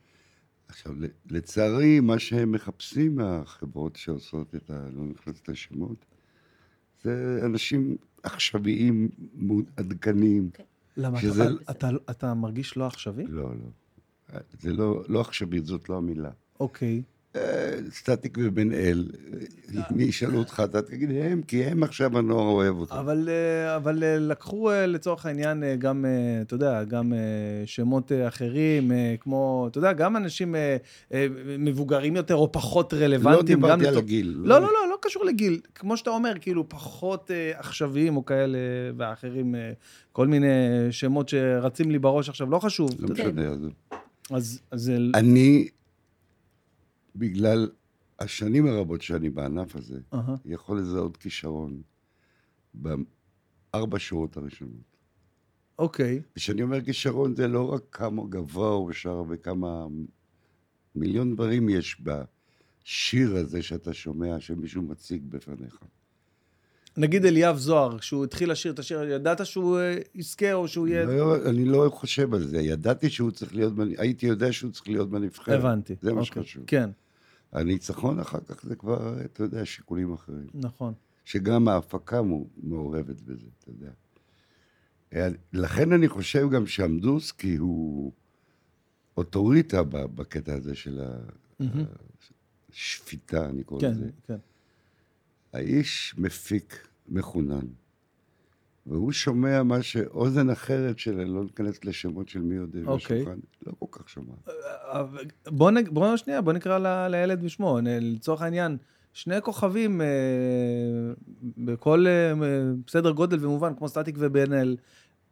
עכשיו, 0.68 0.94
לצערי, 1.30 2.00
מה 2.00 2.18
שהם 2.18 2.52
מחפשים 2.52 3.16
מהחברות 3.16 3.96
שעושות 3.96 4.54
את 4.54 4.70
ה... 4.70 4.88
לא 4.92 5.04
נכנס 5.04 5.48
לשמות, 5.48 6.04
זה 7.02 7.40
אנשים 7.44 7.96
עכשוויים, 8.22 9.08
עדכניים. 9.76 10.50
למה, 10.96 11.20
שזה- 11.20 11.44
אתה, 11.44 11.70
אתה, 11.70 11.88
אתה 12.10 12.34
מרגיש 12.34 12.76
לא 12.76 12.86
עכשווי? 12.86 13.24
לא, 13.28 13.42
לא. 13.54 14.38
זה 14.60 14.72
לא, 14.72 15.04
לא 15.08 15.20
עכשווית, 15.20 15.66
זאת 15.66 15.88
לא 15.88 15.96
המילה. 15.96 16.30
אוקיי. 16.60 16.96
אה, 16.96 17.17
סטטיק 17.92 18.38
ובן 18.42 18.72
אל, 18.72 19.04
מי 19.90 20.02
ישאלו 20.04 20.38
אותך, 20.38 20.62
אתה 20.64 20.82
תגיד 20.82 21.10
הם, 21.22 21.42
כי 21.42 21.64
הם 21.64 21.82
עכשיו 21.82 22.18
הנוער 22.18 22.46
אוהב 22.48 22.76
אותם. 22.78 22.94
אבל, 22.96 23.28
אה, 23.28 23.76
אבל 23.76 24.04
אה, 24.04 24.18
לקחו 24.18 24.70
אה, 24.70 24.86
לצורך 24.86 25.26
העניין 25.26 25.62
אה, 25.64 25.76
גם, 25.76 26.04
אה, 26.04 26.10
אתה 26.42 26.54
יודע, 26.54 26.84
גם 26.84 27.12
אה, 27.12 27.18
שמות 27.66 28.12
אה, 28.12 28.28
אחרים, 28.28 28.92
אה, 28.92 29.14
כמו, 29.20 29.66
אתה 29.70 29.78
יודע, 29.78 29.92
גם 29.92 30.16
אנשים 30.16 30.54
אה, 30.54 30.76
אה, 31.14 31.26
מבוגרים 31.58 32.16
יותר 32.16 32.34
או 32.34 32.52
פחות 32.52 32.92
לא 32.92 32.98
רלוונטיים. 32.98 33.60
גם 33.60 33.66
דיברתי 33.66 33.86
על 33.86 33.98
הגיל. 33.98 34.34
לא, 34.38 34.58
לא, 34.60 34.66
לא, 34.66 34.90
לא 34.90 34.96
קשור 35.02 35.24
לגיל. 35.24 35.60
כמו 35.74 35.96
שאתה 35.96 36.10
אומר, 36.10 36.32
כאילו, 36.40 36.68
פחות 36.68 37.30
אה, 37.30 37.52
עכשוויים 37.58 38.16
או 38.16 38.24
כאלה, 38.24 38.58
ואחרים, 38.96 39.54
אה, 39.54 39.72
כל 40.12 40.26
מיני 40.26 40.46
שמות 40.90 41.28
שרצים 41.28 41.90
לי 41.90 41.98
בראש 41.98 42.28
עכשיו, 42.28 42.50
לא 42.50 42.58
חשוב. 42.58 42.90
לא. 42.98 43.08
משנה. 43.08 43.42
אז- 44.30 44.60
אז. 44.70 44.92
אני, 45.14 45.68
בגלל 47.18 47.70
השנים 48.18 48.66
הרבות 48.66 49.02
שאני 49.02 49.30
בענף 49.30 49.76
הזה, 49.76 50.00
אהה, 50.14 50.34
יכול 50.44 50.78
לזהות 50.78 51.16
כישרון 51.16 51.82
בארבע 52.74 53.98
שורות 53.98 54.36
הראשונות. 54.36 54.96
אוקיי, 55.78 56.20
וכשאני 56.32 56.62
אומר 56.62 56.84
כישרון, 56.84 57.36
זה 57.36 57.48
לא 57.48 57.72
רק 57.72 57.82
כמה 57.92 58.22
גבוה 58.28 58.68
הוא 58.68 58.92
שר 58.92 59.22
וכמה 59.28 59.86
מיליון 60.94 61.34
דברים 61.34 61.68
יש 61.68 62.02
בשיר 62.02 63.36
הזה 63.36 63.62
שאתה 63.62 63.92
שומע, 63.92 64.40
שמישהו 64.40 64.82
מציג 64.82 65.22
בפניך. 65.28 65.78
נגיד 66.96 67.26
אליאב 67.26 67.56
זוהר, 67.56 67.98
כשהוא 67.98 68.24
התחיל 68.24 68.50
לשיר 68.50 68.72
את 68.72 68.78
השיר, 68.78 69.02
ידעת 69.02 69.46
שהוא 69.46 69.78
אה, 69.78 69.98
יזכה 70.14 70.52
או 70.52 70.68
שהוא 70.68 70.88
יהיה... 70.88 71.04
לא, 71.04 71.48
אני 71.48 71.64
לא 71.64 71.90
חושב 71.94 72.34
על 72.34 72.42
זה. 72.48 72.58
ידעתי 72.58 73.10
שהוא 73.10 73.30
צריך 73.30 73.54
להיות, 73.54 73.72
הייתי 73.98 74.26
יודע 74.26 74.52
שהוא 74.52 74.70
צריך 74.70 74.88
להיות 74.88 75.10
בנבחרת. 75.10 75.58
הבנתי. 75.58 75.94
זה 76.02 76.12
מה 76.12 76.20
אוקיי. 76.20 76.42
שחשוב. 76.42 76.64
כן, 76.66 76.90
הניצחון 77.52 78.18
אחר 78.18 78.40
כך 78.40 78.62
זה 78.62 78.76
כבר, 78.76 79.24
אתה 79.24 79.42
יודע, 79.42 79.64
שיקולים 79.64 80.12
אחרים. 80.12 80.46
נכון. 80.54 80.94
שגם 81.24 81.68
ההפקה 81.68 82.20
מעורבת 82.56 83.20
בזה, 83.20 83.46
אתה 83.58 83.70
יודע. 83.70 83.90
אה, 85.12 85.28
לכן 85.52 85.92
אני 85.92 86.08
חושב 86.08 86.48
גם 86.50 86.66
שעמדוסקי 86.66 87.56
הוא 87.56 88.12
אוטוריטה 89.16 89.82
בקטע 89.82 90.54
הזה 90.54 90.74
של. 90.74 91.00
השפיטה, 92.72 93.48
אני 93.48 93.64
קורא 93.64 93.80
כן, 93.80 93.90
לזה. 93.90 94.10
כן. 94.26 94.36
האיש 95.52 96.14
מפיק 96.18 96.88
מחונן, 97.08 97.66
והוא 98.88 99.12
שומע 99.12 99.62
מה 99.62 99.82
שאוזן 99.82 100.50
אחרת 100.50 100.98
של, 100.98 101.24
לא 101.24 101.42
ניכנס 101.44 101.84
לשמות 101.84 102.28
של 102.28 102.40
מי 102.40 102.56
עוד 102.56 102.76
אוקיי. 102.86 103.20
בשולחן, 103.20 103.38
לא 103.66 103.72
כל 103.78 103.86
כך 103.90 104.08
שומעת. 104.08 104.48
אבל 104.82 105.24
בוא, 105.46 105.70
נ... 105.70 105.84
בוא 105.84 106.16
שנייה, 106.16 106.40
בוא 106.40 106.52
נקרא 106.52 106.78
ל... 106.78 107.08
לילד 107.08 107.42
בשמו. 107.42 107.78
לצורך 107.82 108.42
העניין, 108.42 108.76
שני 109.12 109.42
כוכבים 109.42 110.00
אה, 110.00 110.06
בכל 111.58 112.06
אה, 112.06 112.32
בסדר 112.86 113.10
גודל 113.10 113.44
ומובן, 113.44 113.74
כמו 113.74 113.88
סטטיק 113.88 114.16
ובן 114.18 114.52
אל, 114.52 114.76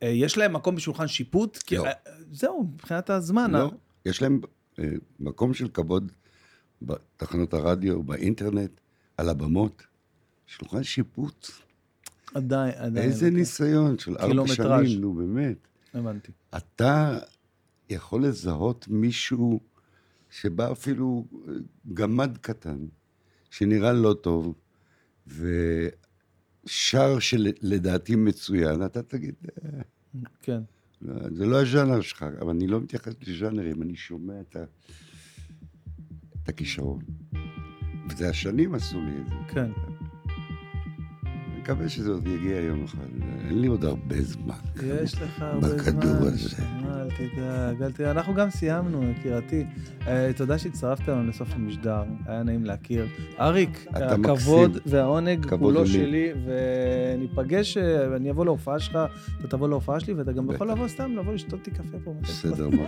אה, 0.02 0.08
יש 0.08 0.38
להם 0.38 0.52
מקום 0.52 0.74
בשולחן 0.76 1.06
שיפוט? 1.06 1.56
כי, 1.56 1.76
לא. 1.76 1.86
אה, 1.86 1.92
זהו, 2.32 2.70
מבחינת 2.74 3.10
הזמן. 3.10 3.50
לא, 3.50 3.58
אה, 3.58 3.68
יש 4.06 4.22
להם 4.22 4.40
אה, 4.78 4.84
מקום 5.20 5.54
של 5.54 5.68
כבוד 5.68 6.12
בתחנות 6.82 7.54
הרדיו, 7.54 8.02
באינטרנט, 8.02 8.80
על 9.16 9.28
הבמות. 9.28 9.82
שולחן 10.46 10.82
שיפוט. 10.82 11.50
עדיין, 12.36 12.72
עדיין. 12.76 13.08
איזה 13.08 13.26
אוקיי. 13.26 13.38
ניסיון 13.40 13.98
של 13.98 14.16
ארבע. 14.16 14.46
שנים, 14.46 15.00
נו 15.00 15.14
באמת. 15.14 15.56
הבנתי. 15.94 16.32
אתה 16.56 17.18
יכול 17.90 18.24
לזהות 18.26 18.88
מישהו 18.88 19.60
שבא 20.30 20.72
אפילו 20.72 21.26
גמד 21.94 22.38
קטן, 22.40 22.78
שנראה 23.50 23.92
לא 23.92 24.14
טוב, 24.20 24.54
ושר 25.26 27.18
שלדעתי 27.18 28.16
מצוין, 28.16 28.84
אתה 28.84 29.02
תגיד, 29.02 29.34
"אה, 29.64 29.70
כן. 30.42 30.60
לא, 31.02 31.14
זה 31.34 31.46
לא 31.46 31.62
הז'אנר 31.62 32.00
שלך, 32.00 32.22
אבל 32.40 32.50
אני 32.50 32.66
לא 32.66 32.80
מתייחס 32.80 33.12
לז'אנרים, 33.26 33.82
אני 33.82 33.96
שומע 33.96 34.40
את, 34.40 34.56
ה... 34.56 34.64
את 36.42 36.48
הכישרון. 36.48 37.02
וזה 38.10 38.28
השנים 38.28 38.74
עשו 38.74 39.00
לי 39.00 39.12
את 39.20 39.26
זה. 39.28 39.34
כן. 39.54 39.70
מקווה 41.66 41.88
שזה 41.88 42.10
עוד 42.10 42.26
יגיע 42.26 42.56
יום 42.60 42.84
אחד. 42.84 42.98
אין 43.48 43.60
לי 43.60 43.66
עוד 43.66 43.84
הרבה 43.84 44.22
זמן. 44.22 44.54
יש 45.04 45.14
לך 45.14 45.42
הרבה 45.42 45.68
זמן. 45.68 45.78
בכדור 45.78 46.28
הזה. 46.28 46.56
אל 46.84 47.08
תדאג, 47.10 47.82
אל 47.82 47.92
תדאג. 47.92 48.16
אנחנו 48.16 48.34
גם 48.34 48.50
סיימנו, 48.50 49.10
יקירתי. 49.10 49.64
אה, 50.06 50.30
תודה 50.36 50.58
שהצטרפת 50.58 51.08
לנו 51.08 51.28
לסוף 51.28 51.48
המשדר, 51.54 52.02
היה 52.26 52.42
נעים 52.42 52.64
להכיר. 52.64 53.06
אריק, 53.40 53.86
הכבוד. 53.94 54.78
והעונג 54.86 55.46
כולו 55.48 55.78
הוא 55.78 55.86
לי. 55.86 55.92
שלי, 55.92 56.28
וניפגש, 56.44 57.76
אה, 57.76 58.16
אני 58.16 58.30
אבוא 58.30 58.44
להופעה 58.44 58.80
שלך, 58.80 58.98
אתה 59.40 59.48
תבוא 59.48 59.68
להופעה 59.68 60.00
שלי, 60.00 60.14
ואתה 60.14 60.32
גם 60.32 60.50
יכול. 60.50 60.70
לבוא 60.70 60.88
סתם, 60.88 61.16
לבוא 61.16 61.34
לשתות 61.34 61.66
איתי 61.66 61.70
קפה 61.70 61.98
פה. 62.04 62.14
בסדר, 62.22 62.68
מה? 62.68 62.84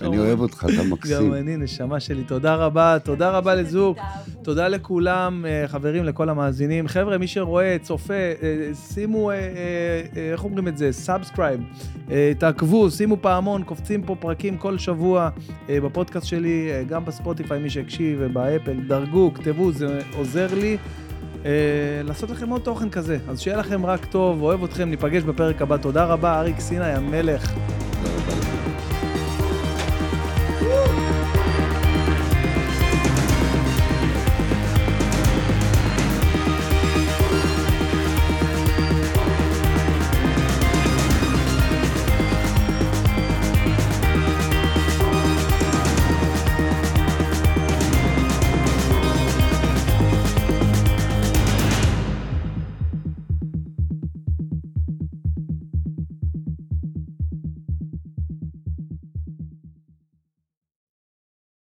אני 0.00 0.18
אוהב 0.18 0.40
אותך, 0.40 0.66
אתה 0.74 0.88
מקסים. 0.88 1.16
גם 1.16 1.34
אני, 1.34 1.56
נשמה 1.56 2.00
שלי. 2.00 2.24
תודה 2.24 2.54
רבה, 2.54 2.96
תודה 3.04 3.30
רבה 3.30 3.54
לזוג. 3.54 3.96
תודה 4.42 4.68
לכולם, 4.68 5.44
אה, 5.48 5.68
חברים, 5.68 6.04
לכל 6.04 6.28
המאזינים. 6.28 6.88
חבר'ה, 6.88 7.18
מי 7.18 7.26
שרואה, 7.26 7.76
צופה, 7.82 8.01
אה, 8.10 8.74
שימו, 8.74 9.30
אה, 9.30 9.34
אה, 9.36 10.32
איך 10.32 10.44
אומרים 10.44 10.68
את 10.68 10.76
זה? 10.76 10.92
subscribe. 10.92 11.60
תעקבו, 12.38 12.90
שימו 12.90 13.16
פעמון, 13.20 13.62
קופצים 13.62 14.02
פה 14.02 14.16
פרקים 14.20 14.56
כל 14.56 14.78
שבוע 14.78 15.28
בפודקאסט 15.68 16.26
שלי, 16.26 16.70
גם 16.88 17.04
ב 17.04 17.10
Spotify, 17.10 17.62
מי 17.62 17.70
שהקשיב, 17.70 18.18
וב 18.20 18.35
Apple. 18.35 18.80
דרגו, 18.88 19.34
כתבו, 19.34 19.72
זה 19.72 20.00
עוזר 20.16 20.54
לי. 20.54 20.76
אה, 21.44 22.02
לעשות 22.04 22.30
לכם 22.30 22.48
עוד 22.48 22.60
תוכן 22.60 22.90
כזה. 22.90 23.18
אז 23.28 23.40
שיהיה 23.40 23.56
לכם 23.56 23.86
רק 23.86 24.04
טוב, 24.04 24.42
אוהב 24.42 24.64
אתכם, 24.64 24.90
ניפגש 24.90 25.22
בפרק 25.22 25.62
הבא. 25.62 25.76
תודה 25.76 26.04
רבה, 26.04 26.40
אריק 26.40 26.60
סיני, 26.60 26.84
המלך. 26.84 27.52